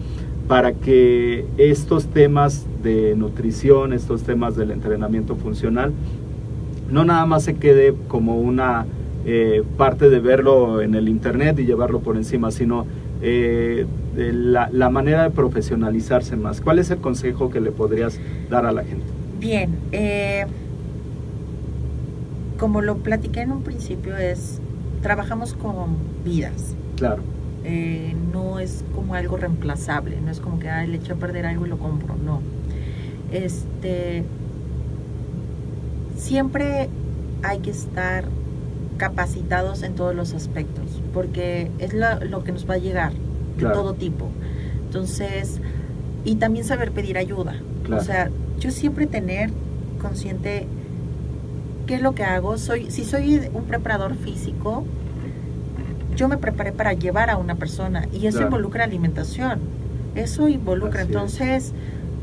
para 0.49 0.73
que 0.73 1.45
estos 1.59 2.07
temas 2.07 2.65
de 2.83 3.15
nutrición, 3.17 3.93
estos 3.93 4.23
temas 4.23 4.57
del 4.57 4.71
entrenamiento 4.71 5.37
funcional, 5.37 5.93
no 6.91 7.05
nada 7.05 7.27
más 7.27 7.43
se 7.43 7.57
quede 7.57 7.95
como 8.09 8.41
una 8.41 8.87
eh, 9.27 9.63
parte 9.77 10.09
de 10.09 10.21
verlo 10.21 10.81
en 10.81 10.95
el 10.95 11.11
internet 11.11 11.59
y 11.59 11.67
llevarlo 11.67 12.01
por 12.01 12.17
encima, 12.17 12.51
sino 12.51 12.87
eh, 13.21 13.85
la, 14.17 14.71
la 14.73 14.89
manera 14.89 15.25
de 15.25 15.31
profesionalizarse 15.33 16.35
más. 16.37 16.63
¿Cuál 16.63 16.79
es 16.79 16.91
el 16.91 16.99
consejo 16.99 17.51
que 17.51 17.61
le 17.61 17.73
podrías 17.73 18.19
dar 18.49 18.65
a 18.65 18.73
la 18.73 18.85
gente? 18.85 19.05
Bien, 19.39 19.69
eh, 19.93 20.47
como 22.59 22.81
lo 22.83 22.97
platiqué 22.99 23.41
en 23.43 23.53
un 23.53 23.63
principio, 23.63 24.17
es 24.17 24.61
trabajamos 25.03 25.55
con 25.55 25.97
vidas. 26.25 26.75
Claro. 26.97 27.23
Eh, 27.65 28.15
no 28.33 28.59
es 28.59 28.85
como 28.95 29.15
algo 29.15 29.37
reemplazable, 29.37 30.21
no 30.21 30.31
es 30.31 30.41
como 30.41 30.59
que 30.59 30.71
"Ay, 30.71 30.87
le 30.89 30.97
eché 30.97 31.13
a 31.13 31.17
perder 31.17 31.47
algo 31.47 31.67
y 31.67 31.69
lo 31.69 31.79
compro, 31.79 32.15
no. 32.25 32.41
Este 33.33 34.25
siempre 36.17 36.89
hay 37.43 37.59
que 37.59 37.71
estar 37.71 38.25
capacitados 38.97 39.83
en 39.83 39.95
todos 39.95 40.15
los 40.15 40.33
aspectos, 40.33 41.03
porque 41.13 41.71
es 41.79 41.93
lo, 41.93 42.25
lo 42.25 42.43
que 42.45 42.53
nos 42.53 42.69
va 42.69 42.75
a 42.75 42.79
llegar 42.79 43.13
de 43.59 43.65
todo 43.67 43.95
tipo. 43.95 44.29
Entonces, 44.87 45.61
y 46.25 46.37
también 46.37 46.65
saber 46.65 46.93
pedir 46.93 47.19
ayuda. 47.19 47.57
Claro. 47.85 48.01
O 48.01 48.05
sea, 48.05 48.31
yo 48.59 48.71
siempre 48.71 49.07
tener 49.07 49.51
consciente 50.01 50.67
qué 51.87 51.95
es 51.97 52.03
lo 52.03 52.15
que 52.15 52.25
hago. 52.25 52.59
Soy, 52.59 52.91
si 52.91 53.05
soy 53.05 53.49
un 53.53 53.65
preparador 53.65 54.15
físico, 54.17 54.85
yo 56.17 56.29
me 56.29 56.39
preparé 56.39 56.73
para 56.73 56.93
llevar 56.95 57.31
a 57.31 57.37
una 57.37 57.55
persona 57.57 58.07
y 58.13 58.27
eso 58.27 58.39
Claro. 58.39 58.47
involucra 58.47 58.85
alimentación. 58.85 59.61
Eso 60.15 60.49
involucra. 60.49 61.03
Así 61.03 61.11
es. 61.11 61.15
Entonces, 61.15 61.73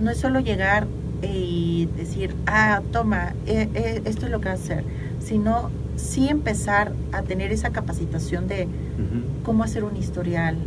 no 0.02 0.10
es 0.12 0.18
solo 0.18 0.40
llegar 0.40 0.88
y 1.22 1.88
decir, 1.96 2.36
ah, 2.48 2.82
toma, 2.92 3.34
eh, 3.46 3.70
eh, 3.76 4.02
esto 4.06 4.26
es 4.26 4.32
lo 4.32 4.42
que 4.42 4.50
vas 4.50 4.60
a 4.60 4.64
hacer, 4.64 4.84
sino 5.20 5.70
sí 5.96 6.28
empezar 6.28 6.92
a 7.12 7.22
tener 7.22 7.52
esa 7.52 7.70
capacitación 7.70 8.48
de 8.48 8.68
cómo 9.46 9.64
hacer 9.64 9.84
un 9.84 9.96
historial, 9.96 10.58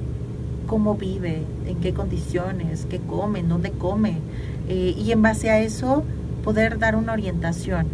cómo 0.69 0.95
vive, 0.95 1.43
en 1.67 1.77
qué 1.81 1.93
condiciones, 1.93 2.87
qué 2.89 3.01
come, 3.01 3.43
dónde 3.43 3.73
come, 3.73 4.19
eh, 4.69 4.95
y 4.97 5.11
en 5.11 5.21
base 5.21 5.51
a 5.51 5.59
eso 5.61 6.05
poder 6.45 6.79
dar 6.79 6.95
una 6.97 7.13
orientación. 7.13 7.87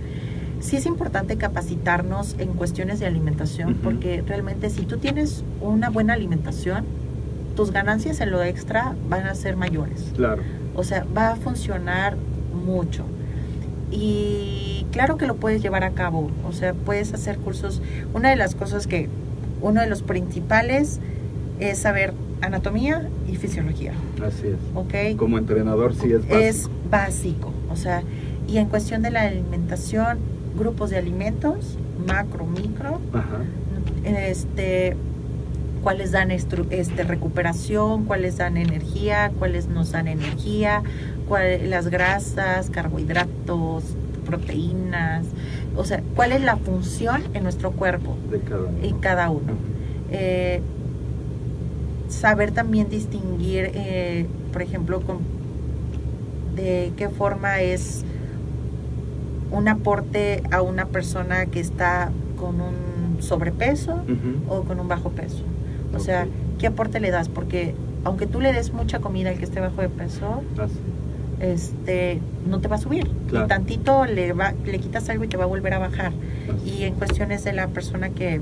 Sí 0.63 0.77
es 0.77 0.87
importante 0.87 1.37
capacitarnos 1.37 2.37
en 2.39 2.53
cuestiones 2.53 3.01
de 3.01 3.07
alimentación, 3.07 3.75
porque 3.83 4.23
realmente 4.25 4.71
si 4.71 4.83
tú 4.83 4.99
tienes 4.99 5.45
una 5.61 5.91
buena 5.91 6.13
alimentación, 6.13 6.85
tus 7.57 7.73
ganancias 7.73 8.21
en 8.21 8.31
lo 8.31 8.43
extra 8.45 8.95
van 9.09 9.27
a 9.27 9.35
ser 9.35 9.57
mayores. 9.57 10.13
Claro. 10.15 10.43
O 10.77 10.85
sea, 10.85 11.05
va 11.17 11.33
a 11.33 11.37
funcionar 11.37 12.17
mucho. 12.65 13.05
Y 13.91 14.87
claro 14.93 15.17
que 15.17 15.27
lo 15.27 15.35
puedes 15.35 15.63
llevar 15.63 15.83
a 15.83 15.91
cabo. 15.91 16.31
O 16.49 16.53
sea, 16.53 16.75
puedes 16.75 17.13
hacer 17.13 17.39
cursos. 17.39 17.83
Una 18.15 18.31
de 18.31 18.37
las 18.37 18.55
cosas 18.55 18.87
que, 18.87 19.09
uno 19.61 19.81
de 19.81 19.89
los 19.89 20.03
principales 20.03 21.01
es 21.59 21.79
saber 21.79 22.15
anatomía 22.41 23.09
y 23.29 23.35
fisiología. 23.35 23.95
Así 24.25 24.47
es. 24.47 24.57
¿Ok? 24.75 25.17
Como 25.17 25.39
entrenador 25.39 25.95
sí 25.95 26.13
es 26.13 26.23
básico. 26.23 26.39
Es 26.39 26.71
básico. 26.89 27.53
O 27.69 27.77
sea, 27.77 28.03
y 28.47 28.59
en 28.59 28.69
cuestión 28.69 29.03
de 29.03 29.11
la 29.11 29.23
alimentación, 29.23 30.19
grupos 30.57 30.91
de 30.91 30.99
alimentos, 30.99 31.79
macro, 32.07 32.47
micro, 32.47 33.01
Ajá. 33.13 33.39
este 34.05 34.97
cuáles 35.83 36.13
dan 36.13 36.31
este 36.31 37.03
recuperación, 37.03 38.05
cuáles 38.05 38.37
dan 38.37 38.57
energía, 38.57 39.33
cuáles 39.39 39.67
nos 39.67 39.91
dan 39.91 40.07
energía, 40.07 40.83
cuál- 41.29 41.69
las 41.71 41.89
grasas, 41.89 42.71
carbohidratos, 42.71 43.83
proteínas, 44.25 45.27
o 45.77 45.85
sea, 45.85 46.01
cuál 46.15 46.31
es 46.31 46.43
la 46.43 46.57
función 46.57 47.23
en 47.35 47.43
nuestro 47.43 47.73
cuerpo 47.73 48.17
De 48.31 48.39
cada 48.39 48.61
uno. 48.63 48.79
en 48.83 48.99
cada 48.99 49.31
uno. 49.31 49.53
Ujú. 49.53 50.13
Eh, 50.13 50.61
saber 52.09 52.53
también 52.53 52.89
distinguir, 52.89 53.71
eh, 53.75 54.27
por 54.53 54.63
ejemplo, 54.63 55.01
con- 55.01 55.19
de 56.55 56.93
qué 56.97 57.09
forma 57.09 57.61
es 57.61 58.05
un 59.53 59.69
aporte 59.69 60.43
a 60.51 60.63
una 60.63 60.87
persona 60.87 61.47
que 61.47 61.61
está 61.61 62.11
con 62.37 62.61
un 62.61 63.23
sobrepeso 63.23 64.01
o 64.49 64.63
con 64.63 64.81
un 64.81 64.89
bajo 64.89 65.11
peso. 65.11 65.45
O 65.95 66.01
sea. 66.01 66.27
¿qué 66.63 66.69
aporte 66.69 67.01
le 67.01 67.11
das? 67.11 67.29
Porque 67.29 67.75
aunque 68.05 68.29
tú 68.29 68.41
le 68.41 68.53
des 68.53 68.73
mucha 68.73 69.01
comida 69.01 69.31
al 69.31 69.37
que 69.37 69.45
esté 69.45 69.59
bajo 69.59 69.83
de 69.83 69.89
peso, 69.89 70.45
Así. 70.57 70.79
este, 71.41 72.21
no 72.47 72.61
te 72.61 72.69
va 72.69 72.77
a 72.77 72.79
subir. 72.79 73.11
Claro. 73.29 73.47
Y 73.47 73.49
tantito 73.49 74.07
le, 74.07 74.33
va, 74.33 74.55
le 74.65 74.79
quitas 74.79 75.09
algo 75.09 75.25
y 75.25 75.29
te 75.29 75.37
va 75.37 75.43
a 75.43 75.49
volver 75.49 75.75
a 75.75 75.81
bajar. 75.81 76.13
Así. 76.57 76.71
Y 76.71 76.85
en 76.85 76.95
cuestiones 76.95 77.43
de 77.43 77.53
la 77.53 77.67
persona 77.67 78.11
que 78.11 78.41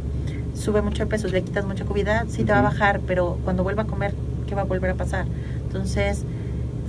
sube 0.53 0.83
mucho 0.83 1.05
de 1.05 1.07
peso, 1.09 1.29
le 1.29 1.41
quitas 1.43 1.65
mucha 1.65 1.87
comida, 1.87 2.27
sí 2.29 2.45
te 2.45 2.53
va 2.53 2.59
a 2.59 2.63
bajar, 2.63 3.01
pero 3.07 3.39
cuando 3.43 3.63
vuelva 3.63 3.85
a 3.85 3.87
comer, 3.87 4.13
¿qué 4.47 4.55
va 4.55 4.63
a 4.63 4.65
volver 4.65 4.91
a 4.91 4.95
pasar? 4.97 5.25
Entonces, 5.65 6.27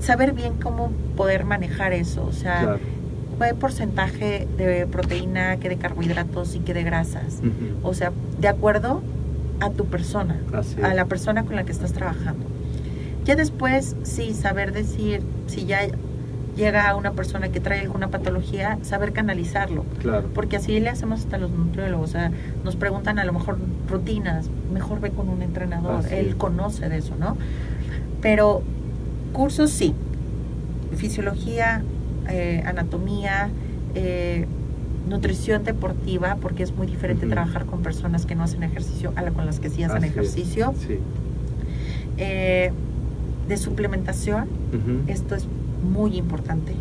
saber 0.02 0.34
bien 0.34 0.56
cómo 0.62 0.92
poder 1.16 1.46
manejar 1.46 1.94
eso. 1.94 2.26
O 2.26 2.34
sea, 2.34 2.60
Claro. 2.62 2.80
Qué 3.48 3.56
porcentaje 3.56 4.48
de 4.58 4.88
proteína, 4.88 5.58
que 5.58 5.70
de 5.70 5.78
carbohidratos 5.78 6.56
y 6.56 6.60
que 6.60 6.74
de 6.74 6.84
grasas. 6.84 7.42
O 7.84 7.94
sea, 7.94 8.12
de 8.40 8.48
acuerdo 8.48 9.02
a 9.60 9.70
tu 9.70 9.86
persona, 9.86 10.40
a 10.84 10.94
la 10.94 11.06
persona 11.06 11.44
con 11.44 11.56
la 11.56 11.64
que 11.64 11.72
estás 11.72 11.94
trabajando. 11.94 12.46
Ya 13.26 13.36
después, 13.36 13.96
sí, 14.04 14.34
saber 14.34 14.72
decir, 14.72 15.22
si 15.48 15.66
ya 15.66 15.82
llega 16.56 16.96
una 16.96 17.12
persona 17.12 17.50
que 17.50 17.60
trae 17.60 17.82
alguna 17.82 18.10
patología, 18.10 18.78
saber 18.82 19.14
canalizarlo. 19.14 19.86
Claro. 20.00 20.30
Porque 20.34 20.58
así 20.58 20.80
le 20.80 20.90
hacemos 20.90 21.22
hasta 21.22 21.38
los 21.38 21.52
nutriólogos. 21.52 22.10
O 22.10 22.12
sea, 22.12 22.32
nos 22.64 22.76
preguntan 22.76 23.20
a 23.20 23.24
lo 23.24 23.34
mejor 23.34 23.58
rutinas, 23.88 24.50
mejor 24.74 25.00
ve 25.00 25.12
con 25.12 25.30
un 25.30 25.42
entrenador, 25.42 25.98
Así 25.98 26.16
él 26.16 26.36
conoce 26.38 26.90
de 26.90 26.98
eso, 26.98 27.16
¿no? 27.20 27.38
Pero 28.22 28.64
cursos 29.34 29.72
sí, 29.72 29.94
fisiología, 30.96 31.84
eh, 32.30 32.64
anatomía, 32.66 33.50
eh, 33.96 34.46
nutrición 35.08 35.64
deportiva, 35.64 36.38
porque 36.42 36.64
es 36.64 36.74
muy 36.74 36.88
diferente 36.88 37.26
Ujú. 37.26 37.34
trabajar 37.34 37.66
con 37.66 37.82
personas 37.82 38.26
que 38.26 38.36
no 38.36 38.44
hacen 38.44 38.64
ejercicio 38.64 39.12
a 39.16 39.22
la 39.22 39.32
con 39.32 39.46
las 39.46 39.60
que 39.60 39.70
sí 39.70 39.84
hacen 39.84 39.98
Así 39.98 40.08
ejercicio. 40.08 40.74
Sí. 40.88 41.00
Eh, 42.18 42.72
de 43.48 43.58
suplementación, 43.58 44.44
Ujú. 44.44 45.12
esto 45.12 45.36
es 45.36 45.48
muy 45.84 46.18
importante. 46.18 46.74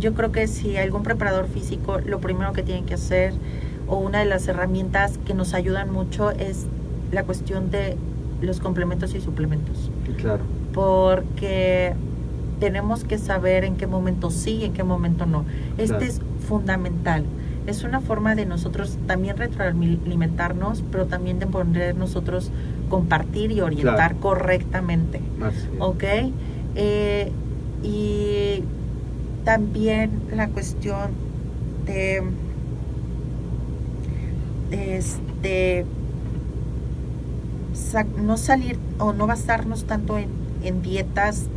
Yo 0.00 0.14
creo 0.14 0.32
que 0.32 0.46
si 0.48 0.76
algún 0.76 1.02
preparador 1.02 1.46
físico, 1.46 1.98
lo 1.98 2.18
primero 2.20 2.52
que 2.52 2.62
tienen 2.62 2.86
que 2.86 2.94
hacer, 2.94 3.34
o 3.86 3.96
una 3.98 4.20
de 4.20 4.24
las 4.24 4.48
herramientas 4.48 5.18
que 5.24 5.34
nos 5.34 5.54
ayudan 5.54 5.92
mucho, 5.92 6.30
es 6.30 6.66
la 7.12 7.24
cuestión 7.24 7.70
de 7.70 7.96
los 8.40 8.58
complementos 8.58 9.14
y 9.14 9.20
suplementos. 9.20 9.90
Claro. 10.16 10.42
Porque 10.72 11.92
tenemos 12.62 13.02
que 13.02 13.18
saber 13.18 13.64
en 13.64 13.74
qué 13.74 13.88
momento 13.88 14.30
sí 14.30 14.58
y 14.60 14.64
en 14.66 14.72
qué 14.72 14.84
momento 14.84 15.26
no. 15.26 15.44
Este 15.78 15.96
Claro. 15.96 16.04
es 16.04 16.20
fundamental. 16.46 17.24
Es 17.66 17.82
una 17.82 18.00
forma 18.00 18.36
de 18.36 18.46
nosotros 18.46 18.98
también 19.08 19.36
retroalimentarnos, 19.36 20.84
pero 20.92 21.06
también 21.06 21.40
de 21.40 21.48
poder 21.48 21.96
nosotros 21.96 22.52
compartir 22.88 23.50
y 23.50 23.60
orientar 23.62 24.10
Claro. 24.12 24.20
correctamente. 24.20 25.20
¿ok? 25.80 26.04
Eh, 26.76 27.32
y 27.82 28.62
también 29.44 30.22
la 30.32 30.46
cuestión 30.46 31.10
de, 31.84 32.22
este 34.70 35.84
no 38.22 38.36
salir 38.36 38.78
o 39.00 39.12
no 39.12 39.26
basarnos 39.26 39.84
tanto 39.84 40.16
en, 40.16 40.28
en 40.62 40.80
dietas 40.80 41.48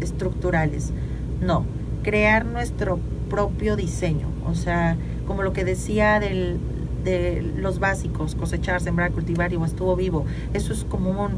estructurales, 0.00 0.92
no, 1.40 1.64
crear 2.02 2.44
nuestro 2.46 2.98
propio 3.28 3.76
diseño, 3.76 4.26
o 4.46 4.54
sea, 4.54 4.96
como 5.26 5.42
lo 5.42 5.52
que 5.52 5.64
decía 5.64 6.18
del, 6.20 6.58
de 7.04 7.42
los 7.56 7.78
básicos, 7.78 8.34
cosechar, 8.34 8.80
sembrar, 8.80 9.12
cultivar 9.12 9.52
y 9.52 9.56
o 9.56 9.64
estuvo 9.64 9.94
vivo, 9.96 10.24
eso 10.54 10.72
es 10.72 10.84
como 10.84 11.10
un, 11.10 11.30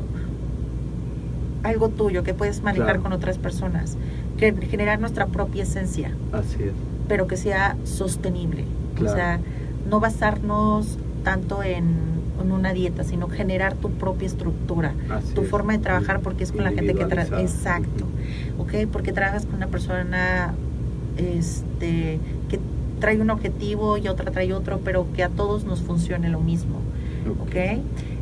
algo 1.62 1.88
tuyo 1.90 2.22
que 2.24 2.34
puedes 2.34 2.62
manejar 2.62 2.86
Claro. 2.86 3.02
con 3.02 3.12
otras 3.12 3.38
personas, 3.38 3.96
que 4.36 4.52
generar 4.66 4.98
nuestra 5.00 5.26
propia 5.26 5.62
esencia, 5.62 6.10
Así 6.32 6.62
es. 6.64 6.72
pero 7.08 7.26
que 7.26 7.36
sea 7.36 7.76
sostenible. 7.84 8.64
Claro. 8.96 9.12
O 9.12 9.14
sea, 9.16 9.40
no 9.88 10.00
basarnos 10.00 10.98
tanto 11.22 11.62
en, 11.62 11.86
en 12.42 12.50
una 12.52 12.72
dieta, 12.72 13.04
sino 13.04 13.28
generar 13.28 13.74
tu 13.74 13.90
propia 13.90 14.26
estructura, 14.26 14.92
Así 15.10 15.34
tu 15.34 15.42
es. 15.42 15.48
forma 15.48 15.72
de 15.74 15.78
trabajar, 15.78 16.20
porque 16.20 16.42
es 16.44 16.50
con 16.52 16.64
la 16.64 16.70
gente 16.72 16.94
que 16.94 17.04
trabaja. 17.04 17.40
Exacto. 17.40 18.06
¿Ok? 18.58 18.88
Porque 18.90 19.12
trabajas 19.12 19.46
con 19.46 19.56
una 19.56 19.68
persona 19.68 20.54
este, 21.16 22.18
que 22.48 22.58
trae 23.00 23.20
un 23.20 23.30
objetivo 23.30 23.98
y 23.98 24.08
otra 24.08 24.30
trae 24.30 24.52
otro, 24.52 24.80
pero 24.84 25.06
que 25.12 25.22
a 25.22 25.28
todos 25.28 25.64
nos 25.64 25.82
funcione 25.82 26.28
lo 26.28 26.40
mismo. 26.40 26.80
¿Ok? 27.42 27.80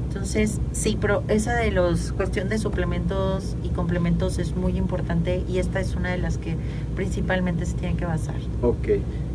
Entonces, 0.08 0.60
sí, 0.72 0.98
pero 1.00 1.22
esa 1.28 1.54
de 1.54 1.70
los 1.70 2.12
cuestión 2.12 2.48
de 2.48 2.58
suplementos 2.58 3.56
y 3.62 3.68
complementos 3.68 4.40
es 4.40 4.56
muy 4.56 4.76
importante 4.76 5.44
y 5.48 5.58
esta 5.58 5.80
es 5.80 5.94
una 5.94 6.10
de 6.10 6.18
las 6.18 6.36
que 6.36 6.56
principalmente 6.96 7.64
se 7.64 7.74
tienen 7.74 7.96
que 7.96 8.06
basar. 8.06 8.34
Ok. 8.60 8.88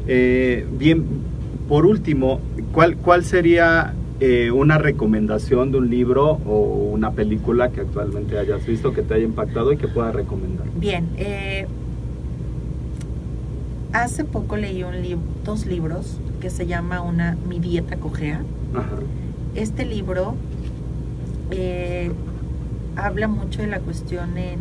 Eh, 0.08 0.68
bien, 0.78 1.06
por 1.70 1.86
último, 1.86 2.42
¿cuál, 2.74 2.98
cuál 2.98 3.24
sería 3.24 3.94
eh, 4.20 4.52
una 4.52 4.78
recomendación 4.78 5.72
de 5.72 5.78
un 5.78 5.90
libro 5.90 6.40
o 6.46 6.90
una 6.94 7.12
película 7.12 7.72
que 7.72 7.82
actualmente 7.82 8.40
hayas 8.40 8.66
visto 8.66 8.94
que 8.94 9.02
te 9.02 9.14
haya 9.14 9.26
impactado 9.26 9.74
y 9.74 9.78
que 9.78 9.88
puedas 9.88 10.16
recomendar? 10.16 10.68
Bien, 10.78 11.10
eh, 11.18 11.68
hace 13.92 14.24
poco 14.24 14.56
leí 14.56 14.84
un 14.84 14.96
dos 15.44 15.66
libros 15.66 16.20
que 16.40 16.50
se 16.50 16.66
llama 16.66 17.02
una 17.02 17.38
Mi 17.48 17.60
dieta 17.60 17.98
cojea. 17.98 18.42
Ajá. 18.74 19.00
Este 19.54 19.86
libro 19.86 20.36
eh, 21.52 22.12
habla 22.96 23.28
mucho 23.28 23.62
de 23.62 23.68
la 23.68 23.80
cuestión 23.80 24.38
en 24.38 24.60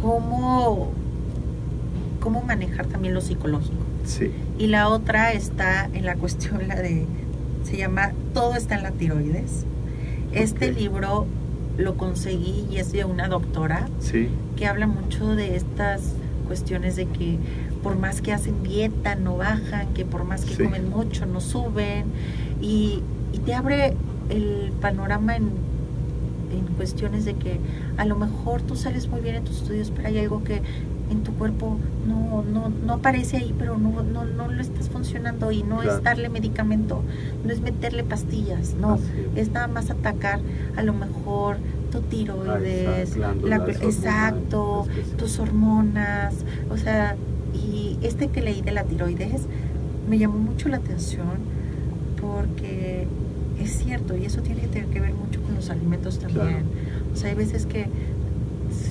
cómo, 0.00 0.90
cómo 2.20 2.42
manejar 2.42 2.86
también 2.86 3.14
lo 3.14 3.20
psicológico. 3.20 3.82
Sí. 4.04 4.32
Y 4.58 4.66
la 4.66 4.88
otra 4.88 5.32
está 5.32 5.88
en 5.92 6.04
la 6.04 6.16
cuestión, 6.16 6.60
la 6.68 6.76
de, 6.76 7.06
se 7.64 7.76
llama 7.76 8.12
Todo 8.34 8.54
está 8.56 8.76
en 8.76 8.82
la 8.82 8.90
tiroides. 8.92 9.64
Este 10.32 10.70
Ok. 10.70 10.78
libro 10.78 11.26
lo 11.78 11.96
conseguí 11.96 12.66
y 12.70 12.76
es 12.76 12.92
de 12.92 13.04
una 13.04 13.28
doctora 13.28 13.88
Sí. 14.00 14.28
que 14.56 14.66
habla 14.66 14.86
mucho 14.86 15.34
de 15.34 15.56
estas 15.56 16.14
cuestiones 16.46 16.96
de 16.96 17.06
que 17.06 17.38
por 17.82 17.96
más 17.98 18.20
que 18.20 18.32
hacen 18.32 18.62
dieta 18.62 19.14
no 19.14 19.36
bajan, 19.36 19.88
que 19.94 20.04
por 20.04 20.24
más 20.24 20.44
que 20.44 20.54
Sí. 20.54 20.62
comen 20.64 20.90
mucho 20.90 21.26
no 21.26 21.40
suben 21.40 22.04
y, 22.60 23.00
y 23.32 23.38
te 23.38 23.54
abre 23.54 23.94
el 24.28 24.72
panorama 24.80 25.36
en, 25.36 25.44
en 26.52 26.66
cuestiones 26.76 27.24
de 27.24 27.34
que 27.34 27.58
a 27.96 28.04
lo 28.04 28.16
mejor 28.16 28.60
tú 28.62 28.76
sales 28.76 29.08
muy 29.08 29.20
bien 29.20 29.36
en 29.36 29.44
tus 29.44 29.62
estudios, 29.62 29.90
pero 29.94 30.08
hay 30.08 30.18
algo 30.18 30.44
que 30.44 30.60
en 31.12 31.22
tu 31.22 31.32
cuerpo 31.34 31.78
no, 32.08 32.42
no, 32.42 32.68
no 32.84 32.94
aparece 32.94 33.36
ahí, 33.36 33.54
pero 33.58 33.78
no, 33.78 34.02
no, 34.02 34.24
no 34.24 34.48
lo 34.48 34.60
estás 34.60 34.88
funcionando 34.88 35.52
y 35.52 35.62
no 35.62 35.78
Claro. 35.78 35.98
es 35.98 36.02
darle 36.02 36.28
medicamento, 36.28 37.02
no 37.44 37.52
es 37.52 37.60
meterle 37.60 38.02
pastillas, 38.04 38.74
no, 38.74 38.96
es. 38.96 39.02
es 39.36 39.50
nada 39.52 39.68
más 39.68 39.90
atacar 39.90 40.40
a 40.76 40.82
lo 40.82 40.92
mejor 40.92 41.58
tu 41.92 42.00
tiroides, 42.00 42.88
Ah, 42.88 43.00
exacto, 43.00 43.46
la- 43.46 43.56
exacto, 43.70 44.86
tus 45.16 45.38
hormonas, 45.38 46.34
o 46.70 46.76
sea, 46.76 47.16
y 47.54 47.98
este 48.02 48.28
que 48.28 48.40
leí 48.40 48.62
de 48.62 48.72
la 48.72 48.84
tiroides 48.84 49.42
me 50.08 50.18
llamó 50.18 50.38
mucho 50.38 50.68
la 50.68 50.78
atención 50.78 51.38
porque 52.20 53.06
es 53.60 53.70
cierto 53.78 54.16
y 54.16 54.24
eso 54.24 54.40
tiene 54.42 54.62
que 54.62 55.00
ver 55.00 55.12
mucho 55.14 55.42
con 55.42 55.54
los 55.54 55.70
alimentos 55.70 56.18
también. 56.18 56.46
Claro. 56.46 56.64
O 57.12 57.16
sea, 57.16 57.30
hay 57.30 57.36
veces 57.36 57.66
que 57.66 57.86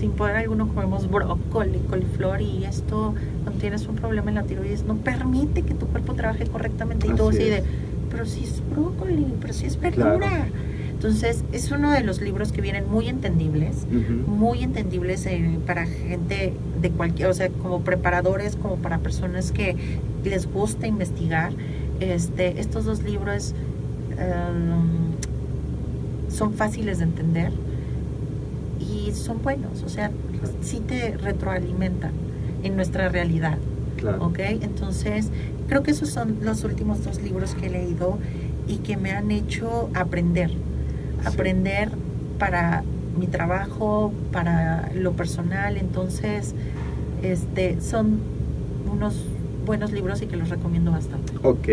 sin 0.02 0.14
poder 0.14 0.36
alguno 0.36 0.68
comemos 0.68 1.07
brócoli, 1.07 1.78
coliflor 1.88 2.41
y 2.41 2.65
esto 2.65 3.14
cuando 3.44 3.61
tienes 3.61 3.86
un 3.86 3.95
problema 3.95 4.30
en 4.32 4.36
la 4.36 4.44
tiroides 4.44 4.84
no 4.84 4.95
permite 4.95 5.61
que 5.61 5.76
tu 5.76 5.86
cuerpo 5.86 6.15
trabaje 6.15 6.48
correctamente 6.48 7.06
y 7.06 7.11
todo 7.11 7.30
Así 7.30 7.44
de, 7.44 7.64
pero 8.10 8.26
si 8.26 8.45
es 8.45 8.64
brócoli, 8.72 9.28
pero 9.40 9.53
si 9.53 9.68
es 9.68 9.80
verdura. 9.80 10.28
Claro. 10.28 10.52
Entonces, 10.90 11.44
es 11.52 11.72
uno 11.72 11.91
de 11.91 12.02
los 12.02 12.19
libros 12.19 12.52
que 12.52 12.61
vienen 12.61 12.90
muy 12.90 13.10
entendibles 13.10 13.86
muy 14.28 14.64
entendibles 14.64 15.26
eh, 15.28 15.60
para 15.68 15.86
gente 15.86 16.53
de 16.82 16.90
cualquier, 16.90 17.30
o 17.30 17.34
sea, 17.36 17.49
como 17.49 17.82
preparadores, 17.82 18.56
como 18.56 18.78
para 18.78 18.98
personas 18.98 19.52
que 19.52 19.76
les 20.23 20.52
gusta 20.52 20.88
investigar. 20.88 21.53
Este, 21.99 22.60
estos 22.60 22.86
dos 22.86 23.03
libros 23.03 23.53
em, 24.18 25.11
son 26.30 26.53
fáciles 26.53 26.98
de 26.98 27.03
entender 27.03 27.52
y 29.07 29.11
son 29.14 29.41
buenos, 29.41 29.84
o 29.84 29.90
sea, 29.90 30.11
sí 30.61 30.80
te 30.80 31.18
retroalimentan 31.18 32.11
en 32.64 32.76
nuestra 32.76 33.10
realidad. 33.10 33.57
Claro. 33.98 34.26
¿ok? 34.26 34.40
Entonces, 34.40 35.30
creo 35.68 35.84
que 35.84 35.91
esos 35.91 36.10
son 36.10 36.38
los 36.41 36.64
últimos 36.64 37.03
dos 37.03 37.22
libros 37.22 37.53
que 37.53 37.68
he 37.68 37.69
leído 37.69 38.18
y 38.68 38.78
que 38.78 38.98
me 38.98 39.11
han 39.11 39.30
hecho 39.32 39.90
aprender, 39.94 40.52
aprender 41.23 41.91
para 42.40 42.84
mi 43.18 43.28
trabajo, 43.28 44.11
para 44.32 44.91
lo 44.95 45.11
personal, 45.14 45.78
entonces, 45.78 46.56
este, 47.22 47.80
son 47.82 48.19
unos 48.91 49.23
buenos 49.65 49.91
libros 49.91 50.22
y 50.22 50.28
que 50.28 50.38
los 50.38 50.49
recomiendo 50.49 50.91
bastante. 50.91 51.20
Ok. 51.43 51.68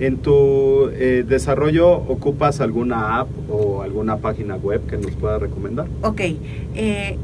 ¿En 0.00 0.18
tu 0.18 0.88
eh, 0.92 1.24
desarrollo 1.26 1.90
ocupas 1.92 2.60
alguna 2.60 3.20
app 3.20 3.28
o 3.50 3.82
alguna 3.82 4.18
página 4.18 4.56
web 4.56 4.86
que 4.86 4.96
nos 4.98 5.12
pueda 5.12 5.38
recomendar? 5.38 5.86
Ok, 6.02 6.20
eh, 6.74 7.16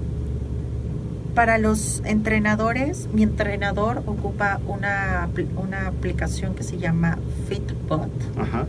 para 1.35 1.59
los 1.59 2.03
entrenadores, 2.05 3.09
mi 3.13 3.23
entrenador 3.23 4.03
ocupa 4.07 4.61
una, 4.67 5.29
una 5.57 5.87
aplicación 5.89 6.55
que 6.55 6.63
se 6.63 6.79
llama 6.79 7.19
Fitbot. 7.49 8.11
Ajá. 8.39 8.67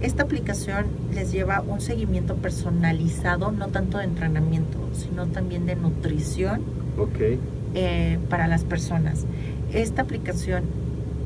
Esta 0.00 0.24
aplicación 0.24 0.86
les 1.14 1.32
lleva 1.32 1.62
un 1.66 1.80
seguimiento 1.80 2.34
personalizado, 2.36 3.50
no 3.50 3.68
tanto 3.68 3.98
de 3.98 4.04
entrenamiento, 4.04 4.78
sino 4.92 5.26
también 5.26 5.66
de 5.66 5.74
nutrición 5.74 6.60
Ok. 6.98 7.38
eh, 7.74 8.18
para 8.28 8.46
las 8.46 8.64
personas. 8.64 9.24
Esta 9.72 10.02
aplicación 10.02 10.64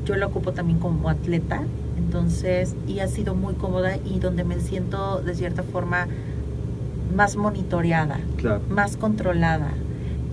yo 0.05 0.15
la 0.15 0.27
ocupo 0.27 0.51
también 0.53 0.79
como 0.79 1.09
atleta, 1.09 1.61
entonces, 1.97 2.75
y 2.87 2.99
ha 2.99 3.07
sido 3.07 3.35
muy 3.35 3.53
cómoda 3.53 3.97
y 3.97 4.19
donde 4.19 4.43
me 4.43 4.59
siento 4.59 5.21
de 5.21 5.35
cierta 5.35 5.63
forma 5.63 6.07
más 7.15 7.35
monitoreada, 7.35 8.19
Claro. 8.37 8.61
más 8.69 8.97
controlada 8.97 9.69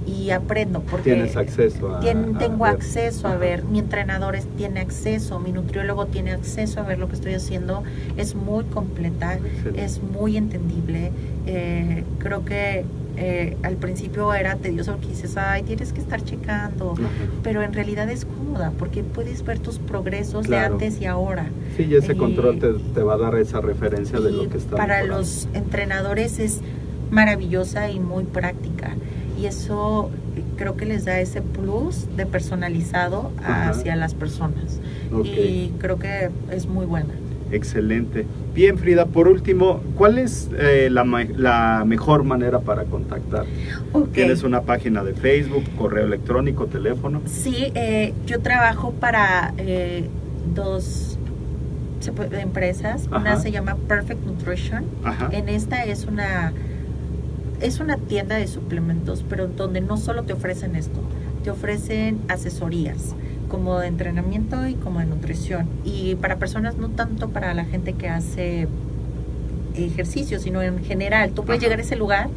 y 0.07 0.31
aprendo 0.31 0.81
porque 0.81 1.13
Tienes 1.13 1.37
acceso 1.37 1.95
a. 1.95 2.01
Tengo 2.01 2.65
acceso 2.65 3.27
a 3.27 3.33
Ajá. 3.33 3.39
ver, 3.41 3.65
mi 3.65 3.79
entrenador 3.81 4.37
es- 4.37 4.47
tiene 4.57 4.81
acceso, 4.81 5.39
mi 5.39 5.53
nutriólogo 5.53 6.07
tiene 6.07 6.33
acceso 6.33 6.81
a 6.81 6.85
ver 6.85 6.99
lo 6.99 7.09
que 7.09 7.15
estoy 7.17 7.35
haciendo, 7.35 7.83
es 8.17 8.35
muy 8.35 8.65
completa, 8.65 9.35
Excelente. 9.35 9.85
es 9.85 10.01
muy 10.03 10.37
entendible. 10.37 11.13
eh, 11.51 12.05
creo 12.19 12.45
que 12.45 12.85
eh, 13.21 13.57
al 13.65 13.75
principio 13.77 14.33
era 14.33 14.55
tedioso 14.57 14.93
porque 14.93 15.09
dices, 15.09 15.37
ay, 15.37 15.63
tienes 15.65 15.93
que 15.93 16.01
estar 16.01 16.23
checando, 16.23 16.95
pero 17.43 17.63
en 17.63 17.73
realidad 17.73 18.09
es 18.11 18.25
cómoda 18.25 18.73
porque 18.79 19.03
puedes 19.03 19.45
ver 19.45 19.59
tus 19.59 19.79
progresos 19.79 20.47
Claro. 20.47 20.79
de 20.79 20.85
antes 20.87 21.01
y 21.03 21.07
ahora. 21.07 21.47
Sí, 21.77 21.85
y 21.85 21.95
ese 21.97 22.17
control 22.17 22.59
te, 22.59 22.73
te 22.95 23.03
va 23.03 23.15
a 23.15 23.19
dar 23.19 23.35
esa 23.37 23.61
referencia 23.61 24.21
de 24.21 24.31
lo 24.31 24.49
que 24.49 24.59
está. 24.59 24.77
para 24.77 24.97
mejorando. 24.99 25.19
los 25.19 25.49
entrenadores 25.55 26.39
es 26.39 26.61
maravillosa 27.11 27.91
y 27.91 28.01
muy 28.01 28.25
práctica. 28.25 28.95
Y 29.41 29.47
eso 29.47 30.11
eh, 30.37 30.43
creo 30.57 30.77
que 30.77 30.85
les 30.85 31.05
da 31.05 31.21
ese 31.21 31.43
plus 31.43 32.07
de 32.17 32.27
personalizado 32.27 33.31
Ajá. 33.39 33.71
hacia 33.71 33.97
las 33.97 34.15
personas. 34.15 34.81
Y 35.25 35.71
creo 35.79 35.99
que 35.99 36.31
es 36.51 36.67
muy 36.67 36.87
buena. 36.87 37.15
Excelente. 37.51 38.27
Bien, 38.55 38.79
Frida, 38.79 39.07
por 39.07 39.29
último, 39.29 39.81
¿cuál 39.97 40.19
es 40.19 40.51
eh, 40.59 40.89
la, 40.91 41.05
la 41.37 41.85
mejor 41.87 42.25
manera 42.25 42.61
para 42.61 42.85
contactar? 42.85 43.45
¿Tienes 44.13 44.43
una 44.43 44.63
página 44.63 45.05
de 45.05 45.15
Facebook, 45.15 45.65
correo 45.77 46.07
electrónico, 46.07 46.67
teléfono? 46.67 47.23
Sí, 47.27 47.71
eh, 47.75 48.13
yo 48.27 48.41
trabajo 48.41 48.93
para 48.93 49.55
eh, 49.59 50.09
dos 50.55 51.19
empresas. 52.33 53.09
Una 53.09 53.37
se 53.37 53.51
llama 53.51 53.77
Perfect 53.89 54.25
Nutrition. 54.25 54.85
Ajá. 55.05 55.29
En 55.33 55.49
esta 55.49 55.85
es 55.85 56.07
una 56.07 56.53
es 57.61 57.81
una 57.81 57.97
tienda 57.97 58.37
de 58.37 58.47
suplementos, 58.47 59.25
pero 59.29 59.49
donde 59.49 59.81
no 59.81 59.97
solo 59.97 60.23
te 60.23 60.33
ofrecen 60.33 60.77
esto, 60.77 61.01
te 61.43 61.51
ofrecen 61.51 62.21
asesorías 62.29 63.17
como 63.49 63.79
de 63.79 63.89
entrenamiento 63.89 64.67
y 64.67 64.75
como 64.75 65.01
de 65.01 65.07
nutrición. 65.07 65.69
Y 65.85 66.15
para 66.17 66.37
personas 66.37 66.77
no 66.77 66.91
tanto 66.91 67.31
para 67.31 67.55
la 67.55 67.65
gente 67.65 67.95
que 67.95 68.09
hace 68.09 68.69
ejercicio, 69.75 70.39
sino 70.39 70.63
en 70.63 70.85
general. 70.85 71.31
Tú 71.31 71.45
puedes 71.45 71.61
Ajá. 71.61 71.67
llegar 71.67 71.79
a 71.79 71.83
ese 71.83 71.97
lugar 71.97 72.29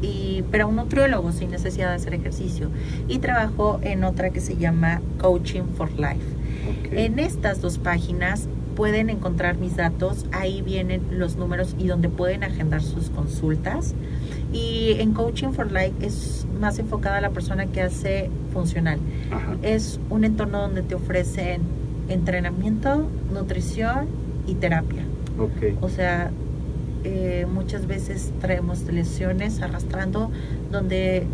y 0.00 0.44
pero 0.50 0.68
un 0.68 0.76
nutriólogo 0.76 1.32
sin 1.32 1.50
necesidad 1.50 1.90
de 1.90 1.96
hacer 1.96 2.14
ejercicio. 2.14 2.68
Y 3.08 3.18
trabajo 3.18 3.78
en 3.82 4.04
otra 4.04 4.30
que 4.30 4.40
se 4.40 4.56
llama 4.56 5.00
Coaching 5.18 5.62
for 5.76 5.90
Life. 5.92 6.26
Ok. 6.68 6.92
En 6.92 7.18
estas 7.18 7.60
dos 7.60 7.78
páginas 7.78 8.48
pueden 8.74 9.10
encontrar 9.10 9.56
mis 9.58 9.76
datos, 9.76 10.26
ahí 10.32 10.62
vienen 10.62 11.02
los 11.10 11.36
números 11.36 11.76
y 11.78 11.86
donde 11.86 12.08
pueden 12.08 12.42
agendar 12.42 12.82
sus 12.82 13.10
consultas. 13.10 13.94
Y 14.52 14.96
en 14.98 15.12
Coaching 15.12 15.52
for 15.52 15.70
Life 15.72 15.94
es 16.00 16.46
más 16.60 16.78
enfocada 16.78 17.18
a 17.18 17.20
la 17.20 17.30
persona 17.30 17.66
que 17.66 17.80
hace 17.80 18.30
funcional. 18.52 18.98
Ajá. 19.30 19.56
Es 19.62 19.98
un 20.10 20.24
entorno 20.24 20.60
donde 20.60 20.82
te 20.82 20.94
ofrecen 20.94 21.62
entrenamiento, 22.08 23.08
nutrición 23.32 24.06
y 24.46 24.54
terapia. 24.54 25.02
O 25.80 25.88
sea, 25.88 26.30
eh, 27.04 27.46
muchas 27.52 27.86
veces 27.86 28.32
traemos 28.40 28.82
lesiones 28.84 29.60
arrastrando 29.60 30.30
donde 30.70 31.26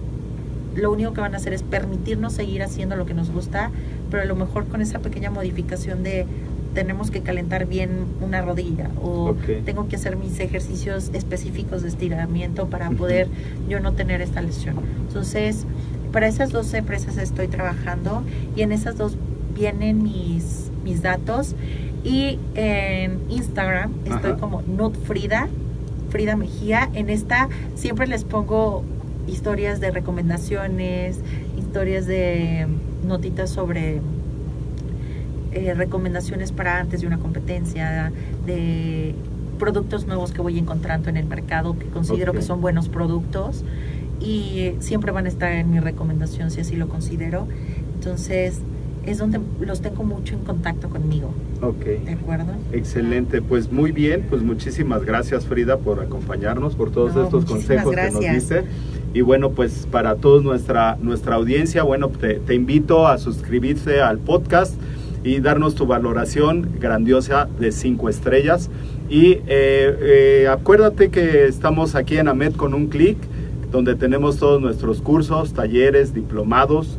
lo 0.74 0.92
único 0.92 1.12
que 1.12 1.20
van 1.20 1.34
a 1.34 1.38
hacer 1.38 1.52
es 1.52 1.62
permitirnos 1.62 2.34
seguir 2.34 2.62
haciendo 2.62 2.96
lo 2.96 3.04
que 3.04 3.14
nos 3.14 3.30
gusta, 3.30 3.70
pero 4.10 4.22
a 4.22 4.26
lo 4.26 4.36
mejor 4.36 4.66
con 4.66 4.80
esa 4.80 5.00
pequeña 5.00 5.30
modificación 5.30 6.02
de 6.02 6.26
tenemos 6.74 7.10
que 7.10 7.22
calentar 7.22 7.66
bien 7.66 8.06
una 8.20 8.42
rodilla 8.42 8.90
o 9.02 9.30
Ok. 9.30 9.64
tengo 9.64 9.88
que 9.88 9.96
hacer 9.96 10.16
mis 10.16 10.38
ejercicios 10.40 11.10
específicos 11.12 11.82
de 11.82 11.88
estiramiento 11.88 12.68
para 12.68 12.90
poder 12.90 13.28
yo 13.68 13.80
no 13.80 13.92
tener 13.92 14.20
esta 14.20 14.40
lesión. 14.42 14.76
Entonces, 15.06 15.64
para 16.12 16.28
esas 16.28 16.50
dos 16.50 16.72
empresas 16.74 17.16
estoy 17.18 17.48
trabajando 17.48 18.22
y 18.56 18.62
en 18.62 18.72
esas 18.72 18.96
dos 18.96 19.16
vienen 19.54 20.02
mis, 20.02 20.70
mis 20.84 21.02
datos 21.02 21.54
y 22.04 22.38
en 22.54 23.18
Instagram 23.28 23.92
estoy 24.04 24.30
Ajá. 24.32 24.36
como 24.36 24.62
Nutfrida, 24.62 25.48
Frida 26.10 26.36
Mejía. 26.36 26.88
En 26.94 27.10
esta 27.10 27.48
siempre 27.74 28.06
les 28.06 28.24
pongo 28.24 28.84
historias 29.26 29.80
de 29.80 29.90
recomendaciones, 29.90 31.18
historias 31.58 32.06
de 32.06 32.66
notitas 33.06 33.50
sobre 33.50 34.00
eh, 35.52 35.74
recomendaciones 35.74 36.52
para 36.52 36.78
antes 36.78 37.00
de 37.00 37.06
una 37.06 37.18
competencia, 37.18 38.12
de 38.46 39.14
productos 39.58 40.06
nuevos 40.06 40.32
que 40.32 40.40
voy 40.40 40.58
encontrando 40.58 41.08
en 41.10 41.16
el 41.16 41.26
mercado 41.26 41.76
que 41.78 41.86
considero 41.86 42.30
Ok. 42.32 42.38
que 42.38 42.44
son 42.44 42.60
buenos 42.60 42.88
productos 42.88 43.64
y 44.20 44.72
siempre 44.80 45.10
van 45.12 45.26
a 45.26 45.28
estar 45.28 45.52
en 45.52 45.70
mi 45.70 45.80
recomendación 45.80 46.50
si 46.50 46.60
así 46.60 46.76
lo 46.76 46.88
considero. 46.88 47.46
Entonces 47.94 48.60
es 49.06 49.18
donde 49.18 49.40
los 49.60 49.80
tengo 49.80 50.04
mucho 50.04 50.34
en 50.34 50.40
contacto 50.40 50.90
conmigo, 50.90 51.30
Ok. 51.62 51.84
¿de 52.04 52.12
acuerdo? 52.12 52.52
Excelente, 52.72 53.40
pues 53.40 53.72
muy 53.72 53.90
bien, 53.90 54.26
pues 54.28 54.42
muchísimas 54.42 55.02
gracias 55.04 55.46
Frida 55.46 55.78
por 55.78 56.00
acompañarnos, 56.00 56.74
por 56.74 56.90
todos 56.90 57.14
No, 57.14 57.24
estos 57.24 57.44
consejos 57.46 57.94
que 57.94 58.02
nos 58.02 58.20
gracias. 58.20 58.34
diste. 58.34 58.64
Y 59.14 59.22
bueno, 59.22 59.50
pues 59.52 59.88
para 59.90 60.16
toda 60.16 60.42
nuestra, 60.42 60.98
nuestra 61.00 61.36
audiencia, 61.36 61.82
bueno, 61.82 62.08
te, 62.10 62.34
te 62.34 62.54
invito 62.54 63.06
a 63.08 63.16
suscribirse 63.16 64.02
al 64.02 64.18
podcast 64.18 64.74
y 65.24 65.40
darnos 65.40 65.74
tu 65.74 65.86
valoración 65.86 66.68
grandiosa 66.80 67.48
de 67.58 67.72
cinco 67.72 68.08
estrellas. 68.08 68.70
Y 69.08 69.32
eh, 69.32 69.42
eh, 69.48 70.48
acuérdate 70.50 71.10
que 71.10 71.46
estamos 71.46 71.94
aquí 71.94 72.18
en 72.18 72.28
AMED 72.28 72.54
con 72.54 72.74
un 72.74 72.86
clic, 72.88 73.16
donde 73.70 73.94
tenemos 73.94 74.38
todos 74.38 74.60
nuestros 74.60 75.02
cursos, 75.02 75.52
talleres, 75.52 76.14
diplomados, 76.14 76.98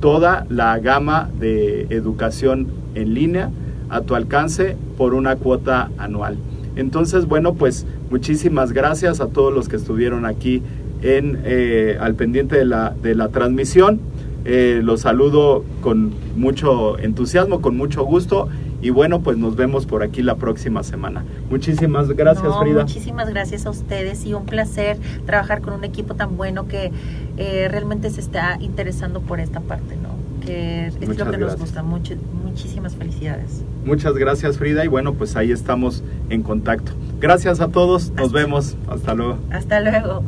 toda 0.00 0.46
la 0.48 0.78
gama 0.78 1.30
de 1.38 1.82
educación 1.90 2.68
en 2.94 3.14
línea 3.14 3.50
a 3.88 4.02
tu 4.02 4.14
alcance 4.14 4.76
por 4.96 5.14
una 5.14 5.36
cuota 5.36 5.90
anual. 5.98 6.36
Entonces, 6.76 7.26
bueno, 7.26 7.54
pues 7.54 7.86
muchísimas 8.10 8.72
gracias 8.72 9.20
a 9.20 9.26
todos 9.26 9.52
los 9.52 9.68
que 9.68 9.76
estuvieron 9.76 10.24
aquí 10.24 10.62
en, 11.02 11.40
eh, 11.44 11.98
al 12.00 12.14
pendiente 12.14 12.56
de 12.56 12.64
la, 12.64 12.94
de 13.02 13.14
la 13.14 13.28
transmisión. 13.28 14.00
Eh, 14.44 14.80
los 14.82 15.02
saludo 15.02 15.64
con 15.82 16.12
mucho 16.36 16.98
entusiasmo, 16.98 17.60
con 17.60 17.76
mucho 17.76 18.04
gusto 18.04 18.48
y 18.82 18.88
bueno, 18.88 19.20
pues 19.20 19.36
nos 19.36 19.56
vemos 19.56 19.84
por 19.84 20.02
aquí 20.02 20.22
la 20.22 20.36
próxima 20.36 20.82
semana. 20.82 21.24
Muchísimas 21.50 22.08
gracias, 22.08 22.44
No, 22.46 22.58
Frida. 22.60 22.82
Muchísimas 22.82 23.28
gracias 23.28 23.66
a 23.66 23.70
ustedes 23.70 24.24
y 24.24 24.32
un 24.32 24.46
placer 24.46 24.98
trabajar 25.26 25.60
con 25.60 25.74
un 25.74 25.84
equipo 25.84 26.14
tan 26.14 26.36
bueno 26.38 26.66
que 26.66 26.90
eh, 27.36 27.68
realmente 27.70 28.08
se 28.08 28.20
está 28.22 28.56
interesando 28.60 29.20
por 29.20 29.38
esta 29.40 29.60
parte, 29.60 29.96
¿no? 29.96 30.08
Que 30.44 30.86
es 30.86 30.94
Muchas 30.94 31.18
lo 31.26 31.32
que 31.32 31.36
gracias. 31.36 31.50
nos 31.50 31.60
gusta. 31.60 31.82
Mucho, 31.82 32.14
muchísimas 32.42 32.96
felicidades. 32.96 33.62
Muchas 33.84 34.14
gracias, 34.14 34.56
Frida, 34.56 34.82
y 34.82 34.88
bueno, 34.88 35.12
pues 35.12 35.36
ahí 35.36 35.52
estamos 35.52 36.02
en 36.30 36.42
contacto. 36.42 36.92
Gracias 37.20 37.60
a 37.60 37.68
todos, 37.68 38.10
nos 38.12 38.28
Hasta- 38.28 38.38
vemos, 38.38 38.76
hasta 38.88 39.14
luego. 39.14 39.36
Hasta 39.50 39.80
luego. 39.80 40.22